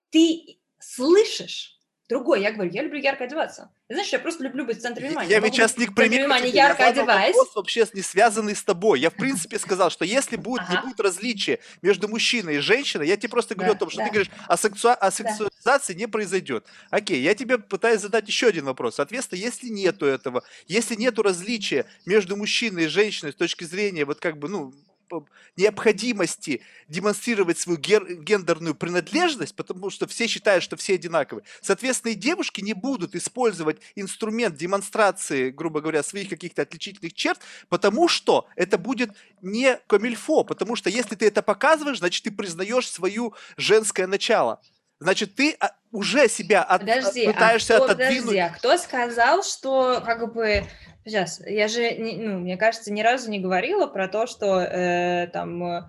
Ты 0.09 0.59
слышишь 0.79 1.80
другой. 2.11 2.41
Я 2.41 2.51
говорю, 2.51 2.71
я 2.71 2.83
люблю 2.83 2.99
ярко 2.99 3.23
одеваться. 3.23 3.71
Знаешь, 3.89 4.09
я 4.09 4.19
просто 4.19 4.43
люблю 4.43 4.65
быть 4.65 4.77
в 4.77 4.81
центре 4.81 5.07
внимания. 5.07 5.29
Я 5.29 5.39
ведь 5.39 5.53
сейчас 5.53 5.77
не 5.77 5.87
к 5.87 5.95
примеру, 5.95 6.23
внимания, 6.25 6.49
ярко 6.49 6.87
одеваюсь. 6.87 7.35
вопрос 7.35 7.55
вообще 7.55 7.87
не 7.93 8.01
связанный 8.01 8.55
с 8.55 8.63
тобой. 8.63 8.99
Я, 8.99 9.09
в 9.09 9.15
принципе, 9.15 9.57
сказал, 9.57 9.89
что 9.89 10.05
если 10.05 10.35
будет, 10.35 10.63
ага. 10.63 10.73
не 10.73 10.81
будет 10.81 10.99
различия 10.99 11.59
между 11.81 12.07
мужчиной 12.07 12.57
и 12.57 12.59
женщиной, 12.59 13.07
я 13.07 13.17
тебе 13.17 13.29
просто 13.29 13.55
говорю 13.55 13.73
да, 13.73 13.77
о 13.77 13.79
том, 13.79 13.89
что 13.89 13.99
да. 13.99 14.05
ты 14.05 14.11
говоришь, 14.11 14.31
а, 14.47 14.57
сексуа... 14.57 14.93
а 14.93 15.09
сексуализации 15.09 15.93
да. 15.93 15.99
не 15.99 16.07
произойдет. 16.07 16.65
Окей, 16.89 17.21
я 17.21 17.33
тебе 17.33 17.57
пытаюсь 17.57 18.01
задать 18.01 18.27
еще 18.27 18.47
один 18.47 18.65
вопрос. 18.65 18.95
Соответственно, 18.95 19.39
если 19.39 19.69
нету 19.69 20.05
этого, 20.05 20.43
если 20.67 20.95
нету 20.95 21.23
различия 21.23 21.85
между 22.05 22.35
мужчиной 22.35 22.85
и 22.85 22.87
женщиной 22.87 23.31
с 23.31 23.35
точки 23.35 23.63
зрения 23.63 24.05
вот 24.05 24.19
как 24.19 24.37
бы, 24.37 24.49
ну, 24.49 24.73
необходимости 25.57 26.61
демонстрировать 26.87 27.59
свою 27.59 27.77
гендерную 27.79 28.75
принадлежность, 28.75 29.55
потому 29.55 29.89
что 29.89 30.07
все 30.07 30.27
считают, 30.27 30.63
что 30.63 30.75
все 30.75 30.95
одинаковые. 30.95 31.43
Соответственно, 31.61 32.11
и 32.11 32.15
девушки 32.15 32.61
не 32.61 32.73
будут 32.73 33.15
использовать 33.15 33.81
инструмент 33.95 34.55
демонстрации, 34.55 35.49
грубо 35.49 35.81
говоря, 35.81 36.03
своих 36.03 36.29
каких-то 36.29 36.61
отличительных 36.61 37.13
черт, 37.13 37.39
потому 37.69 38.07
что 38.07 38.47
это 38.55 38.77
будет 38.77 39.11
не 39.41 39.77
комильфо, 39.87 40.43
потому 40.43 40.75
что 40.75 40.89
если 40.89 41.15
ты 41.15 41.27
это 41.27 41.41
показываешь, 41.41 41.99
значит, 41.99 42.23
ты 42.23 42.31
признаешь 42.31 42.89
свое 42.89 43.31
женское 43.57 44.07
начало. 44.07 44.61
Значит, 45.01 45.33
ты 45.33 45.57
а, 45.59 45.71
уже 45.91 46.27
себя 46.27 46.61
от, 46.61 46.81
подожди, 46.81 47.25
пытаешься 47.25 47.73
а 47.73 47.77
кто, 47.77 47.85
отодвинуть. 47.85 48.19
Подожди, 48.19 48.37
а 48.37 48.49
кто 48.49 48.77
сказал, 48.77 49.43
что 49.43 49.99
как 50.05 50.31
бы 50.31 50.67
Сейчас, 51.03 51.41
я 51.45 51.67
же, 51.67 51.95
ну, 51.97 52.39
мне 52.39 52.57
кажется, 52.57 52.91
ни 52.91 53.01
разу 53.01 53.29
не 53.31 53.39
говорила 53.39 53.87
про 53.87 54.07
то, 54.07 54.27
что 54.27 54.59
э, 54.59 55.27
там, 55.33 55.63
э, 55.63 55.81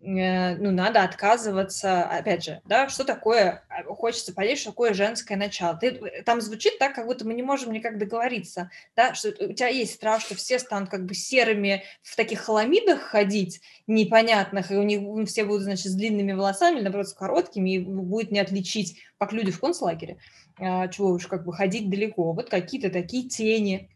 ну, 0.00 0.70
надо 0.70 1.02
отказываться, 1.02 2.04
опять 2.04 2.44
же, 2.44 2.60
да, 2.64 2.88
что 2.88 3.02
такое, 3.02 3.64
а, 3.68 3.82
хочется 3.82 4.32
понять, 4.32 4.58
что 4.58 4.70
такое 4.70 4.94
женское 4.94 5.36
начало. 5.36 5.76
Ты, 5.76 5.88
э, 5.88 6.22
там 6.22 6.40
звучит 6.40 6.78
так, 6.78 6.94
как 6.94 7.06
будто 7.06 7.26
мы 7.26 7.34
не 7.34 7.42
можем 7.42 7.72
никак 7.72 7.98
договориться, 7.98 8.70
да, 8.94 9.14
что 9.14 9.30
у 9.30 9.52
тебя 9.52 9.68
есть 9.68 9.94
страх, 9.94 10.20
что 10.20 10.36
все 10.36 10.60
станут 10.60 10.88
как 10.88 11.04
бы 11.04 11.14
серыми 11.14 11.82
в 12.02 12.14
таких 12.14 12.42
хламидах 12.42 13.00
ходить, 13.00 13.60
непонятных, 13.88 14.70
и 14.70 14.76
у 14.76 14.84
них 14.84 15.28
все 15.28 15.44
будут, 15.44 15.62
значит, 15.64 15.86
с 15.86 15.94
длинными 15.96 16.32
волосами, 16.32 16.76
или, 16.76 16.82
наоборот, 16.84 17.08
с 17.08 17.14
короткими, 17.14 17.70
и 17.74 17.78
будет 17.80 18.30
не 18.30 18.38
отличить, 18.38 19.00
как 19.18 19.32
люди 19.32 19.50
в 19.50 19.58
концлагере, 19.58 20.18
а, 20.60 20.86
чего 20.86 21.08
уж 21.08 21.26
как 21.26 21.44
бы 21.44 21.52
ходить 21.52 21.90
далеко. 21.90 22.32
Вот 22.32 22.50
какие-то 22.50 22.90
такие 22.90 23.28
тени, 23.28 23.90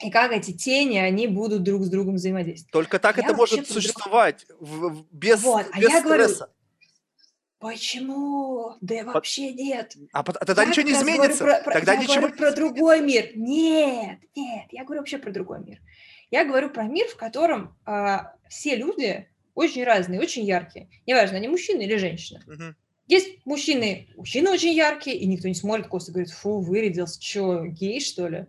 и 0.00 0.10
как 0.10 0.32
эти 0.32 0.52
тени, 0.52 0.98
они 0.98 1.26
будут 1.26 1.62
друг 1.62 1.82
с 1.84 1.88
другом 1.88 2.16
взаимодействовать. 2.16 2.72
Только 2.72 2.98
так 2.98 3.16
я 3.16 3.24
это 3.24 3.34
может 3.34 3.68
существовать 3.68 4.46
в, 4.60 5.04
без, 5.10 5.42
вот, 5.42 5.66
а 5.72 5.80
без 5.80 5.90
я 5.90 6.00
стресса. 6.00 6.04
Говорю, 6.04 6.56
Почему? 7.58 8.74
Да 8.82 9.02
вообще 9.04 9.52
нет. 9.52 9.96
А, 10.12 10.20
а 10.20 10.22
тогда 10.22 10.62
я 10.62 10.68
ничего 10.68 10.86
не 10.86 10.92
изменится. 10.92 11.42
Про, 11.42 11.62
про, 11.62 11.72
тогда 11.72 11.94
я 11.94 12.00
ничего 12.00 12.16
говорю 12.16 12.36
про 12.36 12.52
другой 12.52 13.00
мир. 13.00 13.30
Нет, 13.34 14.18
нет, 14.34 14.66
я 14.70 14.84
говорю 14.84 15.00
вообще 15.00 15.16
про 15.16 15.30
другой 15.30 15.64
мир. 15.64 15.80
Я 16.30 16.44
говорю 16.44 16.68
про 16.70 16.84
мир, 16.84 17.06
в 17.08 17.16
котором 17.16 17.74
а, 17.86 18.34
все 18.50 18.76
люди 18.76 19.26
очень 19.54 19.84
разные, 19.84 20.20
очень 20.20 20.44
яркие. 20.44 20.90
Неважно, 21.06 21.38
они 21.38 21.48
мужчины 21.48 21.82
или 21.82 21.96
женщины. 21.96 22.42
Угу. 22.46 22.74
Есть 23.08 23.46
мужчины, 23.46 24.08
мужчины 24.16 24.50
очень 24.50 24.74
яркие, 24.74 25.16
и 25.16 25.26
никто 25.26 25.48
не 25.48 25.54
смотрит 25.54 25.86
косо, 25.86 26.12
говорит, 26.12 26.30
фу, 26.30 26.60
вырядился, 26.60 27.22
что, 27.22 27.64
гей, 27.64 28.00
что 28.00 28.28
ли? 28.28 28.46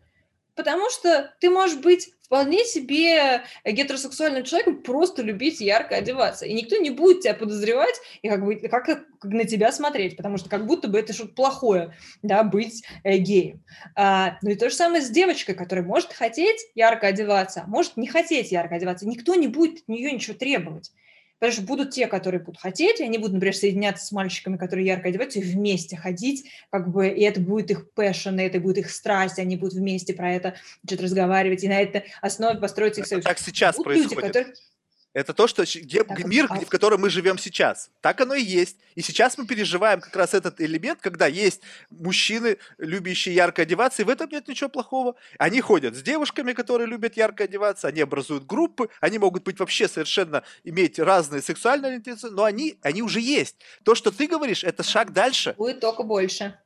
Потому 0.58 0.90
что 0.90 1.32
ты 1.40 1.52
можешь 1.52 1.78
быть 1.78 2.10
вполне 2.24 2.66
себе 2.66 3.44
гетеросексуальным 3.64 4.44
человеком, 4.44 4.82
просто 4.82 5.22
любить 5.22 5.62
ярко 5.62 5.96
одеваться. 5.96 6.46
И 6.46 6.54
никто 6.54 6.76
не 6.78 6.90
будет 6.90 7.22
тебя 7.22 7.36
подозревать 7.36 7.96
и 8.22 8.28
как, 8.28 8.44
бы, 8.44 8.56
как, 8.56 8.86
как 8.86 9.06
на 9.24 9.46
тебя 9.46 9.72
смотреть, 9.72 10.18
потому 10.18 10.38
что 10.38 10.50
как 10.50 10.66
будто 10.66 10.90
бы 10.90 11.00
это 11.00 11.14
что-то 11.14 11.36
плохое, 11.36 11.94
да, 12.24 12.44
быть 12.44 12.84
э, 13.04 13.18
геем. 13.18 13.64
А, 13.96 14.38
ну 14.42 14.50
и 14.50 14.56
то 14.56 14.70
же 14.70 14.76
самое 14.76 15.02
с 15.02 15.10
девочкой, 15.10 15.56
которая 15.56 15.86
может 15.86 16.12
хотеть 16.12 16.60
ярко 16.76 17.08
одеваться, 17.08 17.64
может 17.68 17.96
не 17.96 18.08
хотеть 18.08 18.52
ярко 18.52 18.76
одеваться. 18.76 19.08
Никто 19.08 19.36
не 19.36 19.48
будет 19.48 19.84
от 19.84 19.88
нее 19.88 20.12
ничего 20.12 20.36
требовать. 20.36 20.92
Потому 21.39 21.53
что 21.53 21.61
будут 21.64 21.91
те, 21.91 22.07
которые 22.07 22.41
будут 22.41 22.59
хотеть, 22.59 22.99
и 22.99 23.03
они 23.03 23.18
будут, 23.18 23.34
например, 23.34 23.55
соединяться 23.55 24.05
с 24.05 24.11
мальчиками, 24.11 24.57
которые 24.57 24.88
ярко 24.88 25.09
одеваются, 25.09 25.39
и 25.39 25.43
вместе 25.43 25.95
ходить, 25.95 26.49
как 26.72 26.91
бы, 26.91 27.07
и 27.07 27.22
это 27.22 27.39
будет 27.39 27.72
их 27.72 27.91
passion, 27.94 28.40
и 28.39 28.43
это 28.43 28.59
будет 28.59 28.80
их 28.80 28.89
страсть, 28.89 29.39
они 29.39 29.55
будут 29.55 29.76
вместе 29.76 30.14
про 30.14 30.34
это 30.34 30.55
что-то 30.85 31.03
разговаривать, 31.03 31.64
и 31.64 31.68
на 31.68 31.80
этой 31.80 32.05
основе 32.22 32.59
построить 32.59 32.97
их 32.97 33.05
союз. 33.05 33.23
Так 33.23 33.39
сейчас 33.39 33.76
будут 33.76 33.85
происходит. 33.85 34.11
Люди, 34.11 34.27
которые 34.27 34.55
это 35.18 35.34
то, 35.34 35.48
что 35.48 35.64
где, 35.64 36.03
так, 36.03 36.26
мир, 36.26 36.45
а... 36.48 36.60
в 36.60 36.68
котором 36.68 37.02
мы 37.02 37.10
живем 37.10 37.39
сейчас. 37.39 37.89
Так 38.02 38.22
оно 38.22 38.35
и 38.35 38.44
есть. 38.44 38.77
И 38.94 39.02
сейчас 39.02 39.35
мы 39.39 39.48
переживаем 39.48 39.99
как 39.99 40.15
раз 40.15 40.35
этот 40.35 40.61
элемент, 40.61 40.99
когда 41.02 41.26
есть 41.26 41.61
мужчины, 41.89 42.60
любящие 42.77 43.34
ярко 43.34 43.64
одеваться, 43.64 44.03
и 44.03 44.06
в 44.06 44.10
этом 44.10 44.30
нет 44.30 44.48
ничего 44.48 44.69
плохого. 44.69 45.15
Они 45.39 45.60
ходят 45.60 45.95
с 45.95 46.03
девушками, 46.03 46.53
которые 46.53 46.88
любят 46.88 47.18
ярко 47.18 47.45
одеваться, 47.45 47.88
они 47.88 48.02
образуют 48.02 48.45
группы, 48.45 48.89
они 49.02 49.18
могут 49.18 49.44
быть 49.44 49.57
вообще 49.57 49.88
совершенно, 49.88 50.44
иметь 50.64 50.99
разные 50.99 51.41
сексуальные 51.41 51.94
ориентации, 51.94 52.30
но 52.30 52.44
они, 52.44 52.77
они 52.84 53.02
уже 53.02 53.19
есть. 53.19 53.56
То, 53.84 53.95
что 53.95 54.11
ты 54.11 54.27
говоришь, 54.27 54.64
это 54.64 54.84
шаг 54.84 55.14
дальше. 55.14 55.56
Будет 55.57 55.80
только 55.80 56.03
больше. 56.03 56.60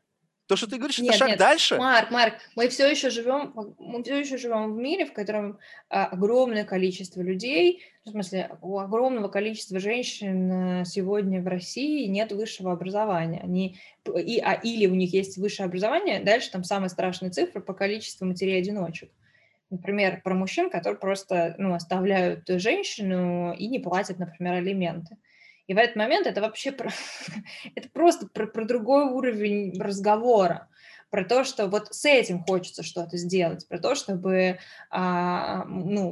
То, 0.51 0.57
что 0.57 0.67
ты 0.67 0.75
говоришь, 0.79 0.99
нет, 0.99 1.11
это 1.11 1.17
шаг 1.17 1.29
нет. 1.29 1.39
дальше. 1.39 1.77
Марк, 1.77 2.11
Марк, 2.11 2.33
мы 2.57 2.67
все 2.67 2.85
еще 2.91 3.09
живем, 3.09 3.53
мы 3.79 4.03
все 4.03 4.19
еще 4.19 4.35
живем 4.35 4.73
в 4.73 4.77
мире, 4.77 5.05
в 5.05 5.13
котором 5.13 5.59
а, 5.89 6.07
огромное 6.07 6.65
количество 6.65 7.21
людей, 7.21 7.81
в 8.03 8.09
смысле, 8.09 8.57
у 8.61 8.77
огромного 8.79 9.29
количества 9.29 9.79
женщин 9.79 10.81
э, 10.81 10.85
сегодня 10.85 11.41
в 11.41 11.47
России 11.47 12.05
нет 12.07 12.33
высшего 12.33 12.73
образования. 12.73 13.39
Они, 13.41 13.79
и, 14.13 14.39
а, 14.39 14.55
или 14.55 14.87
у 14.87 14.95
них 14.95 15.13
есть 15.13 15.37
высшее 15.37 15.67
образование, 15.67 16.19
дальше 16.19 16.51
там 16.51 16.65
самая 16.65 16.89
страшная 16.89 17.29
цифра 17.29 17.61
по 17.61 17.73
количеству 17.73 18.25
матерей-одиночек. 18.25 19.09
Например, 19.69 20.19
про 20.21 20.35
мужчин, 20.35 20.69
которые 20.69 20.99
просто 20.99 21.55
ну, 21.59 21.75
оставляют 21.75 22.43
женщину 22.45 23.53
и 23.53 23.67
не 23.67 23.79
платят, 23.79 24.19
например, 24.19 24.55
алименты. 24.55 25.15
И 25.67 25.73
в 25.73 25.77
этот 25.77 25.95
момент 25.95 26.27
это 26.27 26.41
вообще 26.41 26.71
про, 26.71 26.91
это 27.75 27.89
просто 27.89 28.27
про, 28.27 28.47
про 28.47 28.65
другой 28.65 29.05
уровень 29.05 29.79
разговора, 29.79 30.67
про 31.09 31.25
то, 31.25 31.43
что 31.43 31.67
вот 31.67 31.93
с 31.93 32.05
этим 32.05 32.43
хочется 32.43 32.83
что-то 32.83 33.17
сделать, 33.17 33.67
про 33.67 33.79
то, 33.79 33.95
чтобы 33.95 34.59
а, 34.89 35.65
ну, 35.65 36.09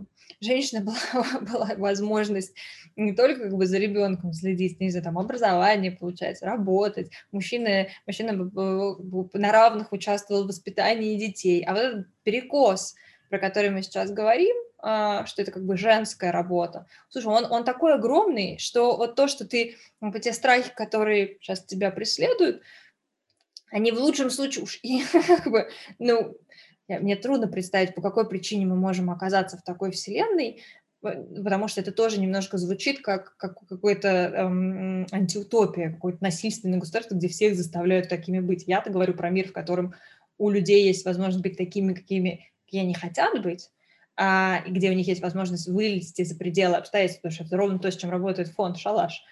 у 0.00 0.06
женщины 0.42 0.82
была, 1.12 1.40
была 1.40 1.70
возможность 1.76 2.54
не 2.96 3.14
только 3.14 3.44
как 3.44 3.54
бы 3.54 3.66
за 3.66 3.78
ребенком 3.78 4.32
следить, 4.32 4.80
не 4.80 4.90
знаю, 4.90 5.04
там 5.04 5.18
образование 5.18 5.92
получать, 5.92 6.42
работать, 6.42 7.10
мужчина, 7.30 7.88
мужчина 8.06 8.32
на 8.32 9.52
равных 9.52 9.92
участвовал 9.92 10.44
в 10.44 10.48
воспитании 10.48 11.18
детей, 11.18 11.64
а 11.64 11.72
вот 11.72 11.80
этот 11.80 12.06
перекос, 12.24 12.94
про 13.30 13.38
который 13.38 13.70
мы 13.70 13.82
сейчас 13.82 14.10
говорим, 14.10 14.54
что 14.82 15.42
это 15.42 15.52
как 15.52 15.64
бы 15.64 15.76
женская 15.76 16.32
работа. 16.32 16.86
Слушай, 17.08 17.28
он, 17.28 17.44
он 17.44 17.64
такой 17.64 17.94
огромный, 17.94 18.58
что 18.58 18.96
вот 18.96 19.14
то, 19.14 19.28
что 19.28 19.46
ты, 19.46 19.76
вот 20.00 20.20
те 20.20 20.32
страхи, 20.32 20.72
которые 20.74 21.38
сейчас 21.40 21.64
тебя 21.64 21.92
преследуют, 21.92 22.62
они 23.70 23.92
в 23.92 23.98
лучшем 23.98 24.30
случае 24.30 24.64
уж 24.64 24.80
и 24.82 25.04
как 25.12 25.50
бы, 25.50 25.68
ну, 25.98 26.36
мне 26.88 27.16
трудно 27.16 27.46
представить, 27.46 27.94
по 27.94 28.02
какой 28.02 28.28
причине 28.28 28.66
мы 28.66 28.76
можем 28.76 29.08
оказаться 29.10 29.56
в 29.56 29.62
такой 29.62 29.92
вселенной, 29.92 30.62
потому 31.00 31.68
что 31.68 31.80
это 31.80 31.92
тоже 31.92 32.20
немножко 32.20 32.58
звучит 32.58 33.02
как, 33.02 33.36
как 33.36 33.58
какой-то 33.68 34.08
эм, 34.08 35.06
антиутопия, 35.10 35.92
какое-то 35.92 36.18
насильственное 36.22 36.78
государство, 36.78 37.14
где 37.14 37.28
всех 37.28 37.56
заставляют 37.56 38.08
такими 38.08 38.40
быть. 38.40 38.64
Я-то 38.66 38.90
говорю 38.90 39.14
про 39.14 39.30
мир, 39.30 39.48
в 39.48 39.52
котором 39.52 39.94
у 40.38 40.50
людей 40.50 40.84
есть 40.84 41.04
возможность 41.04 41.42
быть 41.42 41.56
такими, 41.56 41.94
какими 41.94 42.52
они 42.72 42.94
хотят 42.94 43.42
быть, 43.42 43.70
а, 44.16 44.60
где 44.66 44.90
у 44.90 44.94
них 44.94 45.06
есть 45.06 45.22
возможность 45.22 45.68
вылезти 45.68 46.22
за 46.22 46.36
пределы 46.36 46.76
обстоятельств, 46.76 47.22
потому 47.22 47.34
что 47.34 47.44
это 47.44 47.56
ровно 47.56 47.78
то, 47.78 47.90
с 47.90 47.96
чем 47.96 48.10
работает 48.10 48.48
фонд 48.48 48.78
«Шалаш», 48.78 49.22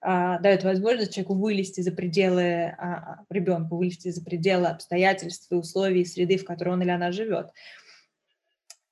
а, 0.00 0.38
дает 0.38 0.62
возможность 0.62 1.12
человеку 1.14 1.34
вылезти 1.34 1.80
за 1.80 1.90
пределы, 1.90 2.74
а, 2.78 3.24
ребенку 3.30 3.76
вылезти 3.76 4.10
за 4.10 4.24
пределы 4.24 4.68
обстоятельств 4.68 5.50
и 5.50 5.56
условий, 5.56 6.04
среды, 6.04 6.36
в 6.36 6.44
которой 6.44 6.70
он 6.70 6.82
или 6.82 6.90
она 6.90 7.10
живет. 7.10 7.50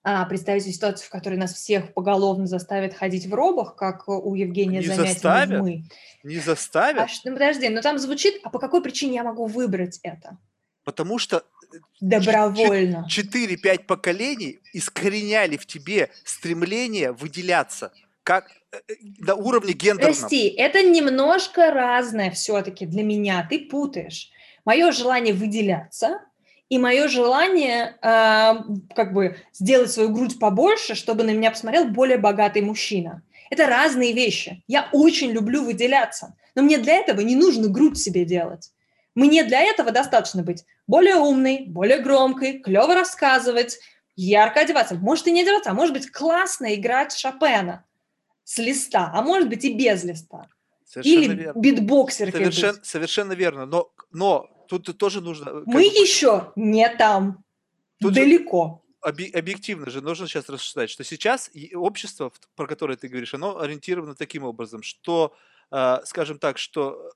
А, 0.02 0.24
представить 0.26 0.64
ситуацию, 0.64 1.06
в 1.06 1.10
которой 1.10 1.36
нас 1.36 1.54
всех 1.54 1.92
поголовно 1.92 2.46
заставят 2.46 2.94
ходить 2.94 3.26
в 3.26 3.34
робах, 3.34 3.74
как 3.74 4.08
у 4.08 4.34
Евгения 4.34 4.78
Не 4.78 4.86
заставят? 4.86 5.62
«Мы». 5.62 5.84
Не 6.22 6.38
А, 6.38 6.42
заставят, 6.42 7.10
ш- 7.10 7.22
ну, 7.24 7.32
подожди, 7.32 7.68
но 7.68 7.82
там 7.82 7.98
звучит, 7.98 8.34
а 8.44 8.50
по 8.50 8.58
какой 8.58 8.82
причине 8.82 9.16
я 9.16 9.24
могу 9.24 9.46
выбрать 9.46 10.00
это? 10.02 10.38
потому 10.84 11.18
что 11.18 11.42
Добровольно. 12.00 13.06
4-5 13.08 13.84
поколений 13.84 14.60
искореняли 14.72 15.56
в 15.56 15.66
тебе 15.66 16.10
стремление 16.24 17.12
выделяться, 17.12 17.92
как 18.22 18.50
э, 18.72 18.76
э, 18.88 18.94
на 19.18 19.34
уровне 19.34 19.72
гендерном. 19.72 20.14
Прости, 20.14 20.48
это 20.48 20.82
немножко 20.82 21.70
разное 21.70 22.30
все-таки 22.30 22.86
для 22.86 23.02
меня. 23.02 23.46
Ты 23.48 23.60
путаешь. 23.60 24.30
Мое 24.64 24.90
желание 24.92 25.32
выделяться 25.32 26.20
и 26.68 26.78
мое 26.78 27.08
желание 27.08 27.96
э, 28.02 28.54
как 28.94 29.12
бы 29.12 29.36
сделать 29.52 29.90
свою 29.90 30.10
грудь 30.10 30.38
побольше, 30.38 30.94
чтобы 30.94 31.22
на 31.22 31.30
меня 31.30 31.50
посмотрел 31.50 31.86
более 31.86 32.18
богатый 32.18 32.62
мужчина. 32.62 33.22
Это 33.50 33.66
разные 33.66 34.12
вещи. 34.12 34.62
Я 34.66 34.88
очень 34.92 35.30
люблю 35.30 35.64
выделяться, 35.64 36.34
но 36.54 36.62
мне 36.62 36.78
для 36.78 36.94
этого 36.94 37.20
не 37.20 37.36
нужно 37.36 37.68
грудь 37.68 37.98
себе 37.98 38.24
делать. 38.24 38.72
Мне 39.16 39.44
для 39.44 39.62
этого 39.62 39.90
достаточно 39.90 40.42
быть 40.42 40.64
более 40.86 41.16
умной, 41.16 41.64
более 41.66 41.98
громкой, 42.00 42.60
клево 42.60 42.94
рассказывать, 42.94 43.78
ярко 44.14 44.60
одеваться. 44.60 44.94
Может 44.94 45.26
и 45.26 45.32
не 45.32 45.40
одеваться, 45.42 45.70
а 45.70 45.74
может 45.74 45.94
быть 45.94 46.10
классно 46.12 46.74
играть 46.74 47.16
Шопена 47.16 47.84
с 48.44 48.58
листа, 48.58 49.10
а 49.14 49.22
может 49.22 49.48
быть 49.48 49.64
и 49.64 49.72
без 49.72 50.04
листа. 50.04 50.48
Совершенно 50.84 51.22
Или 51.22 51.34
верно. 51.34 51.60
битбоксеркой 51.60 52.40
Совершенно, 52.40 52.78
совершенно 52.84 53.32
верно. 53.32 53.64
Но, 53.64 53.90
но 54.12 54.48
тут 54.68 54.96
тоже 54.98 55.22
нужно... 55.22 55.48
э, 55.48 55.52
как 55.60 55.66
Мы 55.66 55.72
бы, 55.74 55.82
еще 55.82 56.52
не 56.54 56.86
там. 56.90 57.42
Тут 57.98 58.14
же- 58.14 58.20
Далеко. 58.20 58.84
объ- 59.02 59.32
объективно 59.34 59.90
же 59.90 60.02
нужно 60.02 60.28
сейчас 60.28 60.50
рассуждать, 60.50 60.90
что 60.90 61.04
сейчас 61.04 61.50
общество, 61.74 62.30
про 62.54 62.66
которое 62.66 62.96
ты 62.96 63.08
говоришь, 63.08 63.32
оно 63.32 63.58
ориентировано 63.58 64.14
таким 64.14 64.44
образом, 64.44 64.82
что, 64.82 65.34
э, 65.72 66.00
скажем 66.04 66.38
так, 66.38 66.58
что 66.58 67.10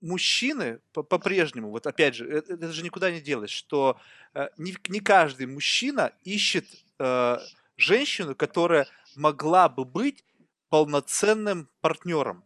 мужчины 0.00 0.80
по- 0.92 1.02
по-прежнему, 1.02 1.70
вот 1.70 1.86
опять 1.86 2.14
же, 2.14 2.26
э- 2.26 2.42
это 2.48 2.72
же 2.72 2.82
никуда 2.82 3.10
не 3.10 3.20
делось, 3.20 3.50
что 3.50 3.98
э, 4.34 4.48
не, 4.58 4.76
не 4.88 5.00
каждый 5.00 5.46
мужчина 5.46 6.12
ищет 6.24 6.66
э, 6.98 7.38
женщину, 7.76 8.34
которая 8.34 8.86
могла 9.16 9.68
бы 9.68 9.84
быть 9.84 10.24
полноценным 10.68 11.68
партнером. 11.80 12.44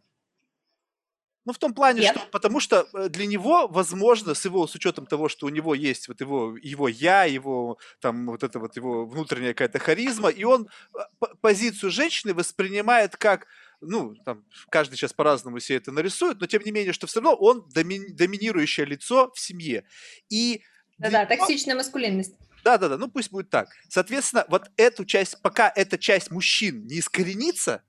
Ну, 1.46 1.52
в 1.52 1.58
том 1.58 1.74
плане, 1.74 2.00
Нет. 2.00 2.16
что 2.16 2.26
потому 2.30 2.58
что 2.58 2.88
э, 2.94 3.08
для 3.10 3.26
него, 3.26 3.68
возможно, 3.68 4.32
с 4.32 4.46
его, 4.46 4.66
с 4.66 4.74
учетом 4.74 5.04
того, 5.04 5.28
что 5.28 5.46
у 5.46 5.50
него 5.50 5.74
есть 5.74 6.08
вот 6.08 6.20
его, 6.22 6.56
его 6.56 6.88
я, 6.88 7.24
его 7.24 7.78
там 8.00 8.26
вот 8.26 8.42
это 8.42 8.58
вот 8.58 8.76
его 8.76 9.04
внутренняя 9.04 9.52
какая-то 9.52 9.78
харизма, 9.78 10.30
и 10.30 10.44
он 10.44 10.68
э, 10.94 10.98
позицию 11.42 11.90
женщины 11.90 12.32
воспринимает 12.32 13.16
как, 13.16 13.46
ну, 13.86 14.14
там, 14.24 14.44
каждый 14.70 14.96
сейчас 14.96 15.12
по-разному 15.12 15.60
себе 15.60 15.78
это 15.78 15.92
нарисует, 15.92 16.40
но 16.40 16.46
тем 16.46 16.62
не 16.64 16.72
менее, 16.72 16.92
что 16.92 17.06
все 17.06 17.20
равно 17.20 17.34
он 17.36 17.68
доми- 17.74 18.12
доминирующее 18.12 18.86
лицо 18.86 19.30
в 19.34 19.40
семье. 19.40 19.84
И 20.28 20.62
Да-да, 20.98 21.26
токсичная 21.26 21.74
маскулинность. 21.76 22.34
да, 22.64 22.78
да, 22.78 22.88
да, 22.88 22.98
ну 22.98 23.08
пусть 23.08 23.30
будет 23.30 23.50
так. 23.50 23.68
Соответственно, 23.88 24.44
вот 24.48 24.70
эту 24.76 25.04
часть, 25.04 25.40
пока 25.42 25.72
эта 25.74 25.98
часть 25.98 26.30
мужчин 26.30 26.86
не 26.86 26.98
искоренится, 26.98 27.82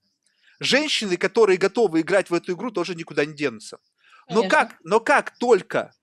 женщины, 0.60 1.18
которые 1.18 1.58
готовы 1.58 2.02
играть 2.02 2.30
в 2.30 2.34
эту 2.34 2.54
игру, 2.54 2.72
тоже 2.72 2.96
никуда 2.96 3.26
не 3.26 3.34
денутся. 3.34 3.80
Но 4.30 4.48
как, 4.48 4.78
но 4.84 5.00
как 5.00 5.38
только 5.38 5.94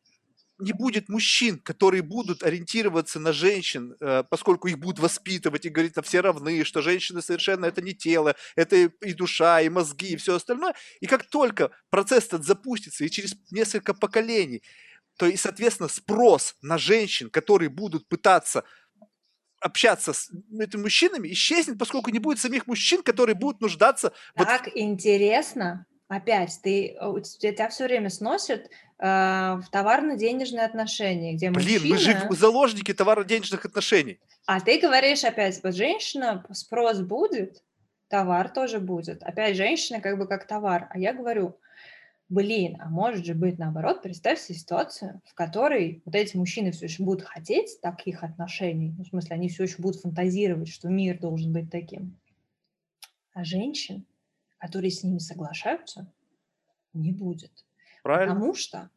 не 0.62 0.72
будет 0.72 1.08
мужчин, 1.08 1.58
которые 1.58 2.02
будут 2.02 2.42
ориентироваться 2.42 3.18
на 3.18 3.32
женщин, 3.32 3.96
э, 4.00 4.24
поскольку 4.28 4.68
их 4.68 4.78
будут 4.78 5.00
воспитывать 5.00 5.66
и 5.66 5.68
говорить, 5.68 5.92
что 5.92 6.02
все 6.02 6.20
равны, 6.20 6.64
что 6.64 6.82
женщины 6.82 7.20
совершенно 7.20 7.66
это 7.66 7.82
не 7.82 7.94
тело, 7.94 8.36
это 8.56 8.76
и 8.76 9.12
душа, 9.12 9.60
и 9.60 9.68
мозги, 9.68 10.12
и 10.12 10.16
все 10.16 10.36
остальное. 10.36 10.74
И 11.00 11.06
как 11.06 11.24
только 11.24 11.70
процесс 11.90 12.26
этот 12.26 12.44
запустится, 12.44 13.04
и 13.04 13.10
через 13.10 13.34
несколько 13.50 13.92
поколений, 13.92 14.62
то 15.18 15.26
и, 15.26 15.36
соответственно, 15.36 15.88
спрос 15.88 16.56
на 16.62 16.78
женщин, 16.78 17.28
которые 17.28 17.68
будут 17.68 18.08
пытаться 18.08 18.64
общаться 19.60 20.12
с 20.12 20.30
этими 20.58 20.82
мужчинами, 20.82 21.28
исчезнет, 21.32 21.78
поскольку 21.78 22.10
не 22.10 22.18
будет 22.18 22.40
самих 22.40 22.66
мужчин, 22.66 23.02
которые 23.02 23.36
будут 23.36 23.60
нуждаться 23.60 24.12
вот 24.34 24.46
Так 24.46 24.68
интересно. 24.74 25.86
Опять, 26.08 26.60
ты, 26.62 26.88
э, 26.88 27.20
тебя 27.38 27.68
все 27.70 27.84
время 27.84 28.10
сносят 28.10 28.68
в 29.02 29.64
товарно-денежные 29.72 30.64
отношения, 30.64 31.34
где 31.34 31.50
Блин, 31.50 31.82
мы 31.82 31.88
мужчина... 31.90 32.20
же 32.20 32.36
заложники 32.36 32.94
товаро-денежных 32.94 33.64
отношений. 33.64 34.20
А 34.46 34.60
ты 34.60 34.78
говоришь 34.80 35.24
опять, 35.24 35.60
вот 35.64 35.74
женщина, 35.74 36.46
спрос 36.52 37.00
будет, 37.00 37.64
товар 38.06 38.48
тоже 38.48 38.78
будет. 38.78 39.24
Опять 39.24 39.56
женщина 39.56 40.00
как 40.00 40.18
бы 40.18 40.28
как 40.28 40.46
товар. 40.46 40.86
А 40.90 40.98
я 41.00 41.14
говорю, 41.14 41.58
блин, 42.28 42.76
а 42.80 42.88
может 42.88 43.26
же 43.26 43.34
быть 43.34 43.58
наоборот, 43.58 44.02
представь 44.02 44.38
себе 44.38 44.56
ситуацию, 44.56 45.20
в 45.26 45.34
которой 45.34 46.00
вот 46.04 46.14
эти 46.14 46.36
мужчины 46.36 46.70
все 46.70 46.86
еще 46.86 47.02
будут 47.02 47.24
хотеть 47.24 47.80
таких 47.80 48.22
отношений, 48.22 48.94
ну, 48.96 49.02
в 49.02 49.08
смысле, 49.08 49.34
они 49.34 49.48
все 49.48 49.64
еще 49.64 49.82
будут 49.82 50.00
фантазировать, 50.00 50.68
что 50.68 50.88
мир 50.88 51.18
должен 51.18 51.52
быть 51.52 51.72
таким. 51.72 52.16
А 53.34 53.42
женщин, 53.42 54.06
которые 54.58 54.92
с 54.92 55.02
ними 55.02 55.18
соглашаются, 55.18 56.06
не 56.92 57.10
будет. 57.10 57.64
Правильно? 58.02 58.34
Потому 58.34 58.54
что 58.54 58.90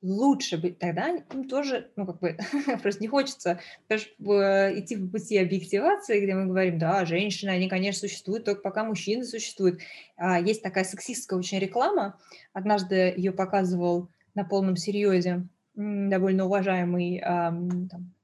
лучше 0.00 0.58
быть 0.58 0.78
тогда 0.78 1.08
им 1.08 1.48
тоже, 1.48 1.90
ну, 1.96 2.06
как 2.06 2.20
бы, 2.20 2.36
просто 2.82 3.00
не 3.00 3.08
хочется 3.08 3.60
конечно, 3.88 4.12
э, 4.30 4.78
идти 4.78 4.96
по 4.96 5.08
пути 5.08 5.38
объективации, 5.38 6.20
где 6.20 6.34
мы 6.34 6.46
говорим, 6.46 6.78
да, 6.78 7.04
женщины, 7.04 7.50
они, 7.50 7.68
конечно, 7.68 8.08
существуют 8.08 8.44
только 8.44 8.62
пока 8.62 8.84
мужчины 8.84 9.24
существуют. 9.24 9.80
А, 10.16 10.38
Есть 10.40 10.62
такая 10.62 10.84
сексистская 10.84 11.38
очень 11.38 11.58
реклама, 11.58 12.18
однажды 12.52 13.12
ее 13.16 13.32
показывал 13.32 14.08
на 14.34 14.44
полном 14.44 14.76
серьезе 14.76 15.46
довольно 15.74 16.44
уважаемый 16.46 17.18
ам, 17.20 17.88
там, 17.88 18.14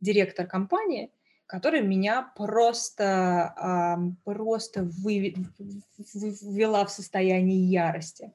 директор 0.00 0.46
компании, 0.46 1.10
который 1.46 1.80
меня 1.82 2.32
просто, 2.36 3.54
просто 4.24 4.82
выви- 4.82 5.36
в- 5.58 5.98
в- 5.98 6.54
ввела 6.54 6.84
в 6.84 6.90
состояние 6.90 7.64
ярости. 7.70 8.32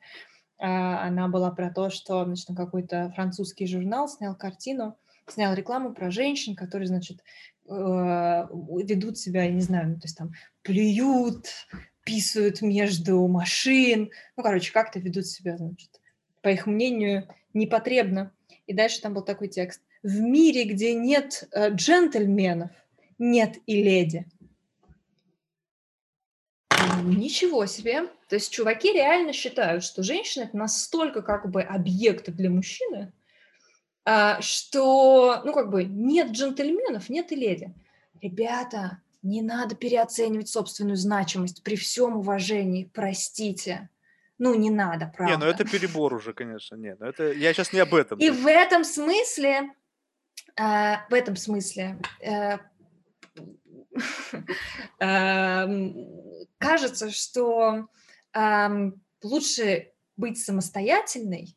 А, 0.61 1.07
Она 1.07 1.27
была 1.27 1.49
про 1.49 1.71
то, 1.71 1.89
что 1.89 2.23
значит, 2.23 2.47
на 2.49 2.55
какой-то 2.55 3.11
французский 3.15 3.65
журнал 3.65 4.07
снял 4.07 4.35
картину, 4.35 4.95
снял 5.27 5.55
рекламу 5.55 5.91
про 5.93 6.11
женщин, 6.11 6.55
которые, 6.55 6.87
значит, 6.87 7.23
э, 7.67 7.71
ведут 7.71 9.17
себя, 9.17 9.43
я 9.43 9.51
не 9.51 9.61
знаю, 9.61 9.89
ну, 9.89 9.95
то 9.95 10.05
есть 10.05 10.17
там 10.17 10.33
плюют, 10.61 11.47
писают 12.03 12.61
между 12.61 13.27
машин, 13.27 14.11
ну, 14.37 14.43
короче, 14.43 14.71
как-то 14.71 14.99
ведут 14.99 15.25
себя, 15.25 15.57
значит, 15.57 15.99
по 16.43 16.49
их 16.49 16.67
мнению, 16.67 17.27
непотребно. 17.55 18.31
И 18.67 18.73
дальше 18.73 19.01
там 19.01 19.15
был 19.15 19.23
такой 19.23 19.47
текст. 19.47 19.81
В 20.03 20.19
мире, 20.19 20.65
где 20.65 20.93
нет 20.93 21.49
э, 21.51 21.71
джентльменов, 21.71 22.69
нет 23.17 23.57
и 23.65 23.81
леди. 23.81 24.27
Ничего 27.03 27.65
себе. 27.65 28.03
То 28.31 28.35
есть 28.35 28.49
чуваки 28.49 28.93
реально 28.93 29.33
считают, 29.33 29.83
что 29.83 30.03
женщина 30.03 30.45
это 30.45 30.55
настолько 30.55 31.21
как 31.21 31.51
бы 31.51 31.61
объект 31.61 32.29
для 32.29 32.49
мужчины, 32.49 33.11
а, 34.05 34.39
что, 34.39 35.41
ну, 35.43 35.51
как 35.51 35.69
бы 35.69 35.83
нет 35.83 36.31
джентльменов, 36.31 37.09
нет 37.09 37.33
и 37.33 37.35
леди. 37.35 37.73
Ребята, 38.21 39.01
не 39.21 39.41
надо 39.41 39.75
переоценивать 39.75 40.47
собственную 40.47 40.95
значимость 40.95 41.61
при 41.61 41.75
всем 41.75 42.15
уважении, 42.15 42.89
простите. 42.93 43.89
Ну, 44.37 44.55
не 44.55 44.69
надо, 44.69 45.11
правда. 45.13 45.35
Не, 45.35 45.37
ну 45.37 45.45
это 45.51 45.65
перебор 45.65 46.13
уже, 46.13 46.31
конечно. 46.31 46.75
Не, 46.75 46.95
ну 46.97 47.07
это 47.07 47.33
я 47.33 47.51
сейчас 47.51 47.73
не 47.73 47.79
об 47.79 47.93
этом. 47.93 48.17
И 48.17 48.29
в 48.29 48.47
этом 48.47 48.85
смысле, 48.85 49.73
а, 50.55 51.05
в 51.09 51.13
этом 51.13 51.35
смысле, 51.35 51.97
э, 52.21 52.59
кажется, 56.59 57.11
что 57.11 57.89
эм, 58.33 59.01
лучше 59.23 59.91
быть 60.17 60.39
самостоятельной, 60.43 61.55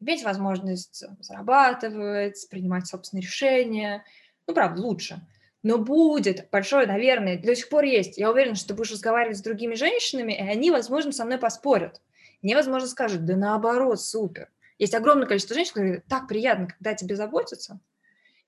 иметь 0.00 0.24
возможность 0.24 1.04
зарабатывать, 1.20 2.46
принимать 2.50 2.86
собственные 2.86 3.22
решения. 3.22 4.04
Ну, 4.46 4.54
правда, 4.54 4.80
лучше. 4.80 5.26
Но 5.62 5.78
будет 5.78 6.48
большое, 6.50 6.86
наверное, 6.86 7.38
до 7.38 7.56
сих 7.56 7.68
пор 7.68 7.84
есть. 7.84 8.18
Я 8.18 8.30
уверена, 8.30 8.54
что 8.54 8.68
ты 8.68 8.74
будешь 8.74 8.92
разговаривать 8.92 9.38
с 9.38 9.42
другими 9.42 9.74
женщинами, 9.74 10.32
и 10.32 10.40
они, 10.40 10.70
возможно, 10.70 11.12
со 11.12 11.24
мной 11.24 11.38
поспорят. 11.38 12.00
Мне, 12.42 12.54
возможно, 12.54 12.88
скажут, 12.88 13.24
да 13.24 13.36
наоборот, 13.36 14.00
супер. 14.00 14.50
Есть 14.78 14.94
огромное 14.94 15.26
количество 15.26 15.54
женщин, 15.54 15.70
которые 15.70 15.92
говорят, 15.92 16.08
так 16.08 16.28
приятно, 16.28 16.68
когда 16.68 16.94
тебе 16.94 17.16
заботятся. 17.16 17.80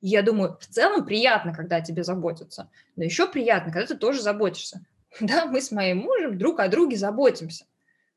И 0.00 0.08
я 0.08 0.22
думаю, 0.22 0.58
в 0.60 0.66
целом 0.66 1.04
приятно, 1.04 1.52
когда 1.52 1.80
тебе 1.80 2.04
заботятся, 2.04 2.70
но 2.94 3.04
еще 3.04 3.26
приятно, 3.26 3.72
когда 3.72 3.86
ты 3.86 3.96
тоже 3.96 4.22
заботишься. 4.22 4.84
Да, 5.20 5.46
мы 5.46 5.60
с 5.60 5.70
моим 5.70 5.98
мужем 5.98 6.38
друг 6.38 6.60
о 6.60 6.68
друге 6.68 6.96
заботимся, 6.96 7.66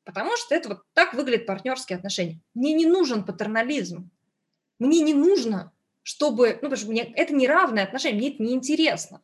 потому 0.03 0.35
что 0.37 0.55
это 0.55 0.69
вот 0.69 0.79
так 0.93 1.13
выглядят 1.13 1.45
партнерские 1.45 1.97
отношения. 1.97 2.39
Мне 2.53 2.73
не 2.73 2.85
нужен 2.85 3.23
патернализм. 3.23 4.09
Мне 4.79 5.01
не 5.01 5.13
нужно, 5.13 5.71
чтобы... 6.03 6.53
Ну, 6.53 6.69
потому 6.69 6.75
что 6.75 6.89
мне 6.89 7.03
это 7.15 7.33
неравное 7.33 7.83
отношение, 7.83 8.19
мне 8.19 8.33
это 8.33 8.43
неинтересно. 8.43 9.21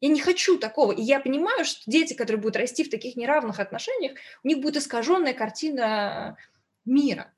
Я 0.00 0.08
не 0.08 0.20
хочу 0.20 0.58
такого. 0.58 0.92
И 0.92 1.02
я 1.02 1.20
понимаю, 1.20 1.64
что 1.64 1.82
дети, 1.86 2.14
которые 2.14 2.40
будут 2.40 2.56
расти 2.56 2.84
в 2.84 2.90
таких 2.90 3.16
неравных 3.16 3.60
отношениях, 3.60 4.18
у 4.42 4.48
них 4.48 4.60
будет 4.60 4.76
искаженная 4.76 5.34
картина 5.34 6.38
мира. 6.86 7.32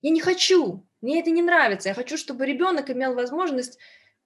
Я 0.00 0.10
не 0.10 0.20
хочу. 0.20 0.86
Мне 1.00 1.20
это 1.20 1.30
не 1.30 1.42
нравится. 1.42 1.88
Я 1.88 1.94
хочу, 1.94 2.16
чтобы 2.16 2.46
ребенок 2.46 2.90
имел 2.90 3.14
возможность 3.14 3.78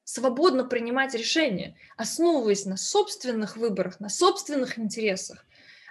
свободно 0.04 0.64
принимать 0.64 1.14
решения, 1.14 1.76
основываясь 1.96 2.66
на 2.66 2.76
собственных 2.76 3.56
выборах, 3.56 4.00
на 4.00 4.08
собственных 4.08 4.78
интересах, 4.78 5.46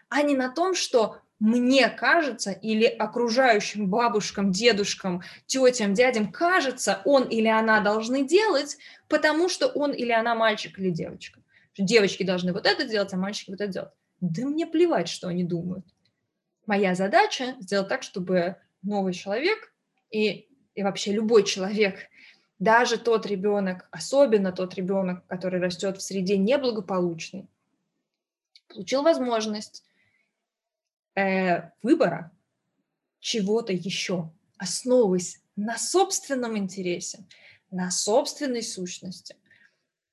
а 0.10 0.22
не 0.22 0.36
на 0.36 0.50
том, 0.50 0.74
что 0.76 1.22
мне 1.42 1.90
кажется, 1.90 2.52
или 2.52 2.86
окружающим 2.86 3.90
бабушкам, 3.90 4.52
дедушкам, 4.52 5.24
тетям, 5.48 5.96
дядям 5.96 6.32
кажется, 6.32 7.02
он 7.04 7.24
или 7.24 7.48
она 7.48 7.80
должны 7.80 8.28
делать, 8.28 8.78
потому 9.08 9.50
что 9.50 9.68
он 9.68 9.92
или 9.92 10.12
она 10.12 10.36
мальчик 10.36 10.78
или 10.78 10.92
девочка. 10.92 11.42
Девочки 11.76 12.22
должны 12.22 12.54
вот 12.54 12.68
это 12.68 12.86
делать, 12.86 13.12
а 13.14 13.18
мальчики 13.18 13.50
вот 13.50 13.60
это 13.60 13.72
делать. 13.72 13.92
Да 14.20 14.46
мне 14.46 14.68
плевать, 14.68 15.10
что 15.10 15.30
они 15.30 15.44
думают. 15.44 15.86
Моя 16.68 16.94
задача 16.94 17.56
сделать 17.60 17.88
так, 17.88 18.04
чтобы 18.04 18.58
новый 18.84 19.14
человек 19.14 19.74
и, 20.12 20.48
и 20.76 20.84
вообще 20.84 21.12
любой 21.12 21.44
человек, 21.44 21.96
даже 22.62 23.00
тот 23.00 23.26
ребенок, 23.26 23.90
особенно 23.90 24.52
тот 24.52 24.76
ребенок, 24.76 25.26
который 25.26 25.60
растет 25.60 25.98
в 25.98 26.02
среде 26.02 26.38
неблагополучной, 26.38 27.48
получил 28.68 29.02
возможность 29.02 29.84
э, 31.16 31.72
выбора 31.82 32.32
чего-то 33.20 33.74
еще, 33.74 34.32
основываясь 34.58 35.42
на 35.56 35.80
собственном 35.80 36.56
интересе, 36.56 37.26
на 37.72 37.90
собственной 37.90 38.62
сущности, 38.62 39.36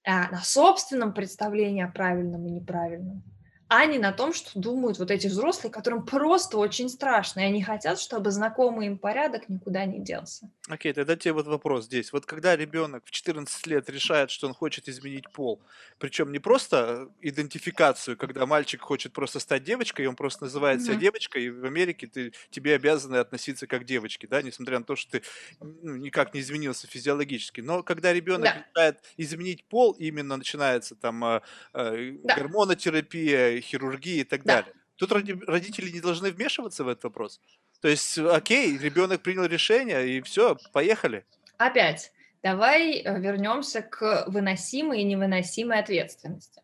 э, 0.05 0.11
на 0.11 0.41
собственном 0.43 1.13
представлении 1.13 1.85
о 1.85 1.89
правильном 1.89 2.47
и 2.47 2.51
неправильном 2.51 3.23
а 3.69 3.85
не 3.85 3.99
на 3.99 4.13
том, 4.13 4.33
что 4.33 4.59
думают 4.59 4.99
вот 4.99 5.11
эти 5.11 5.27
взрослые, 5.27 5.71
которым 5.71 6.07
просто 6.07 6.57
очень 6.57 6.89
страшно, 6.89 7.41
и 7.41 7.45
они 7.45 7.63
хотят, 7.63 8.01
чтобы 8.01 8.31
знакомый 8.31 8.87
им 8.87 8.99
порядок 8.99 9.51
никуда 9.51 9.85
не 9.85 10.01
делся. 10.01 10.51
Окей, 10.69 10.93
тогда 10.93 11.17
тебе 11.17 11.33
вот 11.33 11.47
вопрос 11.47 11.87
здесь. 11.87 12.13
Вот 12.13 12.27
когда 12.27 12.55
ребенок 12.55 13.03
в 13.07 13.11
14 13.11 13.67
лет 13.67 13.89
решает, 13.89 14.31
что 14.31 14.47
он 14.47 14.55
хочет 14.55 14.87
изменить 14.89 15.31
пол, 15.31 15.63
причем 15.99 16.31
не 16.31 16.39
просто 16.39 17.09
идентификацию, 17.23 18.19
когда 18.19 18.45
мальчик 18.45 18.83
хочет 18.83 19.15
просто 19.15 19.41
стать 19.41 19.65
девочкой, 19.65 20.05
и 20.05 20.09
он 20.09 20.15
просто 20.15 20.45
называет 20.45 20.83
себя 20.83 20.97
девочкой, 20.97 21.45
и 21.45 21.51
в 21.51 21.65
Америке 21.65 22.07
ты, 22.07 22.33
тебе 22.51 22.75
обязаны 22.75 23.17
относиться 23.17 23.67
как 23.67 23.85
девочки, 23.85 24.27
да, 24.27 24.43
несмотря 24.43 24.79
на 24.79 24.85
то, 24.85 24.95
что 24.95 25.13
ты 25.13 25.23
ну, 25.61 25.97
никак 25.97 26.35
не 26.35 26.41
изменился 26.41 26.87
физиологически. 26.87 27.63
Но 27.63 27.83
когда 27.83 28.13
ребенок 28.13 28.45
да. 28.45 28.67
решает 28.69 29.03
изменить 29.17 29.65
пол, 29.65 29.93
именно 29.93 30.37
начинается 30.37 30.95
там 30.97 31.25
э, 31.25 31.41
э, 31.73 32.17
да. 32.25 32.37
гормонотерапия, 32.37 33.61
хирургии 33.63 34.21
и 34.21 34.25
так 34.25 34.45
да. 34.45 34.57
далее. 34.57 34.75
Тут 34.99 35.13
родители 35.13 35.91
не 35.91 36.01
должны 36.01 36.33
вмешиваться 36.33 36.83
в 36.83 36.89
этот 36.89 37.05
вопрос. 37.05 37.41
То 37.81 37.89
есть, 37.89 38.19
окей, 38.19 38.77
ребенок 38.77 39.23
принял 39.23 39.45
решение, 39.45 40.09
и 40.09 40.21
все, 40.21 40.57
поехали. 40.73 41.25
Опять, 41.59 42.13
давай 42.43 42.99
э, 42.99 43.21
вернемся 43.21 43.83
к 43.83 44.25
выносимой 44.27 45.01
и 45.01 45.05
невыносимой 45.05 45.79
ответственности. 45.79 46.63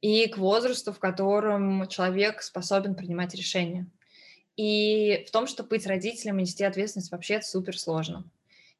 И 0.00 0.28
к 0.28 0.38
возрасту, 0.38 0.92
в 0.92 0.98
котором 0.98 1.88
человек 1.88 2.42
способен 2.42 2.94
принимать 2.94 3.34
решения. 3.34 3.86
И 4.56 5.24
в 5.26 5.30
том, 5.30 5.46
что 5.46 5.62
быть 5.64 5.86
родителем 5.86 6.38
и 6.38 6.42
нести 6.42 6.64
ответственность 6.64 7.10
вообще 7.10 7.42
супер 7.42 7.78
сложно. 7.78 8.30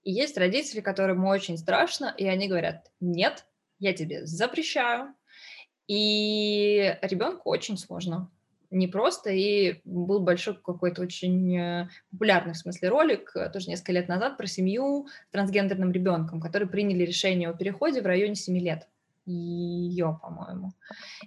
И 0.05 0.13
есть 0.13 0.39
родители, 0.39 0.81
которым 0.81 1.25
очень 1.25 1.59
страшно, 1.59 2.15
и 2.17 2.27
они 2.27 2.49
говорят, 2.49 2.91
нет, 3.01 3.47
я 3.79 3.93
тебе 3.93 4.27
запрещаю, 4.27 5.15
и 5.87 6.97
ребенку 7.03 7.51
очень 7.51 7.77
сложно. 7.77 8.31
Не 8.71 8.87
просто, 8.87 9.31
и 9.31 9.81
был 9.85 10.21
большой 10.21 10.55
какой-то 10.55 11.01
очень 11.01 11.57
э, 11.57 11.89
популярный, 12.11 12.53
в 12.53 12.59
смысле, 12.59 12.91
ролик, 12.91 13.33
э, 13.35 13.49
тоже 13.49 13.71
несколько 13.71 13.93
лет 13.93 14.09
назад, 14.09 14.37
про 14.37 14.47
семью 14.47 15.07
с 15.29 15.33
трансгендерным 15.33 15.91
ребенком, 15.91 16.41
которые 16.41 16.69
приняли 16.69 17.05
решение 17.05 17.49
о 17.49 17.55
переходе 17.55 18.03
в 18.03 18.07
районе 18.07 18.35
7 18.35 18.59
лет 18.59 18.87
ее, 19.25 20.19
по-моему. 20.23 20.73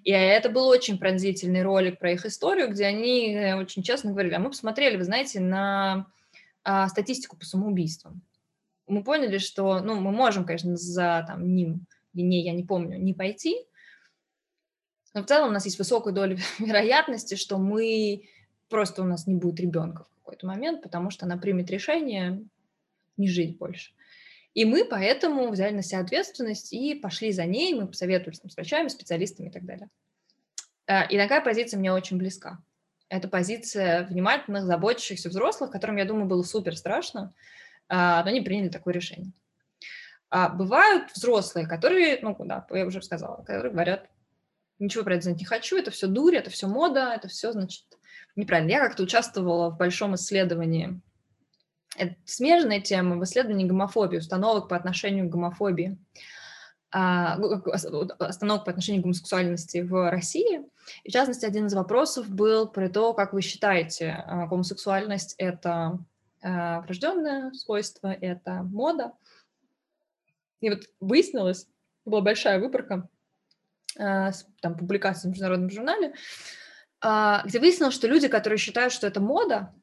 И 0.03 0.11
это 0.11 0.49
был 0.49 0.67
очень 0.67 0.99
пронзительный 0.99 1.63
ролик 1.63 1.99
про 1.99 2.11
их 2.11 2.25
историю, 2.25 2.69
где 2.69 2.85
они 2.85 3.33
э, 3.33 3.55
очень 3.55 3.81
честно 3.81 4.11
говорили, 4.11 4.35
а 4.35 4.39
мы 4.39 4.49
посмотрели, 4.49 4.97
вы 4.97 5.03
знаете, 5.03 5.39
на 5.39 6.07
а, 6.63 6.87
статистику 6.89 7.37
по 7.37 7.45
самоубийствам. 7.45 8.21
Мы 8.87 9.03
поняли, 9.03 9.39
что, 9.39 9.79
ну, 9.79 9.99
мы 9.99 10.11
можем, 10.11 10.45
конечно, 10.45 10.75
за 10.75 11.23
там 11.27 11.55
ним 11.55 11.87
или 12.13 12.23
не, 12.23 12.43
я 12.43 12.53
не 12.53 12.63
помню, 12.63 12.97
не 12.99 13.13
пойти, 13.13 13.65
но 15.13 15.23
в 15.23 15.25
целом 15.25 15.49
у 15.49 15.53
нас 15.53 15.65
есть 15.65 15.77
высокая 15.77 16.13
доля 16.13 16.37
вероятности, 16.59 17.35
что 17.35 17.57
мы 17.57 18.29
просто 18.69 19.01
у 19.01 19.05
нас 19.05 19.27
не 19.27 19.35
будет 19.35 19.59
ребенка 19.59 20.05
в 20.05 20.15
какой-то 20.19 20.47
момент, 20.47 20.81
потому 20.81 21.09
что 21.09 21.25
она 21.25 21.37
примет 21.37 21.69
решение 21.69 22.43
не 23.17 23.27
жить 23.27 23.57
больше. 23.57 23.91
И 24.53 24.65
мы 24.65 24.83
поэтому 24.85 25.49
взяли 25.49 25.75
на 25.75 25.81
себя 25.81 25.99
ответственность 25.99 26.73
и 26.73 26.95
пошли 26.95 27.31
за 27.31 27.45
ней, 27.45 27.73
мы 27.73 27.87
посоветовались 27.87 28.39
с 28.39 28.55
врачами, 28.55 28.89
специалистами 28.89 29.47
и 29.47 29.51
так 29.51 29.65
далее. 29.65 29.89
Э, 30.87 31.07
и 31.07 31.17
такая 31.17 31.41
позиция 31.41 31.77
мне 31.77 31.93
очень 31.93 32.17
близка. 32.17 32.59
Это 33.07 33.27
позиция 33.27 34.05
внимательных, 34.05 34.65
заботящихся 34.65 35.29
взрослых, 35.29 35.71
которым, 35.71 35.97
я 35.97 36.05
думаю, 36.05 36.25
было 36.25 36.43
супер 36.43 36.75
страшно, 36.75 37.33
э, 37.89 37.95
но 37.95 38.23
они 38.25 38.41
приняли 38.41 38.69
такое 38.69 38.93
решение. 38.93 39.31
А 40.29 40.49
бывают 40.49 41.11
взрослые, 41.11 41.67
которые, 41.67 42.19
ну, 42.21 42.35
да, 42.39 42.65
я 42.71 42.85
уже 42.85 43.01
сказала, 43.01 43.43
которые 43.43 43.71
говорят, 43.71 44.09
ничего 44.81 45.03
про 45.03 45.15
это 45.15 45.23
знать 45.23 45.39
не 45.39 45.45
хочу, 45.45 45.77
это 45.77 45.91
все 45.91 46.07
дурь, 46.07 46.35
это 46.35 46.49
все 46.49 46.67
мода, 46.67 47.13
это 47.13 47.27
все, 47.27 47.51
значит, 47.51 47.85
неправильно. 48.35 48.71
Я 48.71 48.79
как-то 48.79 49.03
участвовала 49.03 49.69
в 49.69 49.77
большом 49.77 50.15
исследовании, 50.15 50.99
это 51.95 52.15
смежная 52.25 52.81
тема, 52.81 53.17
в 53.17 53.23
исследовании 53.23 53.65
гомофобии, 53.65 54.17
установок 54.17 54.69
по 54.69 54.75
отношению 54.75 55.27
к 55.27 55.31
гомофобии, 55.31 55.97
а, 56.93 57.35
остановок 58.19 58.65
по 58.65 58.71
отношению 58.71 59.01
к 59.01 59.03
гомосексуальности 59.03 59.79
в 59.79 60.09
России. 60.09 60.61
И, 61.03 61.09
в 61.09 61.13
частности, 61.13 61.45
один 61.45 61.67
из 61.67 61.73
вопросов 61.73 62.29
был 62.29 62.67
про 62.67 62.89
то, 62.89 63.13
как 63.13 63.33
вы 63.33 63.41
считаете, 63.41 64.23
а, 64.25 64.47
гомосексуальность– 64.47 65.35
это 65.37 65.99
а, 66.41 66.81
врожденное 66.81 67.51
свойство, 67.53 68.07
это 68.07 68.63
мода. 68.63 69.13
И 70.59 70.69
вот 70.69 70.83
выяснилось, 70.99 71.67
была 72.05 72.21
большая 72.21 72.59
выборка, 72.59 73.07
там, 73.95 74.77
публикации 74.77 75.27
в 75.27 75.31
международном 75.31 75.69
журнале, 75.69 76.13
а, 77.01 77.41
где 77.45 77.59
выяснилось, 77.59 77.95
что 77.95 78.07
люди, 78.07 78.27
которые 78.27 78.57
считают, 78.57 78.93
что 78.93 79.07
это 79.07 79.19
мода, 79.19 79.73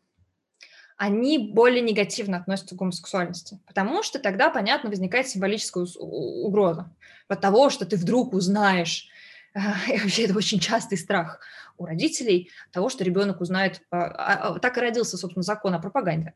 они 0.97 1.39
более 1.39 1.81
негативно 1.81 2.39
относятся 2.39 2.75
к 2.75 2.79
гомосексуальности, 2.79 3.61
потому 3.67 4.03
что 4.03 4.19
тогда, 4.19 4.51
понятно, 4.51 4.91
возникает 4.91 5.29
символическая 5.29 5.85
угроза 5.85 6.91
от 7.29 7.41
того, 7.41 7.71
что 7.71 7.87
ты 7.87 7.97
вдруг 7.97 8.33
узнаешь, 8.33 9.09
и 9.55 9.99
вообще 9.99 10.25
это 10.25 10.37
очень 10.37 10.59
частый 10.59 10.99
страх 10.99 11.41
у 11.79 11.87
родителей, 11.87 12.51
того, 12.73 12.89
что 12.89 13.05
ребенок 13.05 13.41
узнает, 13.41 13.83
а, 13.91 14.05
а, 14.05 14.59
так 14.59 14.77
и 14.77 14.81
родился, 14.81 15.17
собственно, 15.17 15.43
закон 15.43 15.75
о 15.75 15.79
пропаганде, 15.79 16.35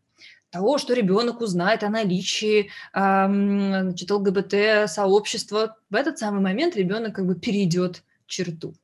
того, 0.51 0.79
что 0.79 0.95
ребенок 0.95 1.41
узнает 1.41 1.83
о 1.83 1.89
наличии 1.89 2.71
значит, 2.93 4.11
ЛГБТ-сообщества, 4.11 5.77
в 5.91 5.95
этот 5.95 6.19
самый 6.19 6.41
момент 6.41 6.77
ребенок 6.77 7.15
как 7.15 7.27
бы 7.27 7.35
перейдет 7.35 8.03
черту. 8.27 8.75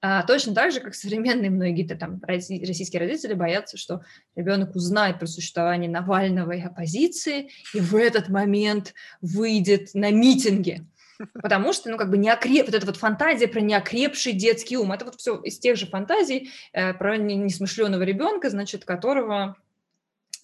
А, 0.00 0.22
точно 0.22 0.54
так 0.54 0.70
же, 0.70 0.80
как 0.80 0.94
современные 0.94 1.50
многие 1.50 1.82
там, 1.82 2.20
российские 2.22 3.00
родители 3.00 3.34
боятся, 3.34 3.76
что 3.76 4.02
ребенок 4.36 4.76
узнает 4.76 5.18
про 5.18 5.26
существование 5.26 5.90
Навального 5.90 6.52
и 6.52 6.60
оппозиции, 6.60 7.50
и 7.74 7.80
в 7.80 7.96
этот 7.96 8.28
момент 8.28 8.94
выйдет 9.20 9.94
на 9.94 10.12
митинги. 10.12 10.86
Потому 11.34 11.72
что, 11.72 11.90
ну, 11.90 11.96
как 11.96 12.10
бы 12.10 12.18
неокреп, 12.18 12.66
вот 12.66 12.74
эта 12.74 12.86
вот 12.86 12.96
фантазия 12.96 13.48
про 13.48 13.60
неокрепший 13.60 14.32
детский 14.32 14.76
ум, 14.76 14.92
это 14.92 15.04
вот 15.04 15.16
все 15.16 15.40
из 15.40 15.58
тех 15.58 15.76
же 15.76 15.86
фантазий 15.86 16.50
э, 16.72 16.94
про 16.94 17.16
несмышленого 17.16 18.02
ребенка, 18.02 18.50
значит, 18.50 18.84
которого, 18.84 19.56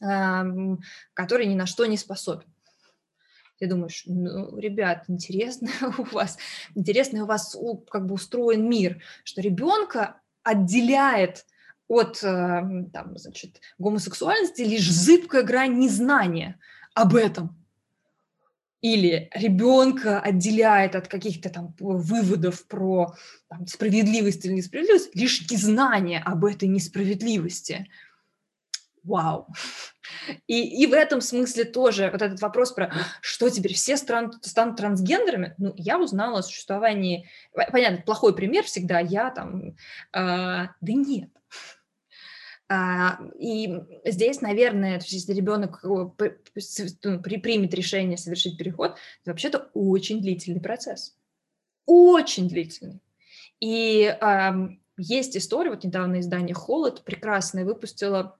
э, 0.03 0.43
который 1.15 1.47
ни 1.47 1.55
на 1.55 1.67
что 1.67 1.87
не 1.87 1.97
способен. 1.97 2.47
Ты 3.59 3.69
думаешь, 3.69 4.03
ну, 4.07 4.59
ребят, 4.59 5.05
интересно 5.09 5.71
у 5.99 6.03
вас, 6.05 6.39
интересно 6.75 7.23
у 7.23 7.27
вас 7.27 7.57
как 7.91 8.07
бы 8.07 8.15
устроен 8.15 8.69
мир, 8.69 9.03
что 9.23 9.41
ребенка 9.41 10.21
отделяет 10.43 11.47
от 11.87 12.23
э, 12.23 12.87
там, 12.93 13.17
значит, 13.17 13.61
гомосексуальности 13.79 14.63
лишь 14.63 14.91
зыбкая 14.91 15.43
грань 15.43 15.79
незнания 15.79 16.59
об 16.95 17.15
этом. 17.15 17.64
Или 18.85 19.31
ребенка 19.35 20.21
отделяет 20.21 20.95
от 20.95 21.09
каких-то 21.09 21.49
там 21.49 21.75
выводов 21.79 22.67
про 22.67 23.15
там, 23.49 23.67
справедливость 23.67 24.45
или 24.45 24.53
несправедливость 24.53 25.17
лишь 25.17 25.51
незнание 25.51 26.21
об 26.21 26.45
этой 26.45 26.69
несправедливости. 26.69 27.89
Вау. 29.03 29.49
И, 30.47 30.83
и 30.83 30.87
в 30.87 30.93
этом 30.93 31.23
смысле 31.23 31.65
тоже 31.65 32.11
вот 32.13 32.21
этот 32.21 32.43
вопрос 32.43 32.73
про 32.73 32.93
что 33.23 33.49
теперь 33.49 33.73
все 33.73 33.97
стран, 33.97 34.33
станут 34.43 34.77
трансгендерами, 34.77 35.55
ну, 35.57 35.73
я 35.77 35.99
узнала 35.99 36.41
о 36.41 36.43
существовании, 36.43 37.29
понятно, 37.73 38.03
плохой 38.03 38.35
пример 38.35 38.65
всегда, 38.65 39.01
я 39.01 39.31
там, 39.31 39.71
э, 39.71 39.73
да 40.13 40.69
нет, 40.83 41.31
и 43.39 43.81
здесь, 44.05 44.41
наверное, 44.41 45.01
если 45.05 45.33
ребенок 45.33 45.81
ну, 45.83 46.15
примет 46.15 47.75
решение 47.75 48.17
совершить 48.17 48.59
переход, 48.59 48.97
вообще-то 49.25 49.71
очень 49.75 50.21
длительный 50.21 50.61
процесс. 50.61 51.17
Очень 51.87 52.49
длительный. 52.49 53.01
И 53.61 54.07
а, 54.21 54.69
есть 54.97 55.37
история, 55.37 55.71
вот 55.71 55.85
недавно 55.85 56.21
издание 56.21 56.55
«Холод» 56.55 57.05
прекрасное 57.05 57.65
выпустило 57.65 58.39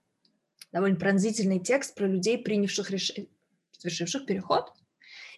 довольно 0.71 0.97
пронзительный 0.97 1.59
текст 1.59 1.95
про 1.95 2.07
людей, 2.07 2.37
принявших 2.37 2.89
решение, 2.91 3.29
совершивших 3.71 4.25
переход 4.25 4.73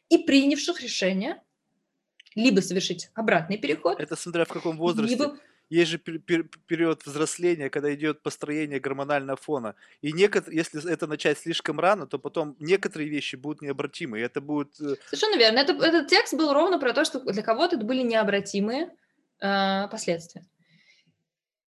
и 0.09 0.17
принявших 0.17 0.81
решение 0.81 1.41
либо 2.35 2.61
совершить 2.61 3.09
обратный 3.15 3.57
переход. 3.57 3.99
Это 3.99 4.15
смотря 4.15 4.45
в 4.45 4.49
каком 4.49 4.77
возрасте. 4.77 5.15
Либо 5.15 5.37
есть 5.69 5.91
же 5.91 5.97
период 5.97 7.05
взросления, 7.05 7.69
когда 7.69 7.93
идет 7.93 8.21
построение 8.21 8.79
гормонального 8.79 9.37
фона. 9.37 9.75
И 10.01 10.13
некоторые, 10.13 10.57
если 10.59 10.91
это 10.91 11.07
начать 11.07 11.37
слишком 11.37 11.79
рано, 11.79 12.07
то 12.07 12.19
потом 12.19 12.55
некоторые 12.59 13.09
вещи 13.09 13.35
будут 13.35 13.61
необратимы. 13.61 14.19
И 14.19 14.21
это 14.21 14.39
будет... 14.39 14.79
Э, 14.79 14.95
Совершенно 15.07 15.37
верно. 15.37 15.59
Это, 15.59 15.73
этот 15.73 16.07
текст 16.07 16.33
был 16.33 16.53
ровно 16.53 16.79
про 16.79 16.93
то, 16.93 17.03
что 17.03 17.19
для 17.19 17.43
кого-то 17.43 17.75
это 17.75 17.85
были 17.85 18.01
необратимые 18.01 18.93
э, 19.39 19.87
последствия. 19.89 20.45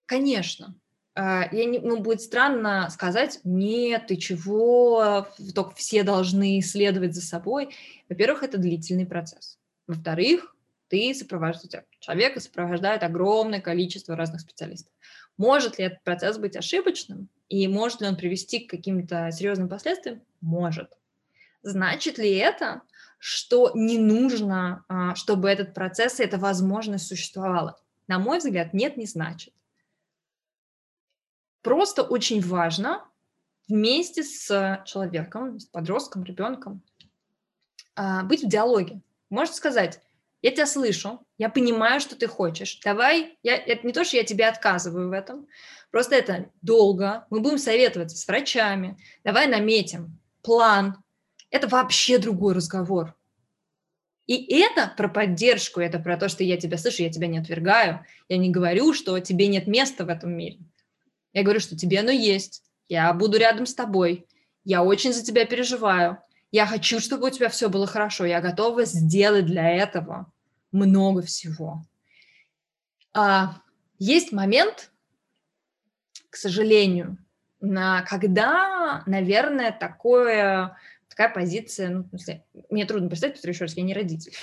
Конечно. 0.06 0.76
Э, 1.16 1.42
я 1.50 1.64
не, 1.64 1.80
ну, 1.80 1.98
будет 1.98 2.20
странно 2.20 2.88
сказать, 2.90 3.40
нет, 3.42 4.06
ты 4.06 4.16
чего, 4.16 5.26
только 5.54 5.74
все 5.74 6.04
должны 6.04 6.62
следовать 6.62 7.16
за 7.16 7.22
собой. 7.22 7.74
Во-первых, 8.08 8.44
это 8.44 8.58
длительный 8.58 9.06
процесс. 9.06 9.58
Во-вторых, 9.88 10.54
ты 10.88 11.12
сопровождаешь, 11.14 11.84
человека 12.00 12.40
сопровождает 12.40 13.02
огромное 13.02 13.60
количество 13.60 14.16
разных 14.16 14.40
специалистов. 14.40 14.92
Может 15.36 15.78
ли 15.78 15.86
этот 15.86 16.02
процесс 16.02 16.38
быть 16.38 16.56
ошибочным? 16.56 17.28
И 17.48 17.66
может 17.68 18.00
ли 18.00 18.08
он 18.08 18.16
привести 18.16 18.60
к 18.60 18.70
каким-то 18.70 19.30
серьезным 19.30 19.68
последствиям? 19.68 20.22
Может. 20.40 20.92
Значит 21.62 22.18
ли 22.18 22.34
это, 22.36 22.82
что 23.18 23.72
не 23.74 23.98
нужно, 23.98 24.84
а, 24.88 25.14
чтобы 25.14 25.48
этот 25.48 25.74
процесс 25.74 26.20
и 26.20 26.24
эта 26.24 26.38
возможность 26.38 27.06
существовала? 27.06 27.80
На 28.06 28.18
мой 28.18 28.38
взгляд, 28.38 28.74
нет, 28.74 28.96
не 28.96 29.06
значит. 29.06 29.54
Просто 31.62 32.02
очень 32.02 32.40
важно 32.40 33.04
вместе 33.68 34.22
с 34.22 34.82
человеком, 34.86 35.58
с 35.60 35.66
подростком, 35.66 36.24
ребенком 36.24 36.82
а, 37.94 38.22
быть 38.24 38.42
в 38.42 38.48
диалоге. 38.48 39.00
Можете 39.30 39.56
сказать, 39.56 40.00
я 40.42 40.50
тебя 40.50 40.66
слышу, 40.66 41.26
я 41.36 41.48
понимаю, 41.48 42.00
что 42.00 42.16
ты 42.16 42.26
хочешь. 42.26 42.78
Давай, 42.84 43.38
я, 43.42 43.56
это 43.56 43.86
не 43.86 43.92
то, 43.92 44.04
что 44.04 44.16
я 44.16 44.24
тебе 44.24 44.46
отказываю 44.46 45.08
в 45.08 45.12
этом, 45.12 45.46
просто 45.90 46.14
это 46.14 46.50
долго, 46.62 47.26
мы 47.30 47.40
будем 47.40 47.58
советоваться 47.58 48.16
с 48.16 48.26
врачами, 48.26 48.96
давай 49.24 49.46
наметим 49.46 50.18
план. 50.42 50.96
Это 51.50 51.66
вообще 51.66 52.18
другой 52.18 52.54
разговор. 52.54 53.14
И 54.26 54.60
это 54.60 54.92
про 54.94 55.08
поддержку, 55.08 55.80
это 55.80 55.98
про 55.98 56.18
то, 56.18 56.28
что 56.28 56.44
я 56.44 56.58
тебя 56.58 56.76
слышу, 56.76 57.02
я 57.02 57.10
тебя 57.10 57.26
не 57.26 57.38
отвергаю. 57.38 58.04
Я 58.28 58.36
не 58.36 58.50
говорю, 58.50 58.92
что 58.92 59.18
тебе 59.20 59.46
нет 59.46 59.66
места 59.66 60.04
в 60.04 60.10
этом 60.10 60.32
мире. 60.36 60.58
Я 61.32 61.42
говорю, 61.42 61.60
что 61.60 61.76
тебе 61.76 62.00
оно 62.00 62.10
есть. 62.10 62.62
Я 62.88 63.12
буду 63.14 63.38
рядом 63.38 63.64
с 63.64 63.74
тобой. 63.74 64.26
Я 64.64 64.84
очень 64.84 65.14
за 65.14 65.24
тебя 65.24 65.46
переживаю. 65.46 66.18
Я 66.50 66.66
хочу, 66.66 67.00
чтобы 67.00 67.26
у 67.26 67.30
тебя 67.30 67.48
все 67.48 67.68
было 67.68 67.86
хорошо. 67.86 68.24
Я 68.24 68.40
готова 68.40 68.84
сделать 68.84 69.46
для 69.46 69.68
этого 69.70 70.32
много 70.72 71.22
всего. 71.22 71.84
А, 73.12 73.60
есть 73.98 74.32
момент, 74.32 74.90
к 76.30 76.36
сожалению, 76.36 77.18
на, 77.60 78.02
когда, 78.02 79.02
наверное, 79.06 79.72
такое, 79.72 80.76
такая 81.08 81.28
позиция, 81.28 81.90
ну, 81.90 82.08
смысле, 82.08 82.44
мне 82.70 82.86
трудно 82.86 83.08
представить, 83.08 83.36
потому 83.36 83.52
что, 83.52 83.64
еще 83.64 83.64
раз, 83.64 83.76
я 83.76 83.82
не 83.82 83.94
родитель. 83.94 84.34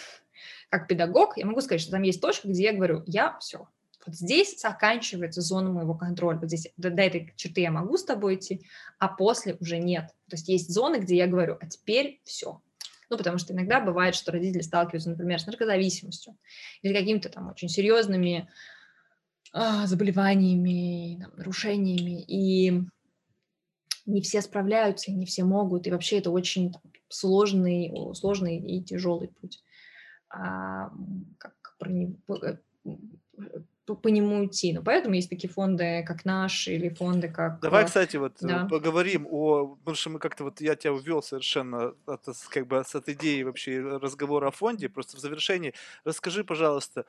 Как 0.70 0.88
педагог 0.88 1.38
я 1.38 1.46
могу 1.46 1.62
сказать, 1.62 1.82
что 1.82 1.92
там 1.92 2.02
есть 2.02 2.22
точка, 2.22 2.50
где 2.50 2.64
я 2.64 2.74
говорю, 2.74 3.04
я 3.08 3.38
все, 3.40 3.68
вот 4.06 4.16
здесь 4.16 4.60
заканчивается 4.60 5.42
зона 5.42 5.72
моего 5.72 5.96
контроля. 5.96 6.38
Вот 6.38 6.48
здесь 6.48 6.72
до, 6.78 6.90
до 6.90 7.02
этой 7.02 7.34
черты 7.36 7.62
я 7.62 7.72
могу 7.72 7.98
с 7.98 8.04
тобой 8.04 8.36
идти, 8.36 8.66
а 9.00 9.08
после 9.08 9.56
уже 9.60 9.78
нет. 9.78 10.08
То 10.30 10.36
есть 10.36 10.48
есть 10.48 10.72
зоны, 10.72 10.98
где 10.98 11.16
я 11.16 11.28
говорю, 11.28 11.58
а 11.60 11.68
теперь 11.68 12.22
все. 12.24 12.62
Ну, 13.10 13.18
потому 13.18 13.38
что 13.38 13.54
иногда 13.54 13.80
бывает, 13.80 14.16
что 14.16 14.32
родители 14.32 14.62
сталкиваются, 14.62 15.12
например, 15.12 15.40
с 15.40 15.46
наркозависимостью 15.46 16.38
или 16.82 16.94
какими-то 16.94 17.30
там 17.30 17.50
очень 17.50 17.70
серьезными 17.70 18.50
а, 19.54 19.86
заболеваниями, 19.86 21.22
там, 21.22 21.32
нарушениями, 21.38 22.24
и 22.24 22.82
не 24.06 24.22
все 24.22 24.42
справляются, 24.42 25.12
не 25.12 25.26
все 25.26 25.44
могут, 25.44 25.88
и 25.88 25.92
вообще 25.92 26.18
это 26.18 26.32
очень 26.32 26.72
там, 26.72 26.82
сложный, 27.10 27.94
сложный 28.16 28.58
и 28.58 28.84
тяжелый 28.84 29.30
путь. 29.30 29.64
А, 30.30 30.92
как 31.38 31.76
про 31.78 31.90
него, 31.90 32.20
по, 33.86 33.96
по 33.96 34.08
нему 34.08 34.46
идти. 34.46 34.74
Но 34.74 34.82
поэтому 34.82 35.16
есть 35.16 35.30
такие 35.30 35.52
фонды, 35.52 36.04
как 36.08 36.26
наш, 36.26 36.68
или 36.68 36.90
фонды, 36.90 37.30
как... 37.30 37.60
Давай, 37.60 37.84
э, 37.84 37.86
кстати, 37.86 38.18
вот 38.18 38.42
э, 38.42 38.48
да. 38.48 38.68
поговорим 38.70 39.28
о... 39.30 39.76
Потому 39.78 39.96
что 39.96 40.10
мы 40.10 40.20
как-то 40.20 40.44
вот... 40.44 40.62
Я 40.62 40.76
тебя 40.76 40.94
увел 40.94 41.22
совершенно 41.22 41.94
от, 42.06 42.26
как 42.50 42.68
бы 42.68 42.80
от 42.80 43.10
идеи 43.10 43.44
вообще 43.44 43.80
разговора 43.82 44.48
о 44.48 44.52
фонде. 44.52 44.90
Просто 44.90 45.18
в 45.18 45.20
завершении 45.20 45.74
расскажи, 46.04 46.44
пожалуйста, 46.44 47.06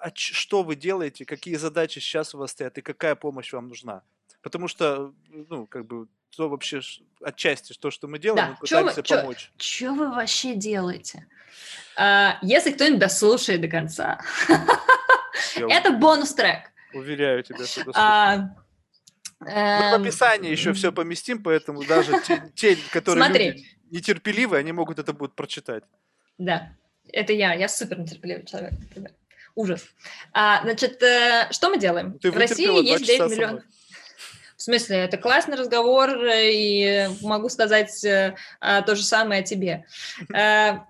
а 0.00 0.10
что 0.14 0.62
вы 0.62 0.76
делаете, 0.76 1.24
какие 1.24 1.56
задачи 1.56 1.98
сейчас 1.98 2.34
у 2.34 2.38
вас 2.38 2.52
стоят 2.52 2.78
и 2.78 2.82
какая 2.82 3.14
помощь 3.14 3.52
вам 3.52 3.68
нужна? 3.68 4.02
Потому 4.42 4.68
что, 4.68 5.12
ну, 5.28 5.66
как 5.66 5.86
бы, 5.86 6.06
то 6.36 6.48
вообще 6.48 6.80
отчасти 7.20 7.72
то, 7.72 7.90
что 7.90 8.06
мы 8.08 8.18
делаем, 8.18 8.46
да. 8.46 8.50
мы 8.50 8.56
пытаемся 8.56 9.02
чё, 9.02 9.20
помочь. 9.20 9.50
Что 9.56 9.94
вы 9.94 10.10
вообще 10.10 10.54
делаете? 10.54 11.26
А, 11.96 12.38
если 12.42 12.72
кто-нибудь 12.72 13.00
дослушает 13.00 13.60
до 13.60 13.68
конца, 13.68 14.20
Это 15.56 15.92
бонус-трек. 15.92 16.72
Уверяю 16.92 17.42
тебя, 17.42 17.66
что 17.66 17.90
а, 17.94 18.36
Мы 19.40 19.46
в 19.46 19.48
эм, 19.48 20.02
описании 20.02 20.50
еще 20.50 20.72
все 20.72 20.92
поместим, 20.92 21.42
поэтому 21.42 21.84
даже 21.84 22.20
те, 22.22 22.52
те 22.54 22.76
которые 22.90 23.24
Смотри. 23.24 23.50
люди 23.50 23.76
нетерпеливые, 23.90 24.60
они 24.60 24.72
могут 24.72 24.98
это 24.98 25.12
будут 25.12 25.34
прочитать. 25.34 25.84
Да, 26.38 26.72
это 27.12 27.32
я, 27.32 27.54
я 27.54 27.68
супер 27.68 27.98
нетерпеливый 27.98 28.44
человек. 28.44 28.74
Ужас. 29.54 29.86
А, 30.32 30.62
значит, 30.62 31.02
э, 31.02 31.48
что 31.50 31.70
мы 31.70 31.78
делаем? 31.78 32.18
Ты 32.18 32.30
в 32.30 32.36
России 32.36 32.84
есть 32.84 33.06
9 33.06 33.30
миллионов. 33.30 33.64
В 34.56 34.62
смысле, 34.62 34.96
это 34.98 35.16
классный 35.16 35.56
разговор, 35.56 36.10
и 36.26 37.08
могу 37.22 37.48
сказать 37.48 38.04
э, 38.04 38.36
а, 38.60 38.82
то 38.82 38.96
же 38.96 39.02
самое 39.02 39.40
о 39.42 39.44
тебе. 39.44 39.86
Э, 40.34 40.80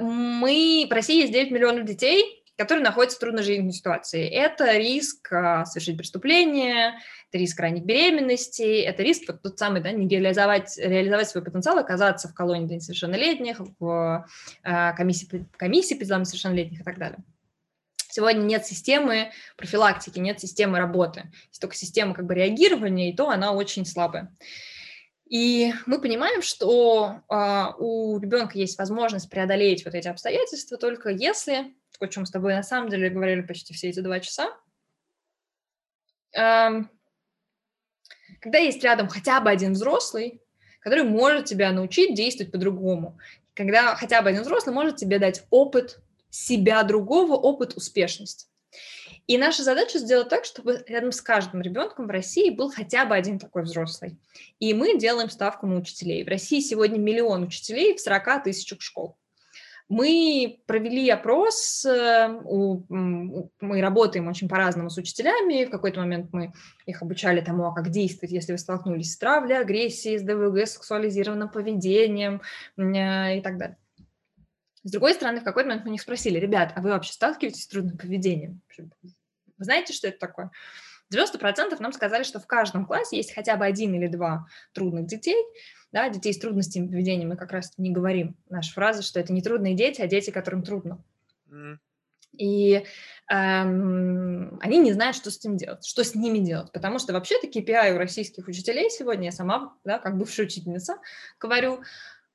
мы, 0.00 0.86
в 0.88 0.92
России 0.92 1.20
есть 1.20 1.32
9 1.32 1.50
миллионов 1.52 1.84
детей, 1.84 2.43
которые 2.56 2.84
находятся 2.84 3.16
в 3.16 3.20
трудной 3.20 3.42
жизненной 3.42 3.72
ситуации. 3.72 4.28
Это 4.28 4.76
риск 4.76 5.32
а, 5.32 5.64
совершить 5.64 5.96
преступление, 5.96 6.98
это 7.28 7.38
риск 7.38 7.58
ранней 7.58 7.80
беременности, 7.80 8.80
это 8.80 9.02
риск 9.02 9.24
вот 9.26 9.42
тот 9.42 9.58
самый, 9.58 9.82
да, 9.82 9.90
не 9.90 10.08
реализовать, 10.08 10.76
реализовать 10.78 11.28
свой 11.28 11.42
потенциал, 11.42 11.78
оказаться 11.78 12.28
в 12.28 12.34
колонии 12.34 12.66
для 12.66 12.76
несовершеннолетних, 12.76 13.60
в 13.80 14.26
а, 14.62 14.92
комиссии, 14.92 15.46
комиссии 15.56 15.94
по 15.94 16.04
делам 16.04 16.22
несовершеннолетних 16.22 16.80
и 16.80 16.84
так 16.84 16.98
далее. 16.98 17.18
Сегодня 18.08 18.42
нет 18.42 18.64
системы 18.64 19.32
профилактики, 19.56 20.20
нет 20.20 20.38
системы 20.38 20.78
работы. 20.78 21.32
Есть 21.48 21.60
только 21.60 21.74
система 21.74 22.14
как 22.14 22.26
бы 22.26 22.34
реагирования, 22.36 23.10
и 23.10 23.16
то 23.16 23.28
она 23.28 23.52
очень 23.52 23.84
слабая. 23.84 24.32
И 25.28 25.72
мы 25.86 26.00
понимаем, 26.00 26.42
что 26.42 27.22
э, 27.28 27.64
у 27.78 28.18
ребенка 28.20 28.56
есть 28.56 28.78
возможность 28.78 29.28
преодолеть 29.28 29.84
вот 29.84 29.94
эти 29.94 30.06
обстоятельства 30.06 30.76
только 30.76 31.08
если, 31.08 31.74
о 32.00 32.08
чем 32.08 32.26
с 32.26 32.30
тобой 32.30 32.54
на 32.54 32.62
самом 32.62 32.88
деле 32.88 33.10
говорили 33.10 33.42
почти 33.42 33.74
все 33.74 33.88
эти 33.88 34.00
два 34.00 34.20
часа, 34.20 34.56
э, 36.36 36.68
когда 38.40 38.58
есть 38.58 38.82
рядом 38.82 39.08
хотя 39.08 39.40
бы 39.40 39.50
один 39.50 39.72
взрослый, 39.72 40.40
который 40.80 41.04
может 41.04 41.46
тебя 41.46 41.72
научить 41.72 42.14
действовать 42.14 42.52
по-другому, 42.52 43.18
когда 43.54 43.94
хотя 43.94 44.20
бы 44.20 44.28
один 44.28 44.42
взрослый 44.42 44.74
может 44.74 44.96
тебе 44.96 45.18
дать 45.18 45.44
опыт 45.50 46.00
себя 46.30 46.82
другого, 46.82 47.34
опыт 47.34 47.74
успешности. 47.74 48.48
И 49.26 49.38
наша 49.38 49.62
задача 49.62 49.98
сделать 49.98 50.28
так, 50.28 50.44
чтобы 50.44 50.84
рядом 50.86 51.10
с 51.10 51.22
каждым 51.22 51.62
ребенком 51.62 52.06
в 52.06 52.10
России 52.10 52.50
был 52.50 52.70
хотя 52.70 53.06
бы 53.06 53.14
один 53.14 53.38
такой 53.38 53.62
взрослый. 53.62 54.18
И 54.58 54.74
мы 54.74 54.98
делаем 54.98 55.30
ставку 55.30 55.66
на 55.66 55.76
учителей. 55.76 56.24
В 56.24 56.28
России 56.28 56.60
сегодня 56.60 56.98
миллион 56.98 57.44
учителей 57.44 57.96
в 57.96 58.00
40 58.00 58.44
тысячах 58.44 58.82
школ. 58.82 59.16
Мы 59.88 60.62
провели 60.66 61.10
опрос, 61.10 61.84
э, 61.84 62.28
мы 62.28 63.80
работаем 63.82 64.28
очень 64.28 64.48
по-разному 64.48 64.88
с 64.88 64.96
учителями, 64.96 65.66
в 65.66 65.70
какой-то 65.70 66.00
момент 66.00 66.32
мы 66.32 66.54
их 66.86 67.02
обучали 67.02 67.42
тому, 67.42 67.66
а 67.66 67.74
как 67.74 67.90
действовать, 67.90 68.32
если 68.32 68.52
вы 68.52 68.58
столкнулись 68.58 69.12
с 69.12 69.18
травлей, 69.18 69.58
агрессией, 69.58 70.18
с 70.18 70.22
ДВГ, 70.22 70.66
сексуализированным 70.66 71.50
поведением 71.50 72.40
э, 72.78 73.38
и 73.38 73.42
так 73.42 73.58
далее. 73.58 73.76
С 74.84 74.90
другой 74.90 75.14
стороны, 75.14 75.40
в 75.40 75.44
какой-то 75.44 75.68
момент 75.68 75.84
мы 75.84 75.92
них 75.92 76.02
спросили, 76.02 76.38
ребят, 76.38 76.72
а 76.76 76.80
вы 76.80 76.90
вообще 76.90 77.12
сталкиваетесь 77.12 77.64
с 77.64 77.68
трудным 77.68 77.98
поведением? 77.98 78.62
Вы 78.78 79.64
знаете, 79.64 79.92
что 79.92 80.08
это 80.08 80.18
такое? 80.18 80.50
90% 81.12 81.76
нам 81.80 81.92
сказали, 81.92 82.22
что 82.22 82.40
в 82.40 82.46
каждом 82.46 82.86
классе 82.86 83.16
есть 83.16 83.34
хотя 83.34 83.56
бы 83.56 83.64
один 83.64 83.94
или 83.94 84.06
два 84.06 84.46
трудных 84.72 85.06
детей, 85.06 85.36
да, 85.94 86.08
детей 86.08 86.32
с 86.32 86.38
трудностями 86.38 86.88
поведения 86.88 87.24
мы 87.24 87.36
как 87.36 87.52
раз 87.52 87.72
не 87.76 87.92
говорим. 87.92 88.34
Наша 88.50 88.72
фраза, 88.72 89.02
что 89.02 89.20
это 89.20 89.32
не 89.32 89.42
трудные 89.42 89.74
дети, 89.74 90.00
а 90.00 90.08
дети, 90.08 90.30
которым 90.30 90.64
трудно. 90.64 90.98
Mm. 91.48 91.76
И 92.36 92.84
эм, 93.30 94.58
они 94.60 94.78
не 94.78 94.92
знают, 94.92 95.14
что 95.14 95.30
с 95.30 95.38
этим 95.38 95.56
делать, 95.56 95.86
что 95.86 96.02
с 96.02 96.16
ними 96.16 96.38
делать. 96.38 96.72
Потому 96.72 96.98
что 96.98 97.12
вообще-то 97.12 97.46
KPI 97.46 97.94
у 97.94 97.98
российских 97.98 98.48
учителей 98.48 98.90
сегодня, 98.90 99.26
я 99.26 99.30
сама, 99.30 99.78
да, 99.84 100.00
как 100.00 100.18
бывшая 100.18 100.46
учительница, 100.46 100.98
говорю, 101.38 101.82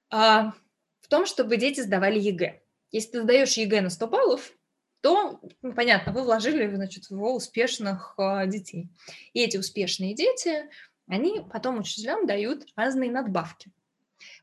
э, 0.10 0.16
в 0.16 1.08
том, 1.10 1.26
чтобы 1.26 1.58
дети 1.58 1.82
сдавали 1.82 2.18
ЕГЭ. 2.18 2.62
Если 2.92 3.12
ты 3.12 3.24
сдаешь 3.24 3.58
ЕГЭ 3.58 3.82
на 3.82 3.90
100 3.90 4.08
баллов, 4.08 4.54
то, 5.02 5.42
ну, 5.62 5.74
понятно, 5.74 6.14
вы 6.14 6.24
вложили, 6.24 6.74
значит, 6.74 7.10
в 7.10 7.22
успешных 7.24 8.16
э, 8.18 8.48
детей. 8.48 8.90
И 9.34 9.42
эти 9.42 9.58
успешные 9.58 10.16
дети, 10.16 10.70
они 11.10 11.42
потом 11.52 11.80
учителям 11.80 12.26
дают 12.26 12.66
разные 12.76 13.12
надбавки. 13.12 13.72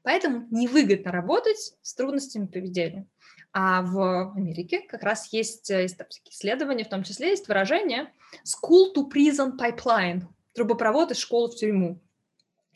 Поэтому 0.03 0.47
невыгодно 0.51 1.13
работать 1.13 1.75
с 1.83 1.95
трудностями 1.95 2.47
поведения. 2.47 3.07
А 3.53 3.83
в 3.83 4.33
Америке 4.37 4.81
как 4.81 5.03
раз 5.03 5.33
есть, 5.33 5.71
э, 5.71 5.83
есть 5.83 5.97
исследования, 6.31 6.85
в 6.85 6.91
том 6.91 7.05
числе 7.05 7.31
есть 7.31 7.49
выражение 7.49 8.13
school 8.45 8.95
to 8.95 9.11
prison 9.11 9.53
pipeline, 9.59 10.25
трубопровод 10.53 11.13
из 11.13 11.19
школы 11.19 11.49
в 11.49 11.55
тюрьму, 11.55 12.01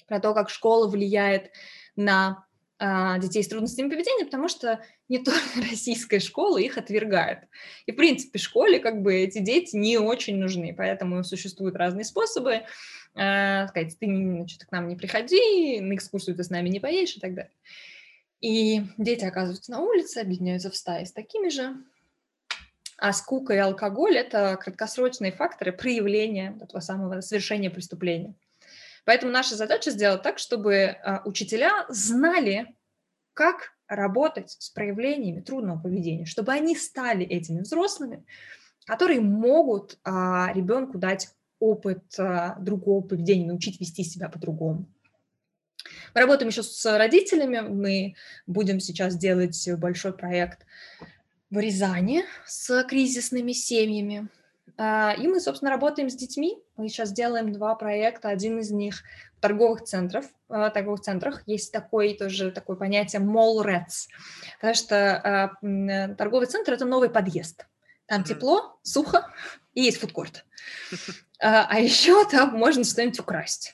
про 0.07 0.21
то, 0.21 0.33
как 0.33 0.49
школа 0.49 0.89
влияет 0.89 1.51
на 1.97 2.47
а, 2.83 3.19
детей 3.19 3.43
с 3.45 3.49
трудностями 3.49 3.91
поведения, 3.91 4.25
потому 4.25 4.49
что 4.49 4.83
не 5.11 5.19
только 5.19 5.39
российская 5.71 6.19
школа 6.19 6.57
их 6.57 6.79
отвергает. 6.79 7.41
И, 7.85 7.93
в 7.93 7.97
принципе, 7.97 8.39
школе 8.39 8.79
как 8.79 9.03
бы 9.03 9.15
эти 9.15 9.39
дети 9.39 9.77
не 9.77 9.99
очень 9.99 10.39
нужны, 10.39 10.75
поэтому 10.75 11.23
существуют 11.23 11.77
разные 11.77 12.05
способы 12.05 12.63
э, 13.15 13.67
сказать, 13.69 13.99
ты 13.99 14.07
значит, 14.07 14.65
к 14.65 14.73
нам 14.73 14.89
не 14.89 14.97
приходи, 14.97 15.81
на 15.81 15.95
экскурсию 15.95 16.37
ты 16.37 16.45
с 16.45 16.51
нами 16.51 16.69
не 16.69 16.81
поедешь 16.81 17.17
и 17.17 17.21
так 17.21 17.35
далее. 17.35 17.53
И 18.41 18.83
дети 18.97 19.25
оказываются 19.25 19.71
на 19.71 19.81
улице, 19.81 20.19
объединяются 20.19 20.71
в 20.71 20.77
стаи 20.77 21.05
с 21.05 21.13
такими 21.13 21.49
же. 21.49 21.77
А 22.97 23.13
скука 23.13 23.55
и 23.55 23.59
алкоголь– 23.59 24.17
это 24.19 24.57
краткосрочные 24.57 25.33
факторы 25.33 25.73
проявления 25.73 26.57
этого 26.61 26.81
самого 26.81 27.21
совершения 27.23 27.71
преступления. 27.71 28.35
Поэтому 29.05 29.33
наша 29.33 29.57
задача 29.57 29.91
сделать 29.91 30.23
так, 30.23 30.39
чтобы 30.39 30.85
а, 30.85 31.23
учителя 31.25 31.87
знали, 31.89 32.75
как 33.33 33.73
работать 33.89 34.51
с 34.59 34.71
проявлениями 34.71 35.41
трудного 35.41 35.81
поведения, 35.81 36.27
чтобы 36.27 36.53
они 36.53 36.77
стали 36.77 37.25
этими 37.25 37.61
взрослыми, 37.61 38.25
которые 38.87 39.21
могут 39.21 39.99
а, 40.05 40.53
ребенку 40.55 40.99
дать 40.99 41.31
опыт 41.61 42.03
а, 42.19 42.57
другого 42.59 43.03
поведения, 43.03 43.47
научить 43.47 43.81
вести 43.81 44.03
себя 44.03 44.29
по-другому. 44.29 44.87
Мы 46.15 46.21
работаем 46.21 46.49
еще 46.49 46.63
с 46.63 46.99
родителями, 46.99 47.61
мы 47.61 48.15
будем 48.47 48.81
сейчас 48.81 49.17
делать 49.17 49.69
большой 49.79 50.13
проект 50.13 50.67
в 51.51 51.59
Рязани 51.59 52.25
с 52.47 52.83
кризисными 52.85 53.53
семьями. 53.53 54.29
А, 54.77 55.15
и 55.17 55.27
мы, 55.27 55.41
собственно, 55.41 55.71
работаем 55.71 56.09
с 56.09 56.15
детьми. 56.15 56.59
Мы 56.77 56.89
сейчас 56.89 57.13
делаем 57.13 57.53
два 57.53 57.75
проекта. 57.75 58.29
Один 58.29 58.59
из 58.61 58.71
них 58.71 59.03
в 59.37 59.41
торговых 59.41 59.83
центрах. 59.83 60.25
В 60.49 60.71
торговых 60.71 61.01
центрах 61.01 61.43
есть 61.47 61.73
такое 61.73 62.15
тоже 62.15 62.51
такое 62.51 62.77
понятие 62.77 63.23
mall 63.23 63.63
rats, 63.65 64.09
потому 64.57 64.75
что 64.75 65.51
а, 65.63 66.15
торговый 66.17 66.47
центр– 66.47 66.73
это 66.75 66.85
новый 66.85 67.11
подъезд. 67.11 67.67
Там 68.07 68.25
тепло, 68.25 68.79
сухо 68.83 69.33
и 69.75 69.83
есть 69.83 69.99
фудкорт. 69.99 70.45
А, 71.41 71.67
а 71.69 71.79
еще 71.81 72.25
там 72.29 72.55
можно 72.57 72.85
что-нибудь 72.85 73.21
украсть. 73.21 73.73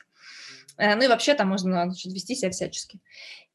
Э, 0.76 0.94
ну 0.94 1.02
и 1.02 1.09
вообще 1.09 1.34
там 1.34 1.48
можно 1.48 1.84
значит, 1.84 2.12
вести 2.12 2.34
себя 2.34 2.51
всячески. 2.51 3.01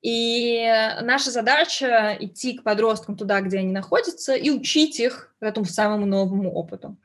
И 0.01 0.65
наша 1.01 1.29
задача 1.29 2.17
идти 2.19 2.57
к 2.57 2.63
подросткам 2.63 3.15
туда, 3.15 3.41
где 3.41 3.59
они 3.59 3.71
находятся, 3.71 4.33
и 4.33 4.49
учить 4.49 4.99
их 4.99 5.33
этому 5.39 5.65
самому 5.65 6.05
новому 6.05 6.51
опыту. 6.51 6.97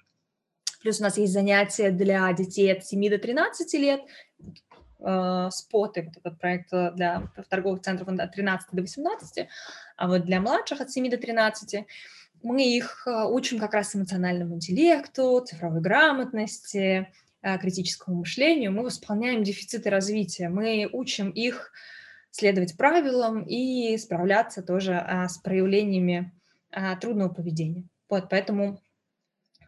Плюс 0.81 1.01
у 1.01 1.03
нас 1.03 1.19
есть 1.19 1.33
занятия 1.33 1.91
для 1.91 2.33
детей 2.33 2.73
от 2.73 2.87
7 2.87 3.11
до 3.11 3.19
13 3.19 3.75
лет, 3.75 4.01
э, 5.01 5.49
споты, 5.51 6.03
вот 6.05 6.17
этот 6.17 6.41
проект 6.41 6.73
э, 6.73 6.93
для 6.93 7.31
торговых 7.51 7.83
центров 7.83 8.09
от 8.09 8.33
13 8.33 8.69
до 8.73 8.83
18, 8.83 9.49
а 9.97 10.09
вот 10.09 10.25
для 10.25 10.41
младших 10.41 10.81
от 10.81 10.91
7 10.91 11.11
до 11.11 11.19
13 11.19 11.87
мы 12.43 12.77
их 12.77 13.07
э, 13.07 13.25
учим 13.25 13.59
как 13.59 13.75
раз 13.75 13.95
эмоциональному 13.95 14.57
интеллекту, 14.57 15.45
цифровой 15.47 15.81
грамотности, 15.81 17.09
критическому 17.43 18.19
мышлению. 18.19 18.73
Мы 18.73 18.83
восполняем 18.83 19.45
дефициты 19.45 19.89
развития, 19.89 20.49
мы 20.49 20.89
учим 20.91 21.31
их 21.31 21.71
следовать 22.33 22.77
правилам 22.77 23.43
и 23.43 23.97
справляться 23.99 24.63
тоже 24.63 25.05
с 25.29 25.39
проявлениями 25.39 26.33
трудного 27.01 27.29
поведения. 27.29 27.85
Вот, 28.09 28.29
поэтому 28.31 28.81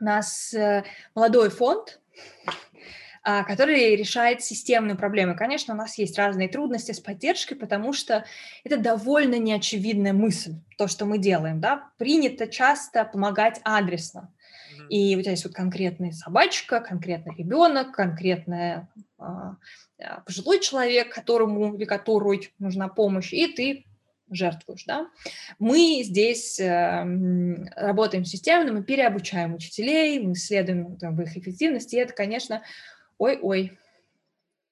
у 0.01 0.05
нас 0.05 0.55
э, 0.55 0.85
молодой 1.15 1.51
фонд, 1.51 2.01
а, 2.47 2.53
который 3.47 3.97
решает 3.97 4.43
системные 4.43 4.97
проблемы. 4.97 5.35
Конечно, 5.35 5.75
у 5.75 5.77
нас 5.77 5.99
есть 5.99 6.17
разные 6.19 6.49
трудности 6.49 6.93
с 6.93 7.01
поддержкой, 7.01 7.57
потому 7.57 7.93
что 7.93 8.25
это 8.65 8.79
довольно 8.79 9.39
неочевидная 9.39 10.13
мысль, 10.13 10.55
то, 10.77 10.89
что 10.89 11.05
мы 11.05 11.19
делаем. 11.19 11.61
Да? 11.61 11.91
Принято 11.99 12.47
часто 12.47 13.05
помогать 13.05 13.61
адресно. 13.65 14.33
И 14.89 15.17
у 15.17 15.21
тебя 15.21 15.33
есть 15.33 15.45
вот 15.45 15.55
конкретная 15.55 16.13
собачка, 16.13 16.81
конкретный 16.81 17.35
ребенок, 17.37 17.93
конкретный 17.93 18.87
а, 19.19 19.57
а, 20.01 20.21
пожилой 20.21 20.61
человек, 20.61 21.13
которому 21.13 21.75
или 21.75 21.85
которой 21.85 22.51
нужна 22.59 22.89
помощь, 22.89 23.33
и 23.33 23.49
ты 23.49 23.85
жертвуешь, 24.31 24.85
да. 24.85 25.09
Мы 25.59 26.03
здесь 26.05 26.61
э, 26.61 26.67
работаем 27.77 28.27
системно, 28.27 28.73
мы 28.73 28.85
переобучаем 28.85 29.55
учителей, 29.55 30.21
мы 30.21 30.33
исследуем 30.33 30.97
там, 30.99 31.17
в 31.17 31.23
их 31.23 31.37
эффективности, 31.37 31.97
и 31.97 32.01
это, 32.01 32.13
конечно, 32.13 32.63
ой-ой. 33.19 33.79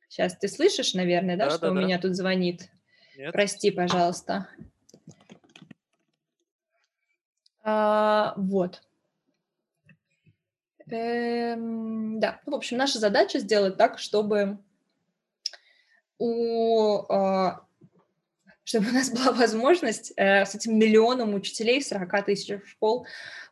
Сейчас 0.09 0.37
ты 0.37 0.49
слышишь, 0.49 0.95
наверное, 0.95 1.37
да, 1.37 1.47
да 1.47 1.51
что 1.51 1.67
да, 1.67 1.73
у 1.73 1.75
да. 1.75 1.81
меня 1.81 1.99
тут 1.99 2.15
звонит? 2.15 2.71
Нет. 3.17 3.33
Прости, 3.33 3.71
пожалуйста. 3.71 4.49
А, 7.63 8.35
вот. 8.37 8.83
Эм, 10.89 12.21
да, 12.21 12.41
ну, 12.47 12.53
в 12.53 12.55
общем, 12.55 12.77
наша 12.77 12.99
задача 12.99 13.41
сделать 13.41 13.77
так, 13.77 13.99
чтобы 13.99 14.59
у 16.19 17.03
а, 17.13 17.67
чтобы 18.67 18.91
у 18.91 18.93
нас 18.93 19.11
была 19.13 19.33
возможность 19.33 20.13
э, 20.17 20.45
с 20.45 20.55
этим 20.55 20.79
миллионом 20.79 21.35
учителей, 21.35 21.83
40 21.83 22.27
тысяч 22.27 22.61
школ 22.67 23.07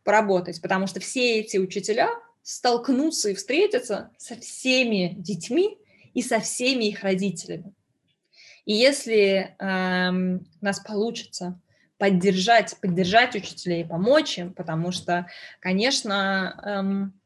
поработать, 0.05 0.61
потому 0.61 0.87
что 0.87 1.01
все 1.01 1.41
эти 1.41 1.57
учителя 1.57 2.11
столкнутся 2.45 3.31
и 3.31 3.35
встретятся 3.35 4.11
со 4.19 4.37
всеми 4.37 5.15
детьми 5.19 5.77
и 6.13 6.23
со 6.23 6.39
всеми 6.39 6.85
их 6.85 7.03
родителями. 7.03 7.75
И 8.65 8.73
если 8.73 9.57
э, 9.59 10.11
у 10.11 10.65
нас 10.65 10.79
получится 10.79 11.61
поддержать, 11.99 12.77
поддержать 12.81 13.35
учителей, 13.35 13.85
помочь 13.85 14.39
им, 14.39 14.53
потому 14.53 14.93
что, 14.93 15.27
конечно, 15.59 16.61
эм, 16.65 17.21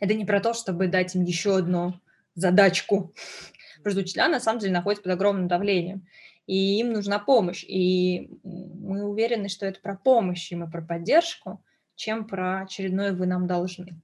это 0.00 0.14
не 0.14 0.24
про 0.24 0.40
то, 0.40 0.54
чтобы 0.54 0.88
дать 0.88 1.14
им 1.14 1.24
еще 1.24 1.58
одну 1.58 2.00
задачку 2.34 3.12
Просто 3.82 4.00
учителя, 4.00 4.28
на 4.28 4.40
самом 4.40 4.58
деле, 4.58 4.72
находятся 4.72 5.04
под 5.04 5.12
огромным 5.12 5.46
давлением, 5.46 6.06
и 6.48 6.80
им 6.80 6.92
нужна 6.92 7.20
помощь. 7.20 7.64
И 7.64 8.28
мы 8.42 9.04
уверены, 9.04 9.48
что 9.48 9.64
это 9.64 9.80
про 9.80 9.96
помощь 9.96 10.50
и 10.50 10.56
про 10.56 10.82
поддержку, 10.82 11.62
чем 11.94 12.26
про 12.26 12.62
очередное 12.62 13.12
«вы 13.12 13.26
нам 13.26 13.46
должны». 13.46 14.00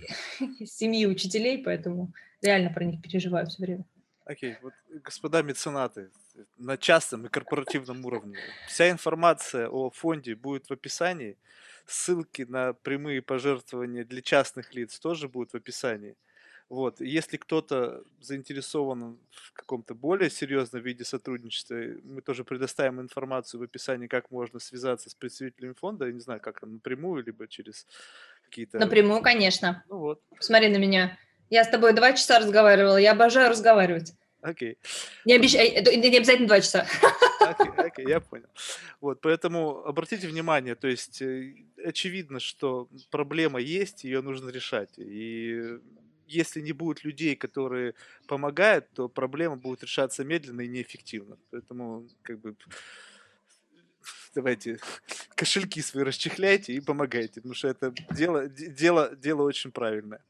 Семьи 0.64 1.06
учителей, 1.06 1.62
поэтому 1.62 2.12
реально 2.42 2.70
про 2.70 2.84
них 2.84 3.02
переживаю 3.02 3.46
все 3.46 3.62
время. 3.62 3.84
Окей, 4.24 4.56
вот, 4.60 4.74
господа 5.04 5.42
меценаты, 5.42 6.10
на 6.58 6.76
частном 6.76 7.26
и 7.26 7.28
корпоративном 7.30 8.04
уровне. 8.04 8.36
Вся 8.66 8.90
информация 8.90 9.68
о 9.68 9.90
фонде 9.90 10.34
будет 10.34 10.68
в 10.68 10.72
описании. 10.72 11.38
Ссылки 11.86 12.42
на 12.42 12.74
прямые 12.74 13.22
пожертвования 13.22 14.04
для 14.04 14.20
частных 14.20 14.74
лиц 14.74 14.98
тоже 14.98 15.28
будут 15.28 15.52
в 15.52 15.56
описании. 15.56 16.14
Вот. 16.68 17.00
Если 17.00 17.38
кто-то 17.38 18.04
заинтересован 18.20 19.18
в 19.30 19.52
каком-то 19.54 19.94
более 19.94 20.28
серьезном 20.28 20.82
виде 20.82 21.04
сотрудничества, 21.04 21.76
мы 22.04 22.20
тоже 22.20 22.44
предоставим 22.44 23.00
информацию 23.00 23.60
в 23.60 23.62
описании, 23.62 24.06
как 24.06 24.30
можно 24.30 24.58
связаться 24.58 25.08
с 25.08 25.14
представителями 25.14 25.72
фонда. 25.72 26.06
Я 26.06 26.12
не 26.12 26.20
знаю, 26.20 26.40
как 26.40 26.60
напрямую, 26.60 27.24
либо 27.24 27.48
через 27.48 27.86
какие-то... 28.48 28.78
Напрямую, 28.78 29.22
конечно. 29.22 29.84
Ну 29.88 29.98
вот. 29.98 30.20
Посмотри 30.36 30.68
на 30.68 30.76
меня. 30.76 31.18
Я 31.50 31.64
с 31.64 31.68
тобой 31.68 31.92
два 31.92 32.12
часа 32.12 32.38
разговаривала, 32.38 32.96
я 32.96 33.12
обожаю 33.12 33.50
разговаривать. 33.50 34.14
Окей. 34.40 34.78
Не, 35.24 35.34
обещ... 35.34 35.54
Э, 35.54 35.96
не 35.96 36.16
обязательно 36.16 36.48
два 36.48 36.60
часа. 36.60 36.86
Окей, 37.40 37.72
окей, 37.76 38.06
я 38.08 38.20
понял. 38.20 38.46
Вот, 39.00 39.20
поэтому 39.20 39.84
обратите 39.84 40.28
внимание, 40.28 40.74
то 40.74 40.88
есть 40.88 41.22
э, 41.22 41.54
очевидно, 41.84 42.40
что 42.40 42.88
проблема 43.10 43.60
есть, 43.60 44.04
ее 44.04 44.20
нужно 44.20 44.50
решать. 44.50 44.90
И 44.98 45.78
если 46.26 46.60
не 46.60 46.72
будет 46.72 47.04
людей, 47.04 47.34
которые 47.36 47.94
помогают, 48.26 48.90
то 48.92 49.08
проблема 49.08 49.56
будет 49.56 49.82
решаться 49.82 50.24
медленно 50.24 50.60
и 50.60 50.68
неэффективно. 50.68 51.36
Поэтому, 51.50 52.06
как 52.22 52.38
бы, 52.40 52.54
давайте 54.38 54.78
кошельки 55.34 55.82
свои 55.82 56.04
расчехляйте 56.04 56.72
и 56.72 56.80
помогайте, 56.80 57.40
потому 57.40 57.54
что 57.54 57.68
это 57.68 57.92
дело, 58.12 58.48
дело, 58.48 59.14
дело 59.16 59.42
очень 59.42 59.72
правильное. 59.72 60.20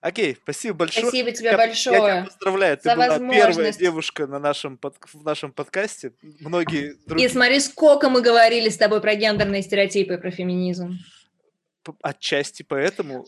Окей, 0.00 0.36
спасибо 0.42 0.78
большое. 0.78 1.06
Спасибо 1.06 1.30
тебе 1.30 1.50
я, 1.50 1.56
большое. 1.56 1.96
Я 1.96 2.02
тебя 2.02 2.24
поздравляю. 2.24 2.78
Ты 2.78 2.96
была 2.96 3.18
первая 3.18 3.72
девушка 3.72 4.26
на 4.26 4.40
нашем 4.40 4.76
под, 4.76 4.96
в 5.12 5.24
нашем 5.24 5.52
подкасте. 5.52 6.12
Многие 6.40 6.96
другие... 7.06 7.28
И 7.28 7.32
смотри, 7.32 7.60
сколько 7.60 8.08
мы 8.08 8.20
говорили 8.20 8.68
с 8.68 8.76
тобой 8.76 9.00
про 9.00 9.14
гендерные 9.14 9.62
стереотипы, 9.62 10.18
про 10.18 10.30
феминизм. 10.32 10.98
Отчасти 12.00 12.64
поэтому 12.64 13.26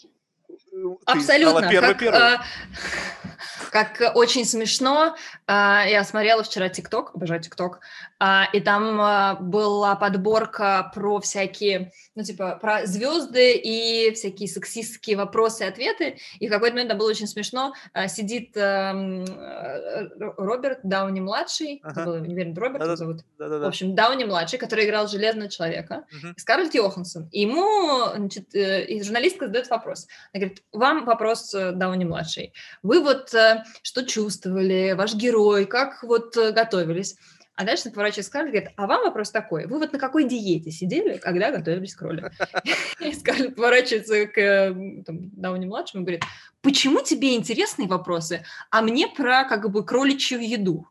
Абсолютно. 1.06 1.68
Первый, 1.68 1.94
как, 1.94 2.02
Э, 2.02 2.38
как 3.70 4.12
очень 4.14 4.44
смешно. 4.44 5.16
Э, 5.46 5.82
я 5.86 6.04
смотрела 6.04 6.42
вчера 6.42 6.68
ТикТок, 6.68 7.14
обожаю 7.14 7.40
ТикТок, 7.40 7.80
э, 8.20 8.42
и 8.52 8.60
там 8.60 9.00
э, 9.00 9.36
была 9.40 9.96
подборка 9.96 10.90
про 10.94 11.20
всякие, 11.20 11.92
ну, 12.14 12.22
типа, 12.22 12.58
про 12.60 12.86
звезды 12.86 13.52
и 13.52 14.12
всякие 14.14 14.48
сексистские 14.48 15.16
вопросы 15.16 15.64
и 15.64 15.68
ответы. 15.68 16.18
И 16.40 16.48
в 16.48 16.50
какой-то 16.50 16.74
момент 16.74 16.90
там 16.90 16.98
было 16.98 17.10
очень 17.10 17.26
смешно. 17.26 17.74
Э, 17.92 18.08
сидит 18.08 18.56
эм, 18.56 19.24
э, 19.24 20.08
Роберт 20.18 20.80
Дауни-младший, 20.82 21.80
ага. 21.82 22.04
был, 22.04 22.18
не 22.18 22.34
уверен, 22.34 22.54
Роберт 22.56 22.84
да, 22.84 22.96
зовут. 22.96 23.18
Да, 23.38 23.48
да, 23.48 23.58
да. 23.58 23.64
В 23.66 23.68
общем, 23.68 23.94
Дауни-младший, 23.94 24.58
который 24.58 24.86
играл 24.86 25.08
Железного 25.08 25.50
Человека, 25.50 26.04
угу. 26.10 26.34
Скарлетт 26.36 26.74
Йоханссон. 26.74 27.28
И 27.32 27.42
ему, 27.42 28.16
значит, 28.16 28.54
и 28.54 29.02
журналистка 29.02 29.46
задает 29.46 29.68
вопрос. 29.68 30.06
Она 30.32 30.40
говорит, 30.40 30.62
вам 30.74 31.04
вопрос 31.04 31.54
э, 31.54 31.72
Дауни-младший. 31.72 32.52
Вы 32.82 33.00
вот 33.00 33.32
э, 33.34 33.64
что 33.82 34.02
чувствовали, 34.04 34.94
ваш 34.96 35.14
герой, 35.14 35.66
как 35.66 36.02
вот 36.02 36.36
э, 36.36 36.52
готовились? 36.52 37.16
А 37.56 37.64
дальше 37.64 37.90
поворачивается 37.90 38.30
Скарлетт 38.30 38.52
говорит, 38.52 38.72
а 38.76 38.86
вам 38.88 39.04
вопрос 39.04 39.30
такой, 39.30 39.66
вы 39.66 39.78
вот 39.78 39.92
на 39.92 39.98
какой 40.00 40.24
диете 40.24 40.72
сидели, 40.72 41.18
когда 41.18 41.52
готовились 41.52 41.94
к 41.94 42.02
роли? 42.02 42.30
И 43.00 43.12
Скарлетт 43.12 43.54
поворачивается 43.54 44.26
к 44.26 44.74
Дауни-младшему 45.06 46.02
и 46.02 46.04
говорит, 46.04 46.24
почему 46.62 47.00
тебе 47.00 47.36
интересные 47.36 47.86
вопросы, 47.86 48.44
а 48.70 48.82
мне 48.82 49.06
про 49.06 49.44
как 49.44 49.70
бы 49.70 49.84
кроличью 49.84 50.40
еду? 50.40 50.88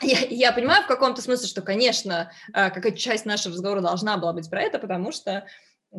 Я, 0.00 0.18
я 0.28 0.52
понимаю 0.52 0.82
в 0.82 0.88
каком-то 0.88 1.22
смысле, 1.22 1.46
что, 1.46 1.62
конечно, 1.62 2.32
какая-то 2.52 2.98
часть 2.98 3.24
нашего 3.24 3.54
разговора 3.54 3.80
должна 3.80 4.16
была 4.16 4.32
быть 4.32 4.50
про 4.50 4.60
это, 4.62 4.80
потому 4.80 5.12
что 5.12 5.46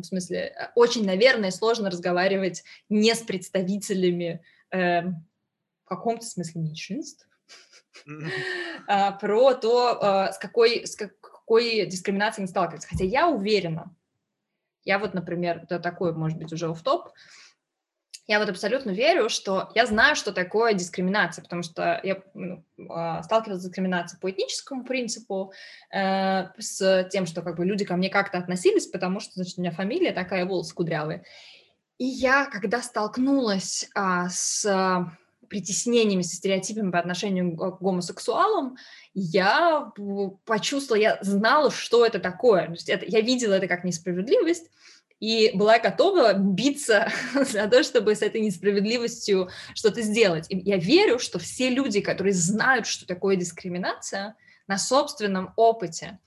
в 0.02 0.06
смысле, 0.06 0.38
э, 0.38 0.68
очень, 0.74 1.04
наверное, 1.04 1.50
сложно 1.50 1.90
разговаривать 1.90 2.64
не 2.88 3.14
с 3.14 3.20
представителями 3.20 4.42
э, 4.70 5.02
в 5.02 5.86
каком-то 5.86 6.24
смысле 6.24 6.62
меньшинств, 6.62 7.28
а, 8.86 9.12
про 9.12 9.54
то, 9.54 9.98
а, 10.00 10.32
с 10.32 10.38
какой, 10.38 10.86
с 10.86 10.96
какой 10.96 11.86
дискриминацией 11.86 12.44
они 12.44 12.50
сталкиваются. 12.50 12.88
Хотя 12.88 13.04
я 13.04 13.28
уверена, 13.28 13.94
я 14.84 14.98
вот, 14.98 15.14
например, 15.14 15.62
это 15.62 15.78
такой, 15.78 16.12
может 16.14 16.38
быть, 16.38 16.52
уже 16.52 16.72
в 16.72 16.82
топ 16.82 17.10
я 18.26 18.38
вот 18.38 18.48
абсолютно 18.48 18.90
верю, 18.90 19.28
что 19.28 19.70
я 19.74 19.84
знаю, 19.86 20.16
что 20.16 20.32
такое 20.32 20.72
дискриминация, 20.72 21.42
потому 21.42 21.62
что 21.62 22.00
я 22.02 22.22
ну, 22.32 22.64
а, 22.88 23.22
сталкивалась 23.22 23.60
с 23.60 23.66
дискриминацией 23.66 24.18
по 24.20 24.30
этническому 24.30 24.84
принципу, 24.84 25.52
э, 25.94 26.46
с 26.58 27.08
тем, 27.12 27.26
что 27.26 27.42
как 27.42 27.56
бы 27.56 27.66
люди 27.66 27.84
ко 27.84 27.96
мне 27.96 28.08
как-то 28.08 28.38
относились, 28.38 28.86
потому 28.86 29.20
что, 29.20 29.32
значит, 29.34 29.58
у 29.58 29.60
меня 29.60 29.72
фамилия 29.72 30.12
такая, 30.12 30.46
волосы 30.46 30.74
кудрявые. 30.74 31.24
И 31.98 32.06
я, 32.06 32.46
когда 32.46 32.82
столкнулась 32.82 33.88
а, 33.94 34.28
с 34.30 34.66
притеснениями, 35.48 36.22
со 36.22 36.36
стереотипами 36.36 36.90
по 36.90 36.98
отношению 36.98 37.56
к 37.56 37.80
гомосексуалам, 37.80 38.76
я 39.12 39.92
почувствовала, 40.46 41.00
я 41.00 41.18
знала, 41.20 41.70
что 41.70 42.04
это 42.04 42.18
такое. 42.18 42.66
То 42.66 42.72
есть 42.72 42.88
это, 42.88 43.04
я 43.06 43.20
видела 43.20 43.52
это 43.52 43.68
как 43.68 43.84
несправедливость, 43.84 44.70
и 45.20 45.52
была 45.54 45.78
готова 45.78 46.34
биться 46.34 47.08
за 47.34 47.66
то, 47.68 47.82
чтобы 47.82 48.14
с 48.14 48.22
этой 48.22 48.40
несправедливостью 48.40 49.48
что-то 49.74 50.02
сделать. 50.02 50.46
И 50.50 50.58
я 50.58 50.76
верю, 50.76 51.18
что 51.18 51.38
все 51.38 51.70
люди, 51.70 52.00
которые 52.00 52.32
знают, 52.32 52.86
что 52.86 53.06
такое 53.06 53.36
дискриминация, 53.36 54.36
на 54.66 54.78
собственном 54.78 55.52
опыте, 55.56 56.18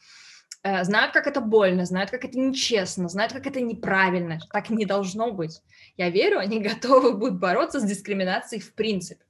э, 0.63 0.83
знают, 0.83 1.13
как 1.13 1.27
это 1.27 1.41
больно, 1.41 1.85
знают, 1.85 2.11
как 2.11 2.25
это 2.25 2.39
нечестно, 2.39 3.09
знают, 3.09 3.33
как 3.33 3.47
это 3.47 3.61
неправильно, 3.61 4.39
так 4.51 4.69
не 4.69 4.85
должно 4.85 5.31
быть. 5.31 5.61
Я 5.95 6.09
верю, 6.09 6.39
они 6.39 6.59
готовы 6.69 7.13
будут 7.13 7.39
бороться 7.39 7.79
с 7.79 7.83
дискриминацией 7.83 8.61
в 8.61 8.73
принципе. 8.73 9.23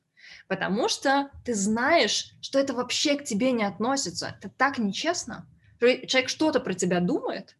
Потому 0.47 0.87
что 0.87 1.29
ты 1.43 1.53
знаешь, 1.53 2.33
что 2.41 2.57
это 2.57 2.73
вообще 2.73 3.17
к 3.17 3.25
тебе 3.25 3.51
не 3.51 3.63
относится. 3.63 4.37
Это 4.39 4.49
так 4.49 4.77
нечестно. 4.77 5.45
Человек 5.79 6.29
что-то 6.29 6.59
про 6.59 6.73
тебя 6.73 7.01
думает, 7.01 7.56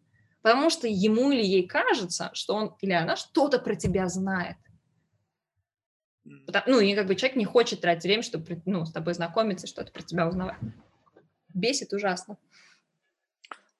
потому 0.47 0.69
что 0.69 0.87
ему 0.87 1.29
или 1.33 1.43
ей 1.43 1.67
кажется, 1.67 2.29
что 2.33 2.55
он 2.55 2.73
или 2.79 2.93
она 2.93 3.17
что-то 3.17 3.59
про 3.59 3.75
тебя 3.75 4.07
знает. 4.07 4.55
Ну, 6.23 6.79
и 6.79 6.95
как 6.95 7.05
бы 7.05 7.15
человек 7.15 7.35
не 7.35 7.43
хочет 7.43 7.81
тратить 7.81 8.05
время, 8.05 8.23
чтобы 8.23 8.61
ну, 8.65 8.85
с 8.85 8.93
тобой 8.93 9.13
знакомиться, 9.13 9.67
что-то 9.67 9.91
про 9.91 10.01
тебя 10.03 10.25
узнавать. 10.25 10.57
Бесит 11.53 11.91
ужасно. 11.91 12.37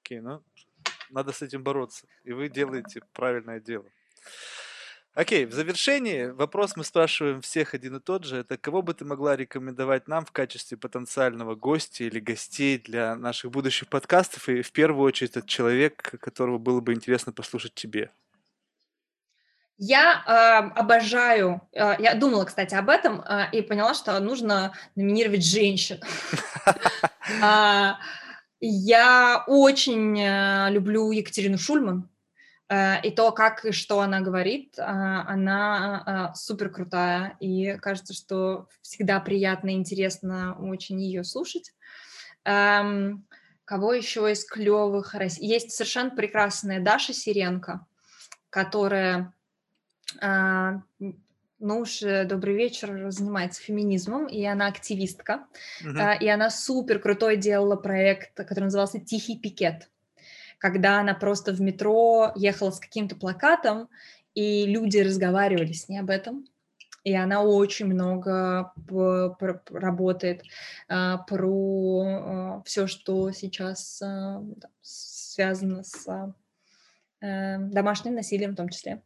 Окей, 0.02 0.18
okay, 0.18 0.22
ну, 0.22 0.44
надо 1.10 1.32
с 1.32 1.42
этим 1.42 1.64
бороться. 1.64 2.06
И 2.26 2.34
вы 2.34 2.50
делаете 2.50 3.00
правильное 3.14 3.62
дело. 3.62 3.86
Окей, 5.18 5.46
в 5.48 5.52
завершении 5.52 6.26
вопрос 6.28 6.76
мы 6.76 6.84
спрашиваем 6.84 7.42
всех 7.42 7.74
один 7.74 7.96
и 7.96 8.00
тот 8.00 8.24
же. 8.24 8.38
Это 8.38 8.56
кого 8.56 8.84
бы 8.84 8.94
ты 8.94 9.04
могла 9.04 9.36
рекомендовать 9.36 10.08
нам 10.08 10.24
в 10.24 10.32
качестве 10.32 10.78
потенциального 10.78 11.56
гостя 11.56 12.04
или 12.04 12.20
гостей 12.20 12.78
для 12.78 13.16
наших 13.16 13.50
будущих 13.50 13.90
подкастов? 13.90 14.48
И 14.48 14.62
в 14.62 14.72
первую 14.72 15.08
очередь 15.08 15.32
этот 15.32 15.48
человек, 15.48 16.20
которого 16.22 16.60
было 16.60 16.82
бы 16.82 16.94
интересно 16.94 17.32
послушать 17.32 17.74
тебе. 17.74 18.12
Я 19.80 20.22
э, 20.28 20.80
обожаю, 20.80 21.62
э, 21.72 21.96
я 21.98 22.14
думала, 22.14 22.46
кстати, 22.46 22.76
об 22.76 22.88
этом 22.88 23.22
э, 23.22 23.50
и 23.54 23.64
поняла, 23.64 23.96
что 23.96 24.20
нужно 24.20 24.74
номинировать 24.96 25.44
женщин. 25.44 26.00
А, 27.42 27.98
я 28.62 29.44
очень 29.48 30.18
э, 30.18 30.70
люблю 30.70 31.12
Екатерину 31.12 31.58
Шульман. 31.58 32.08
Э, 32.70 33.02
и 33.02 33.12
то, 33.12 33.32
как 33.32 33.66
и 33.66 33.72
что 33.72 34.02
она 34.02 34.20
говорит, 34.20 34.78
а, 34.78 35.26
она 35.28 36.04
а, 36.06 36.34
супер 36.34 36.70
крутая, 36.70 37.38
и 37.40 37.78
кажется, 37.78 38.14
что 38.14 38.68
всегда 38.82 39.20
приятно 39.20 39.70
и 39.70 39.76
интересно 39.76 40.58
очень 40.60 41.02
ее 41.02 41.24
слушать. 41.24 41.74
Эм, 42.44 43.26
кого 43.64 43.94
еще 43.94 44.32
из 44.32 44.46
клевых? 44.46 45.16
Есть 45.38 45.72
совершенно 45.72 46.10
прекрасная 46.10 46.82
Даша 46.82 47.14
Сиренко, 47.14 47.86
которая, 48.50 49.34
ну 50.22 51.80
уж 51.80 52.02
э, 52.02 52.26
добрый 52.26 52.56
вечер, 52.56 53.12
занимается 53.12 53.62
феминизмом, 53.62 54.28
и 54.28 54.44
она 54.46 54.68
активистка, 54.68 55.48
uh-huh. 55.84 56.20
и 56.20 56.28
она 56.28 56.50
супер 56.50 57.00
крутой 57.00 57.38
делала 57.38 57.76
проект, 57.76 58.36
который 58.36 58.66
назывался 58.66 59.00
«Тихий 59.00 59.38
пикет» 59.38 59.90
когда 60.58 61.00
она 61.00 61.14
просто 61.14 61.52
в 61.52 61.62
метро 61.62 62.32
ехала 62.36 62.72
с 62.72 62.80
каким-то 62.80 63.16
плакатом, 63.16 63.90
и 64.34 64.66
люди 64.66 65.00
разговаривали 65.00 65.74
с 65.74 65.90
ней 65.90 66.00
об 66.00 66.10
этом. 66.10 66.46
и 67.04 67.14
она 67.14 67.42
очень 67.42 67.86
много 67.86 68.74
работает 69.72 70.44
а, 70.90 71.20
про 71.20 72.04
а, 72.06 72.62
все, 72.66 72.86
что 72.88 73.32
сейчас 73.32 74.02
а, 74.02 74.44
связано 74.82 75.84
с 75.84 76.36
э, 77.22 77.58
домашним 77.60 78.16
насилием 78.16 78.54
в 78.54 78.56
том 78.56 78.70
числе. 78.70 79.02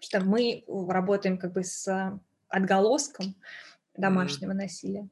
Что 0.00 0.20
мы 0.20 0.64
работаем 0.68 1.38
как 1.38 1.52
бы 1.52 1.64
с 1.64 2.20
отголоском 2.48 3.34
домашнего 3.96 4.50
mm-hmm. 4.50 4.54
насилия. 4.54 5.08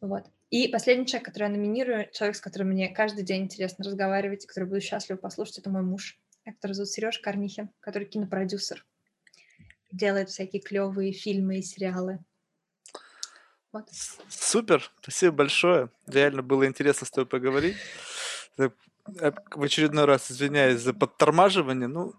Вот. 0.00 0.26
И 0.50 0.66
последний 0.68 1.06
человек, 1.06 1.26
который 1.26 1.44
я 1.44 1.48
номинирую, 1.50 2.10
человек, 2.12 2.36
с 2.36 2.40
которым 2.40 2.68
мне 2.68 2.88
каждый 2.88 3.22
день 3.22 3.44
интересно 3.44 3.84
разговаривать, 3.84 4.46
который 4.46 4.64
буду 4.64 4.80
счастлив 4.80 5.20
послушать, 5.20 5.58
это 5.58 5.70
мой 5.70 5.82
муж, 5.82 6.18
который 6.44 6.72
зовут 6.72 6.90
Сереж 6.90 7.20
Корнихин, 7.20 7.70
который 7.80 8.06
кинопродюсер 8.06 8.84
делает 9.92 10.28
всякие 10.30 10.60
клевые 10.60 11.12
фильмы 11.12 11.58
и 11.58 11.62
сериалы. 11.62 12.18
Вот. 13.72 13.88
Супер, 14.28 14.90
спасибо 15.00 15.36
большое. 15.36 15.90
Реально 16.06 16.42
было 16.42 16.66
интересно 16.66 17.06
с 17.06 17.10
тобой 17.10 17.26
поговорить. 17.26 17.76
Э, 19.20 19.32
в 19.54 19.62
очередной 19.62 20.04
раз 20.04 20.30
извиняюсь 20.30 20.80
за 20.80 20.92
подтормаживание. 20.92 21.88
Ну, 21.88 22.14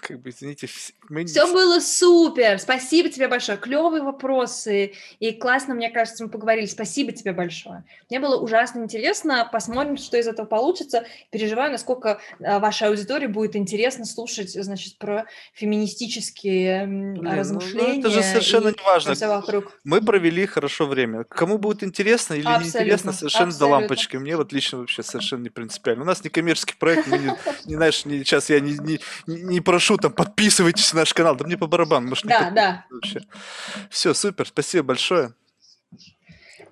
как 0.00 0.20
бы, 0.20 0.30
извините. 0.30 0.68
Мы... 1.08 1.24
Все 1.24 1.52
было 1.52 1.80
супер. 1.80 2.58
Спасибо 2.58 3.08
тебе 3.08 3.28
большое. 3.28 3.58
Клевые 3.58 4.02
вопросы. 4.02 4.92
И 5.18 5.32
классно, 5.32 5.74
мне 5.74 5.90
кажется, 5.90 6.24
мы 6.24 6.30
поговорили. 6.30 6.66
Спасибо 6.66 7.12
тебе 7.12 7.32
большое. 7.32 7.84
Мне 8.10 8.20
было 8.20 8.36
ужасно 8.36 8.80
интересно. 8.80 9.48
Посмотрим, 9.50 9.96
что 9.96 10.16
из 10.16 10.26
этого 10.26 10.46
получится. 10.46 11.06
Переживаю, 11.30 11.72
насколько 11.72 12.20
э, 12.38 12.58
вашей 12.58 12.88
аудитории 12.88 13.26
будет 13.26 13.56
интересно 13.56 14.04
слушать, 14.04 14.52
значит, 14.52 14.98
про 14.98 15.26
феминистические 15.54 16.86
Блин, 16.86 17.26
размышления. 17.26 17.94
Ну, 17.94 18.00
это 18.00 18.10
же 18.10 18.22
совершенно 18.22 18.68
не 18.68 18.84
важно. 18.84 19.14
Вокруг. 19.28 19.72
Мы 19.84 20.00
провели 20.00 20.46
хорошо 20.46 20.86
время. 20.86 21.24
Кому 21.24 21.58
будет 21.58 21.82
интересно 21.82 22.34
или 22.34 22.46
абсолютно, 22.46 22.78
неинтересно, 22.78 23.12
совершенно 23.12 23.48
абсолютно. 23.48 23.66
до 23.66 23.72
лампочки. 23.72 24.16
Мне 24.16 24.36
вот 24.36 24.52
лично 24.52 24.78
вообще 24.78 25.02
совершенно 25.02 25.42
не 25.42 25.50
принципиально. 25.50 26.04
У 26.04 26.06
нас 26.06 26.20
не 26.26 26.30
коммерческий 26.30 26.74
проект, 26.74 27.06
мы 27.06 27.18
не, 27.18 27.32
не 27.64 27.74
знаешь, 27.76 28.04
не, 28.04 28.18
сейчас 28.18 28.50
я 28.50 28.60
не, 28.60 28.72
не, 28.72 29.00
не 29.26 29.60
прошу 29.60 29.96
там 29.96 30.12
подписывайтесь 30.12 30.92
на 30.92 31.00
наш 31.00 31.14
канал, 31.14 31.36
да 31.36 31.44
мне 31.44 31.56
по 31.56 31.66
барабану, 31.66 32.08
может, 32.08 32.24
да, 32.26 32.50
да. 32.50 32.84
вообще. 32.90 33.20
Все, 33.90 34.12
супер, 34.12 34.46
спасибо 34.46 34.88
большое. 34.88 35.32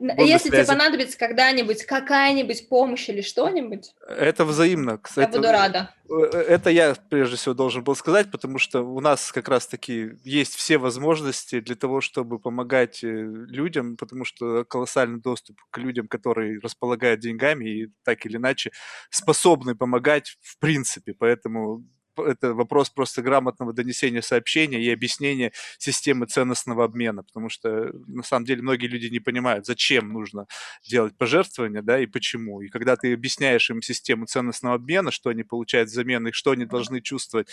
Если 0.01 0.51
тебе 0.51 0.65
понадобится 0.65 1.19
когда-нибудь 1.19 1.85
какая-нибудь 1.85 2.69
помощь 2.69 3.09
или 3.09 3.21
что-нибудь... 3.21 3.95
Это 4.09 4.45
взаимно. 4.45 4.99
Кстати, 4.99 5.31
я 5.31 5.37
буду 5.37 5.53
рада. 5.53 5.95
Э, 6.11 6.39
это 6.39 6.71
я, 6.71 6.95
прежде 7.11 7.37
всего, 7.37 7.55
должен 7.55 7.85
был 7.85 7.95
сказать, 7.95 8.31
потому 8.31 8.59
что 8.59 8.83
у 8.83 9.01
нас 9.01 9.33
как 9.33 9.49
раз-таки 9.49 10.13
есть 10.25 10.55
все 10.55 10.79
возможности 10.79 11.61
для 11.61 11.77
того, 11.77 12.01
чтобы 12.01 12.39
помогать 12.39 13.03
э, 13.03 13.09
людям, 13.09 13.97
потому 13.97 14.25
что 14.25 14.65
колоссальный 14.65 15.21
доступ 15.21 15.59
к 15.71 15.79
людям, 15.79 16.09
которые 16.09 16.59
располагают 16.61 17.21
деньгами 17.21 17.65
и 17.65 17.89
так 18.05 18.27
или 18.27 18.37
иначе 18.37 18.71
способны 19.11 19.75
помогать 19.75 20.37
в 20.41 20.59
принципе. 20.59 21.15
Поэтому 21.19 21.85
это 22.17 22.55
вопрос 22.55 22.91
просто 22.91 23.23
грамотного 23.23 23.73
донесения 23.73 24.21
сообщения 24.21 24.83
и 24.83 24.91
объяснения 24.91 25.53
системы 25.79 26.27
ценностного 26.27 26.85
обмена, 26.85 27.23
потому 27.23 27.49
что 27.49 27.93
на 28.07 28.23
самом 28.23 28.45
деле 28.47 28.63
многие 28.63 28.87
люди 28.87 29.07
не 29.07 29.21
понимают, 29.21 29.67
зачем 29.67 30.13
нужно 30.13 30.47
делать 30.83 31.17
пожертвования, 31.17 31.83
да, 31.83 31.99
и 31.99 32.07
почему. 32.07 32.61
И 32.61 32.69
когда 32.69 32.97
ты 32.97 33.13
объясняешь 33.13 33.71
им 33.71 33.83
систему 33.83 34.27
ценностного 34.27 34.77
обмена, 34.77 35.11
что 35.11 35.31
они 35.31 35.43
получают 35.43 35.91
взамен 35.91 36.29
и 36.29 36.33
что 36.33 36.53
они 36.53 36.65
должны 36.65 37.01
чувствовать, 37.01 37.49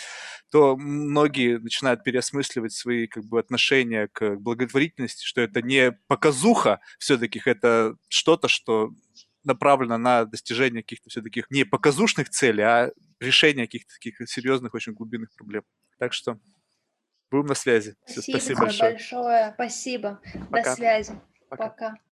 то 0.50 0.76
многие 0.76 1.58
начинают 1.58 2.04
переосмысливать 2.04 2.72
свои 2.72 3.06
как 3.06 3.24
бы 3.24 3.38
отношения 3.38 4.08
к 4.12 4.36
благотворительности, 4.36 5.24
что 5.24 5.40
это 5.40 5.62
не 5.62 5.92
показуха 6.06 6.80
все-таки, 6.98 7.40
это 7.44 7.96
что-то, 8.08 8.48
что 8.48 8.92
направлена 9.44 9.98
на 9.98 10.24
достижение 10.24 10.82
каких-то 10.82 11.10
все-таки 11.10 11.44
не 11.50 11.64
показушных 11.64 12.28
целей, 12.28 12.62
а 12.62 12.90
решение 13.20 13.66
каких-то 13.66 13.94
таких 13.94 14.28
серьезных, 14.28 14.74
очень 14.74 14.92
глубинных 14.92 15.32
проблем. 15.34 15.64
Так 15.98 16.12
что 16.12 16.38
будем 17.30 17.46
на 17.46 17.54
связи. 17.54 17.96
Спасибо, 18.04 18.22
Все, 18.22 18.32
спасибо 18.32 18.60
большое. 18.60 18.90
большое. 18.90 19.52
Спасибо. 19.54 20.20
Пока. 20.50 20.70
До 20.70 20.76
связи. 20.76 21.20
Пока. 21.48 21.68
Пока. 21.68 22.11